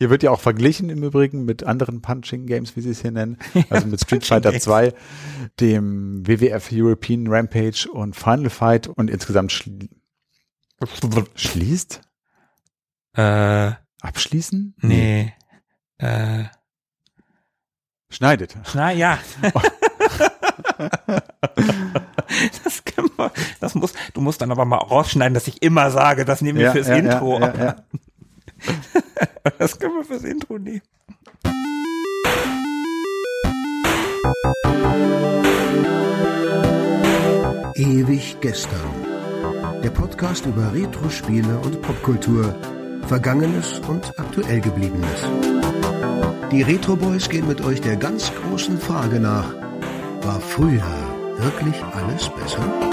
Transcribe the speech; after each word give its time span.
Hier 0.00 0.08
wird 0.08 0.22
ja 0.22 0.30
auch 0.30 0.40
verglichen 0.40 0.88
im 0.88 1.02
Übrigen 1.02 1.44
mit 1.44 1.64
anderen 1.64 2.00
Punching 2.00 2.46
Games, 2.46 2.74
wie 2.74 2.80
sie 2.80 2.88
es 2.88 3.02
hier 3.02 3.10
nennen. 3.10 3.36
Also 3.68 3.86
mit 3.86 4.00
Street 4.00 4.24
Fighter 4.24 4.58
2, 4.58 4.94
dem 5.60 6.26
WWF 6.26 6.70
European 6.72 7.26
Rampage 7.26 7.86
und 7.92 8.16
Final 8.16 8.48
Fight 8.48 8.86
und 8.86 9.10
insgesamt 9.10 9.52
schli 9.52 9.90
schließt? 11.34 12.00
Äh, 13.12 13.72
Abschließen? 14.00 14.74
nee. 14.78 15.34
Äh, 15.98 16.44
Schneidet. 18.08 18.56
na 18.72 18.92
ja. 18.92 19.18
das, 22.64 22.82
man, 23.18 23.30
das 23.60 23.74
muss, 23.74 23.92
du 24.14 24.22
musst 24.22 24.40
dann 24.40 24.50
aber 24.50 24.64
mal 24.64 24.78
rausschneiden, 24.78 25.34
dass 25.34 25.46
ich 25.46 25.62
immer 25.62 25.90
sage, 25.90 26.24
das 26.24 26.40
nehmen 26.40 26.58
wir 26.58 26.66
Ja, 26.66 26.72
fürs 26.72 26.88
ja, 26.88 26.96
Intro. 26.96 27.38
Ja. 27.38 27.76
Das 29.58 29.78
können 29.78 29.94
wir 29.96 30.04
fürs 30.04 30.24
Intro 30.24 30.58
nehmen. 30.58 30.82
Ewig 37.74 38.36
gestern. 38.40 38.80
Der 39.82 39.90
Podcast 39.90 40.44
über 40.44 40.72
Retro-Spiele 40.74 41.58
und 41.60 41.80
Popkultur. 41.80 42.54
Vergangenes 43.06 43.80
und 43.88 44.12
aktuell 44.18 44.60
gebliebenes. 44.60 45.26
Die 46.52 46.62
Retro 46.62 46.96
Boys 46.96 47.28
gehen 47.28 47.48
mit 47.48 47.60
euch 47.62 47.80
der 47.80 47.96
ganz 47.96 48.32
großen 48.34 48.78
Frage 48.78 49.20
nach. 49.20 49.54
War 50.22 50.40
früher 50.40 50.84
wirklich 51.38 51.82
alles 51.94 52.28
besser? 52.28 52.89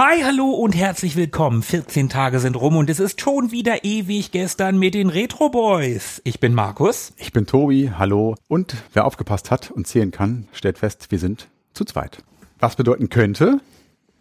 Hi, 0.00 0.22
hallo 0.22 0.50
und 0.50 0.76
herzlich 0.76 1.16
willkommen. 1.16 1.60
14 1.60 2.08
Tage 2.08 2.38
sind 2.38 2.54
rum 2.54 2.76
und 2.76 2.88
es 2.88 3.00
ist 3.00 3.20
schon 3.20 3.50
wieder 3.50 3.82
ewig 3.82 4.30
gestern 4.30 4.78
mit 4.78 4.94
den 4.94 5.08
Retro 5.08 5.48
Boys. 5.48 6.22
Ich 6.22 6.38
bin 6.38 6.54
Markus. 6.54 7.14
Ich 7.16 7.32
bin 7.32 7.46
Tobi, 7.46 7.90
hallo. 7.98 8.36
Und 8.46 8.76
wer 8.92 9.06
aufgepasst 9.06 9.50
hat 9.50 9.72
und 9.72 9.88
zählen 9.88 10.12
kann, 10.12 10.46
stellt 10.52 10.78
fest, 10.78 11.10
wir 11.10 11.18
sind 11.18 11.48
zu 11.74 11.84
zweit. 11.84 12.22
Was 12.60 12.76
bedeuten 12.76 13.08
könnte, 13.08 13.60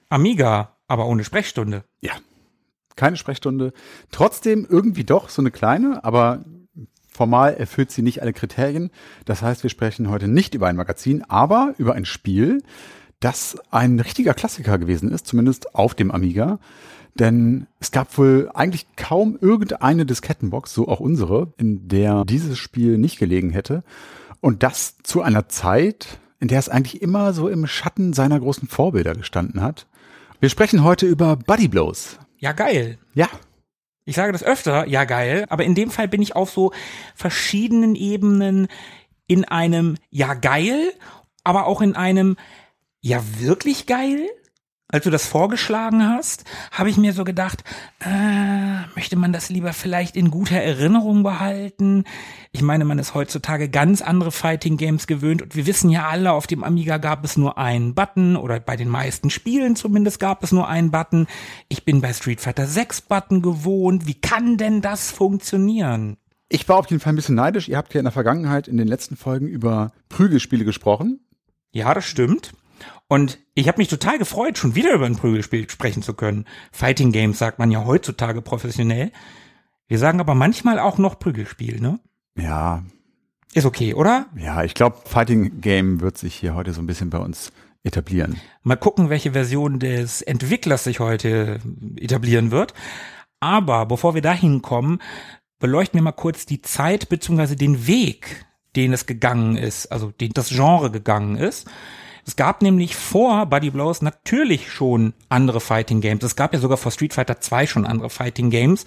Amiga, 0.10 0.76
aber 0.88 1.06
ohne 1.06 1.24
Sprechstunde. 1.24 1.84
ja, 2.02 2.14
keine 2.96 3.16
Sprechstunde. 3.16 3.72
Trotzdem 4.10 4.66
irgendwie 4.68 5.04
doch 5.04 5.30
so 5.30 5.44
eine 5.44 5.52
kleine, 5.52 6.04
aber 6.04 6.44
formal 7.08 7.54
erfüllt 7.54 7.92
sie 7.92 8.02
nicht 8.02 8.24
alle 8.24 8.34
Kriterien. 8.34 8.90
Das 9.26 9.44
heißt, 9.44 9.62
wir 9.62 9.70
sprechen 9.70 10.10
heute 10.10 10.28
nicht 10.28 10.56
über 10.56 10.66
ein 10.66 10.76
Magazin, 10.76 11.24
aber 11.28 11.76
über 11.78 11.94
ein 11.94 12.06
Spiel, 12.06 12.64
das 13.20 13.58
ein 13.72 14.00
richtiger 14.00 14.34
Klassiker 14.34 14.78
gewesen 14.78 15.12
ist, 15.12 15.28
zumindest 15.28 15.76
auf 15.76 15.96
dem 15.96 16.12
Amiga. 16.12 16.60
Denn 17.16 17.66
es 17.80 17.92
gab 17.92 18.16
wohl 18.18 18.52
eigentlich 18.54 18.86
kaum 18.96 19.38
irgendeine 19.42 20.06
Diskettenbox, 20.06 20.74
so 20.74 20.88
auch 20.88 21.00
unsere, 21.00 21.54
in 21.58 21.88
der 21.88 22.24
dieses 22.26 22.58
Spiel 22.60 22.98
nicht 22.98 23.18
gelegen 23.18 23.50
hätte. 23.50 23.84
Und 24.40 24.62
das 24.62 24.98
zu 25.02 25.24
einer 25.24 25.50
Zeit, 25.50 26.20
in 26.40 26.48
der 26.48 26.60
es 26.60 26.70
eigentlich 26.70 27.02
immer 27.02 27.34
so 27.34 27.50
im 27.50 27.66
Schatten 27.66 28.14
seiner 28.14 28.40
großen 28.40 28.68
Vorbilder 28.68 29.16
gestanden 29.16 29.62
hat. 29.62 29.88
Wir 30.40 30.50
sprechen 30.50 30.84
heute 30.84 31.08
über 31.08 31.36
Buddy 31.36 31.68
Blows. 31.68 32.20
Ja, 32.38 32.52
geil. 32.52 33.00
Ja, 33.16 33.28
Ich 34.06 34.16
sage 34.16 34.32
das 34.32 34.44
öfter, 34.44 34.88
ja 34.88 35.04
geil, 35.06 35.46
aber 35.50 35.66
in 35.66 35.74
dem 35.76 35.90
Fall 35.90 36.08
bin 36.08 36.22
ich 36.22 36.36
auf 36.36 36.52
so 36.52 36.72
verschiedenen 37.16 37.96
Ebenen 37.96 38.68
in 39.26 39.44
einem 39.44 39.98
ja 40.12 40.34
geil, 40.36 40.94
aber 41.44 41.66
auch 41.66 41.82
in 41.82 41.96
einem 41.96 42.38
ja 43.02 43.22
wirklich 43.40 43.86
geil. 43.86 44.28
Als 44.90 45.04
du 45.04 45.10
das 45.10 45.28
vorgeschlagen 45.28 46.08
hast, 46.08 46.46
habe 46.72 46.90
ich 46.90 46.96
mir 46.96 47.12
so 47.12 47.26
gedacht, 47.26 47.66
äh, 48.00 48.88
möchte 48.96 49.18
man 49.18 49.34
das 49.34 49.50
lieber 49.50 49.74
vielleicht 49.74 50.16
in 50.16 50.32
guter 50.32 50.56
Erinnerung 50.56 51.24
behalten? 51.24 52.06
Ich 52.54 52.62
meine, 52.62 52.86
man 52.86 52.98
ist 52.98 53.14
heutzutage 53.14 53.68
ganz 53.68 54.02
andere 54.02 54.32
Fighting 54.32 54.78
Games 54.78 55.06
gewöhnt 55.06 55.42
und 55.42 55.58
wir 55.58 55.66
wissen 55.66 55.90
ja 55.90 56.08
alle, 56.08 56.32
auf 56.32 56.48
dem 56.48 56.64
Amiga 56.64 57.00
gab 57.00 57.26
es 57.26 57.36
nur 57.36 57.58
einen 57.58 57.96
Button 57.96 58.38
oder 58.38 58.62
bei 58.62 58.78
den 58.78 58.88
meisten 58.88 59.30
Spielen 59.30 59.76
zumindest 59.76 60.22
gab 60.22 60.42
es 60.42 60.54
nur 60.54 60.70
einen 60.70 60.90
Button. 60.90 61.28
Ich 61.68 61.84
bin 61.84 62.00
bei 62.00 62.14
Street 62.14 62.40
Fighter 62.40 62.66
6 62.66 63.02
Button 63.02 63.42
gewohnt. 63.42 64.08
Wie 64.08 64.22
kann 64.22 64.56
denn 64.56 64.82
das 64.82 65.12
funktionieren? 65.12 66.16
ich 66.50 66.68
war 66.70 66.78
auf 66.78 66.90
jeden 66.90 67.02
Fall 67.02 67.14
ein 67.14 67.18
bisschen 67.18 67.36
neidisch. 67.36 67.68
Ihr 67.68 67.78
habt 67.78 67.94
ja 67.94 68.00
in 68.00 68.06
der 68.06 68.12
Vergangenheit 68.12 68.68
in 68.68 68.78
den 68.78 68.88
letzten 68.88 69.18
Folgen 69.18 69.48
über 69.48 69.92
Prügelspiele 70.10 70.66
gesprochen. 70.66 71.20
Ja, 71.72 71.94
das 71.94 72.06
stimmt. 72.06 72.54
Und 73.08 73.40
ich 73.54 73.68
habe 73.68 73.78
mich 73.78 73.88
total 73.88 74.18
gefreut, 74.18 74.58
schon 74.58 74.76
wieder 74.76 74.94
über 74.94 75.06
ein 75.06 75.16
Prügelspiel 75.16 75.70
sprechen 75.70 76.02
zu 76.04 76.14
können. 76.14 76.46
Fighting 76.72 77.12
Games 77.12 77.40
sagt 77.40 77.60
man 77.60 77.72
ja 77.72 77.86
heutzutage 77.86 78.42
professionell. 78.42 79.12
Wir 79.88 80.00
sagen 80.00 80.20
aber 80.20 80.36
manchmal 80.36 80.80
auch 80.80 80.98
noch 80.98 81.18
Prügelspiel, 81.20 81.80
ne? 81.80 82.00
Ja, 82.38 82.84
Ist 83.54 83.66
okay, 83.66 83.94
oder? 83.94 84.28
ja, 84.36 84.64
ich 84.64 84.74
glaube, 84.74 84.98
Fighting 85.06 85.62
Game 85.62 86.02
wird 86.02 86.18
sich 86.18 86.36
hier 86.36 86.54
heute 86.54 86.74
so 86.74 86.82
ein 86.82 86.88
bisschen 86.88 87.10
bei 87.10 87.18
uns 87.18 87.52
etablieren. 87.84 88.40
Mal 88.64 88.76
gucken, 88.76 89.10
welche 89.10 89.32
Version 89.32 89.80
des 89.80 90.22
Entwicklers 90.22 90.84
sich 90.84 91.00
heute 91.00 91.60
etablieren 91.96 92.52
wird. 92.52 92.74
Aber 93.40 93.86
bevor 93.86 94.14
wir 94.14 94.22
dahin 94.22 94.62
kommen, 94.62 95.00
beleuchten 95.60 95.98
wir 95.98 96.04
mal 96.04 96.12
kurz 96.12 96.46
die 96.46 96.62
Zeit 96.62 97.08
beziehungsweise 97.10 97.56
den 97.56 97.88
Weg, 97.88 98.46
den 98.76 98.94
es 98.94 99.06
gegangen 99.06 99.56
ist, 99.56 99.88
also 99.88 100.12
den 100.12 100.34
das 100.34 100.50
Genre 100.50 100.92
gegangen 100.92 101.38
ist. 101.38 101.68
Es 102.28 102.36
gab 102.36 102.62
nämlich 102.62 102.98
vor 102.98 103.46
Buddy 103.46 103.70
Blows 103.70 104.02
natürlich 104.02 104.70
schon 104.70 105.14
andere 105.30 105.62
Fighting 105.62 106.02
Games. 106.02 106.26
Es 106.26 106.36
gab 106.36 106.54
ja 106.54 106.60
sogar 106.60 106.78
vor 106.78 106.92
Street 106.92 107.14
Fighter 107.14 107.40
2 107.40 107.68
schon 107.68 107.86
andere 107.88 108.10
Fighting 108.10 108.50
Games. 108.50 108.84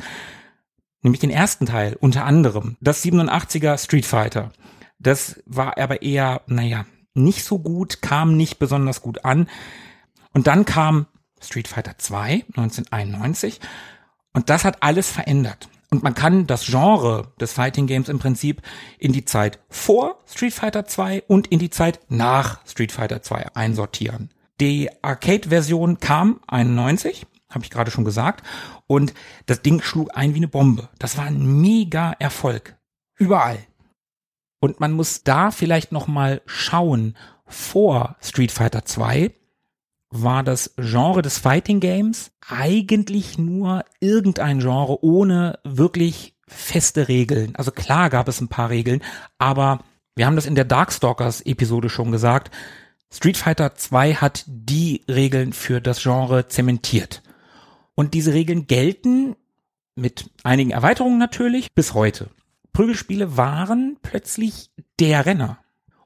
Nämlich 1.00 1.20
den 1.20 1.30
ersten 1.30 1.64
Teil, 1.64 1.96
unter 1.98 2.26
anderem. 2.26 2.76
Das 2.82 3.02
87er 3.02 3.82
Street 3.82 4.04
Fighter. 4.04 4.52
Das 4.98 5.42
war 5.46 5.78
aber 5.78 6.02
eher, 6.02 6.42
naja, 6.48 6.84
nicht 7.14 7.42
so 7.42 7.58
gut, 7.58 8.02
kam 8.02 8.36
nicht 8.36 8.58
besonders 8.58 9.00
gut 9.00 9.24
an. 9.24 9.48
Und 10.34 10.46
dann 10.46 10.66
kam 10.66 11.06
Street 11.40 11.66
Fighter 11.66 11.96
2 11.96 12.44
1991 12.54 13.58
und 14.34 14.50
das 14.50 14.66
hat 14.66 14.82
alles 14.82 15.10
verändert. 15.10 15.70
Und 15.90 16.04
man 16.04 16.14
kann 16.14 16.46
das 16.46 16.66
Genre 16.66 17.32
des 17.40 17.52
Fighting 17.52 17.88
Games 17.88 18.08
im 18.08 18.20
Prinzip 18.20 18.62
in 18.98 19.12
die 19.12 19.24
Zeit 19.24 19.58
vor 19.68 20.20
Street 20.26 20.54
Fighter 20.54 20.86
2 20.86 21.24
und 21.26 21.48
in 21.48 21.58
die 21.58 21.70
Zeit 21.70 22.00
nach 22.08 22.64
Street 22.66 22.92
Fighter 22.92 23.22
2 23.22 23.56
einsortieren. 23.56 24.30
Die 24.60 24.88
Arcade-Version 25.02 25.98
kam 25.98 26.40
91, 26.46 27.26
habe 27.48 27.64
ich 27.64 27.70
gerade 27.70 27.90
schon 27.90 28.04
gesagt, 28.04 28.46
und 28.86 29.14
das 29.46 29.62
Ding 29.62 29.82
schlug 29.82 30.16
ein 30.16 30.34
wie 30.34 30.38
eine 30.38 30.48
Bombe. 30.48 30.88
Das 30.98 31.18
war 31.18 31.24
ein 31.24 31.60
mega 31.60 32.12
Erfolg. 32.12 32.76
Überall. 33.16 33.58
Und 34.60 34.78
man 34.78 34.92
muss 34.92 35.24
da 35.24 35.50
vielleicht 35.50 35.90
noch 35.90 36.06
mal 36.06 36.42
schauen, 36.46 37.16
vor 37.46 38.16
Street 38.20 38.52
Fighter 38.52 38.84
2 38.84 39.32
war 40.10 40.43
das 40.43 40.75
Genre 40.76 41.22
des 41.22 41.38
Fighting 41.38 41.81
Games 41.81 42.32
eigentlich 42.48 43.38
nur 43.38 43.84
irgendein 44.00 44.59
Genre 44.59 45.03
ohne 45.04 45.59
wirklich 45.65 46.34
feste 46.48 47.09
Regeln. 47.09 47.54
Also 47.54 47.71
klar 47.71 48.10
gab 48.10 48.28
es 48.28 48.41
ein 48.41 48.49
paar 48.49 48.70
Regeln, 48.70 49.03
aber 49.38 49.84
wir 50.16 50.26
haben 50.26 50.37
das 50.37 50.47
in 50.47 50.56
der 50.56 50.65
Darkstalkers 50.65 51.43
Episode 51.43 51.88
schon 51.88 52.10
gesagt. 52.10 52.50
Street 53.12 53.37
Fighter 53.37 53.75
2 53.75 54.15
hat 54.15 54.44
die 54.47 55.03
Regeln 55.09 55.53
für 55.53 55.81
das 55.81 56.03
Genre 56.03 56.49
zementiert. 56.49 57.22
Und 57.94 58.15
diese 58.15 58.34
Regeln 58.34 58.66
gelten 58.66 59.37
mit 59.94 60.31
einigen 60.43 60.70
Erweiterungen 60.70 61.19
natürlich 61.19 61.73
bis 61.75 61.94
heute. 61.94 62.31
Prügelspiele 62.73 63.37
waren 63.37 63.99
plötzlich 64.02 64.70
der 64.99 65.26
Renner. 65.26 65.58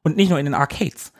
Und 0.03 0.17
nicht 0.17 0.29
nur 0.29 0.39
in 0.39 0.45
den 0.47 0.55
Arcades. 0.55 1.13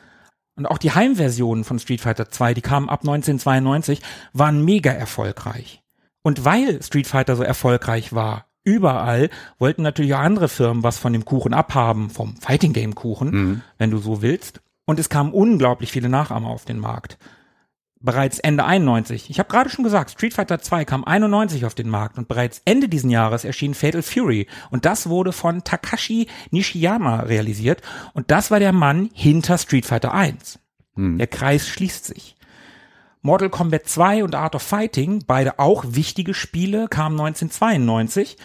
Und 0.55 0.65
auch 0.67 0.77
die 0.77 0.91
Heimversionen 0.91 1.63
von 1.63 1.79
Street 1.79 2.01
Fighter 2.01 2.29
2, 2.29 2.53
die 2.53 2.61
kamen 2.61 2.89
ab 2.89 3.01
1992, 3.01 4.01
waren 4.33 4.63
mega 4.63 4.91
erfolgreich. 4.91 5.81
Und 6.23 6.45
weil 6.45 6.81
Street 6.81 7.07
Fighter 7.07 7.35
so 7.35 7.43
erfolgreich 7.43 8.13
war, 8.13 8.45
überall, 8.63 9.29
wollten 9.59 9.83
natürlich 9.83 10.15
auch 10.15 10.19
andere 10.19 10.47
Firmen 10.47 10.83
was 10.83 10.97
von 10.97 11.13
dem 11.13 11.25
Kuchen 11.25 11.53
abhaben, 11.53 12.09
vom 12.09 12.35
Fighting 12.37 12.73
Game 12.73 12.95
Kuchen, 12.95 13.31
wenn 13.77 13.91
du 13.91 13.97
so 13.97 14.21
willst. 14.21 14.61
Und 14.85 14.99
es 14.99 15.09
kamen 15.09 15.33
unglaublich 15.33 15.91
viele 15.91 16.09
Nachahmer 16.09 16.49
auf 16.49 16.65
den 16.65 16.79
Markt. 16.79 17.17
Bereits 18.05 18.37
Ende 18.37 18.63
91. 18.63 19.31
Ich 19.31 19.39
habe 19.39 19.49
gerade 19.49 19.71
schon 19.71 19.83
gesagt, 19.83 20.11
Street 20.11 20.35
Fighter 20.35 20.59
2 20.59 20.85
kam 20.85 21.03
91 21.03 21.65
auf 21.65 21.73
den 21.73 21.89
Markt 21.89 22.19
und 22.19 22.27
bereits 22.27 22.61
Ende 22.63 22.87
diesen 22.87 23.09
Jahres 23.09 23.43
erschien 23.43 23.73
Fatal 23.73 24.03
Fury 24.03 24.45
und 24.69 24.85
das 24.85 25.09
wurde 25.09 25.31
von 25.31 25.63
Takashi 25.63 26.27
Nishiyama 26.51 27.21
realisiert 27.21 27.81
und 28.13 28.29
das 28.29 28.51
war 28.51 28.59
der 28.59 28.73
Mann 28.73 29.09
hinter 29.13 29.57
Street 29.57 29.87
Fighter 29.87 30.13
1. 30.13 30.59
Der 30.97 31.27
Kreis 31.27 31.67
schließt 31.67 32.05
sich. 32.05 32.35
Mortal 33.23 33.49
Kombat 33.49 33.87
2 33.87 34.23
und 34.23 34.35
Art 34.35 34.53
of 34.53 34.61
Fighting, 34.61 35.23
beide 35.25 35.57
auch 35.57 35.83
wichtige 35.87 36.35
Spiele, 36.35 36.87
kamen 36.87 37.19
1992. 37.19 38.37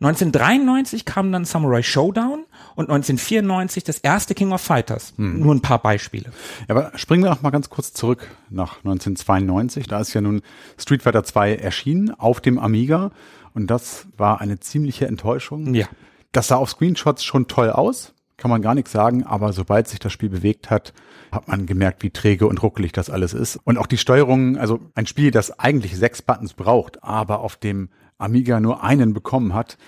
1993 0.00 1.04
kam 1.04 1.30
dann 1.30 1.44
Samurai 1.44 1.84
Showdown 1.84 2.44
und 2.76 2.84
1994 2.84 3.82
das 3.82 3.98
erste 3.98 4.34
King 4.34 4.52
of 4.52 4.60
Fighters. 4.60 5.14
Hm. 5.16 5.40
Nur 5.40 5.54
ein 5.54 5.62
paar 5.62 5.80
Beispiele. 5.80 6.26
Ja, 6.68 6.76
aber 6.76 6.92
springen 6.96 7.24
wir 7.24 7.30
noch 7.30 7.42
mal 7.42 7.50
ganz 7.50 7.68
kurz 7.70 7.92
zurück 7.92 8.28
nach 8.50 8.76
1992. 8.78 9.88
Da 9.88 10.00
ist 10.00 10.14
ja 10.14 10.20
nun 10.20 10.42
Street 10.78 11.02
Fighter 11.02 11.24
2 11.24 11.56
erschienen 11.56 12.12
auf 12.12 12.40
dem 12.40 12.58
Amiga 12.58 13.10
und 13.54 13.68
das 13.68 14.06
war 14.16 14.40
eine 14.40 14.60
ziemliche 14.60 15.06
Enttäuschung. 15.06 15.74
Ja. 15.74 15.86
Das 16.32 16.48
sah 16.48 16.56
auf 16.56 16.70
Screenshots 16.70 17.24
schon 17.24 17.48
toll 17.48 17.70
aus, 17.70 18.12
kann 18.36 18.50
man 18.50 18.60
gar 18.60 18.74
nichts 18.74 18.92
sagen, 18.92 19.24
aber 19.24 19.54
sobald 19.54 19.88
sich 19.88 19.98
das 19.98 20.12
Spiel 20.12 20.28
bewegt 20.28 20.70
hat, 20.70 20.92
hat 21.32 21.48
man 21.48 21.64
gemerkt, 21.64 22.02
wie 22.02 22.10
träge 22.10 22.46
und 22.46 22.62
ruckelig 22.62 22.92
das 22.92 23.08
alles 23.08 23.32
ist. 23.32 23.58
Und 23.64 23.78
auch 23.78 23.86
die 23.86 23.96
Steuerung, 23.96 24.58
also 24.58 24.80
ein 24.94 25.06
Spiel, 25.06 25.30
das 25.30 25.58
eigentlich 25.58 25.96
sechs 25.96 26.20
Buttons 26.20 26.52
braucht, 26.52 27.02
aber 27.02 27.40
auf 27.40 27.56
dem 27.56 27.88
Amiga 28.18 28.60
nur 28.60 28.82
einen 28.84 29.14
bekommen 29.14 29.54
hat, 29.54 29.78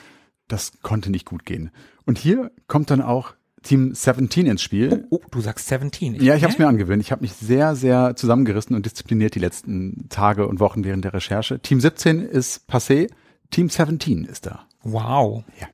das 0.49 0.73
konnte 0.83 1.11
nicht 1.11 1.27
gut 1.27 1.45
gehen. 1.45 1.71
Und 2.09 2.17
hier 2.17 2.51
kommt 2.69 2.91
dann 2.91 3.03
auch 3.03 3.35
Team 3.63 3.95
17 3.95 4.47
ins 4.47 4.63
Spiel. 4.63 5.05
Oh, 5.11 5.21
du 5.31 5.43
sagst 5.43 5.69
17. 5.69 6.15
ja, 6.23 6.37
ich 6.37 6.43
habe 6.43 6.55
es 6.55 6.59
mir 6.59 6.67
angewöhnt. 6.67 7.03
Ich 7.03 7.13
habe 7.13 7.21
mich 7.21 7.35
sehr, 7.35 7.77
sehr 7.77 8.17
zusammengerissen 8.17 8.75
und 8.75 8.87
diszipliniert 8.87 9.35
die 9.35 9.41
letzten 9.41 10.09
Tage 10.09 10.49
und 10.49 10.59
Wochen 10.59 10.85
während 10.85 11.05
der 11.05 11.13
Recherche. 11.13 11.61
Team 11.61 11.81
17 11.81 12.23
ist 12.23 12.67
passé, 12.67 13.11
Team 13.51 13.69
17 13.69 14.25
ist 14.25 14.47
da. 14.47 14.68
Wow. 14.83 15.45
Ja. 15.61 15.67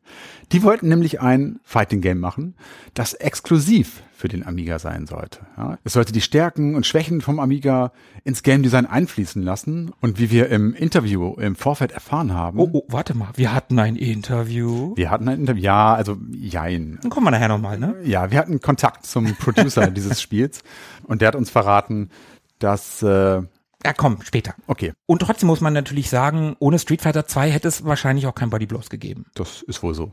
Die 0.52 0.62
wollten 0.62 0.88
nämlich 0.88 1.20
ein 1.20 1.60
Fighting 1.62 2.00
Game 2.00 2.20
machen, 2.20 2.54
das 2.94 3.14
exklusiv 3.14 4.02
für 4.14 4.28
den 4.28 4.46
Amiga 4.46 4.78
sein 4.78 5.06
sollte. 5.06 5.40
Ja, 5.56 5.78
es 5.84 5.92
sollte 5.94 6.12
die 6.12 6.20
Stärken 6.20 6.74
und 6.76 6.86
Schwächen 6.86 7.20
vom 7.20 7.40
Amiga 7.40 7.92
ins 8.24 8.42
Game 8.42 8.62
Design 8.62 8.86
einfließen 8.86 9.42
lassen. 9.42 9.92
Und 10.00 10.18
wie 10.18 10.30
wir 10.30 10.48
im 10.48 10.74
Interview 10.74 11.34
im 11.34 11.56
Vorfeld 11.56 11.92
erfahren 11.92 12.32
haben. 12.32 12.58
Oh, 12.58 12.70
oh, 12.72 12.84
warte 12.88 13.14
mal. 13.14 13.28
Wir 13.34 13.52
hatten 13.52 13.78
ein 13.78 13.96
Interview. 13.96 14.94
Wir 14.96 15.10
hatten 15.10 15.28
ein 15.28 15.40
Interview. 15.40 15.62
Ja, 15.62 15.94
also 15.94 16.16
jein. 16.32 16.98
Dann 17.02 17.10
kommen 17.10 17.26
wir 17.26 17.32
nachher 17.32 17.48
nochmal, 17.48 17.78
ne? 17.78 17.96
Ja, 18.04 18.30
wir 18.30 18.38
hatten 18.38 18.60
Kontakt 18.60 19.04
zum 19.06 19.34
Producer 19.36 19.86
dieses 19.90 20.22
Spiels 20.22 20.62
und 21.02 21.20
der 21.20 21.28
hat 21.28 21.34
uns 21.34 21.50
verraten, 21.50 22.10
dass 22.58 23.02
äh, 23.02 23.42
ja, 23.84 23.92
komm, 23.92 24.22
später. 24.22 24.54
Okay. 24.66 24.92
Und 25.06 25.20
trotzdem 25.20 25.48
muss 25.48 25.60
man 25.60 25.72
natürlich 25.72 26.08
sagen, 26.08 26.56
ohne 26.58 26.78
Street 26.78 27.02
Fighter 27.02 27.26
2 27.26 27.50
hätte 27.50 27.68
es 27.68 27.84
wahrscheinlich 27.84 28.26
auch 28.26 28.34
kein 28.34 28.50
Body 28.50 28.66
Blows 28.66 28.88
gegeben. 28.88 29.26
Das 29.34 29.62
ist 29.62 29.82
wohl 29.82 29.94
so. 29.94 30.12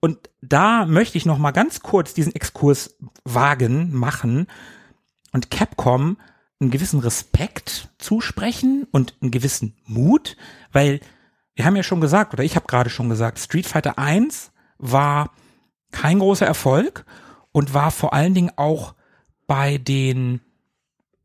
Und 0.00 0.30
da 0.42 0.84
möchte 0.84 1.18
ich 1.18 1.26
noch 1.26 1.38
mal 1.38 1.50
ganz 1.50 1.80
kurz 1.80 2.14
diesen 2.14 2.34
Exkurs 2.34 2.96
wagen, 3.24 3.92
machen 3.94 4.46
und 5.32 5.50
Capcom 5.50 6.18
einen 6.60 6.70
gewissen 6.70 7.00
Respekt 7.00 7.88
zusprechen 7.98 8.86
und 8.90 9.14
einen 9.20 9.30
gewissen 9.30 9.76
Mut, 9.86 10.36
weil 10.72 11.00
wir 11.54 11.64
haben 11.64 11.76
ja 11.76 11.82
schon 11.82 12.00
gesagt, 12.00 12.34
oder 12.34 12.44
ich 12.44 12.56
habe 12.56 12.66
gerade 12.66 12.90
schon 12.90 13.08
gesagt, 13.08 13.38
Street 13.38 13.66
Fighter 13.66 13.98
1 13.98 14.52
war 14.78 15.32
kein 15.90 16.18
großer 16.18 16.46
Erfolg 16.46 17.04
und 17.52 17.74
war 17.74 17.90
vor 17.90 18.12
allen 18.12 18.34
Dingen 18.34 18.52
auch 18.56 18.94
bei 19.46 19.78
den 19.78 20.40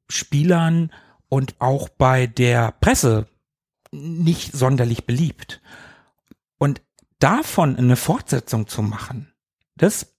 Spielern 0.08 0.92
und 1.34 1.56
auch 1.58 1.90
bei 1.90 2.28
der 2.28 2.74
Presse 2.80 3.26
nicht 3.92 4.52
sonderlich 4.54 5.08
beliebt. 5.08 5.62
Und 6.60 6.84
davon 7.18 7.76
eine 7.76 7.96
Fortsetzung 7.96 8.68
zu 8.68 8.84
machen, 8.84 9.34
das 9.76 10.14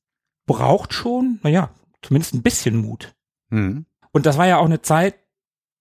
braucht 0.45 0.93
schon, 0.93 1.39
naja, 1.45 1.71
zumindest 2.03 2.35
ein 2.35 2.43
bisschen 2.43 2.75
Mut. 2.75 3.15
Mhm. 3.51 3.87
Und 4.11 4.27
das 4.27 4.39
war 4.39 4.49
ja 4.49 4.59
auch 4.59 4.65
eine 4.65 4.83
Zeit, 4.83 5.15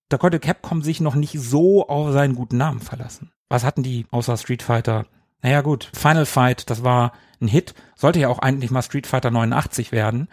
da 0.07 0.19
konnte 0.19 0.39
Capcom 0.39 0.83
sich 0.83 1.01
noch 1.01 1.15
nicht 1.15 1.39
so 1.39 1.87
auf 1.87 2.13
seinen 2.13 2.35
guten 2.35 2.57
Namen 2.57 2.79
verlassen. 2.79 3.31
Was 3.49 3.63
hatten 3.63 3.81
die 3.81 4.05
außer 4.11 4.37
Street 4.37 4.61
Fighter? 4.61 5.07
Naja 5.41 5.61
gut, 5.61 5.89
Final 5.95 6.27
Fight, 6.27 6.69
das 6.69 6.83
war 6.83 7.11
ein 7.41 7.47
Hit, 7.47 7.73
sollte 7.95 8.19
ja 8.19 8.29
auch 8.29 8.37
eigentlich 8.37 8.69
mal 8.69 8.83
Street 8.83 9.07
Fighter 9.07 9.31
89 9.31 9.91
werden. 9.91 10.27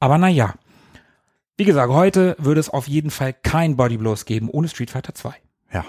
Aber 0.00 0.18
naja, 0.18 0.54
wie 1.56 1.64
gesagt, 1.64 1.92
heute 1.92 2.36
würde 2.38 2.60
es 2.60 2.70
auf 2.70 2.88
jeden 2.88 3.10
Fall 3.10 3.32
kein 3.32 3.76
Body 3.76 3.96
Blows 3.96 4.24
geben 4.24 4.48
ohne 4.48 4.68
Street 4.68 4.90
Fighter 4.90 5.14
2. 5.14 5.34
Ja. 5.72 5.84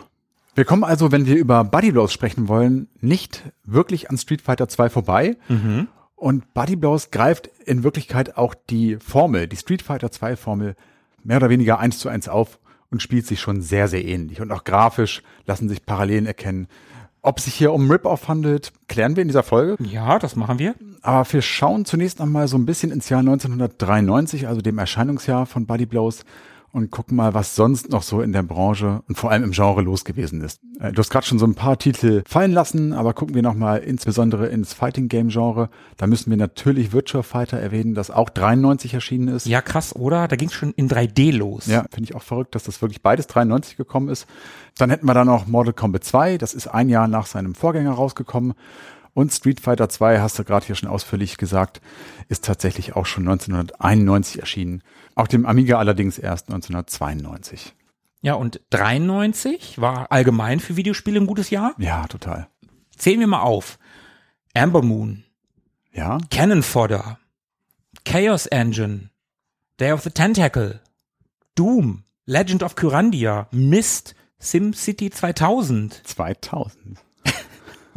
Wir 0.55 0.65
kommen 0.65 0.83
also, 0.83 1.11
wenn 1.11 1.25
wir 1.25 1.35
über 1.35 1.63
Body 1.63 1.91
Blows 1.91 2.13
sprechen 2.13 2.47
wollen, 2.47 2.87
nicht 2.99 3.43
wirklich 3.63 4.09
an 4.09 4.17
Street 4.17 4.41
Fighter 4.41 4.67
2 4.67 4.89
vorbei. 4.89 5.37
Mhm. 5.47 5.87
Und 6.15 6.53
Body 6.53 6.75
Blows 6.75 7.11
greift 7.11 7.49
in 7.65 7.83
Wirklichkeit 7.83 8.37
auch 8.37 8.53
die 8.53 8.97
Formel, 8.97 9.47
die 9.47 9.57
Street 9.57 9.81
Fighter 9.81 10.11
2 10.11 10.35
Formel, 10.35 10.75
mehr 11.23 11.37
oder 11.37 11.49
weniger 11.49 11.79
eins 11.79 11.97
zu 11.99 12.07
eins 12.07 12.29
auf 12.29 12.59
und 12.91 13.01
spielt 13.01 13.25
sich 13.25 13.41
schon 13.41 13.61
sehr, 13.61 13.87
sehr 13.87 14.05
ähnlich. 14.05 14.41
Und 14.41 14.51
auch 14.51 14.63
grafisch 14.63 15.23
lassen 15.45 15.69
sich 15.69 15.85
Parallelen 15.85 16.27
erkennen. 16.27 16.67
Ob 17.25 17.37
es 17.37 17.45
sich 17.45 17.53
hier 17.53 17.71
um 17.71 17.89
Rip-Off 17.89 18.27
handelt, 18.27 18.73
klären 18.89 19.15
wir 19.15 19.21
in 19.21 19.29
dieser 19.29 19.43
Folge. 19.43 19.81
Ja, 19.81 20.19
das 20.19 20.35
machen 20.35 20.59
wir. 20.59 20.75
Aber 21.01 21.25
wir 21.31 21.41
schauen 21.41 21.85
zunächst 21.85 22.19
einmal 22.19 22.49
so 22.49 22.57
ein 22.57 22.65
bisschen 22.65 22.91
ins 22.91 23.07
Jahr 23.07 23.21
1993, 23.21 24.49
also 24.49 24.59
dem 24.59 24.77
Erscheinungsjahr 24.77 25.45
von 25.45 25.65
Body 25.65 25.85
Blows 25.85 26.25
und 26.73 26.89
gucken 26.89 27.15
mal, 27.15 27.35
was 27.35 27.55
sonst 27.55 27.91
noch 27.91 28.01
so 28.01 28.21
in 28.21 28.33
der 28.33 28.41
Branche 28.41 29.03
und 29.07 29.15
vor 29.15 29.29
allem 29.29 29.43
im 29.43 29.51
Genre 29.51 29.81
los 29.83 30.03
gewesen 30.05 30.41
ist. 30.41 30.59
Äh, 30.79 30.91
Du 30.91 30.99
hast 30.99 31.11
gerade 31.11 31.25
schon 31.25 31.37
so 31.37 31.45
ein 31.45 31.53
paar 31.53 31.77
Titel 31.77 32.23
fallen 32.27 32.51
lassen, 32.51 32.93
aber 32.93 33.13
gucken 33.13 33.35
wir 33.35 33.43
noch 33.43 33.53
mal 33.53 33.77
insbesondere 33.77 34.47
ins 34.47 34.73
Fighting 34.73 35.07
Game 35.07 35.29
Genre. 35.29 35.69
Da 35.97 36.07
müssen 36.07 36.31
wir 36.31 36.37
natürlich 36.37 36.91
Virtua 36.91 37.21
Fighter 37.21 37.59
erwähnen, 37.59 37.93
das 37.93 38.09
auch 38.09 38.29
93 38.29 38.95
erschienen 38.95 39.27
ist. 39.27 39.45
Ja, 39.45 39.61
krass, 39.61 39.95
oder? 39.95 40.27
Da 40.27 40.35
ging 40.35 40.49
es 40.49 40.55
schon 40.55 40.71
in 40.71 40.89
3D 40.89 41.31
los. 41.31 41.67
Ja, 41.67 41.85
finde 41.91 42.09
ich 42.09 42.15
auch 42.15 42.23
verrückt, 42.23 42.55
dass 42.55 42.63
das 42.63 42.81
wirklich 42.81 43.03
beides 43.03 43.27
93 43.27 43.77
gekommen 43.77 44.09
ist. 44.09 44.25
Dann 44.77 44.89
hätten 44.89 45.05
wir 45.05 45.13
da 45.13 45.23
noch 45.23 45.45
Mortal 45.45 45.73
Kombat 45.73 46.03
2, 46.03 46.39
das 46.39 46.55
ist 46.55 46.67
ein 46.67 46.89
Jahr 46.89 47.07
nach 47.07 47.27
seinem 47.27 47.53
Vorgänger 47.53 47.91
rausgekommen. 47.91 48.53
Und 49.13 49.31
Street 49.31 49.59
Fighter 49.59 49.89
2, 49.89 50.19
hast 50.19 50.39
du 50.39 50.43
gerade 50.43 50.65
hier 50.65 50.75
schon 50.75 50.89
ausführlich 50.89 51.37
gesagt, 51.37 51.81
ist 52.29 52.45
tatsächlich 52.45 52.95
auch 52.95 53.05
schon 53.05 53.27
1991 53.27 54.39
erschienen. 54.39 54.81
Auf 55.15 55.27
dem 55.27 55.45
Amiga 55.45 55.77
allerdings 55.77 56.17
erst 56.17 56.49
1992. 56.49 57.75
Ja, 58.21 58.33
und 58.35 58.61
93 58.71 59.79
war 59.79 60.11
allgemein 60.11 60.59
für 60.59 60.77
Videospiele 60.77 61.19
ein 61.19 61.27
gutes 61.27 61.49
Jahr. 61.49 61.75
Ja, 61.77 62.07
total. 62.07 62.47
Zählen 62.97 63.19
wir 63.19 63.27
mal 63.27 63.41
auf. 63.41 63.77
Amber 64.55 64.81
Moon, 64.81 65.23
Ja, 65.91 66.19
Cannon 66.31 66.63
Fodder, 66.63 67.19
Chaos 68.05 68.45
Engine, 68.45 69.09
Day 69.79 69.91
of 69.91 70.01
the 70.01 70.09
Tentacle, 70.11 70.79
Doom, 71.55 72.03
Legend 72.25 72.63
of 72.63 72.75
Kyrandia, 72.75 73.47
Myst, 73.51 74.15
SimCity 74.39 75.09
2000, 75.09 76.01
2000. 76.07 76.99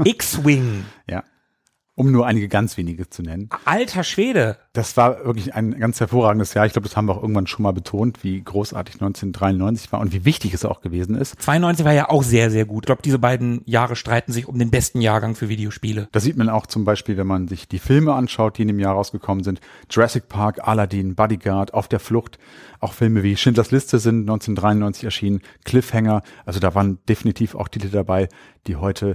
X-Wing, 0.05 0.85
Ja. 1.09 1.23
Um 1.99 2.13
nur 2.13 2.27
einige 2.27 2.47
ganz 2.49 2.77
wenige 2.77 3.09
zu 3.09 3.23
nennen. 3.23 3.49
alter 3.65 4.05
Schwede. 4.05 4.59
Das 4.75 4.99
war 4.99 5.25
wirklich 5.25 5.55
ein 5.55 5.79
ganz 5.81 5.99
hervorragendes 5.99 6.53
Jahr. 6.53 6.67
Ich 6.67 6.75
glaube, 6.75 6.87
das 6.87 6.95
haben 6.95 7.09
wir 7.09 7.15
auch 7.17 7.23
irgendwann 7.23 7.47
schon 7.47 7.63
mal 7.63 7.73
betont, 7.73 8.23
wie 8.23 8.39
großartig 8.43 8.97
1993 8.97 9.93
war 9.93 10.01
und 10.01 10.13
wie 10.13 10.27
wichtig 10.27 10.53
es 10.53 10.67
auch 10.67 10.83
gewesen 10.83 11.15
ist. 11.15 11.41
92 11.41 11.87
war 11.87 11.95
ja 11.95 12.11
auch 12.11 12.23
sehr, 12.23 12.51
sehr 12.51 12.67
gut. 12.67 12.85
Ich 12.85 12.87
glaube, 12.89 13.01
diese 13.01 13.19
beiden 13.19 13.63
Jahre 13.65 13.97
streiten 13.97 14.31
sich 14.31 14.47
um 14.47 14.59
den 14.59 14.71
besten 14.71 15.01
Jahrgang 15.01 15.35
für 15.37 15.49
Videospiele. 15.49 16.09
Das 16.13 16.25
sieht 16.25 16.37
man 16.37 16.51
auch 16.51 16.67
zum 16.67 16.85
Beispiel, 16.85 17.17
wenn 17.17 17.27
man 17.27 17.49
sich 17.49 17.67
die 17.67 17.79
Filme 17.79 18.13
anschaut, 18.13 18.59
die 18.59 18.63
in 18.63 18.69
dem 18.69 18.79
Jahr 18.79 18.93
rausgekommen 18.93 19.43
sind. 19.43 19.63
Jurassic 19.91 20.29
Park, 20.29 20.69
Aladdin, 20.69 21.15
Bodyguard, 21.15 21.73
Auf 21.73 21.89
der 21.89 21.99
Flucht. 22.01 22.39
Auch 22.79 22.93
Filme 22.93 23.23
wie 23.23 23.39
Schindlers 23.39 23.71
Liste 23.71 23.99
sind 24.01 24.21
1993 24.29 25.05
erschienen. 25.05 25.41
Cliffhanger. 25.65 26.21
Also 26.45 26.61
da 26.61 26.75
waren 26.75 26.99
definitiv 27.09 27.55
auch 27.55 27.69
Titel 27.69 27.89
dabei, 27.89 28.29
die 28.67 28.77
heute 28.77 29.15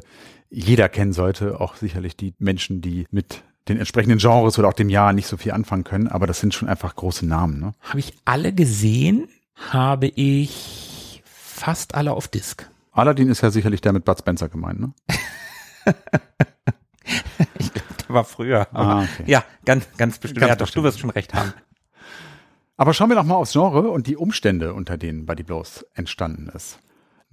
jeder 0.52 0.90
kennen 0.90 1.14
sollte. 1.14 1.60
Auch 1.60 1.76
sicherlich 1.76 2.16
die 2.16 2.36
Menschen, 2.38 2.82
die 2.82 3.08
mit 3.10 3.44
den 3.68 3.78
entsprechenden 3.78 4.20
Genres 4.20 4.60
oder 4.60 4.68
auch 4.68 4.74
dem 4.74 4.90
Jahr 4.90 5.14
nicht 5.14 5.28
so 5.28 5.38
viel 5.38 5.54
anfangen 5.54 5.84
können. 5.84 6.08
Aber 6.08 6.28
das 6.28 6.40
sind 6.40 6.54
schon 6.54 6.68
einfach 6.68 6.96
große 6.96 7.26
Namen. 7.26 7.60
Ne? 7.60 7.74
Habe 7.82 8.00
ich 8.00 8.14
alle 8.26 8.54
gesehen? 8.54 9.28
Habe 9.56 10.08
ich 10.08 11.24
fast 11.26 11.96
alle 11.96 12.12
auf 12.14 12.28
Disc. 12.28 12.70
Aladdin 12.92 13.30
ist 13.30 13.42
ja 13.42 13.52
sicherlich 13.52 13.82
der 13.82 13.94
mit 13.94 14.06
Bud 14.06 14.20
Spencer 14.20 14.50
gemeint. 14.50 14.80
Ne? 14.80 14.94
Der 18.08 18.16
war 18.16 18.26
früher. 18.26 18.68
Ah, 18.74 19.04
okay. 19.04 19.24
Ja, 19.26 19.44
ganz, 19.64 19.88
ganz 19.98 20.20
bestimmt. 20.20 20.42
Ganz 20.42 20.50
ja, 20.50 20.56
doch, 20.56 20.66
bestimmt. 20.66 20.84
du 20.84 20.88
wirst 20.88 21.00
schon 21.00 21.10
recht 21.10 21.34
haben. 21.34 21.54
Aber 22.76 22.94
schauen 22.94 23.10
wir 23.10 23.16
doch 23.16 23.24
mal 23.24 23.36
aufs 23.36 23.54
Genre 23.54 23.90
und 23.90 24.08
die 24.08 24.18
Umstände, 24.18 24.74
unter 24.74 24.98
denen 24.98 25.26
Buddy 25.26 25.44
Blows 25.44 25.86
entstanden 25.94 26.50
ist. 26.50 26.80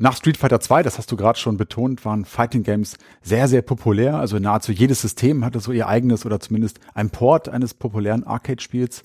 Nach 0.00 0.16
Street 0.16 0.36
Fighter 0.36 0.60
2, 0.60 0.84
das 0.84 0.96
hast 0.96 1.10
du 1.10 1.16
gerade 1.16 1.40
schon 1.40 1.56
betont, 1.56 2.04
waren 2.04 2.24
Fighting 2.24 2.62
Games 2.62 2.98
sehr, 3.20 3.48
sehr 3.48 3.62
populär. 3.62 4.16
Also 4.16 4.38
nahezu 4.38 4.70
jedes 4.70 5.00
System 5.00 5.44
hatte 5.44 5.58
so 5.58 5.72
ihr 5.72 5.88
eigenes 5.88 6.24
oder 6.24 6.38
zumindest 6.38 6.78
ein 6.94 7.10
Port 7.10 7.48
eines 7.48 7.74
populären 7.74 8.22
Arcade-Spiels. 8.22 9.02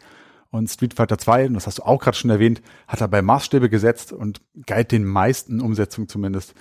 Und 0.52 0.70
Street 0.70 0.94
Fighter 0.94 1.18
2, 1.18 1.48
und 1.48 1.56
das 1.56 1.66
hast 1.66 1.80
du 1.80 1.84
auch 1.84 2.00
gerade 2.00 2.16
schon 2.16 2.30
erwähnt, 2.30 2.62
hat 2.88 3.02
dabei 3.02 3.24
Maßstäbe 3.24 3.70
gesetzt 3.70 4.14
und 4.14 4.42
galt 4.68 4.92
den 4.92 5.04
meisten 5.04 5.62
Umsetzungen 5.62 6.08
zumindest 6.08 6.54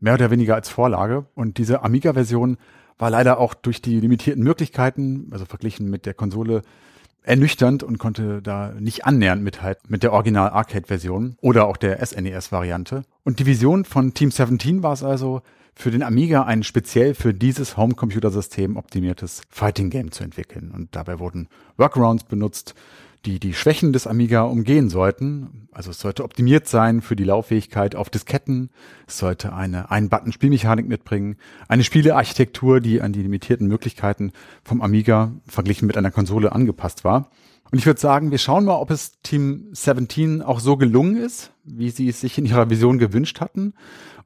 mehr 0.00 0.12
oder 0.12 0.30
weniger 0.30 0.54
als 0.54 0.68
Vorlage. 0.68 1.24
Und 1.34 1.56
diese 1.56 1.82
Amiga-Version 1.82 2.58
war 2.98 3.08
leider 3.08 3.38
auch 3.38 3.54
durch 3.54 3.80
die 3.80 4.00
limitierten 4.00 4.44
Möglichkeiten, 4.44 5.28
also 5.30 5.46
verglichen 5.46 5.88
mit 5.88 6.04
der 6.04 6.12
Konsole, 6.12 6.60
ernüchternd 7.22 7.82
und 7.82 7.98
konnte 7.98 8.40
da 8.42 8.72
nicht 8.78 9.04
annähernd 9.04 9.42
mithalten 9.42 9.84
mit 9.88 10.02
der 10.02 10.12
Original 10.12 10.50
Arcade-Version 10.50 11.36
oder 11.40 11.66
auch 11.66 11.76
der 11.76 12.04
SNES-Variante. 12.04 13.02
Und 13.28 13.40
die 13.40 13.44
Vision 13.44 13.84
von 13.84 14.14
Team 14.14 14.30
17 14.30 14.82
war 14.82 14.94
es 14.94 15.02
also, 15.02 15.42
für 15.74 15.90
den 15.90 16.02
Amiga 16.02 16.44
ein 16.44 16.62
speziell 16.62 17.12
für 17.12 17.34
dieses 17.34 17.76
Homecomputer-System 17.76 18.78
optimiertes 18.78 19.42
Fighting 19.50 19.90
Game 19.90 20.12
zu 20.12 20.24
entwickeln. 20.24 20.72
Und 20.74 20.96
dabei 20.96 21.18
wurden 21.18 21.48
Workarounds 21.76 22.24
benutzt, 22.24 22.74
die 23.24 23.40
die 23.40 23.54
Schwächen 23.54 23.92
des 23.92 24.06
Amiga 24.06 24.42
umgehen 24.42 24.88
sollten. 24.88 25.68
Also 25.72 25.90
es 25.90 26.00
sollte 26.00 26.24
optimiert 26.24 26.68
sein 26.68 27.02
für 27.02 27.16
die 27.16 27.24
Lauffähigkeit 27.24 27.94
auf 27.94 28.10
Disketten. 28.10 28.70
Es 29.06 29.18
sollte 29.18 29.52
eine 29.52 29.90
Ein-Button-Spielmechanik 29.90 30.88
mitbringen. 30.88 31.36
Eine 31.68 31.84
Spielearchitektur, 31.84 32.80
die 32.80 33.00
an 33.02 33.12
die 33.12 33.22
limitierten 33.22 33.66
Möglichkeiten 33.66 34.32
vom 34.62 34.80
Amiga 34.82 35.32
verglichen 35.46 35.86
mit 35.86 35.96
einer 35.96 36.10
Konsole 36.10 36.52
angepasst 36.52 37.04
war. 37.04 37.30
Und 37.70 37.78
ich 37.78 37.86
würde 37.86 38.00
sagen, 38.00 38.30
wir 38.30 38.38
schauen 38.38 38.64
mal, 38.64 38.76
ob 38.76 38.90
es 38.90 39.20
Team 39.22 39.68
17 39.72 40.40
auch 40.42 40.60
so 40.60 40.76
gelungen 40.76 41.16
ist, 41.16 41.52
wie 41.64 41.90
sie 41.90 42.08
es 42.08 42.20
sich 42.20 42.38
in 42.38 42.46
ihrer 42.46 42.70
Vision 42.70 42.98
gewünscht 42.98 43.40
hatten 43.40 43.74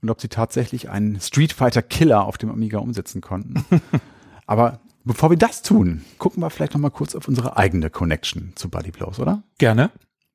und 0.01 0.11
ob 0.11 0.21
sie 0.21 0.29
tatsächlich 0.29 0.91
einen 0.91 1.21
Street 1.21 1.53
Fighter 1.53 1.83
Killer 1.83 2.25
auf 2.25 2.39
dem 2.39 2.51
Amiga 2.51 2.79
umsetzen 2.79 3.21
konnten. 3.21 3.65
Aber 4.47 4.81
bevor 5.05 5.31
wir 5.31 5.37
das 5.37 5.63
tun, 5.63 6.05
gucken 6.19 6.43
wir 6.43 6.51
vielleicht 6.51 6.75
noch 6.75 6.81
mal 6.81 6.91
kurz 6.91 7.15
auf 7.15 7.29
unsere 7.29 7.57
eigene 7.57 7.91
Connection 7.91 8.53
zu 8.55 8.69
Buddy 8.69 8.91
Blows, 8.91 9.19
oder? 9.19 9.43
Gerne. 9.59 9.91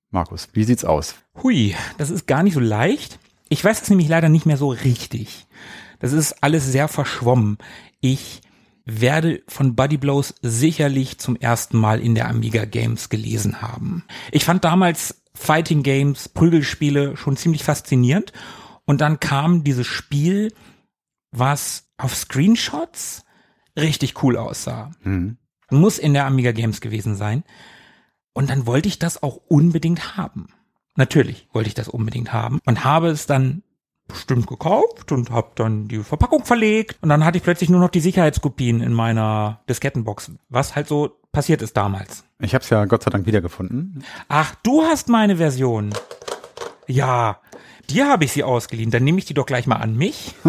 Markus, 0.10 0.50
wie 0.54 0.64
sieht's 0.64 0.86
aus? 0.86 1.16
Hui, 1.44 1.76
das 1.98 2.10
ist 2.10 2.28
gar 2.28 2.44
nicht 2.44 2.54
so 2.54 2.60
leicht. 2.60 3.20
Ich 3.50 3.64
weiß 3.64 3.82
es 3.82 3.90
nämlich 3.90 4.08
leider 4.08 4.30
nicht 4.30 4.46
mehr 4.46 4.58
so 4.58 4.70
richtig. 4.70 5.48
Das 6.00 6.14
ist 6.14 6.44
alles 6.44 6.66
sehr 6.66 6.88
verschwommen. 6.88 7.58
Ich 8.00 8.42
werde 8.86 9.42
von 9.48 9.76
Buddy 9.76 9.98
Blows 9.98 10.34
sicherlich 10.42 11.18
zum 11.18 11.36
ersten 11.36 11.78
Mal 11.78 12.00
in 12.00 12.16
der 12.16 12.30
Amiga 12.30 12.66
Games 12.66 13.10
gelesen 13.10 13.62
haben. 13.62 14.04
Ich 14.32 14.46
fand 14.46 14.64
damals 14.64 15.22
Fighting 15.34 15.84
Games, 15.84 16.30
Prügelspiele 16.30 17.18
schon 17.18 17.36
ziemlich 17.38 17.64
faszinierend. 17.64 18.32
Und 18.86 19.02
dann 19.02 19.20
kam 19.20 19.64
dieses 19.66 19.88
Spiel, 19.88 20.54
was 21.32 21.90
auf 21.98 22.16
Screenshots 22.16 23.26
richtig 23.78 24.24
cool 24.24 24.38
aussah. 24.38 24.92
Hm. 25.04 25.38
Muss 25.70 26.00
in 26.00 26.14
der 26.14 26.26
Amiga 26.26 26.52
Games 26.52 26.82
gewesen 26.82 27.16
sein. 27.16 27.44
Und 28.34 28.50
dann 28.50 28.66
wollte 28.66 28.88
ich 28.88 29.00
das 29.00 29.24
auch 29.24 29.40
unbedingt 29.48 30.18
haben. 30.18 30.50
Natürlich 30.96 31.48
wollte 31.54 31.68
ich 31.70 31.74
das 31.76 31.88
unbedingt 31.88 32.34
haben 32.34 32.60
und 32.66 32.84
habe 32.84 33.10
es 33.10 33.28
dann 33.28 33.64
bestimmt 34.08 34.48
gekauft 34.48 35.12
und 35.12 35.30
habe 35.32 35.52
dann 35.56 35.88
die 35.88 36.00
Verpackung 36.00 36.46
verlegt 36.46 36.98
und 37.02 37.10
dann 37.10 37.26
hatte 37.26 37.38
ich 37.38 37.44
plötzlich 37.44 37.70
nur 37.70 37.80
noch 37.80 37.90
die 37.90 38.00
Sicherheitskopien 38.00 38.82
in 38.82 38.94
meiner 38.94 39.62
Diskettenbox, 39.70 40.32
was 40.50 40.76
halt 40.76 40.88
so 40.88 41.20
passiert 41.32 41.62
ist 41.62 41.76
damals. 41.76 42.24
Ich 42.40 42.54
habe 42.54 42.64
es 42.64 42.70
ja 42.70 42.86
Gott 42.86 43.04
sei 43.04 43.12
Dank 43.12 43.26
wiedergefunden. 43.26 44.04
Ach, 44.28 44.56
du 44.64 44.84
hast 44.84 45.10
meine 45.10 45.38
Version. 45.38 45.94
Ja, 46.88 47.42
dir 47.90 48.08
habe 48.08 48.24
ich 48.24 48.32
sie 48.32 48.44
ausgeliehen, 48.44 48.92
dann 48.92 49.04
nehme 49.04 49.20
ich 49.20 49.26
die 49.26 49.34
doch 49.34 49.46
gleich 49.46 49.68
mal 49.68 49.76
an 49.76 49.96
mich. 49.96 50.36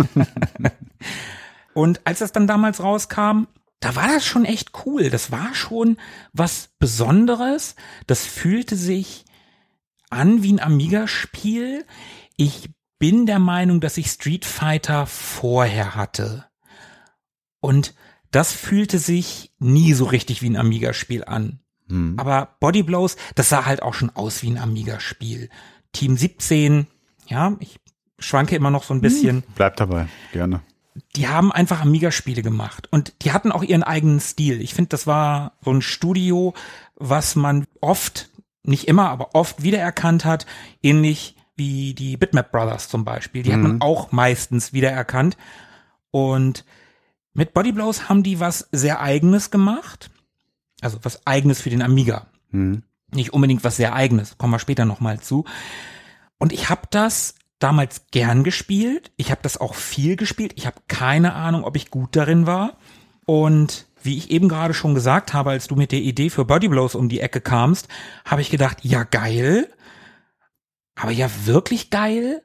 und 1.78 2.04
als 2.04 2.18
das 2.18 2.32
dann 2.32 2.49
damals 2.49 2.82
rauskam, 2.82 3.47
da 3.78 3.94
war 3.94 4.08
das 4.08 4.26
schon 4.26 4.44
echt 4.44 4.73
cool. 4.85 5.11
Das 5.11 5.30
war 5.30 5.54
schon 5.54 5.97
was 6.32 6.70
Besonderes. 6.80 7.76
Das 8.08 8.26
fühlte 8.26 8.75
sich 8.75 9.25
an 10.11 10.42
wie 10.42 10.54
ein 10.54 10.58
Amiga-Spiel. 10.58 11.87
Ich 12.37 12.70
bin 12.99 13.26
der 13.26 13.38
Meinung, 13.38 13.80
dass 13.80 13.97
ich 13.97 14.08
Street 14.08 14.44
Fighter 14.44 15.06
vorher 15.06 15.94
hatte. 15.94 16.47
Und 17.61 17.94
das 18.32 18.50
fühlte 18.50 18.99
sich 18.99 19.52
nie 19.61 19.92
so 19.92 20.06
richtig 20.06 20.42
wie 20.42 20.50
ein 20.50 20.56
Amiga-Spiel 20.56 21.23
an. 21.23 21.61
Hm. 21.88 22.18
Aber 22.18 22.56
Body 22.58 22.82
Blows, 22.82 23.16
das 23.37 23.50
sah 23.50 23.66
halt 23.66 23.85
auch 23.85 23.94
schon 23.94 24.11
aus 24.11 24.42
wie 24.42 24.50
ein 24.50 24.58
Amiga-Spiel. 24.58 25.49
Team 25.92 26.16
17, 26.16 26.88
ja, 27.28 27.54
ich 27.61 27.78
schwanke 28.18 28.56
immer 28.56 28.73
noch 28.73 28.82
so 28.82 28.94
ein 28.94 29.00
bisschen. 29.00 29.44
Bleib 29.54 29.76
dabei, 29.76 30.08
gerne. 30.32 30.61
Die 31.17 31.28
haben 31.28 31.52
einfach 31.52 31.81
Amiga-Spiele 31.81 32.43
gemacht 32.43 32.88
und 32.90 33.12
die 33.23 33.33
hatten 33.33 33.52
auch 33.52 33.62
ihren 33.62 33.83
eigenen 33.83 34.21
Stil. 34.21 34.61
Ich 34.61 34.75
finde, 34.75 34.88
das 34.90 35.07
war 35.07 35.52
so 35.64 35.71
ein 35.73 35.83
Studio, 35.83 36.55
was 36.97 37.37
man 37.37 37.67
oft, 37.81 38.31
nicht 38.62 38.88
immer, 38.88 39.11
aber 39.11 39.35
oft 39.35 39.62
wiedererkannt 39.62 40.25
hat, 40.25 40.47
ähnlich 40.83 41.37
wie 41.57 41.95
die 41.95 42.17
Bitmap 42.17 42.52
Brothers 42.52 42.88
zum 42.88 43.05
Beispiel. 43.05 43.43
Die 43.43 43.52
hat 43.52 43.61
man 43.61 43.75
Mhm. 43.75 43.83
auch 43.83 44.12
meistens 44.12 44.73
wiedererkannt. 44.73 45.37
Und 46.11 46.64
mit 47.35 47.52
Body 47.55 47.73
Blows 47.73 48.09
haben 48.09 48.23
die 48.23 48.40
was 48.40 48.69
sehr 48.73 49.00
eigenes 49.00 49.50
gemacht. 49.50 50.11
Also 50.81 50.99
was 51.02 51.26
eigenes 51.26 51.61
für 51.61 51.71
den 51.71 51.83
Amiga. 51.83 52.26
Hm. 52.50 52.83
Nicht 53.12 53.33
unbedingt 53.33 53.64
was 53.64 53.76
sehr 53.76 53.95
eigenes, 53.95 54.38
kommen 54.38 54.52
wir 54.52 54.59
später 54.59 54.85
nochmal 54.85 55.19
zu. 55.21 55.45
Und 56.38 56.52
ich 56.52 56.69
habe 56.69 56.83
das 56.90 57.35
damals 57.59 58.07
gern 58.11 58.45
gespielt. 58.45 59.11
Ich 59.17 59.31
habe 59.31 59.41
das 59.43 59.59
auch 59.61 59.75
viel 59.75 60.17
gespielt. 60.17 60.53
Ich 60.57 60.67
habe 60.67 60.81
keine 60.88 61.35
Ahnung, 61.35 61.65
ob 61.65 61.77
ich 61.77 61.91
gut 61.91 62.15
darin 62.17 62.47
war. 62.47 62.77
Und 63.27 63.87
wie 64.03 64.17
ich 64.17 64.31
eben 64.31 64.49
gerade 64.49 64.75
schon 64.75 64.95
gesagt 64.95 65.35
habe, 65.35 65.50
als 65.50 65.67
du 65.67 65.75
mit 65.75 65.93
der 65.93 66.00
Idee 66.00 66.31
für 66.31 66.45
Body 66.45 66.69
Blows 66.69 66.95
um 66.95 67.09
die 67.09 67.21
Ecke 67.21 67.41
kamst, 67.41 67.88
habe 68.25 68.41
ich 68.43 68.50
gedacht, 68.50 68.79
ja 68.83 69.03
geil. 69.03 69.69
Aber 70.95 71.11
ja 71.12 71.29
wirklich 71.45 71.91
geil. 71.91 72.43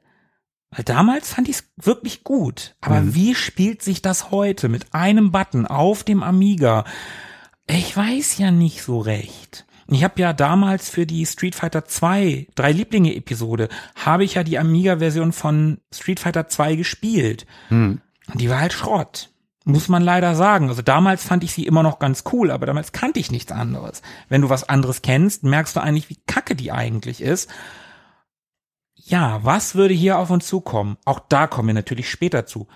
Weil 0.70 0.84
damals 0.84 1.32
fand 1.32 1.48
ich 1.48 1.56
es 1.56 1.64
wirklich 1.76 2.24
gut. 2.24 2.74
Aber 2.80 3.00
Mhm. 3.00 3.14
wie 3.14 3.34
spielt 3.36 3.82
sich 3.82 4.02
das 4.02 4.32
heute 4.32 4.68
mit 4.68 4.92
einem 4.92 5.30
Button 5.30 5.66
auf 5.66 6.02
dem 6.02 6.22
Amiga? 6.24 6.84
Ich 7.66 7.96
weiß 7.96 8.38
ja 8.38 8.50
nicht 8.50 8.82
so 8.82 8.98
recht. 8.98 9.63
Ich 9.88 10.02
habe 10.04 10.20
ja 10.20 10.32
damals 10.32 10.88
für 10.88 11.06
die 11.06 11.26
Street 11.26 11.54
Fighter 11.54 11.84
2 11.84 12.48
drei 12.54 12.72
Lieblinge 12.72 13.14
Episode 13.14 13.68
habe 13.96 14.24
ich 14.24 14.34
ja 14.34 14.44
die 14.44 14.58
Amiga 14.58 14.98
Version 14.98 15.32
von 15.32 15.78
Street 15.92 16.20
Fighter 16.20 16.48
2 16.48 16.76
gespielt. 16.76 17.46
Hm. 17.68 18.00
Und 18.32 18.40
die 18.40 18.48
war 18.48 18.60
halt 18.60 18.72
Schrott. 18.72 19.30
Muss 19.66 19.88
man 19.88 20.02
leider 20.02 20.34
sagen. 20.34 20.68
Also 20.68 20.82
damals 20.82 21.24
fand 21.24 21.42
ich 21.42 21.52
sie 21.52 21.66
immer 21.66 21.82
noch 21.82 21.98
ganz 21.98 22.24
cool, 22.32 22.50
aber 22.50 22.66
damals 22.66 22.92
kannte 22.92 23.18
ich 23.18 23.30
nichts 23.30 23.50
anderes. 23.50 24.02
Wenn 24.28 24.42
du 24.42 24.50
was 24.50 24.68
anderes 24.68 25.00
kennst, 25.00 25.42
merkst 25.42 25.76
du 25.76 25.80
eigentlich, 25.80 26.10
wie 26.10 26.20
kacke 26.26 26.54
die 26.54 26.70
eigentlich 26.70 27.22
ist. 27.22 27.50
Ja, 28.94 29.40
was 29.42 29.74
würde 29.74 29.94
hier 29.94 30.18
auf 30.18 30.30
uns 30.30 30.46
zukommen? 30.46 30.96
Auch 31.04 31.18
da 31.18 31.46
kommen 31.46 31.68
wir 31.68 31.74
natürlich 31.74 32.10
später 32.10 32.46
zu. 32.46 32.68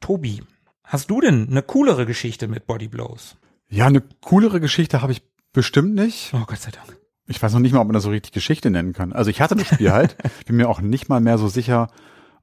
Tobi, 0.00 0.42
hast 0.84 1.10
du 1.10 1.20
denn 1.20 1.48
eine 1.50 1.62
coolere 1.62 2.06
Geschichte 2.06 2.48
mit 2.48 2.66
Body 2.66 2.88
Blows? 2.88 3.36
Ja, 3.68 3.86
eine 3.86 4.02
coolere 4.20 4.60
Geschichte 4.60 5.02
habe 5.02 5.12
ich 5.12 5.22
bestimmt 5.52 5.94
nicht. 5.94 6.32
Oh 6.34 6.44
Gott 6.46 6.58
sei 6.58 6.70
Dank. 6.70 6.96
Ich 7.26 7.42
weiß 7.42 7.52
noch 7.52 7.60
nicht 7.60 7.72
mal, 7.72 7.80
ob 7.80 7.86
man 7.86 7.94
das 7.94 8.02
so 8.02 8.10
richtig 8.10 8.32
Geschichte 8.32 8.70
nennen 8.70 8.92
kann. 8.92 9.12
Also 9.12 9.30
ich 9.30 9.40
hatte 9.40 9.54
das 9.54 9.68
Spiel 9.68 9.92
halt, 9.92 10.16
bin 10.46 10.56
mir 10.56 10.68
auch 10.68 10.80
nicht 10.80 11.08
mal 11.08 11.20
mehr 11.20 11.38
so 11.38 11.48
sicher, 11.48 11.88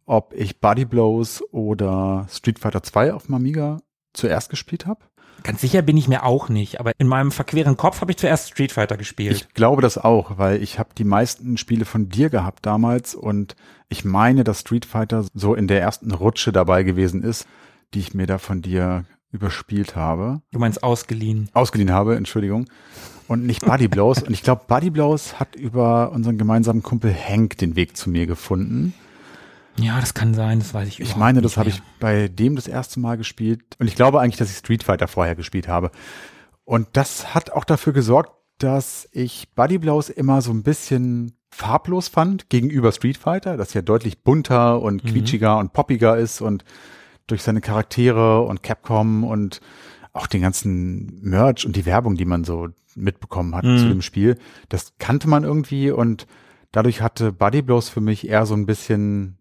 ob 0.06 0.34
ich 0.34 0.60
Body 0.60 0.86
Blows 0.86 1.44
oder 1.52 2.26
Street 2.30 2.60
Fighter 2.60 2.82
2 2.82 3.14
auf 3.14 3.28
dem 3.28 3.36
Amiga 3.36 3.80
zuerst 4.14 4.50
gespielt 4.50 4.86
habe. 4.86 5.06
Ganz 5.44 5.62
sicher 5.62 5.82
bin 5.82 5.96
ich 5.96 6.08
mir 6.08 6.24
auch 6.24 6.50
nicht, 6.50 6.80
aber 6.80 6.92
in 6.98 7.08
meinem 7.08 7.32
verqueren 7.32 7.78
Kopf 7.78 8.02
habe 8.02 8.12
ich 8.12 8.18
zuerst 8.18 8.50
Street 8.50 8.72
Fighter 8.72 8.98
gespielt. 8.98 9.36
Ich 9.36 9.54
glaube 9.54 9.82
das 9.82 9.98
auch, 9.98 10.38
weil 10.38 10.62
ich 10.62 10.80
habe 10.80 10.90
die 10.98 11.04
meisten 11.04 11.58
Spiele 11.58 11.86
von 11.86 12.10
dir 12.10 12.30
gehabt 12.30 12.66
damals 12.66 13.16
und 13.16 13.56
ich 13.88 14.04
meine, 14.04 14.44
dass 14.44 14.62
Street 14.62 14.86
Fighter 14.86 15.26
so 15.34 15.56
in 15.56 15.68
der 15.68 15.82
ersten 15.82 16.12
Rutsche 16.12 16.52
dabei 16.52 16.84
gewesen 16.84 17.24
ist, 17.24 17.48
die 17.94 18.00
ich 18.00 18.14
mir 18.14 18.28
da 18.28 18.38
von 18.38 18.62
dir 18.62 19.06
überspielt 19.32 19.96
habe. 19.96 20.42
du 20.52 20.60
meinst 20.60 20.82
ausgeliehen. 20.84 21.50
Ausgeliehen 21.54 21.92
habe, 21.92 22.16
Entschuldigung. 22.16 22.66
Und 23.28 23.46
nicht 23.46 23.64
Buddy 23.64 23.88
Blows. 23.88 24.24
und 24.24 24.32
ich 24.34 24.42
glaube, 24.42 24.64
Buddy 24.68 24.90
Blows 24.90 25.40
hat 25.40 25.56
über 25.56 26.12
unseren 26.12 26.38
gemeinsamen 26.40 26.82
Kumpel 26.82 27.14
Hank 27.14 27.58
den 27.60 27.76
Weg 27.76 27.96
zu 27.96 28.10
mir 28.10 28.26
gefunden. 28.26 28.94
Ja, 29.78 30.00
das 30.00 30.14
kann 30.16 30.34
sein, 30.34 30.60
das 30.60 30.74
weiß 30.74 30.88
ich 30.88 31.00
Ich 31.00 31.16
meine, 31.16 31.42
das 31.42 31.56
habe 31.56 31.70
ich 31.70 31.82
bei 32.00 32.28
dem 32.28 32.56
das 32.56 32.68
erste 32.68 33.00
Mal 33.00 33.18
gespielt. 33.18 33.62
Und 33.80 33.88
ich 33.88 33.96
glaube 33.96 34.20
eigentlich, 34.20 34.38
dass 34.38 34.50
ich 34.50 34.58
Street 34.58 34.84
Fighter 34.84 35.08
vorher 35.08 35.36
gespielt 35.36 35.68
habe. 35.68 35.92
Und 36.66 36.88
das 36.94 37.34
hat 37.36 37.52
auch 37.52 37.64
dafür 37.64 37.94
gesorgt, 37.94 38.32
dass 38.58 39.08
ich 39.12 39.54
Buddy 39.56 39.78
Blows 39.78 40.10
immer 40.10 40.42
so 40.42 40.52
ein 40.52 40.64
bisschen 40.64 41.38
farblos 41.52 42.08
fand 42.10 42.50
gegenüber 42.50 42.92
Street 42.92 43.18
Fighter, 43.18 43.58
das 43.58 43.74
ja 43.74 43.82
deutlich 43.82 44.24
bunter 44.24 44.82
und 44.82 45.04
Mhm. 45.04 45.08
quietschiger 45.10 45.58
und 45.60 45.72
poppiger 45.72 46.18
ist 46.18 46.42
und 46.42 46.64
durch 47.32 47.42
seine 47.44 47.62
Charaktere 47.62 48.42
und 48.42 48.64
Capcom 48.64 49.24
und 49.24 49.62
auch 50.14 50.28
den 50.28 50.42
ganzen 50.42 51.20
Merch 51.22 51.66
und 51.66 51.76
die 51.76 51.86
Werbung, 51.86 52.16
die 52.16 52.26
man 52.26 52.44
so 52.44 52.70
mitbekommen 52.96 53.56
hat 53.56 53.64
Mhm. 53.66 53.78
zu 53.78 53.88
dem 53.88 54.02
Spiel, 54.02 54.38
das 54.70 54.94
kannte 55.00 55.30
man 55.30 55.44
irgendwie 55.44 55.92
und 55.92 56.28
dadurch 56.72 57.02
hatte 57.02 57.32
Buddy 57.32 57.62
Blows 57.62 57.90
für 57.90 58.02
mich 58.02 58.28
eher 58.28 58.46
so 58.46 58.56
ein 58.56 58.66
bisschen, 58.66 59.38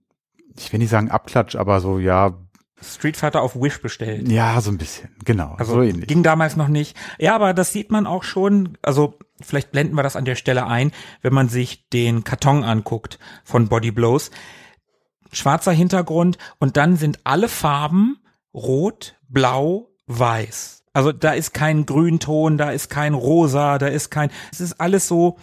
ich 0.56 0.72
will 0.72 0.78
nicht 0.78 0.90
sagen 0.90 1.10
Abklatsch, 1.10 1.56
aber 1.56 1.80
so, 1.80 1.98
ja, 1.98 2.34
Street 2.80 3.16
Fighter 3.16 3.42
auf 3.42 3.56
Wish 3.60 3.82
bestellt. 3.82 4.28
ja, 4.30 4.60
so 4.60 4.70
ein 4.70 4.78
bisschen, 4.78 5.08
genau, 5.24 5.54
Also 5.58 5.72
so 5.72 5.82
ähnlich. 5.82 6.06
ging 6.06 6.22
damals 6.22 6.54
noch 6.56 6.68
nicht. 6.68 6.96
Ja, 7.18 7.34
aber 7.34 7.52
das 7.52 7.72
sieht 7.72 7.90
man 7.90 8.06
auch 8.06 8.22
schon. 8.22 8.78
Also 8.82 9.18
vielleicht 9.40 9.72
blenden 9.72 9.96
wir 9.96 10.04
das 10.04 10.14
an 10.14 10.24
der 10.24 10.36
Stelle 10.36 10.64
ein, 10.66 10.92
wenn 11.22 11.34
man 11.34 11.48
sich 11.48 11.88
den 11.88 12.22
Karton 12.22 12.62
anguckt 12.62 13.18
von 13.42 13.66
Body 13.68 13.90
Blows. 13.90 14.30
Schwarzer 15.32 15.72
Hintergrund 15.72 16.38
und 16.58 16.76
dann 16.76 16.96
sind 16.96 17.20
alle 17.24 17.48
Farben 17.48 18.18
rot, 18.54 19.16
blau, 19.28 19.88
weiß. 20.06 20.84
Also 20.92 21.12
da 21.12 21.32
ist 21.32 21.54
kein 21.54 21.86
Grünton, 21.86 22.58
da 22.58 22.70
ist 22.70 22.90
kein 22.90 23.14
Rosa, 23.14 23.78
da 23.78 23.86
ist 23.86 24.10
kein, 24.10 24.30
es 24.50 24.60
ist 24.60 24.80
alles 24.80 25.06
so, 25.06 25.36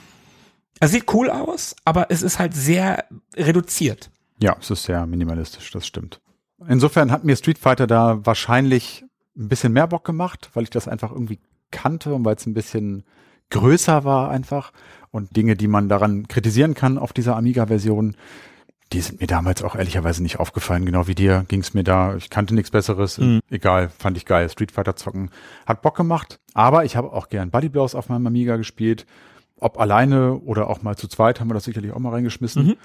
es 0.79 0.91
sieht 0.91 1.13
cool 1.13 1.29
aus, 1.29 1.75
aber 1.85 2.07
es 2.09 2.21
ist 2.21 2.39
halt 2.39 2.53
sehr 2.53 3.05
reduziert. 3.35 4.09
Ja, 4.41 4.57
es 4.59 4.69
ist 4.69 4.83
sehr 4.83 5.05
minimalistisch, 5.05 5.71
das 5.71 5.87
stimmt. 5.87 6.19
Insofern 6.67 7.11
hat 7.11 7.23
mir 7.23 7.35
Street 7.35 7.57
Fighter 7.57 7.87
da 7.87 8.25
wahrscheinlich 8.25 9.05
ein 9.37 9.47
bisschen 9.47 9.73
mehr 9.73 9.87
Bock 9.87 10.05
gemacht, 10.05 10.49
weil 10.53 10.63
ich 10.63 10.69
das 10.69 10.87
einfach 10.87 11.11
irgendwie 11.11 11.39
kannte 11.71 12.13
und 12.13 12.25
weil 12.25 12.35
es 12.35 12.45
ein 12.45 12.53
bisschen 12.53 13.03
größer 13.49 14.03
war 14.03 14.29
einfach. 14.29 14.71
Und 15.11 15.35
Dinge, 15.35 15.55
die 15.55 15.67
man 15.67 15.87
daran 15.87 16.27
kritisieren 16.27 16.73
kann 16.73 16.97
auf 16.97 17.13
dieser 17.13 17.37
Amiga-Version, 17.37 18.15
die 18.93 19.01
sind 19.01 19.19
mir 19.19 19.27
damals 19.27 19.63
auch 19.63 19.75
ehrlicherweise 19.75 20.21
nicht 20.21 20.39
aufgefallen. 20.39 20.85
Genau 20.85 21.07
wie 21.07 21.15
dir 21.15 21.45
ging 21.47 21.61
es 21.61 21.73
mir 21.73 21.83
da. 21.83 22.15
Ich 22.15 22.29
kannte 22.29 22.53
nichts 22.53 22.71
Besseres. 22.71 23.17
Mhm. 23.17 23.41
Egal, 23.49 23.89
fand 23.89 24.17
ich 24.17 24.25
geil. 24.25 24.49
Street 24.49 24.71
Fighter 24.71 24.95
zocken 24.95 25.31
hat 25.65 25.81
Bock 25.81 25.95
gemacht. 25.95 26.39
Aber 26.53 26.85
ich 26.85 26.95
habe 26.95 27.11
auch 27.11 27.29
gern 27.29 27.49
Buddy 27.49 27.69
Blows 27.69 27.95
auf 27.95 28.09
meinem 28.09 28.27
Amiga 28.27 28.57
gespielt. 28.57 29.05
Ob 29.59 29.79
alleine 29.79 30.35
oder 30.35 30.69
auch 30.69 30.81
mal 30.81 30.97
zu 30.97 31.07
zweit 31.07 31.39
haben 31.39 31.49
wir 31.49 31.53
das 31.53 31.63
sicherlich 31.63 31.91
auch 31.93 31.99
mal 31.99 32.11
reingeschmissen. 32.11 32.67
Mhm. 32.67 32.75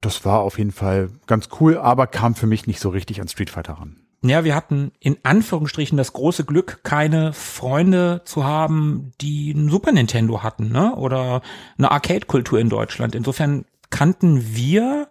Das 0.00 0.24
war 0.24 0.40
auf 0.40 0.58
jeden 0.58 0.72
Fall 0.72 1.10
ganz 1.26 1.48
cool, 1.60 1.78
aber 1.78 2.06
kam 2.06 2.34
für 2.34 2.46
mich 2.46 2.66
nicht 2.66 2.80
so 2.80 2.90
richtig 2.90 3.20
an 3.20 3.28
Street 3.28 3.50
Fighter 3.50 3.74
ran. 3.74 3.96
Ja, 4.22 4.44
wir 4.44 4.54
hatten 4.54 4.92
in 4.98 5.18
Anführungsstrichen 5.22 5.96
das 5.96 6.12
große 6.12 6.44
Glück, 6.44 6.80
keine 6.82 7.32
Freunde 7.32 8.22
zu 8.24 8.44
haben, 8.44 9.12
die 9.20 9.52
ein 9.52 9.68
Super 9.68 9.92
Nintendo 9.92 10.42
hatten, 10.42 10.70
ne? 10.70 10.94
Oder 10.96 11.42
eine 11.78 11.90
Arcade-Kultur 11.90 12.58
in 12.58 12.68
Deutschland. 12.68 13.14
Insofern 13.14 13.66
kannten 13.90 14.56
wir 14.56 15.08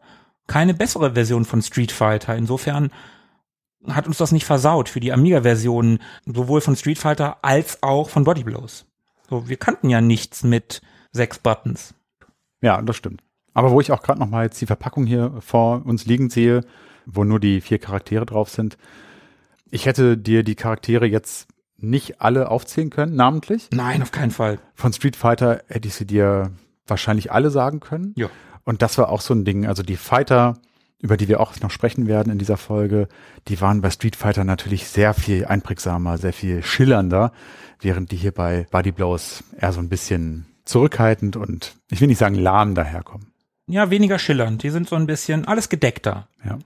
keine 0.48 0.74
bessere 0.74 1.14
Version 1.14 1.46
von 1.46 1.62
Street 1.62 1.92
Fighter. 1.92 2.36
Insofern 2.36 2.92
hat 3.88 4.08
uns 4.08 4.18
das 4.18 4.32
nicht 4.32 4.46
versaut 4.46 4.90
für 4.90 5.00
die 5.00 5.14
Amiga-Versionen, 5.14 6.00
sowohl 6.25 6.62
von 6.62 6.75
Street 6.75 6.98
Fighter 6.98 7.38
als 7.44 7.82
auch 7.84 8.10
von 8.10 8.24
Body 8.24 8.44
Blows. 8.44 8.86
So, 9.30 9.48
wir 9.50 9.58
kannten 9.58 9.90
ja 9.90 10.02
nichts 10.02 10.44
mit 10.44 10.82
sechs 11.12 11.40
Buttons. 11.40 11.94
Ja, 12.62 12.82
das 12.82 12.96
stimmt. 12.96 13.22
Aber 13.54 13.72
wo 13.72 13.80
ich 13.80 13.92
auch 13.92 14.02
gerade 14.02 14.20
noch 14.20 14.30
mal 14.30 14.44
jetzt 14.44 14.60
die 14.60 14.66
Verpackung 14.66 15.06
hier 15.06 15.34
vor 15.40 15.86
uns 15.86 16.06
liegen 16.06 16.30
sehe, 16.30 16.62
wo 17.06 17.24
nur 17.24 17.40
die 17.40 17.62
vier 17.62 17.80
Charaktere 17.80 18.25
drauf 18.25 18.50
sind. 18.50 18.78
Ich 19.72 19.86
hätte 19.86 20.18
dir 20.18 20.44
die 20.44 20.56
Charaktere 20.56 21.06
jetzt 21.06 21.48
nicht 21.78 22.22
alle 22.22 22.50
aufzählen 22.50 22.90
können, 22.90 23.16
namentlich. 23.16 23.70
Nein, 23.72 24.02
auf 24.02 24.12
keinen 24.12 24.32
Fall. 24.32 24.60
Von 24.74 24.94
Street 24.94 25.16
Fighter 25.16 25.64
hätte 25.68 25.88
ich 25.88 25.96
sie 25.96 26.06
dir 26.06 26.52
wahrscheinlich 26.88 27.32
alle 27.32 27.50
sagen 27.50 27.80
können. 27.80 28.14
Ja. 28.16 28.30
Und 28.66 28.82
das 28.82 28.98
war 28.98 29.10
auch 29.10 29.22
so 29.22 29.34
ein 29.34 29.46
Ding. 29.46 29.66
Also 29.66 29.84
die 29.84 29.96
Fighter, 29.96 30.58
über 31.00 31.18
die 31.18 31.28
wir 31.28 31.40
auch 31.40 31.58
noch 31.62 31.72
sprechen 31.72 32.08
werden 32.08 32.32
in 32.32 32.40
dieser 32.40 32.58
Folge, 32.58 33.08
die 33.48 33.62
waren 33.62 33.82
bei 33.82 33.92
Street 33.92 34.16
Fighter 34.16 34.44
natürlich 34.44 34.88
sehr 34.88 35.14
viel 35.14 35.46
einprägsamer, 35.46 36.18
sehr 36.18 36.34
viel 36.34 36.64
schillernder, 36.64 37.32
während 37.80 38.12
die 38.12 38.18
hier 38.18 38.32
bei 38.32 38.68
Body 38.72 38.92
Blows 38.92 39.44
eher 39.60 39.72
so 39.72 39.80
ein 39.80 39.90
bisschen 39.90 40.48
zurückhaltend 40.66 41.36
und 41.36 41.76
ich 41.92 42.02
will 42.02 42.08
nicht 42.08 42.18
sagen 42.18 42.36
lahm 42.36 42.74
daherkommen. 42.76 43.32
Ja, 43.68 43.90
weniger 43.90 44.20
schillernd. 44.20 44.64
Die 44.64 44.70
sind 44.70 44.90
so 44.90 44.96
ein 44.96 45.08
bisschen 45.08 45.46
alles 45.46 45.70
gedeckter. 45.70 46.28
Ja. 46.44 46.60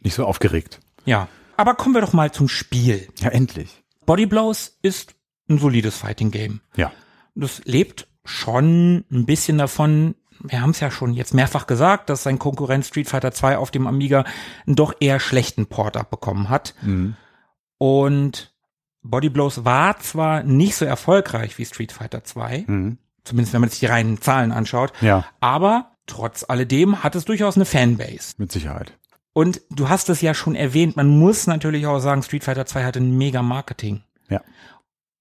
Nicht 0.00 0.14
so 0.14 0.24
aufgeregt. 0.24 0.80
Ja. 1.04 1.28
Aber 1.56 1.74
kommen 1.74 1.94
wir 1.94 2.00
doch 2.00 2.12
mal 2.12 2.30
zum 2.30 2.48
Spiel. 2.48 3.08
Ja, 3.18 3.30
endlich. 3.30 3.82
Body 4.06 4.26
Blows 4.26 4.78
ist 4.82 5.14
ein 5.48 5.58
solides 5.58 5.96
Fighting 5.96 6.30
Game. 6.30 6.60
Ja. 6.76 6.92
Das 7.34 7.62
lebt 7.64 8.06
schon 8.24 9.04
ein 9.10 9.26
bisschen 9.26 9.58
davon, 9.58 10.14
wir 10.40 10.60
haben 10.62 10.70
es 10.70 10.80
ja 10.80 10.90
schon 10.90 11.12
jetzt 11.14 11.34
mehrfach 11.34 11.66
gesagt, 11.66 12.08
dass 12.10 12.22
sein 12.22 12.38
Konkurrent 12.38 12.84
Street 12.86 13.08
Fighter 13.08 13.32
2 13.32 13.58
auf 13.58 13.70
dem 13.70 13.86
Amiga 13.86 14.24
einen 14.66 14.76
doch 14.76 14.94
eher 15.00 15.20
schlechten 15.20 15.66
Port 15.66 15.96
abbekommen 15.96 16.48
hat. 16.48 16.74
Mhm. 16.82 17.16
Und 17.78 18.52
Body 19.02 19.28
Blows 19.28 19.64
war 19.64 19.98
zwar 20.00 20.42
nicht 20.42 20.74
so 20.76 20.84
erfolgreich 20.84 21.58
wie 21.58 21.64
Street 21.64 21.92
Fighter 21.92 22.24
2, 22.24 22.64
Mhm. 22.66 22.98
zumindest 23.24 23.52
wenn 23.54 23.60
man 23.60 23.70
sich 23.70 23.80
die 23.80 23.86
reinen 23.86 24.20
Zahlen 24.20 24.52
anschaut, 24.52 24.92
Ja, 25.00 25.24
aber 25.40 25.92
trotz 26.06 26.44
alledem 26.48 27.02
hat 27.02 27.14
es 27.14 27.24
durchaus 27.24 27.56
eine 27.56 27.64
Fanbase. 27.64 28.34
mit 28.38 28.50
Sicherheit. 28.52 28.92
Und 29.34 29.60
du 29.70 29.88
hast 29.88 30.08
es 30.08 30.20
ja 30.20 30.34
schon 30.34 30.56
erwähnt, 30.56 30.96
man 30.96 31.06
muss 31.08 31.46
natürlich 31.46 31.86
auch 31.86 32.00
sagen, 32.00 32.22
Street 32.22 32.42
Fighter 32.44 32.66
2 32.66 32.84
hatte 32.84 32.98
ein 32.98 33.16
mega 33.16 33.40
Marketing. 33.42 34.02
Ja. 34.28 34.40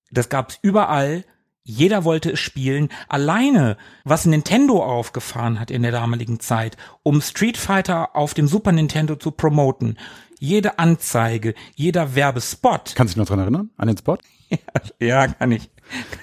Das 0.10 0.30
gab's 0.30 0.58
überall. 0.62 1.24
Jeder 1.70 2.06
wollte 2.06 2.32
es 2.32 2.40
spielen. 2.40 2.88
Alleine, 3.10 3.76
was 4.06 4.26
Nintendo 4.26 4.82
aufgefahren 4.82 5.60
hat 5.60 5.70
in 5.70 5.82
der 5.82 5.92
damaligen 5.92 6.40
Zeit, 6.40 6.78
um 7.04 7.22
Street 7.22 7.58
Fighter 7.58 8.16
auf 8.16 8.34
dem 8.34 8.48
Super 8.48 8.72
Nintendo 8.72 9.18
zu 9.18 9.32
promoten. 9.32 9.98
Jede 10.40 10.80
Anzeige, 10.80 11.56
jeder 11.76 12.16
Werbespot. 12.16 12.94
Kannst 12.96 13.16
du 13.16 13.16
dich 13.16 13.18
noch 13.18 13.26
dran 13.26 13.40
erinnern? 13.40 13.70
An 13.76 13.88
den 13.90 13.98
Spot? 13.98 14.18
Ja, 15.00 15.28
kann 15.28 15.52
ich, 15.52 15.70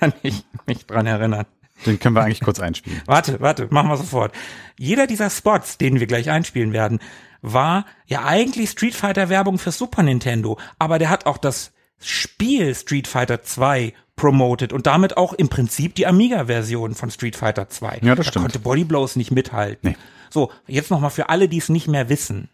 kann 0.01 0.15
ich 0.23 0.47
mich 0.67 0.87
dran 0.87 1.07
erinnern. 1.07 1.45
Den 1.85 1.99
können 1.99 2.17
wir 2.17 2.23
eigentlich 2.23 2.41
kurz 2.41 2.59
einspielen. 2.59 3.03
Warte, 3.07 3.39
warte, 3.41 3.69
machen 3.71 3.91
wir 3.91 3.99
sofort. 3.99 4.33
Jeder 4.79 5.07
dieser 5.07 5.29
Spots, 5.29 5.77
den 5.77 6.01
wir 6.01 6.07
gleich 6.07 6.31
einspielen 6.31 6.73
werden, 6.73 7.01
war 7.43 7.85
ja 8.07 8.25
eigentlich 8.25 8.71
Street 8.71 8.95
Fighter 8.95 9.29
Werbung 9.29 9.59
für 9.59 9.73
Super 9.73 10.03
Nintendo, 10.03 10.59
aber 10.79 10.99
der 10.99 11.11
hat 11.11 11.27
auch 11.27 11.37
das 11.37 11.73
Spiel 12.01 12.75
Street 12.75 13.07
Fighter 13.07 13.43
2 13.43 13.93
promoted 14.17 14.73
und 14.73 14.87
damit 14.87 15.17
auch 15.17 15.33
im 15.33 15.49
Prinzip 15.49 15.95
die 15.95 16.07
Amiga-Version 16.07 16.95
von 16.95 17.11
Street 17.11 17.37
Fighter 17.37 17.69
2. 17.69 18.01
Ja, 18.03 18.15
das 18.15 18.27
da 18.27 18.31
stimmt. 18.33 18.45
konnte 18.45 18.59
Body 18.59 18.85
Blows 18.85 19.17
nicht 19.17 19.31
mithalten. 19.31 19.91
Nee. 19.91 19.97
So, 20.31 20.51
jetzt 20.67 20.91
nochmal 20.91 21.11
für 21.11 21.29
alle, 21.29 21.49
die 21.49 21.59
es 21.59 21.69
nicht 21.69 21.89
mehr 21.89 22.09
wissen. 22.09 22.49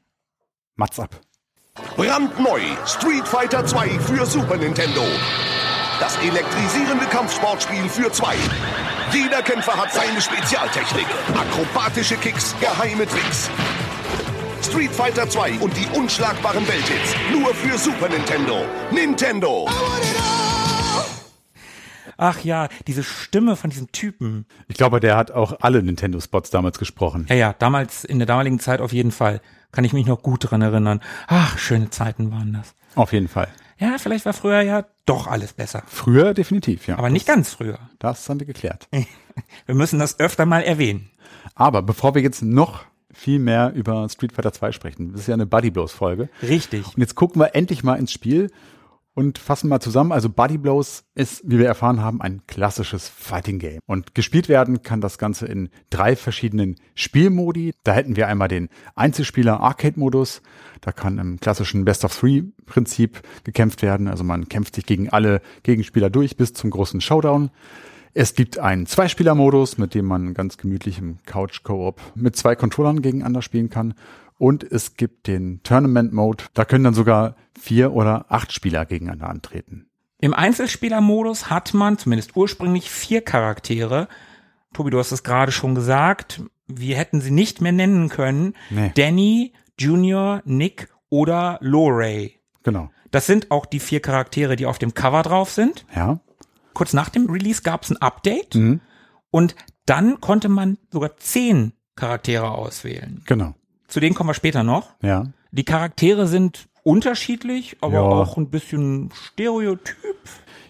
Mats 0.77 0.99
ab. 0.99 1.20
Brandneu 1.96 2.61
Street 2.87 3.27
Fighter 3.27 3.64
2 3.64 3.88
für 4.01 4.27
Super 4.27 4.57
Nintendo. 4.57 5.03
Das 5.99 6.16
elektrisierende 6.18 7.05
Kampfsportspiel 7.07 7.88
für 7.88 8.11
zwei. 8.11 8.35
Jeder 9.12 9.42
Kämpfer 9.42 9.77
hat 9.77 9.92
seine 9.92 10.20
Spezialtechnik. 10.20 11.07
Akrobatische 11.35 12.16
Kicks, 12.16 12.55
geheime 12.61 13.07
Tricks. 13.07 13.51
Street 14.62 14.90
Fighter 14.92 15.29
2 15.29 15.59
und 15.61 15.73
die 15.77 15.87
unschlagbaren 15.99 16.66
Welthits. 16.66 17.14
Nur 17.33 17.55
für 17.55 17.77
Super 17.77 18.09
Nintendo. 18.09 18.64
Nintendo. 18.90 19.66
Ach 22.23 22.45
ja, 22.45 22.69
diese 22.87 23.03
Stimme 23.03 23.57
von 23.57 23.71
diesem 23.71 23.93
Typen. 23.93 24.45
Ich 24.69 24.77
glaube, 24.77 25.01
der 25.01 25.17
hat 25.17 25.31
auch 25.31 25.57
alle 25.63 25.83
Nintendo-Spots 25.83 26.51
damals 26.51 26.79
gesprochen. 26.79 27.25
Ja, 27.31 27.35
ja, 27.35 27.55
damals, 27.59 28.05
in 28.05 28.19
der 28.19 28.27
damaligen 28.27 28.61
Zeit 28.61 28.83
auf 28.83 28.93
jeden 28.93 29.11
Fall. 29.11 29.41
Kann 29.73 29.85
ich 29.85 29.95
mich 29.95 30.05
noch 30.05 30.23
gut 30.23 30.51
dran 30.51 30.61
erinnern. 30.61 31.01
Ach, 31.29 31.57
schöne 31.57 31.89
Zeiten 31.89 32.31
waren 32.31 32.53
das. 32.53 32.75
Auf 32.95 33.15
jeden 33.15 33.29
Fall. 33.29 33.49
Ja, 33.79 33.97
vielleicht 33.97 34.27
war 34.27 34.35
früher 34.35 34.61
ja 34.61 34.85
doch 35.07 35.29
alles 35.29 35.55
besser. 35.55 35.83
Früher 35.87 36.35
definitiv, 36.35 36.87
ja. 36.87 36.99
Aber 36.99 37.09
nicht 37.09 37.27
ganz 37.27 37.55
früher. 37.55 37.79
Das 37.99 38.29
haben 38.29 38.39
wir 38.39 38.47
geklärt. 38.47 38.87
Wir 39.65 39.75
müssen 39.75 39.99
das 39.99 40.21
öfter 40.21 40.45
mal 40.45 40.63
erwähnen. 40.63 41.09
Aber 41.55 41.81
bevor 41.81 42.15
wir 42.15 42.21
jetzt 42.21 42.43
noch 42.43 42.85
viel 43.11 43.39
mehr 43.39 43.73
über 43.75 44.07
Street 44.11 44.33
Fighter 44.33 44.53
2 44.53 44.73
sprechen, 44.73 45.13
das 45.13 45.23
ist 45.23 45.27
ja 45.29 45.35
eine 45.35 45.47
Buddy 45.47 45.71
Blows 45.71 45.93
Folge. 45.93 46.29
Richtig. 46.43 46.87
Und 46.87 46.99
jetzt 46.99 47.15
gucken 47.15 47.41
wir 47.41 47.55
endlich 47.55 47.83
mal 47.83 47.95
ins 47.95 48.13
Spiel 48.13 48.51
und 49.14 49.38
fassen 49.38 49.68
mal 49.68 49.81
zusammen. 49.81 50.12
Also 50.12 50.29
Buddy 50.29 50.59
Blows 50.59 51.05
ist, 51.14 51.42
wie 51.44 51.59
wir 51.59 51.66
erfahren 51.66 52.01
haben, 52.01 52.20
ein 52.20 52.42
klassisches 52.46 53.09
Fighting 53.09 53.59
Game. 53.59 53.81
Und 53.87 54.14
gespielt 54.14 54.49
werden 54.49 54.83
kann 54.83 55.01
das 55.01 55.18
Ganze 55.18 55.46
in 55.46 55.68
drei 55.90 56.16
verschiedenen 56.16 56.77
Spielmodi. 56.94 57.75
Da 57.85 57.92
hätten 57.92 58.16
wir 58.16 58.29
einmal 58.29 58.49
den 58.49 58.68
Einzelspieler 58.94 59.61
Arcade 59.61 59.99
Modus. 59.99 60.42
Da 60.81 60.92
kann 60.92 61.18
im 61.18 61.40
klassischen 61.40 61.85
Best 61.85 62.05
of 62.05 62.16
Three 62.16 62.44
Prinzip 62.66 63.23
gekämpft 63.44 63.83
werden. 63.83 64.09
Also 64.09 64.25
man 64.25 64.49
kämpft 64.49 64.75
sich 64.77 64.87
gegen 64.87 65.11
alle 65.11 65.42
Gegenspieler 65.62 66.11
durch 66.11 66.37
bis 66.37 66.53
zum 66.53 66.70
großen 66.70 67.01
Showdown. 67.01 67.51
Es 68.12 68.35
gibt 68.35 68.59
einen 68.59 68.87
Zweispieler-Modus, 68.87 69.79
mit 69.79 69.94
dem 69.94 70.05
man 70.05 70.35
ganz 70.35 70.57
gemütlich 70.57 70.99
im 70.99 71.18
Couch-Koop 71.27 72.01
mit 72.16 72.35
zwei 72.35 72.57
Controllern 72.57 73.03
gegeneinander 73.03 73.40
spielen 73.40 73.70
kann. 73.70 73.94
Und 74.37 74.64
es 74.64 74.96
gibt 74.96 75.27
den 75.27 75.62
Tournament-Mode. 75.62 76.44
Da 76.55 76.64
können 76.64 76.85
dann 76.85 76.94
sogar 76.94 77.37
vier 77.59 77.93
oder 77.93 78.27
acht 78.29 78.53
Spieler 78.53 78.87
gegeneinander 78.87 79.29
antreten. 79.29 79.87
Im 80.21 80.35
Einzelspielermodus 80.35 81.49
hat 81.49 81.73
man 81.73 81.99
zumindest 81.99 82.37
ursprünglich 82.37 82.91
vier 82.91 83.23
Charaktere. 83.23 84.09
Tobi, 84.75 84.91
du 84.91 84.99
hast 84.99 85.13
es 85.13 85.23
gerade 85.23 85.53
schon 85.53 85.75
gesagt. 85.75 86.43
Wir 86.67 86.97
hätten 86.97 87.21
sie 87.21 87.31
nicht 87.31 87.61
mehr 87.61 87.73
nennen 87.73 88.09
können. 88.09 88.55
Nee. 88.69 88.93
Danny, 88.95 89.55
Junior, 89.79 90.43
Nick 90.45 90.89
oder 91.09 91.59
Lorray. 91.63 92.39
Genau. 92.63 92.91
Das 93.11 93.27
sind 93.27 93.51
auch 93.51 93.67
die 93.67 93.81
vier 93.81 94.01
Charaktere, 94.01 94.57
die 94.57 94.67
auf 94.67 94.79
dem 94.79 94.95
Cover 94.95 95.23
drauf 95.23 95.51
sind. 95.51 95.87
Ja. 95.95 96.21
Kurz 96.75 96.93
nach 96.93 97.09
dem 97.09 97.29
Release 97.29 97.63
gab 97.63 97.83
es 97.83 97.91
ein 97.91 97.97
Update 97.97 98.55
und 99.31 99.57
dann 99.87 100.21
konnte 100.21 100.49
man 100.49 100.79
sogar 100.93 101.17
zehn 101.17 101.73
Charaktere 101.97 102.51
auswählen. 102.51 103.23
Genau. 103.27 103.55
Zu 103.89 103.99
denen 103.99 104.15
kommen 104.15 104.31
wir 104.31 104.35
später 104.35 104.63
noch. 104.63 104.95
Ja. 105.03 105.25
Die 105.51 105.65
Charaktere 105.65 106.29
sind 106.29 106.69
unterschiedlich, 106.85 107.77
aber 107.81 107.95
Ja. 107.95 108.01
auch 108.03 108.37
ein 108.37 108.51
bisschen 108.51 109.11
Stereotyp. 109.14 109.97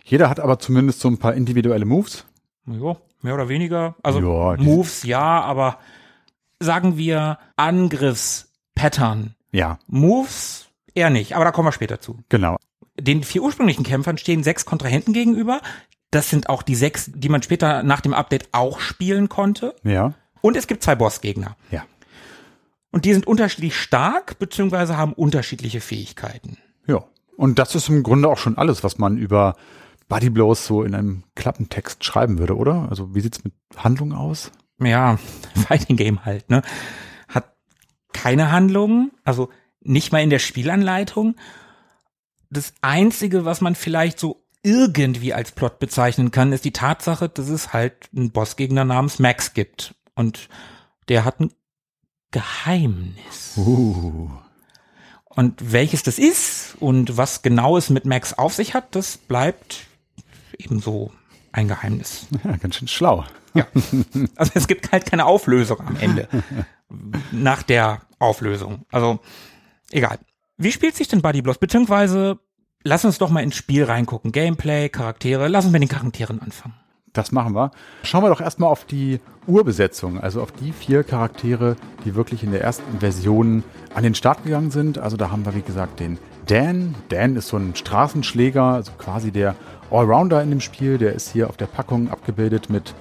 Jeder 0.04 0.28
hat 0.28 0.40
aber 0.40 0.58
zumindest 0.58 1.00
so 1.00 1.08
ein 1.08 1.18
paar 1.18 1.34
individuelle 1.34 1.84
Moves. 1.84 2.24
Ja, 2.66 2.96
mehr 3.22 3.34
oder 3.34 3.48
weniger. 3.48 3.94
Also 4.02 4.20
Ja, 4.20 4.56
Moves 4.62 5.02
ja, 5.04 5.40
aber 5.42 5.78
sagen 6.58 6.96
wir 6.96 7.38
Angriffspattern. 7.56 9.34
Ja, 9.52 9.78
Moves 9.86 10.68
eher 10.94 11.10
nicht, 11.10 11.34
aber 11.34 11.44
da 11.44 11.52
kommen 11.52 11.68
wir 11.68 11.72
später 11.72 12.00
zu. 12.00 12.18
genau. 12.28 12.56
den 12.98 13.22
vier 13.24 13.42
ursprünglichen 13.42 13.82
Kämpfern 13.84 14.18
stehen 14.18 14.42
sechs 14.42 14.66
Kontrahenten 14.66 15.14
gegenüber. 15.14 15.62
Das 16.10 16.28
sind 16.28 16.50
auch 16.50 16.62
die 16.62 16.74
sechs, 16.74 17.10
die 17.14 17.30
man 17.30 17.42
später 17.42 17.82
nach 17.82 18.00
dem 18.02 18.12
Update 18.12 18.48
auch 18.52 18.78
spielen 18.80 19.28
konnte. 19.30 19.74
Ja. 19.84 20.12
Und 20.42 20.54
es 20.56 20.66
gibt 20.66 20.82
zwei 20.82 20.96
Bossgegner. 20.96 21.56
Ja. 21.70 21.84
Und 22.92 23.04
die 23.04 23.12
sind 23.12 23.26
unterschiedlich 23.26 23.76
stark, 23.76 24.38
beziehungsweise 24.38 24.96
haben 24.96 25.12
unterschiedliche 25.12 25.80
Fähigkeiten. 25.80 26.58
Ja. 26.86 27.04
Und 27.36 27.58
das 27.58 27.74
ist 27.74 27.88
im 27.88 28.02
Grunde 28.02 28.28
auch 28.28 28.38
schon 28.38 28.58
alles, 28.58 28.84
was 28.84 28.98
man 28.98 29.16
über 29.16 29.56
Body 30.08 30.28
Blows 30.28 30.66
so 30.66 30.82
in 30.82 30.94
einem 30.94 31.22
Klappentext 31.36 32.04
schreiben 32.04 32.38
würde, 32.38 32.56
oder? 32.56 32.88
Also 32.90 33.14
wie 33.14 33.20
sieht's 33.20 33.44
mit 33.44 33.54
Handlung 33.76 34.12
aus? 34.12 34.50
Ja, 34.78 35.18
Fighting 35.54 35.96
Game 35.96 36.24
halt, 36.24 36.50
ne? 36.50 36.62
Hat 37.28 37.54
keine 38.12 38.50
Handlung, 38.50 39.12
also 39.24 39.48
nicht 39.80 40.12
mal 40.12 40.22
in 40.22 40.30
der 40.30 40.40
Spielanleitung. 40.40 41.36
Das 42.50 42.74
einzige, 42.82 43.44
was 43.44 43.60
man 43.60 43.76
vielleicht 43.76 44.18
so 44.18 44.44
irgendwie 44.62 45.32
als 45.32 45.52
Plot 45.52 45.78
bezeichnen 45.78 46.30
kann, 46.30 46.52
ist 46.52 46.64
die 46.64 46.72
Tatsache, 46.72 47.28
dass 47.28 47.48
es 47.48 47.72
halt 47.72 47.94
einen 48.14 48.32
Bossgegner 48.32 48.84
namens 48.84 49.18
Max 49.18 49.54
gibt. 49.54 49.94
Und 50.14 50.48
der 51.08 51.24
hat 51.24 51.40
ein 51.40 51.52
Geheimnis. 52.30 53.54
Uh. 53.56 54.30
Und 55.24 55.72
welches 55.72 56.02
das 56.02 56.18
ist 56.18 56.76
und 56.80 57.16
was 57.16 57.42
genau 57.42 57.76
es 57.76 57.90
mit 57.90 58.04
Max 58.04 58.34
auf 58.34 58.54
sich 58.54 58.74
hat, 58.74 58.94
das 58.94 59.16
bleibt 59.16 59.86
ebenso 60.58 61.12
ein 61.52 61.68
Geheimnis. 61.68 62.26
Ja, 62.44 62.56
ganz 62.56 62.76
schön 62.76 62.88
schlau. 62.88 63.24
Ja. 63.54 63.66
Also 64.36 64.52
es 64.54 64.68
gibt 64.68 64.92
halt 64.92 65.06
keine 65.06 65.26
Auflösung 65.26 65.80
am 65.80 65.96
Ende. 65.96 66.28
Nach 67.32 67.62
der 67.62 68.02
Auflösung. 68.18 68.84
Also, 68.90 69.20
egal. 69.90 70.18
Wie 70.56 70.72
spielt 70.72 70.94
sich 70.94 71.08
denn 71.08 71.22
Buddy 71.22 71.42
Bloss? 71.42 71.58
Beziehungsweise, 71.58 72.38
lass 72.82 73.04
uns 73.04 73.18
doch 73.18 73.30
mal 73.30 73.42
ins 73.42 73.56
Spiel 73.56 73.84
reingucken. 73.84 74.30
Gameplay, 74.32 74.88
Charaktere. 74.88 75.48
Lass 75.48 75.64
uns 75.64 75.72
mit 75.72 75.82
den 75.82 75.88
Charakteren 75.88 76.40
anfangen. 76.40 76.74
Das 77.12 77.32
machen 77.32 77.54
wir. 77.54 77.72
Schauen 78.04 78.22
wir 78.22 78.28
doch 78.28 78.40
erstmal 78.40 78.70
auf 78.70 78.84
die 78.84 79.20
Urbesetzung, 79.46 80.20
also 80.20 80.42
auf 80.42 80.52
die 80.52 80.72
vier 80.72 81.02
Charaktere, 81.02 81.76
die 82.04 82.14
wirklich 82.14 82.44
in 82.44 82.52
der 82.52 82.62
ersten 82.62 83.00
Version 83.00 83.64
an 83.94 84.04
den 84.04 84.14
Start 84.14 84.44
gegangen 84.44 84.70
sind. 84.70 84.98
Also 84.98 85.16
da 85.16 85.30
haben 85.30 85.44
wir, 85.44 85.54
wie 85.54 85.62
gesagt, 85.62 85.98
den 85.98 86.18
Dan. 86.46 86.94
Dan 87.08 87.34
ist 87.36 87.48
so 87.48 87.56
ein 87.56 87.74
Straßenschläger, 87.74 88.62
also 88.62 88.92
quasi 88.96 89.32
der 89.32 89.56
Allrounder 89.90 90.40
in 90.42 90.50
dem 90.50 90.60
Spiel. 90.60 90.98
Der 90.98 91.14
ist 91.14 91.32
hier 91.32 91.48
auf 91.48 91.56
der 91.56 91.66
Packung 91.66 92.10
abgebildet 92.10 92.70
mit 92.70 92.94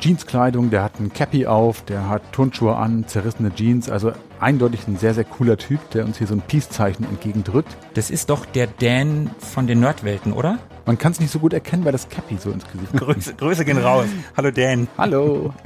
Jeanskleidung, 0.00 0.70
der 0.70 0.84
hat 0.84 1.00
ein 1.00 1.12
Cappy 1.12 1.46
auf, 1.46 1.82
der 1.82 2.08
hat 2.08 2.22
Turnschuhe 2.32 2.76
an, 2.76 3.08
zerrissene 3.08 3.52
Jeans, 3.52 3.90
also 3.90 4.12
eindeutig 4.38 4.86
ein 4.86 4.96
sehr, 4.96 5.12
sehr 5.12 5.24
cooler 5.24 5.56
Typ, 5.56 5.90
der 5.90 6.04
uns 6.04 6.18
hier 6.18 6.28
so 6.28 6.34
ein 6.34 6.40
Peace-Zeichen 6.40 7.04
entgegendrückt. 7.04 7.76
Das 7.94 8.10
ist 8.10 8.30
doch 8.30 8.46
der 8.46 8.68
Dan 8.68 9.30
von 9.38 9.66
den 9.66 9.80
Nerdwelten, 9.80 10.32
oder? 10.32 10.58
Man 10.86 10.98
kann 10.98 11.12
es 11.12 11.20
nicht 11.20 11.32
so 11.32 11.40
gut 11.40 11.52
erkennen, 11.52 11.84
weil 11.84 11.92
das 11.92 12.08
Cappy 12.08 12.36
so 12.36 12.50
ins 12.50 12.64
Gesicht 12.70 12.92
Grüße, 12.92 13.34
Grüße 13.34 13.64
gehen 13.64 13.78
raus. 13.78 14.06
Hallo 14.36 14.52
Dan. 14.52 14.86
Hallo. 14.96 15.52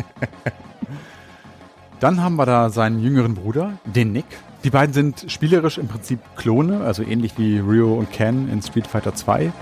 Dann 2.00 2.20
haben 2.20 2.36
wir 2.36 2.46
da 2.46 2.70
seinen 2.70 3.00
jüngeren 3.00 3.34
Bruder, 3.34 3.74
den 3.84 4.12
Nick. 4.12 4.24
Die 4.64 4.70
beiden 4.70 4.92
sind 4.92 5.26
spielerisch 5.28 5.78
im 5.78 5.88
Prinzip 5.88 6.20
Klone, 6.36 6.80
also 6.80 7.02
ähnlich 7.02 7.34
wie 7.36 7.58
Ryo 7.58 7.94
und 7.94 8.12
Ken 8.12 8.48
in 8.48 8.62
Street 8.62 8.86
Fighter 8.86 9.14
2. 9.14 9.52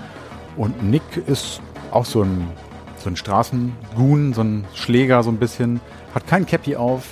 Und 0.57 0.81
Nick 0.81 1.03
ist 1.27 1.61
auch 1.91 2.05
so 2.05 2.23
ein, 2.23 2.47
so 3.01 3.09
ein 3.09 3.15
Straßengoon, 3.15 4.33
so 4.33 4.41
ein 4.41 4.65
Schläger 4.73 5.23
so 5.23 5.29
ein 5.29 5.37
bisschen. 5.37 5.81
Hat 6.13 6.27
kein 6.27 6.45
Cappy 6.45 6.75
auf, 6.75 7.03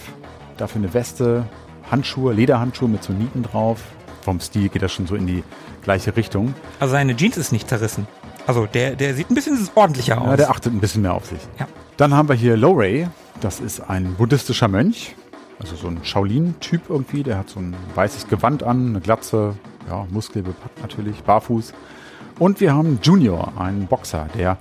dafür 0.58 0.82
eine 0.82 0.93
Weste, 0.93 1.45
Handschuhe, 1.89 2.34
Lederhandschuhe 2.34 2.89
mit 2.89 3.04
so 3.04 3.13
Nieten 3.13 3.43
drauf. 3.43 3.82
Vom 4.21 4.39
Stil 4.39 4.69
geht 4.69 4.82
das 4.82 4.91
schon 4.91 5.08
so 5.08 5.15
in 5.15 5.28
die 5.28 5.43
gleiche 5.82 6.15
Richtung. 6.15 6.54
Also 6.80 6.91
seine 6.91 7.15
Jeans 7.15 7.38
ist 7.38 7.52
nicht 7.52 7.67
zerrissen. 7.69 8.08
Also 8.45 8.65
der, 8.65 8.95
der 8.95 9.15
sieht 9.15 9.30
ein 9.30 9.36
bisschen 9.36 9.69
ordentlicher 9.75 10.21
aus. 10.21 10.28
Ja, 10.28 10.38
der 10.38 10.49
achtet 10.49 10.73
ein 10.73 10.80
bisschen 10.80 11.02
mehr 11.02 11.13
auf 11.13 11.25
sich. 11.25 11.39
Ja. 11.60 11.67
Dann 11.97 12.13
haben 12.13 12.30
wir 12.30 12.36
hier 12.36 12.58
Lorey. 12.58 13.08
Das 13.41 13.60
ist 13.60 13.80
ein 13.89 14.15
buddhistischer 14.15 14.67
Mönch. 14.67 15.15
Also 15.60 15.75
so 15.75 15.88
ein 15.88 15.99
Shaolin-Typ 16.04 16.89
irgendwie. 16.89 17.23
Der 17.23 17.38
hat 17.38 17.49
so 17.49 17.60
ein 17.60 17.75
weißes 17.95 18.28
Gewand 18.28 18.63
an, 18.63 18.89
eine 18.89 19.02
Glatze, 19.02 19.56
ja, 19.89 20.06
muskelbepackt 20.10 20.82
natürlich, 20.82 21.23
barfuß. 21.23 21.73
Und 22.39 22.62
wir 22.62 22.73
haben 22.73 22.99
Junior, 23.04 23.54
einen 23.58 23.88
Boxer, 23.88 24.28
der 24.38 24.58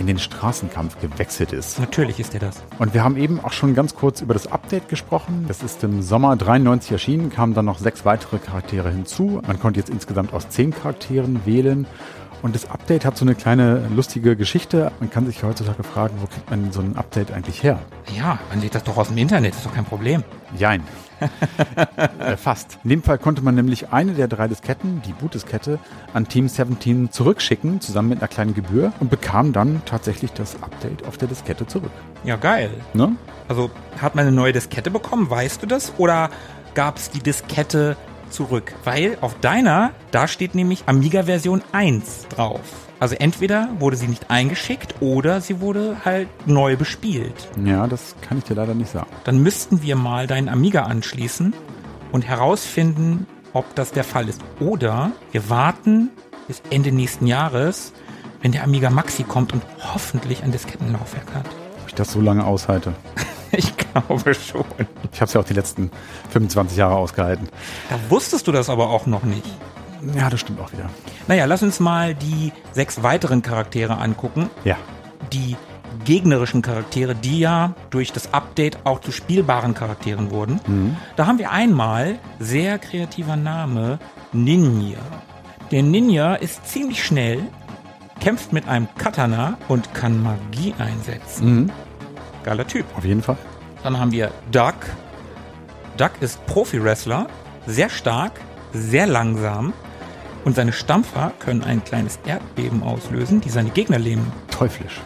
in 0.00 0.06
den 0.06 0.18
Straßenkampf 0.18 1.00
gewechselt 1.00 1.52
ist. 1.52 1.78
Natürlich 1.78 2.18
ist 2.18 2.34
er 2.34 2.40
das. 2.40 2.62
Und 2.78 2.94
wir 2.94 3.04
haben 3.04 3.16
eben 3.16 3.38
auch 3.38 3.52
schon 3.52 3.74
ganz 3.74 3.94
kurz 3.94 4.20
über 4.20 4.34
das 4.34 4.50
Update 4.50 4.88
gesprochen. 4.88 5.44
Das 5.46 5.62
ist 5.62 5.84
im 5.84 6.02
Sommer 6.02 6.36
93 6.36 6.92
erschienen, 6.92 7.30
kamen 7.30 7.54
dann 7.54 7.66
noch 7.66 7.78
sechs 7.78 8.04
weitere 8.04 8.38
Charaktere 8.38 8.90
hinzu. 8.90 9.40
Man 9.46 9.60
konnte 9.60 9.78
jetzt 9.78 9.90
insgesamt 9.90 10.32
aus 10.32 10.48
zehn 10.48 10.72
Charakteren 10.72 11.44
wählen. 11.44 11.86
Und 12.42 12.54
das 12.54 12.70
Update 12.70 13.04
hat 13.04 13.18
so 13.18 13.24
eine 13.24 13.34
kleine 13.34 13.86
lustige 13.94 14.34
Geschichte. 14.34 14.90
Man 14.98 15.10
kann 15.10 15.26
sich 15.26 15.42
heutzutage 15.42 15.82
fragen, 15.82 16.14
wo 16.20 16.26
kriegt 16.26 16.48
man 16.50 16.72
so 16.72 16.80
ein 16.80 16.96
Update 16.96 17.30
eigentlich 17.32 17.62
her? 17.62 17.78
Ja, 18.16 18.38
man 18.48 18.62
lädt 18.62 18.74
das 18.74 18.84
doch 18.84 18.96
aus 18.96 19.08
dem 19.08 19.18
Internet, 19.18 19.54
ist 19.54 19.66
doch 19.66 19.74
kein 19.74 19.84
Problem. 19.84 20.24
Jein. 20.56 20.82
Äh, 22.18 22.36
fast. 22.36 22.78
In 22.84 22.90
dem 22.90 23.02
Fall 23.02 23.18
konnte 23.18 23.42
man 23.42 23.54
nämlich 23.54 23.92
eine 23.92 24.12
der 24.12 24.28
drei 24.28 24.48
Disketten, 24.48 25.02
die 25.06 25.12
Bootdiskette, 25.12 25.78
an 26.12 26.26
Team 26.28 26.48
17 26.48 27.10
zurückschicken, 27.10 27.80
zusammen 27.80 28.08
mit 28.10 28.18
einer 28.18 28.28
kleinen 28.28 28.54
Gebühr 28.54 28.92
und 29.00 29.10
bekam 29.10 29.52
dann 29.52 29.82
tatsächlich 29.86 30.32
das 30.32 30.62
Update 30.62 31.06
auf 31.06 31.18
der 31.18 31.28
Diskette 31.28 31.66
zurück. 31.66 31.92
Ja, 32.24 32.36
geil. 32.36 32.70
Ne? 32.94 33.16
Also 33.48 33.70
hat 34.00 34.14
man 34.14 34.26
eine 34.26 34.34
neue 34.34 34.52
Diskette 34.52 34.90
bekommen, 34.90 35.30
weißt 35.30 35.62
du 35.62 35.66
das? 35.66 35.92
Oder 35.98 36.30
gab 36.74 36.96
es 36.98 37.10
die 37.10 37.20
Diskette 37.20 37.96
zurück? 38.30 38.72
Weil 38.84 39.18
auf 39.20 39.38
deiner, 39.40 39.90
da 40.10 40.28
steht 40.28 40.54
nämlich 40.54 40.84
Amiga-Version 40.86 41.62
1 41.72 42.28
drauf. 42.28 42.89
Also 43.00 43.14
entweder 43.14 43.70
wurde 43.78 43.96
sie 43.96 44.08
nicht 44.08 44.30
eingeschickt 44.30 44.96
oder 45.00 45.40
sie 45.40 45.60
wurde 45.62 45.96
halt 46.04 46.28
neu 46.46 46.76
bespielt. 46.76 47.48
Ja, 47.64 47.86
das 47.86 48.14
kann 48.20 48.36
ich 48.38 48.44
dir 48.44 48.54
leider 48.54 48.74
nicht 48.74 48.90
sagen. 48.90 49.08
Dann 49.24 49.42
müssten 49.42 49.82
wir 49.82 49.96
mal 49.96 50.26
deinen 50.26 50.50
Amiga 50.50 50.82
anschließen 50.82 51.54
und 52.12 52.28
herausfinden, 52.28 53.26
ob 53.54 53.74
das 53.74 53.92
der 53.92 54.04
Fall 54.04 54.28
ist. 54.28 54.42
Oder 54.60 55.12
wir 55.32 55.48
warten 55.48 56.10
bis 56.46 56.62
Ende 56.68 56.92
nächsten 56.92 57.26
Jahres, 57.26 57.94
wenn 58.42 58.52
der 58.52 58.64
Amiga 58.64 58.90
Maxi 58.90 59.22
kommt 59.22 59.54
und 59.54 59.62
hoffentlich 59.94 60.42
ein 60.42 60.52
Diskettenlaufwerk 60.52 61.34
hat. 61.34 61.46
Ob 61.82 61.88
ich 61.88 61.94
das 61.94 62.12
so 62.12 62.20
lange 62.20 62.44
aushalte. 62.44 62.92
Ich 63.52 63.76
glaube 63.76 64.32
schon. 64.32 64.64
Ich 65.10 65.20
habe 65.20 65.24
es 65.26 65.32
ja 65.32 65.40
auch 65.40 65.44
die 65.44 65.54
letzten 65.54 65.90
25 66.30 66.78
Jahre 66.78 66.94
ausgehalten. 66.94 67.48
Da 67.88 67.98
wusstest 68.08 68.46
du 68.46 68.52
das 68.52 68.70
aber 68.70 68.90
auch 68.90 69.06
noch 69.06 69.24
nicht. 69.24 69.44
Ja, 70.14 70.30
das 70.30 70.40
stimmt 70.40 70.60
auch 70.60 70.72
wieder. 70.72 70.88
Naja, 71.28 71.44
lass 71.44 71.62
uns 71.62 71.80
mal 71.80 72.14
die 72.14 72.52
sechs 72.72 73.02
weiteren 73.02 73.42
Charaktere 73.42 73.98
angucken. 73.98 74.50
Ja. 74.64 74.76
Die 75.32 75.56
gegnerischen 76.04 76.62
Charaktere, 76.62 77.14
die 77.14 77.40
ja 77.40 77.74
durch 77.90 78.12
das 78.12 78.32
Update 78.32 78.78
auch 78.84 79.00
zu 79.00 79.12
spielbaren 79.12 79.74
Charakteren 79.74 80.30
wurden. 80.30 80.96
Da 81.16 81.26
haben 81.26 81.38
wir 81.38 81.50
einmal, 81.50 82.18
sehr 82.38 82.78
kreativer 82.78 83.36
Name, 83.36 83.98
Ninja. 84.32 85.00
Der 85.70 85.82
Ninja 85.82 86.36
ist 86.36 86.66
ziemlich 86.66 87.04
schnell, 87.04 87.40
kämpft 88.20 88.52
mit 88.52 88.66
einem 88.68 88.88
Katana 88.96 89.58
und 89.68 89.92
kann 89.92 90.22
Magie 90.22 90.74
einsetzen. 90.78 91.54
Mhm. 91.54 91.72
Geiler 92.44 92.66
Typ. 92.66 92.86
Auf 92.96 93.04
jeden 93.04 93.22
Fall. 93.22 93.36
Dann 93.82 93.98
haben 93.98 94.12
wir 94.12 94.30
Duck. 94.50 94.74
Duck 95.96 96.12
ist 96.20 96.44
Profi-Wrestler, 96.46 97.26
sehr 97.66 97.90
stark, 97.90 98.32
sehr 98.72 99.06
langsam 99.06 99.74
und 100.44 100.56
seine 100.56 100.72
Stampfer 100.72 101.32
können 101.38 101.62
ein 101.62 101.84
kleines 101.84 102.18
Erdbeben 102.26 102.82
auslösen, 102.82 103.40
die 103.40 103.50
seine 103.50 103.70
Gegner 103.70 103.98
lähmen. 103.98 104.30
Teuflisch. 104.50 105.00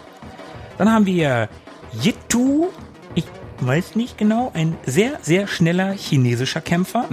Dann 0.78 0.90
haben 0.92 1.06
wir 1.06 1.48
Yitu. 2.02 2.66
Ich 3.14 3.24
weiß 3.60 3.94
nicht 3.96 4.18
genau, 4.18 4.50
ein 4.54 4.76
sehr, 4.86 5.18
sehr 5.22 5.46
schneller 5.46 5.92
chinesischer 5.92 6.60
Kämpfer. 6.60 7.04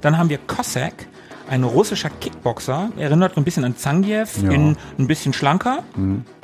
Dann 0.00 0.18
haben 0.18 0.28
wir 0.28 0.38
Cossack, 0.38 1.06
ein 1.48 1.64
russischer 1.64 2.10
Kickboxer. 2.10 2.90
Erinnert 2.96 3.36
ein 3.36 3.44
bisschen 3.44 3.64
an 3.64 3.76
Zangief, 3.76 4.42
Ja. 4.42 4.50
in 4.52 4.76
ein 4.98 5.06
bisschen 5.06 5.32
schlanker. 5.32 5.82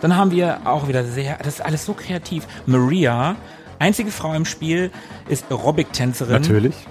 Dann 0.01 0.16
haben 0.16 0.31
wir 0.33 0.61
auch 0.64 0.88
wieder 0.88 1.05
sehr, 1.05 1.37
das 1.38 1.55
ist 1.55 1.61
alles 1.64 1.85
so 1.87 1.94
kreativ. 1.94 2.46
Maria, 2.66 3.37
einzige 3.79 4.11
Frau 4.11 4.35
im 4.35 4.44
Spiel, 4.44 4.90
ist 5.29 5.46
Aerobic-Tänzerin. 5.51 6.42
Natürlich. 6.42 6.75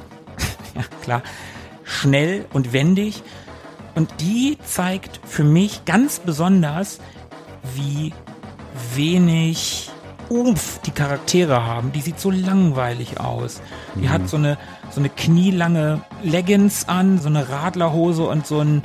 Ja, 0.75 0.83
klar. 1.03 1.23
Schnell 1.83 2.45
und 2.53 2.71
wendig. 2.71 3.23
Und 3.99 4.21
die 4.21 4.57
zeigt 4.63 5.19
für 5.25 5.43
mich 5.43 5.83
ganz 5.83 6.19
besonders, 6.19 6.99
wie 7.75 8.13
wenig 8.95 9.91
Umf 10.29 10.79
die 10.85 10.91
Charaktere 10.91 11.65
haben. 11.65 11.91
Die 11.91 11.99
sieht 11.99 12.17
so 12.17 12.31
langweilig 12.31 13.19
aus. 13.19 13.61
Die 13.95 14.07
hat 14.07 14.29
so 14.29 14.37
eine, 14.37 14.57
so 14.89 15.01
eine 15.01 15.09
knielange 15.09 15.99
Leggings 16.23 16.87
an, 16.87 17.19
so 17.19 17.27
eine 17.27 17.49
Radlerhose 17.49 18.23
und 18.23 18.47
so 18.47 18.61
ein 18.61 18.83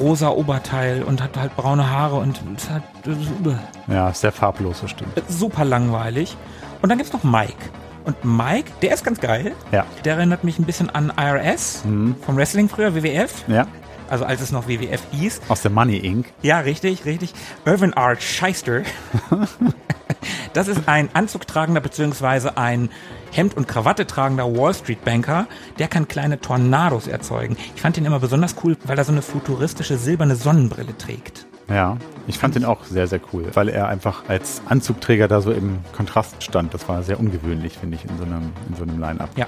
rosa 0.00 0.30
Oberteil 0.30 1.04
und 1.04 1.22
hat 1.22 1.36
halt 1.36 1.54
braune 1.54 1.88
Haare 1.88 2.16
und 2.16 2.40
hat 2.68 2.82
Ja, 3.86 4.12
sehr 4.12 4.32
farblos, 4.32 4.80
das 4.80 4.90
stimmt. 4.90 5.22
super 5.28 5.64
langweilig. 5.64 6.36
Und 6.82 6.88
dann 6.88 6.98
gibt's 6.98 7.12
noch 7.12 7.22
Mike. 7.22 7.54
Und 8.04 8.24
Mike, 8.24 8.72
der 8.82 8.94
ist 8.94 9.04
ganz 9.04 9.20
geil. 9.20 9.52
Ja. 9.70 9.86
Der 10.04 10.16
erinnert 10.16 10.42
mich 10.42 10.58
ein 10.58 10.64
bisschen 10.64 10.90
an 10.90 11.12
IRS 11.16 11.82
vom 11.82 12.36
Wrestling 12.36 12.68
früher, 12.68 12.96
WWF. 12.96 13.44
Ja. 13.46 13.68
Also 14.10 14.24
als 14.24 14.40
es 14.40 14.52
noch 14.52 14.68
WWF 14.68 15.02
hieß. 15.12 15.40
Aus 15.48 15.62
der 15.62 15.70
Money 15.70 15.98
Inc. 15.98 16.26
Ja, 16.42 16.60
richtig, 16.60 17.04
richtig. 17.04 17.32
Irvin 17.64 17.92
R. 17.92 18.16
Scheister. 18.20 18.82
das 20.52 20.68
ist 20.68 20.88
ein 20.88 21.08
anzugtragender 21.14 21.80
beziehungsweise 21.80 22.56
ein 22.56 22.90
Hemd- 23.32 23.56
und 23.56 23.68
Krawatte 23.68 24.06
tragender 24.06 24.56
Wall 24.56 24.74
Street 24.74 25.04
Banker, 25.04 25.46
der 25.78 25.88
kann 25.88 26.08
kleine 26.08 26.40
Tornados 26.40 27.06
erzeugen. 27.06 27.56
Ich 27.74 27.82
fand 27.82 27.96
ihn 27.98 28.04
immer 28.04 28.20
besonders 28.20 28.56
cool, 28.64 28.76
weil 28.84 28.98
er 28.98 29.04
so 29.04 29.12
eine 29.12 29.22
futuristische 29.22 29.98
silberne 29.98 30.36
Sonnenbrille 30.36 30.96
trägt. 30.96 31.46
Ja, 31.68 31.98
ich 32.26 32.38
fand 32.38 32.56
ihn 32.56 32.64
auch 32.64 32.84
sehr, 32.84 33.06
sehr 33.06 33.20
cool, 33.32 33.46
weil 33.52 33.68
er 33.68 33.88
einfach 33.88 34.24
als 34.28 34.62
Anzugträger 34.66 35.28
da 35.28 35.42
so 35.42 35.52
im 35.52 35.80
Kontrast 35.94 36.42
stand. 36.42 36.72
Das 36.72 36.88
war 36.88 37.02
sehr 37.02 37.20
ungewöhnlich, 37.20 37.76
finde 37.78 37.96
ich, 37.96 38.04
in 38.06 38.16
so 38.16 38.24
einem, 38.24 38.52
in 38.68 38.76
so 38.76 38.84
einem 38.84 38.98
Line-Up. 38.98 39.30
Ja. 39.36 39.46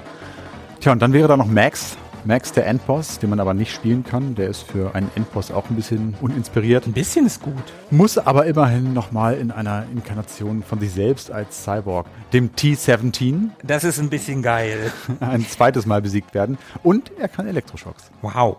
Tja, 0.79 0.91
und 0.91 1.01
dann 1.01 1.13
wäre 1.13 1.27
da 1.27 1.35
noch 1.35 1.47
Max. 1.47 1.97
Max, 2.23 2.51
der 2.51 2.67
Endboss, 2.67 3.17
den 3.17 3.31
man 3.31 3.39
aber 3.39 3.53
nicht 3.53 3.73
spielen 3.73 4.03
kann. 4.03 4.35
Der 4.35 4.47
ist 4.47 4.61
für 4.61 4.93
einen 4.93 5.09
Endboss 5.15 5.49
auch 5.49 5.69
ein 5.69 5.75
bisschen 5.75 6.15
uninspiriert. 6.21 6.85
Ein 6.85 6.93
bisschen 6.93 7.25
ist 7.25 7.41
gut. 7.41 7.63
Muss 7.89 8.17
aber 8.19 8.45
immerhin 8.45 8.93
nochmal 8.93 9.37
in 9.37 9.49
einer 9.49 9.85
Inkarnation 9.91 10.61
von 10.61 10.79
sich 10.79 10.91
selbst 10.91 11.31
als 11.31 11.63
Cyborg, 11.63 12.05
dem 12.31 12.55
T-17, 12.55 13.49
Das 13.63 13.83
ist 13.83 13.99
ein 13.99 14.09
bisschen 14.09 14.43
geil. 14.43 14.91
ein 15.19 15.45
zweites 15.47 15.85
Mal 15.87 16.01
besiegt 16.01 16.35
werden. 16.35 16.59
Und 16.83 17.11
er 17.17 17.27
kann 17.27 17.47
Elektroschocks. 17.47 18.11
Wow. 18.21 18.57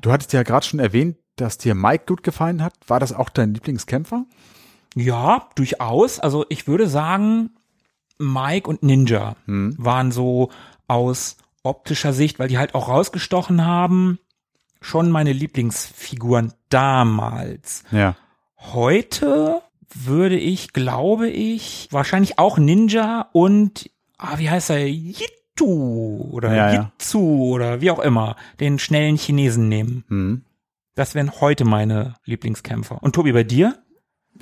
Du 0.00 0.12
hattest 0.12 0.32
ja 0.32 0.44
gerade 0.44 0.64
schon 0.64 0.78
erwähnt, 0.78 1.16
dass 1.34 1.58
dir 1.58 1.74
Mike 1.74 2.04
gut 2.06 2.22
gefallen 2.22 2.62
hat. 2.62 2.74
War 2.86 3.00
das 3.00 3.12
auch 3.12 3.30
dein 3.30 3.52
Lieblingskämpfer? 3.52 4.24
Ja, 4.94 5.48
durchaus. 5.56 6.20
Also 6.20 6.46
ich 6.48 6.68
würde 6.68 6.88
sagen, 6.88 7.50
Mike 8.18 8.70
und 8.70 8.82
Ninja 8.82 9.36
waren 9.46 10.12
so 10.12 10.50
aus 10.88 11.36
optischer 11.66 12.12
Sicht, 12.12 12.38
weil 12.38 12.48
die 12.48 12.58
halt 12.58 12.74
auch 12.74 12.88
rausgestochen 12.88 13.64
haben, 13.64 14.18
schon 14.80 15.10
meine 15.10 15.32
Lieblingsfiguren 15.32 16.52
damals. 16.68 17.84
Ja. 17.90 18.16
Heute 18.58 19.62
würde 19.94 20.38
ich, 20.38 20.72
glaube 20.72 21.28
ich, 21.28 21.88
wahrscheinlich 21.90 22.38
auch 22.38 22.58
Ninja 22.58 23.28
und, 23.32 23.90
ah, 24.18 24.38
wie 24.38 24.50
heißt 24.50 24.70
er, 24.70 24.86
Yitu 24.86 26.28
oder 26.32 26.54
Ja, 26.54 26.72
ja. 26.72 26.82
Jitsu 26.82 27.54
oder 27.54 27.80
wie 27.80 27.90
auch 27.90 28.00
immer, 28.00 28.36
den 28.60 28.78
schnellen 28.78 29.16
Chinesen 29.16 29.68
nehmen. 29.68 30.04
Hm. 30.08 30.42
Das 30.94 31.14
wären 31.14 31.40
heute 31.40 31.64
meine 31.64 32.14
Lieblingskämpfer. 32.24 33.02
Und 33.02 33.14
Tobi, 33.14 33.32
bei 33.32 33.44
dir? 33.44 33.78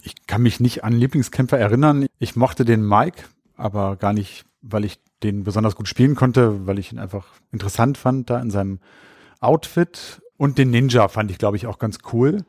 Ich 0.02 0.26
kann 0.26 0.42
mich 0.42 0.60
nicht 0.60 0.84
an 0.84 0.92
Lieblingskämpfer 0.92 1.58
erinnern. 1.58 2.06
Ich 2.18 2.36
mochte 2.36 2.64
den 2.64 2.86
Mike, 2.86 3.24
aber 3.56 3.96
gar 3.96 4.12
nicht, 4.12 4.44
weil 4.62 4.84
ich 4.84 4.98
den 5.22 5.44
besonders 5.44 5.74
gut 5.76 5.88
spielen 5.88 6.14
konnte, 6.14 6.66
weil 6.66 6.78
ich 6.78 6.92
ihn 6.92 6.98
einfach 6.98 7.26
interessant 7.52 7.98
fand 7.98 8.30
da 8.30 8.40
in 8.40 8.50
seinem 8.50 8.80
Outfit. 9.40 10.20
Und 10.36 10.58
den 10.58 10.70
Ninja 10.70 11.08
fand 11.08 11.30
ich, 11.30 11.38
glaube 11.38 11.56
ich, 11.56 11.66
auch 11.66 11.78
ganz 11.78 11.98
cool, 12.12 12.42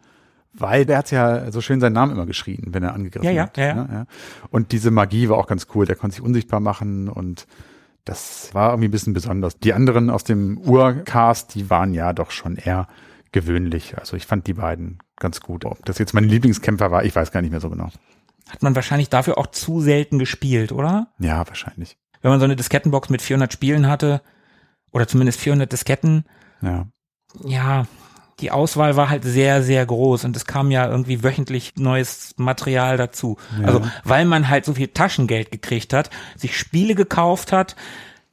weil 0.54 0.86
der 0.86 0.98
hat 0.98 1.12
ja 1.12 1.52
so 1.52 1.62
schön 1.62 1.80
seinen 1.80 1.94
Namen 1.94 2.12
immer 2.14 2.26
geschrien, 2.26 2.68
wenn 2.70 2.84
er 2.84 2.94
angegriffen 2.94 3.26
Ja, 3.26 3.32
ja, 3.32 3.44
hat. 3.44 3.58
ja, 3.58 3.68
ja. 3.68 3.84
Ne? 3.84 4.08
Und 4.50 4.72
diese 4.72 4.92
Magie 4.92 5.30
war 5.30 5.38
auch 5.38 5.48
ganz 5.48 5.68
cool. 5.76 5.86
Der 5.86 5.96
konnte 5.96 6.16
sich 6.16 6.24
unsichtbar 6.26 6.60
machen 6.60 7.08
und 7.10 7.46
das 8.04 8.54
war 8.54 8.72
irgendwie 8.72 8.88
ein 8.88 8.92
bisschen 8.92 9.14
besonders. 9.14 9.58
Die 9.60 9.74
anderen 9.74 10.10
aus 10.10 10.24
dem 10.24 10.58
Urcast, 10.58 11.56
die 11.56 11.70
waren 11.70 11.94
ja 11.94 12.14
doch 12.14 12.32
schon 12.32 12.56
eher 12.56 12.88
gewöhnlich. 13.32 13.98
Also 13.98 14.16
ich 14.16 14.26
fand 14.26 14.48
die 14.48 14.54
beiden 14.54 15.00
ganz 15.18 15.42
gut. 15.42 15.66
Ob 15.66 15.84
das 15.86 15.98
jetzt 15.98 16.14
mein 16.14 16.24
Lieblingskämpfer 16.24 16.92
war, 16.92 17.04
ich 17.04 17.16
weiß 17.16 17.32
gar 17.32 17.42
nicht 17.42 17.52
mehr 17.52 17.60
so 17.62 17.70
genau. 17.70 17.90
Hat 18.50 18.62
man 18.64 18.76
wahrscheinlich 18.76 19.10
dafür 19.10 19.38
auch 19.38 19.48
zu 19.48 19.82
selten 19.82 20.20
gespielt, 20.20 20.72
oder? 20.72 21.08
Ja, 21.20 21.48
wahrscheinlich. 21.48 21.98
Wenn 22.22 22.32
man 22.32 22.40
so 22.40 22.46
eine 22.46 22.56
Diskettenbox 22.56 23.10
mit 23.10 23.22
400 23.22 23.52
Spielen 23.54 23.88
hatte, 23.88 24.22
oder 24.92 25.08
zumindest 25.08 25.40
400 25.42 25.72
Disketten, 25.72 26.26
Ja. 26.62 26.88
ja, 27.44 27.86
die 28.40 28.52
Auswahl 28.52 28.96
war 28.98 29.10
halt 29.10 29.24
sehr, 29.24 29.64
sehr 29.64 29.86
groß 29.86 30.26
und 30.26 30.36
es 30.36 30.46
kam 30.46 30.70
ja 30.72 30.88
irgendwie 30.90 31.24
wöchentlich 31.24 31.74
neues 31.78 32.34
Material 32.38 32.98
dazu. 32.98 33.38
Also, 33.64 33.82
weil 34.04 34.26
man 34.26 34.50
halt 34.50 34.66
so 34.66 34.74
viel 34.74 34.90
Taschengeld 34.90 35.52
gekriegt 35.52 35.94
hat, 35.94 36.10
sich 36.36 36.58
Spiele 36.58 36.96
gekauft 36.96 37.52
hat, 37.52 37.76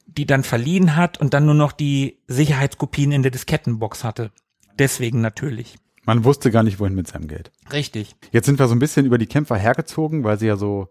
die 0.05 0.25
dann 0.25 0.43
verliehen 0.43 0.95
hat 0.95 1.19
und 1.19 1.33
dann 1.33 1.45
nur 1.45 1.55
noch 1.55 1.71
die 1.71 2.19
Sicherheitskopien 2.27 3.11
in 3.11 3.23
der 3.23 3.31
Diskettenbox 3.31 4.03
hatte. 4.03 4.31
Deswegen 4.77 5.21
natürlich. 5.21 5.75
Man 6.05 6.25
wusste 6.25 6.51
gar 6.51 6.63
nicht, 6.63 6.79
wohin 6.79 6.95
mit 6.95 7.07
seinem 7.07 7.27
Geld. 7.27 7.51
Richtig. 7.71 8.15
Jetzt 8.31 8.45
sind 8.45 8.59
wir 8.59 8.67
so 8.67 8.75
ein 8.75 8.79
bisschen 8.79 9.05
über 9.05 9.17
die 9.17 9.27
Kämpfer 9.27 9.55
hergezogen, 9.55 10.23
weil 10.23 10.37
sie 10.37 10.47
ja 10.47 10.57
so 10.57 10.89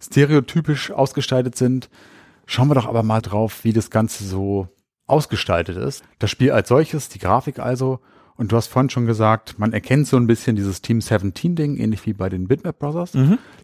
stereotypisch 0.00 0.90
ausgestaltet 0.90 1.56
sind. 1.56 1.90
Schauen 2.46 2.68
wir 2.68 2.74
doch 2.74 2.86
aber 2.86 3.02
mal 3.02 3.20
drauf, 3.20 3.64
wie 3.64 3.72
das 3.72 3.90
Ganze 3.90 4.24
so 4.24 4.68
ausgestaltet 5.06 5.76
ist. 5.76 6.02
Das 6.18 6.30
Spiel 6.30 6.50
als 6.50 6.68
solches, 6.68 7.08
die 7.08 7.18
Grafik 7.18 7.58
also. 7.58 8.00
Und 8.36 8.50
du 8.50 8.56
hast 8.56 8.66
vorhin 8.66 8.90
schon 8.90 9.06
gesagt, 9.06 9.60
man 9.60 9.72
erkennt 9.72 10.08
so 10.08 10.16
ein 10.16 10.26
bisschen 10.26 10.56
dieses 10.56 10.82
Team 10.82 11.00
17 11.00 11.54
Ding, 11.54 11.76
ähnlich 11.76 12.04
wie 12.04 12.14
bei 12.14 12.28
den 12.28 12.48
Bitmap 12.48 12.80
Brothers. 12.80 13.12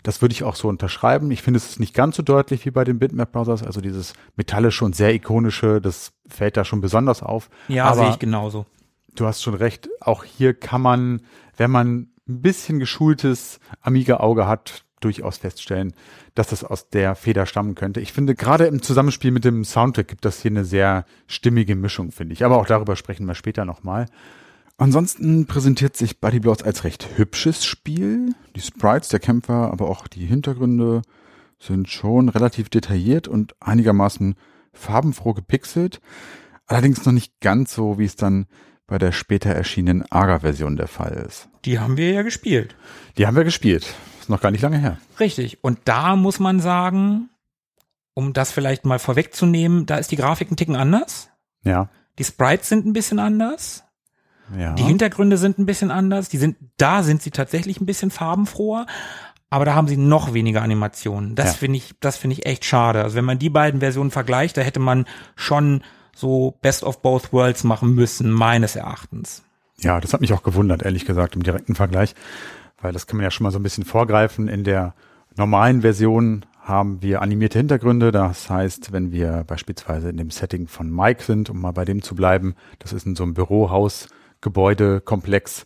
Das 0.04 0.22
würde 0.22 0.32
ich 0.32 0.44
auch 0.44 0.54
so 0.54 0.68
unterschreiben. 0.68 1.30
Ich 1.32 1.42
finde, 1.42 1.58
es 1.58 1.70
ist 1.70 1.80
nicht 1.80 1.92
ganz 1.92 2.14
so 2.16 2.22
deutlich 2.22 2.64
wie 2.66 2.70
bei 2.70 2.84
den 2.84 3.00
Bitmap 3.00 3.32
Brothers. 3.32 3.64
Also 3.64 3.80
dieses 3.80 4.12
metallische 4.36 4.84
und 4.84 4.94
sehr 4.94 5.12
ikonische, 5.12 5.80
das 5.80 6.12
fällt 6.28 6.56
da 6.56 6.64
schon 6.64 6.80
besonders 6.80 7.20
auf. 7.20 7.50
Ja, 7.66 7.92
sehe 7.94 8.10
ich 8.10 8.20
genauso. 8.20 8.64
Du 9.14 9.26
hast 9.26 9.42
schon 9.42 9.54
recht. 9.54 9.88
Auch 10.00 10.24
hier 10.24 10.54
kann 10.54 10.82
man, 10.82 11.22
wenn 11.56 11.70
man 11.70 12.08
ein 12.28 12.42
bisschen 12.42 12.78
geschultes 12.78 13.60
Amiga-Auge 13.80 14.46
hat, 14.46 14.84
durchaus 15.00 15.38
feststellen, 15.38 15.94
dass 16.34 16.48
das 16.48 16.62
aus 16.62 16.90
der 16.90 17.14
Feder 17.14 17.46
stammen 17.46 17.74
könnte. 17.74 18.00
Ich 18.00 18.12
finde, 18.12 18.34
gerade 18.34 18.66
im 18.66 18.82
Zusammenspiel 18.82 19.30
mit 19.30 19.44
dem 19.44 19.64
Soundtrack 19.64 20.08
gibt 20.08 20.24
das 20.24 20.42
hier 20.42 20.50
eine 20.50 20.64
sehr 20.64 21.04
stimmige 21.26 21.74
Mischung, 21.74 22.12
finde 22.12 22.34
ich. 22.34 22.44
Aber 22.44 22.58
auch 22.58 22.66
darüber 22.66 22.96
sprechen 22.96 23.26
wir 23.26 23.34
später 23.34 23.64
nochmal. 23.64 24.06
Ansonsten 24.76 25.46
präsentiert 25.46 25.96
sich 25.96 26.20
Buddy 26.20 26.40
Blows 26.40 26.62
als 26.62 26.84
recht 26.84 27.18
hübsches 27.18 27.64
Spiel. 27.64 28.34
Die 28.56 28.60
Sprites 28.60 29.08
der 29.08 29.20
Kämpfer, 29.20 29.70
aber 29.72 29.88
auch 29.88 30.06
die 30.06 30.24
Hintergründe 30.26 31.02
sind 31.58 31.90
schon 31.90 32.30
relativ 32.30 32.70
detailliert 32.70 33.28
und 33.28 33.54
einigermaßen 33.60 34.36
farbenfroh 34.72 35.34
gepixelt. 35.34 36.00
Allerdings 36.66 37.04
noch 37.04 37.12
nicht 37.12 37.40
ganz 37.40 37.74
so, 37.74 37.98
wie 37.98 38.04
es 38.04 38.16
dann 38.16 38.46
bei 38.90 38.98
der 38.98 39.12
später 39.12 39.50
erschienenen 39.50 40.04
ARA-Version 40.10 40.76
der 40.76 40.88
Fall 40.88 41.12
ist. 41.26 41.48
Die 41.64 41.78
haben 41.78 41.96
wir 41.96 42.12
ja 42.12 42.22
gespielt. 42.22 42.76
Die 43.16 43.26
haben 43.26 43.36
wir 43.36 43.44
gespielt. 43.44 43.86
Ist 44.20 44.28
noch 44.28 44.40
gar 44.40 44.50
nicht 44.50 44.60
lange 44.62 44.78
her. 44.78 44.98
Richtig. 45.18 45.62
Und 45.64 45.78
da 45.86 46.16
muss 46.16 46.38
man 46.38 46.60
sagen, 46.60 47.30
um 48.14 48.32
das 48.32 48.50
vielleicht 48.52 48.84
mal 48.84 48.98
vorwegzunehmen, 48.98 49.86
da 49.86 49.96
ist 49.96 50.10
die 50.10 50.16
Grafik 50.16 50.50
ein 50.50 50.56
Ticken 50.56 50.76
anders. 50.76 51.30
Ja. 51.64 51.88
Die 52.18 52.24
Sprites 52.24 52.68
sind 52.68 52.84
ein 52.84 52.92
bisschen 52.92 53.18
anders. 53.18 53.84
Ja. 54.58 54.74
Die 54.74 54.82
Hintergründe 54.82 55.36
sind 55.38 55.58
ein 55.58 55.66
bisschen 55.66 55.90
anders. 55.90 56.28
Die 56.28 56.38
sind, 56.38 56.56
da 56.76 57.02
sind 57.02 57.22
sie 57.22 57.30
tatsächlich 57.30 57.80
ein 57.80 57.86
bisschen 57.86 58.10
farbenfroher. 58.10 58.86
Aber 59.48 59.64
da 59.64 59.74
haben 59.74 59.88
sie 59.88 59.96
noch 59.96 60.34
weniger 60.34 60.62
Animationen. 60.62 61.34
Das 61.36 61.46
Ja. 61.46 61.52
finde 61.54 61.76
ich, 61.78 61.94
das 62.00 62.16
finde 62.16 62.34
ich 62.34 62.46
echt 62.46 62.64
schade. 62.64 63.02
Also 63.02 63.16
wenn 63.16 63.24
man 63.24 63.38
die 63.38 63.50
beiden 63.50 63.80
Versionen 63.80 64.10
vergleicht, 64.10 64.56
da 64.56 64.62
hätte 64.62 64.80
man 64.80 65.06
schon 65.36 65.82
so 66.14 66.54
Best 66.62 66.82
of 66.82 67.02
Both 67.02 67.32
Worlds 67.32 67.64
machen 67.64 67.94
müssen, 67.94 68.30
meines 68.30 68.76
Erachtens. 68.76 69.42
Ja, 69.78 70.00
das 70.00 70.12
hat 70.12 70.20
mich 70.20 70.32
auch 70.32 70.42
gewundert, 70.42 70.82
ehrlich 70.82 71.06
gesagt, 71.06 71.34
im 71.34 71.42
direkten 71.42 71.74
Vergleich, 71.74 72.14
weil 72.80 72.92
das 72.92 73.06
kann 73.06 73.16
man 73.16 73.24
ja 73.24 73.30
schon 73.30 73.44
mal 73.44 73.50
so 73.50 73.58
ein 73.58 73.62
bisschen 73.62 73.84
vorgreifen. 73.84 74.48
In 74.48 74.64
der 74.64 74.94
normalen 75.36 75.82
Version 75.82 76.44
haben 76.60 77.02
wir 77.02 77.22
animierte 77.22 77.58
Hintergründe. 77.58 78.12
Das 78.12 78.50
heißt, 78.50 78.92
wenn 78.92 79.12
wir 79.12 79.44
beispielsweise 79.46 80.10
in 80.10 80.16
dem 80.16 80.30
Setting 80.30 80.68
von 80.68 80.94
Mike 80.94 81.22
sind, 81.22 81.50
um 81.50 81.60
mal 81.60 81.72
bei 81.72 81.84
dem 81.84 82.02
zu 82.02 82.14
bleiben, 82.14 82.54
das 82.78 82.92
ist 82.92 83.06
in 83.06 83.16
so 83.16 83.22
einem 83.22 83.34
Bürohaus, 83.34 84.08
Gebäudekomplex. 84.40 85.64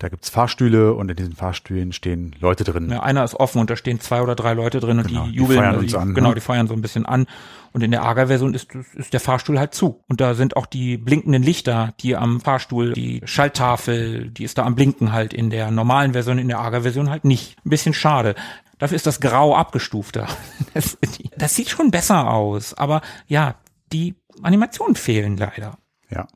Da 0.00 0.08
gibt's 0.08 0.30
Fahrstühle 0.30 0.94
und 0.94 1.10
in 1.10 1.16
diesen 1.16 1.34
Fahrstühlen 1.34 1.92
stehen 1.92 2.34
Leute 2.40 2.64
drin. 2.64 2.88
Ja, 2.90 3.02
einer 3.02 3.22
ist 3.22 3.34
offen 3.34 3.60
und 3.60 3.68
da 3.68 3.76
stehen 3.76 4.00
zwei 4.00 4.22
oder 4.22 4.34
drei 4.34 4.54
Leute 4.54 4.80
drin 4.80 4.98
und 4.98 5.08
Genau, 5.08 5.26
die 5.26 5.32
die 5.32 5.36
jubeln. 5.36 5.58
feuern 5.58 5.68
also 5.74 5.80
uns 5.80 5.90
die, 5.90 5.96
an, 5.98 6.14
Genau, 6.14 6.28
ne? 6.30 6.34
die 6.36 6.40
feuern 6.40 6.68
so 6.68 6.72
ein 6.74 6.80
bisschen 6.80 7.04
an. 7.04 7.26
Und 7.72 7.82
in 7.82 7.90
der 7.90 8.02
AGA-Version 8.02 8.54
ist, 8.54 8.74
ist 8.94 9.12
der 9.12 9.20
Fahrstuhl 9.20 9.58
halt 9.58 9.74
zu. 9.74 10.02
Und 10.08 10.22
da 10.22 10.34
sind 10.34 10.56
auch 10.56 10.64
die 10.64 10.96
blinkenden 10.96 11.42
Lichter, 11.42 11.92
die 12.00 12.16
am 12.16 12.40
Fahrstuhl, 12.40 12.94
die 12.94 13.20
Schalttafel, 13.26 14.30
die 14.30 14.44
ist 14.44 14.56
da 14.56 14.64
am 14.64 14.74
Blinken 14.74 15.12
halt 15.12 15.34
in 15.34 15.50
der 15.50 15.70
normalen 15.70 16.14
Version, 16.14 16.38
in 16.38 16.48
der 16.48 16.60
AGA-Version 16.60 17.10
halt 17.10 17.24
nicht. 17.26 17.58
Ein 17.66 17.68
bisschen 17.70 17.92
schade. 17.92 18.34
Dafür 18.78 18.96
ist 18.96 19.06
das 19.06 19.20
Grau 19.20 19.54
abgestufter. 19.54 20.26
Das, 20.72 20.96
das 21.36 21.54
sieht 21.56 21.68
schon 21.68 21.90
besser 21.90 22.30
aus. 22.30 22.72
Aber 22.74 23.02
ja, 23.26 23.56
die 23.92 24.14
Animationen 24.42 24.94
fehlen 24.94 25.36
leider. 25.36 25.76
Ja. 26.08 26.26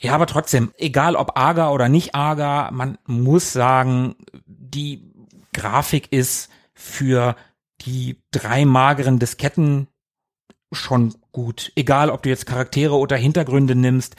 Ja, 0.00 0.14
aber 0.14 0.26
trotzdem, 0.26 0.72
egal 0.76 1.16
ob 1.16 1.38
AGA 1.38 1.70
oder 1.70 1.88
nicht 1.88 2.14
AGA, 2.14 2.70
man 2.72 2.98
muss 3.06 3.52
sagen, 3.52 4.14
die 4.46 5.12
Grafik 5.52 6.12
ist 6.12 6.50
für 6.72 7.34
die 7.80 8.22
drei 8.30 8.64
mageren 8.64 9.18
Disketten 9.18 9.88
schon 10.72 11.14
gut. 11.32 11.72
Egal, 11.74 12.10
ob 12.10 12.22
du 12.22 12.28
jetzt 12.28 12.46
Charaktere 12.46 12.96
oder 12.96 13.16
Hintergründe 13.16 13.74
nimmst, 13.74 14.16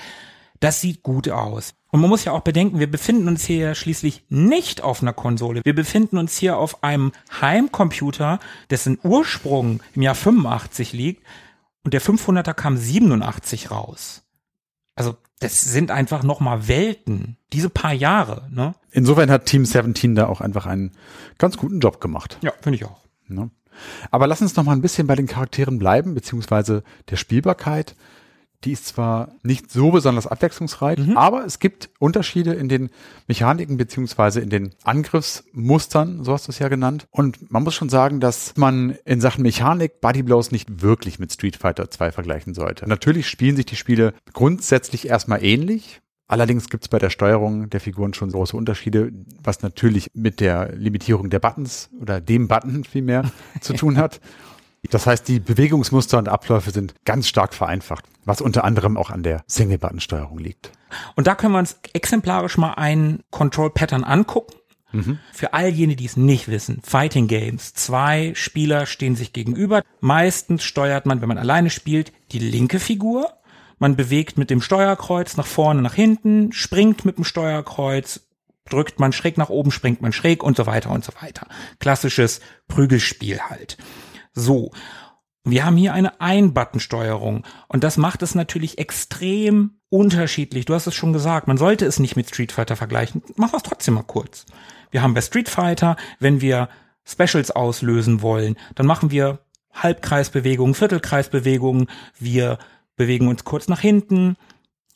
das 0.60 0.82
sieht 0.82 1.04
gut 1.04 1.30
aus. 1.30 1.76
Und 1.92 2.02
man 2.02 2.10
muss 2.10 2.26
ja 2.26 2.34
auch 2.34 2.42
bedenken, 2.42 2.80
wir 2.80 2.92
befinden 2.92 3.28
uns 3.28 3.46
hier 3.46 3.74
schließlich 3.74 4.26
nicht 4.30 4.82
auf 4.82 5.02
einer 5.02 5.13
Konsole. 5.13 5.62
Wir 5.63 5.74
befinden 5.74 6.18
uns 6.18 6.38
hier 6.38 6.58
auf 6.58 6.84
einem 6.84 7.13
Heimcomputer, 7.39 8.39
dessen 8.70 9.00
Ursprung 9.02 9.82
im 9.96 10.02
Jahr 10.02 10.15
85 10.15 10.94
liegt 10.94 11.26
und 11.84 11.94
der 11.94 12.02
500er 12.02 12.54
kam 12.54 12.78
87 12.78 13.72
raus. 13.72 14.24
Also 15.00 15.16
das 15.40 15.62
sind 15.62 15.92
einfach 15.92 16.24
nochmal 16.24 16.68
Welten. 16.68 17.38
Diese 17.54 17.70
paar 17.70 17.94
Jahre, 17.94 18.48
ne? 18.52 18.76
Insofern 18.92 19.32
hat 19.32 19.46
Team 19.46 19.66
17 19.66 20.16
da 20.16 20.28
auch 20.28 20.42
einfach 20.42 20.66
einen 20.66 20.92
ganz 21.38 21.58
guten 21.58 21.80
Job 21.80 22.02
gemacht. 22.02 22.38
Ja, 22.42 22.52
finde 22.62 22.78
ich 22.78 22.86
auch. 22.86 23.00
Ne? 23.28 23.50
Aber 24.12 24.28
lass 24.28 24.42
uns 24.42 24.56
noch 24.56 24.64
mal 24.64 24.74
ein 24.74 24.82
bisschen 24.82 25.08
bei 25.08 25.16
den 25.16 25.28
Charakteren 25.28 25.80
bleiben, 25.80 26.14
beziehungsweise 26.14 26.84
der 27.10 27.16
Spielbarkeit. 27.16 27.96
Die 28.65 28.74
ist 28.74 28.88
zwar 28.88 29.30
nicht 29.41 29.72
so 29.72 29.91
besonders 29.91 30.28
abwechslungsreich, 30.28 31.00
Mhm. 31.00 31.15
aber 31.17 31.45
es 31.45 31.60
gibt 31.60 31.89
Unterschiede 32.00 32.54
in 32.54 32.67
den 32.67 32.89
Mechaniken 33.28 33.78
beziehungsweise 33.78 34.41
in 34.41 34.50
den 34.50 34.72
Angriffsmustern, 34.84 36.24
so 36.24 36.34
hast 36.34 36.48
du 36.48 36.52
es 36.52 36.60
ja 36.60 36.67
genannt. 36.67 37.08
Und 37.12 37.52
man 37.52 37.63
muss 37.63 37.76
schon 37.76 37.89
sagen, 37.89 38.19
dass 38.19 38.54
man 38.58 38.98
in 39.06 39.22
Sachen 39.22 39.43
Mechanik 39.43 40.02
Body 40.02 40.24
Blows 40.24 40.52
nicht 40.52 40.82
wirklich 40.82 41.19
mit 41.19 41.32
Street 41.32 41.56
Fighter 41.56 41.89
2 41.89 42.12
vergleichen 42.12 42.54
sollte. 42.54 42.88
Natürlich 42.88 43.28
spielen 43.28 43.56
sich 43.56 43.65
die 43.65 43.76
Spiele 43.76 44.13
grundsätzlich 44.34 45.08
erstmal 45.08 45.43
ähnlich. 45.43 46.02
Allerdings 46.28 46.69
gibt 46.69 46.84
es 46.84 46.89
bei 46.89 47.00
der 47.00 47.10
Steuerung 47.10 47.69
der 47.69 47.80
Figuren 47.80 48.13
schon 48.13 48.32
große 48.32 48.56
Unterschiede, 48.56 49.12
was 49.41 49.62
natürlich 49.63 50.10
mit 50.13 50.39
der 50.41 50.74
Limitierung 50.76 51.30
der 51.30 51.39
Buttons 51.39 51.89
oder 52.00 52.22
dem 52.22 52.48
Button 52.48 52.84
vielmehr 52.84 53.32
zu 53.62 53.74
tun 53.74 53.98
hat. 53.98 54.19
Das 54.89 55.06
heißt, 55.06 55.28
die 55.28 55.39
Bewegungsmuster 55.39 56.18
und 56.18 56.30
Abläufe 56.30 56.72
sind 56.72 56.94
ganz 57.06 57.28
stark 57.28 57.54
vereinfacht, 57.54 58.06
was 58.26 58.42
unter 58.42 58.63
anderem 58.63 58.98
auch 58.98 59.10
an 59.10 59.24
der 59.24 59.44
Single-Button-Steuerung 59.48 60.39
liegt. 60.39 60.72
Und 61.15 61.28
da 61.28 61.36
können 61.36 61.54
wir 61.54 61.60
uns 61.60 61.80
exemplarisch 61.94 62.58
mal 62.58 62.74
ein 62.74 63.24
Control-Pattern 63.30 64.04
angucken. 64.04 64.56
Für 65.34 65.54
all 65.54 65.70
jene, 65.70 65.96
die 65.96 66.06
es 66.06 66.18
nicht 66.18 66.48
wissen, 66.48 66.82
Fighting 66.84 67.28
Games. 67.28 67.74
Zwei 67.76 68.32
Spieler 68.34 68.88
stehen 68.88 69.15
sich 69.15 69.34
gegenüber. 69.34 69.84
Meistens 70.00 70.63
steuert 70.63 71.06
man, 71.06 71.22
wenn 71.22 71.28
man 71.28 71.38
alleine 71.38 71.70
spielt, 71.70 72.12
die 72.32 72.39
linke 72.39 72.80
Figur. 72.80 73.34
Man 73.78 73.96
bewegt 73.96 74.38
mit 74.38 74.50
dem 74.50 74.62
Steuerkreuz 74.62 75.38
nach 75.38 75.46
vorne, 75.46 75.82
nach 75.82 75.94
hinten, 75.94 76.52
springt 76.54 77.06
mit 77.06 77.18
dem 77.18 77.24
Steuerkreuz, 77.24 78.22
drückt 78.68 79.00
man 79.00 79.13
schräg 79.13 79.38
nach 79.38 79.50
oben, 79.50 79.72
springt 79.72 80.02
man 80.02 80.12
schräg 80.12 80.44
und 80.44 80.58
so 80.58 80.65
weiter 80.65 80.89
und 80.89 81.06
so 81.06 81.13
weiter. 81.22 81.48
Klassisches 81.80 82.42
Prügelspiel 82.68 83.39
halt. 83.42 83.78
So. 84.34 84.72
Wir 85.46 85.65
haben 85.65 85.78
hier 85.78 85.94
eine 85.94 86.20
Ein-Button-Steuerung 86.20 87.46
und 87.68 87.84
das 87.84 87.98
macht 87.98 88.22
es 88.22 88.36
natürlich 88.36 88.78
extrem 88.78 89.80
unterschiedlich. 89.89 90.65
Du 90.65 90.74
hast 90.74 90.86
es 90.86 90.96
schon 90.96 91.13
gesagt, 91.13 91.48
man 91.48 91.58
sollte 91.58 91.86
es 91.86 92.00
nicht 92.00 92.15
mit 92.15 92.28
Street 92.30 92.52
Fighter 92.52 92.76
vergleichen. 92.76 93.24
Machen 93.36 93.54
wir 93.54 93.58
es 93.58 93.63
trotzdem 93.63 93.96
mal 93.96 94.04
kurz. 94.04 94.46
Wir 94.92 95.02
haben 95.02 95.13
bei 95.13 95.22
Street 95.22 95.50
Fighter, 95.50 95.96
wenn 96.20 96.42
wir 96.42 96.70
Specials 97.06 97.52
auslösen 97.52 98.22
wollen, 98.22 98.56
dann 98.76 98.86
machen 98.86 99.12
wir 99.12 99.39
Halbkreisbewegungen, 99.74 100.76
Viertelkreisbewegungen, 100.76 101.88
wir 102.20 102.60
bewegen 102.96 103.28
uns 103.28 103.44
kurz 103.44 103.68
nach 103.68 103.80
hinten, 103.80 104.36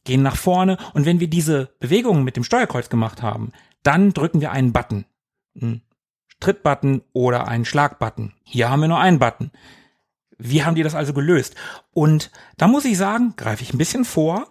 gehen 0.03 0.21
nach 0.21 0.35
vorne 0.35 0.77
und 0.93 1.05
wenn 1.05 1.19
wir 1.19 1.29
diese 1.29 1.73
Bewegungen 1.79 2.23
mit 2.23 2.35
dem 2.35 2.43
Steuerkreuz 2.43 2.89
gemacht 2.89 3.21
haben, 3.21 3.51
dann 3.81 4.13
drücken 4.13 4.41
wir 4.41 4.51
einen 4.51 4.73
Button. 4.73 5.05
Einen 5.59 5.81
Trittbutton 6.43 7.03
oder 7.13 7.47
einen 7.47 7.63
Schlagbutton. 7.63 8.33
Hier 8.43 8.69
haben 8.69 8.81
wir 8.81 8.89
nur 8.89 8.99
einen 8.99 9.17
Button. 9.17 9.51
Wie 10.37 10.65
haben 10.65 10.75
die 10.75 10.83
das 10.83 10.93
also 10.93 11.13
gelöst? 11.13 11.55
Und 11.91 12.31
da 12.57 12.67
muss 12.67 12.83
ich 12.83 12.97
sagen, 12.97 13.33
greife 13.37 13.63
ich 13.63 13.73
ein 13.73 13.77
bisschen 13.77 14.03
vor, 14.03 14.49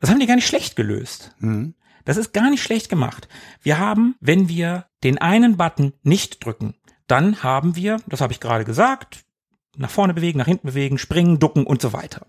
das 0.00 0.10
haben 0.10 0.20
die 0.20 0.26
gar 0.26 0.34
nicht 0.34 0.46
schlecht 0.46 0.76
gelöst. 0.76 1.34
Das 2.04 2.18
ist 2.18 2.34
gar 2.34 2.50
nicht 2.50 2.62
schlecht 2.62 2.90
gemacht. 2.90 3.26
Wir 3.62 3.78
haben, 3.78 4.16
wenn 4.20 4.50
wir 4.50 4.86
den 5.02 5.16
einen 5.16 5.56
Button 5.56 5.94
nicht 6.02 6.44
drücken, 6.44 6.74
dann 7.06 7.42
haben 7.42 7.74
wir, 7.74 7.96
das 8.06 8.20
habe 8.20 8.34
ich 8.34 8.40
gerade 8.40 8.66
gesagt, 8.66 9.24
nach 9.76 9.90
vorne 9.90 10.12
bewegen, 10.12 10.38
nach 10.38 10.46
hinten 10.46 10.66
bewegen, 10.66 10.98
springen, 10.98 11.38
ducken 11.38 11.64
und 11.64 11.80
so 11.80 11.94
weiter. 11.94 12.26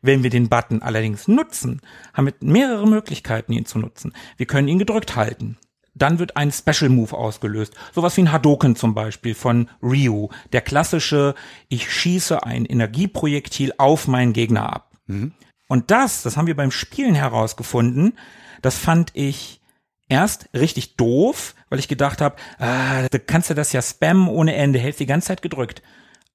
Wenn 0.00 0.22
wir 0.22 0.30
den 0.30 0.48
Button 0.48 0.80
allerdings 0.80 1.26
nutzen, 1.26 1.80
haben 2.14 2.26
wir 2.26 2.34
mehrere 2.40 2.86
Möglichkeiten, 2.86 3.52
ihn 3.52 3.66
zu 3.66 3.80
nutzen. 3.80 4.12
Wir 4.36 4.46
können 4.46 4.68
ihn 4.68 4.78
gedrückt 4.78 5.16
halten. 5.16 5.58
Dann 5.94 6.18
wird 6.18 6.36
ein 6.36 6.52
Special 6.52 6.88
Move 6.88 7.16
ausgelöst. 7.16 7.74
Sowas 7.94 8.16
wie 8.16 8.22
ein 8.22 8.32
Hadoken 8.32 8.76
zum 8.76 8.94
Beispiel 8.94 9.34
von 9.34 9.68
Ryu. 9.82 10.28
Der 10.52 10.62
klassische, 10.62 11.34
ich 11.68 11.92
schieße 11.92 12.44
ein 12.44 12.64
Energieprojektil 12.64 13.74
auf 13.76 14.08
meinen 14.08 14.32
Gegner 14.32 14.72
ab. 14.72 14.92
Und 15.68 15.90
das, 15.90 16.22
das 16.22 16.36
haben 16.36 16.46
wir 16.46 16.56
beim 16.56 16.70
Spielen 16.70 17.14
herausgefunden, 17.14 18.18
das 18.62 18.78
fand 18.78 19.10
ich 19.14 19.60
erst 20.08 20.48
richtig 20.54 20.96
doof, 20.96 21.54
weil 21.68 21.78
ich 21.78 21.88
gedacht 21.88 22.20
habe, 22.20 22.36
ah, 22.58 23.08
da 23.08 23.18
kannst 23.18 23.50
du 23.50 23.54
das 23.54 23.72
ja 23.72 23.82
spammen 23.82 24.28
ohne 24.28 24.54
Ende, 24.54 24.78
hältst 24.78 25.00
die 25.00 25.06
ganze 25.06 25.28
Zeit 25.28 25.42
gedrückt. 25.42 25.82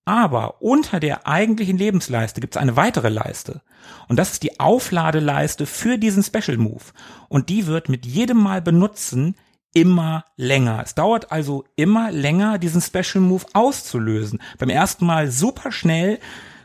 Aber 0.06 0.62
unter 0.62 1.00
der 1.00 1.28
eigentlichen 1.28 1.78
Lebensleiste 1.78 2.41
gibt 2.41 2.56
es 2.56 2.62
eine 2.62 2.76
weitere 2.78 3.10
Leiste. 3.10 3.62
Und 4.08 4.17
das 4.17 4.32
ist 4.32 4.43
die 4.43 4.60
Aufladeleiste 4.60 5.65
für 5.65 5.98
diesen 5.98 6.24
Special 6.24 6.58
Move. 6.58 6.84
Und 7.28 7.50
die 7.50 7.67
wird 7.67 7.89
mit 7.89 8.06
jedem 8.06 8.38
Mal 8.38 8.62
benutzen 8.62 9.36
immer 9.73 10.25
länger. 10.36 10.82
Es 10.84 10.95
dauert 10.95 11.32
also 11.32 11.65
immer 11.75 12.12
länger, 12.12 12.58
diesen 12.58 12.82
Special 12.82 13.23
Move 13.23 13.45
auszulösen. 13.53 14.39
Beim 14.58 14.69
ersten 14.69 15.06
Mal 15.06 15.32
super 15.32 15.71
schnell, 15.71 16.19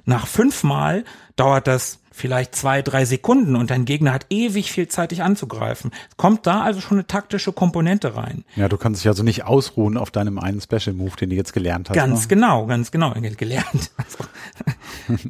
nach 0.05 0.27
fünfmal 0.27 1.05
dauert 1.37 1.67
das 1.67 2.01
vielleicht 2.13 2.55
zwei, 2.55 2.83
drei 2.83 3.05
Sekunden 3.05 3.57
und 3.57 3.71
dein 3.71 3.85
Gegner 3.85 4.13
hat 4.13 4.27
ewig 4.31 4.71
viel 4.71 4.87
Zeit, 4.89 5.11
dich 5.11 5.23
anzugreifen. 5.23 5.91
Kommt 6.17 6.47
da 6.47 6.63
also 6.63 6.81
schon 6.81 6.99
eine 6.99 7.07
taktische 7.07 7.53
Komponente 7.53 8.17
rein. 8.17 8.45
Ja, 8.55 8.69
du 8.69 8.77
kannst 8.77 9.01
dich 9.01 9.09
also 9.09 9.23
nicht 9.23 9.45
ausruhen 9.45 9.97
auf 9.97 10.11
deinem 10.11 10.39
einen 10.39 10.61
Special 10.61 10.95
Move, 10.95 11.17
den 11.17 11.31
du 11.31 11.37
jetzt 11.37 11.53
gelernt 11.53 11.89
hast. 11.89 11.97
Ganz 11.97 12.23
ne? 12.23 12.29
genau, 12.29 12.67
ganz 12.67 12.91
genau, 12.91 13.13
gelernt. 13.37 13.91
Also, 13.97 14.19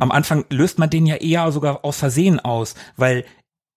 am 0.00 0.10
Anfang 0.10 0.44
löst 0.50 0.78
man 0.78 0.90
den 0.90 1.06
ja 1.06 1.16
eher 1.16 1.50
sogar 1.52 1.84
aus 1.84 1.98
Versehen 1.98 2.40
aus, 2.40 2.74
weil 2.96 3.24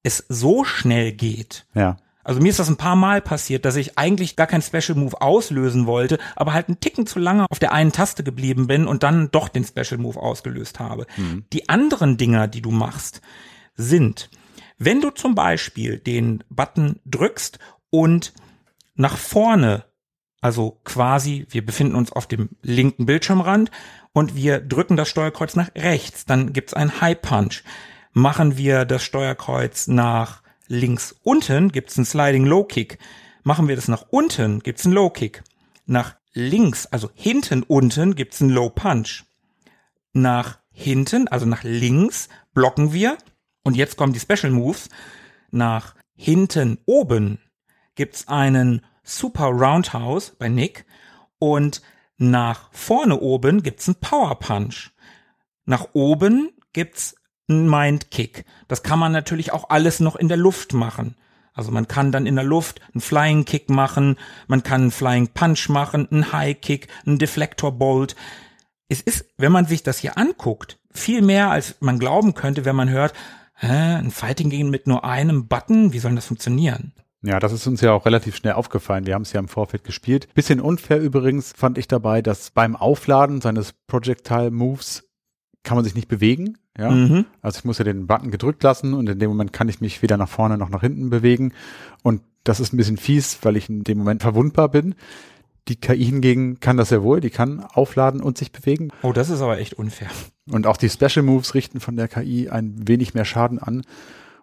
es 0.03 0.25
so 0.29 0.63
schnell 0.63 1.11
geht. 1.11 1.65
Ja. 1.73 1.97
Also 2.25 2.41
mir 2.41 2.49
ist 2.49 2.57
das 2.57 2.69
ein 2.69 2.75
paar 2.75 2.95
Mal 2.95 3.21
passiert, 3.21 3.65
dass 3.65 3.75
ich 3.75 3.99
eigentlich 3.99 4.35
gar 4.35 4.47
kein 4.47 4.63
Special 4.63 4.97
Move 4.97 5.21
auslösen 5.21 5.85
wollte, 5.85 6.17
aber 6.35 6.53
halt 6.53 6.67
einen 6.67 6.79
Ticken 6.79 7.05
zu 7.05 7.19
lange 7.19 7.45
auf 7.49 7.59
der 7.59 7.71
einen 7.71 7.91
Taste 7.91 8.23
geblieben 8.23 8.65
bin 8.65 8.87
und 8.87 9.03
dann 9.03 9.29
doch 9.29 9.47
den 9.47 9.63
Special 9.63 9.99
Move 9.99 10.19
ausgelöst 10.19 10.79
habe. 10.79 11.05
Die 11.53 11.69
anderen 11.69 12.17
Dinger, 12.17 12.47
die 12.47 12.63
du 12.63 12.71
machst, 12.71 13.21
sind, 13.75 14.31
wenn 14.79 15.01
du 15.01 15.11
zum 15.11 15.35
Beispiel 15.35 15.99
den 15.99 16.43
Button 16.49 16.99
drückst 17.05 17.59
und 17.91 18.33
nach 18.95 19.17
vorne, 19.17 19.85
also 20.41 20.81
quasi, 20.83 21.45
wir 21.49 21.63
befinden 21.63 21.95
uns 21.95 22.11
auf 22.11 22.25
dem 22.25 22.49
linken 22.63 23.05
Bildschirmrand 23.05 23.69
und 24.13 24.35
wir 24.35 24.61
drücken 24.61 24.97
das 24.97 25.09
Steuerkreuz 25.09 25.55
nach 25.55 25.69
rechts, 25.75 26.25
dann 26.25 26.53
gibt's 26.53 26.73
einen 26.73 27.01
High 27.01 27.21
Punch. 27.21 27.63
Machen 28.13 28.57
wir 28.57 28.85
das 28.85 29.03
Steuerkreuz 29.03 29.87
nach 29.87 30.41
links 30.67 31.15
unten, 31.23 31.71
gibt's 31.71 31.97
einen 31.97 32.05
Sliding 32.05 32.45
Low 32.45 32.63
Kick. 32.63 32.97
Machen 33.43 33.67
wir 33.67 33.75
das 33.75 33.87
nach 33.87 34.05
unten, 34.09 34.59
gibt's 34.59 34.85
einen 34.85 34.95
Low 34.95 35.09
Kick. 35.09 35.43
Nach 35.85 36.15
links, 36.33 36.85
also 36.87 37.09
hinten 37.13 37.63
unten, 37.63 38.15
gibt's 38.15 38.41
einen 38.41 38.51
Low 38.51 38.69
Punch. 38.69 39.23
Nach 40.13 40.59
hinten, 40.71 41.27
also 41.27 41.45
nach 41.45 41.63
links, 41.63 42.29
blocken 42.53 42.93
wir. 42.93 43.17
Und 43.63 43.75
jetzt 43.75 43.97
kommen 43.97 44.13
die 44.13 44.19
Special 44.19 44.51
Moves. 44.51 44.89
Nach 45.51 45.95
hinten 46.15 46.79
oben 46.85 47.39
gibt's 47.95 48.27
einen 48.27 48.81
Super 49.03 49.47
Roundhouse 49.47 50.31
bei 50.37 50.49
Nick 50.49 50.85
und 51.37 51.81
nach 52.17 52.69
vorne 52.71 53.19
oben 53.19 53.61
gibt's 53.61 53.87
einen 53.87 53.99
Power 53.99 54.39
Punch. 54.39 54.91
Nach 55.65 55.89
oben 55.93 56.51
gibt's 56.73 57.15
einen 57.47 57.69
Mind 57.69 58.11
Kick. 58.11 58.45
Das 58.67 58.83
kann 58.83 58.99
man 58.99 59.11
natürlich 59.11 59.51
auch 59.51 59.69
alles 59.69 59.99
noch 59.99 60.15
in 60.15 60.27
der 60.27 60.37
Luft 60.37 60.73
machen. 60.73 61.15
Also 61.53 61.71
man 61.71 61.87
kann 61.87 62.11
dann 62.11 62.25
in 62.25 62.35
der 62.35 62.43
Luft 62.43 62.81
einen 62.93 63.01
Flying 63.01 63.45
Kick 63.45 63.69
machen, 63.69 64.17
man 64.47 64.61
kann 64.61 64.81
einen 64.81 64.91
Flying 64.91 65.29
Punch 65.29 65.69
machen, 65.69 66.07
einen 66.11 66.33
High 66.33 66.59
Kick, 66.59 66.89
einen 67.05 67.17
Deflector 67.17 67.71
Bolt. 67.71 68.15
Es 68.89 69.01
ist, 69.01 69.25
wenn 69.37 69.53
man 69.53 69.65
sich 69.65 69.81
das 69.81 69.99
hier 69.99 70.17
anguckt, 70.17 70.77
viel 70.91 71.21
mehr 71.21 71.51
als 71.51 71.75
man 71.79 71.97
glauben 71.97 72.33
könnte, 72.33 72.65
wenn 72.65 72.75
man 72.75 72.89
hört, 72.89 73.13
hä, 73.55 73.67
ein 73.67 74.11
Fighting 74.11 74.49
Game 74.49 74.69
mit 74.69 74.85
nur 74.85 75.05
einem 75.05 75.47
Button, 75.47 75.93
wie 75.93 75.99
soll 75.99 76.13
das 76.15 76.25
funktionieren? 76.25 76.93
Ja, 77.21 77.39
das 77.39 77.53
ist 77.53 77.65
uns 77.65 77.81
ja 77.81 77.91
auch 77.93 78.05
relativ 78.05 78.35
schnell 78.35 78.53
aufgefallen. 78.53 79.07
Wir 79.07 79.15
haben 79.15 79.23
es 79.23 79.33
ja 79.33 79.39
im 79.39 79.47
Vorfeld 79.47 79.83
gespielt. 79.83 80.31
Bisschen 80.35 80.61
unfair 80.61 80.99
übrigens 80.99 81.53
fand 81.57 81.79
ich 81.79 81.87
dabei, 81.87 82.21
dass 82.21 82.51
beim 82.51 82.75
Aufladen 82.75 83.41
seines 83.41 83.73
Projectile 83.87 84.51
Moves 84.51 85.04
kann 85.65 85.75
man 85.75 85.83
sich 85.83 85.95
nicht 85.95 86.07
bewegen. 86.07 86.57
Ja, 86.77 86.89
Mhm. 86.91 87.25
also 87.41 87.59
ich 87.59 87.65
muss 87.65 87.77
ja 87.77 87.83
den 87.83 88.07
Button 88.07 88.31
gedrückt 88.31 88.63
lassen 88.63 88.93
und 88.93 89.09
in 89.09 89.19
dem 89.19 89.29
Moment 89.29 89.51
kann 89.51 89.67
ich 89.69 89.81
mich 89.81 90.01
weder 90.01 90.15
nach 90.17 90.29
vorne 90.29 90.57
noch 90.57 90.69
nach 90.69 90.81
hinten 90.81 91.09
bewegen. 91.09 91.53
Und 92.03 92.21
das 92.45 92.59
ist 92.61 92.71
ein 92.73 92.77
bisschen 92.77 92.97
fies, 92.97 93.39
weil 93.41 93.57
ich 93.57 93.69
in 93.69 93.83
dem 93.83 93.97
Moment 93.97 94.21
verwundbar 94.21 94.69
bin. 94.69 94.95
Die 95.67 95.77
KI 95.77 96.05
hingegen 96.05 96.59
kann 96.59 96.77
das 96.77 96.89
sehr 96.89 97.01
wohl. 97.01 97.19
Die 97.21 97.31
kann 97.31 97.59
aufladen 97.73 98.21
und 98.21 98.37
sich 98.37 98.51
bewegen. 98.51 98.89
Oh, 99.01 99.13
das 99.13 99.29
ist 99.31 99.41
aber 99.41 99.57
echt 99.57 99.73
unfair. 99.73 100.09
Und 100.49 100.67
auch 100.67 100.77
die 100.77 100.89
Special 100.89 101.23
Moves 101.23 101.55
richten 101.55 101.79
von 101.79 101.95
der 101.95 102.07
KI 102.07 102.49
ein 102.49 102.87
wenig 102.87 103.13
mehr 103.15 103.25
Schaden 103.25 103.57
an. 103.57 103.81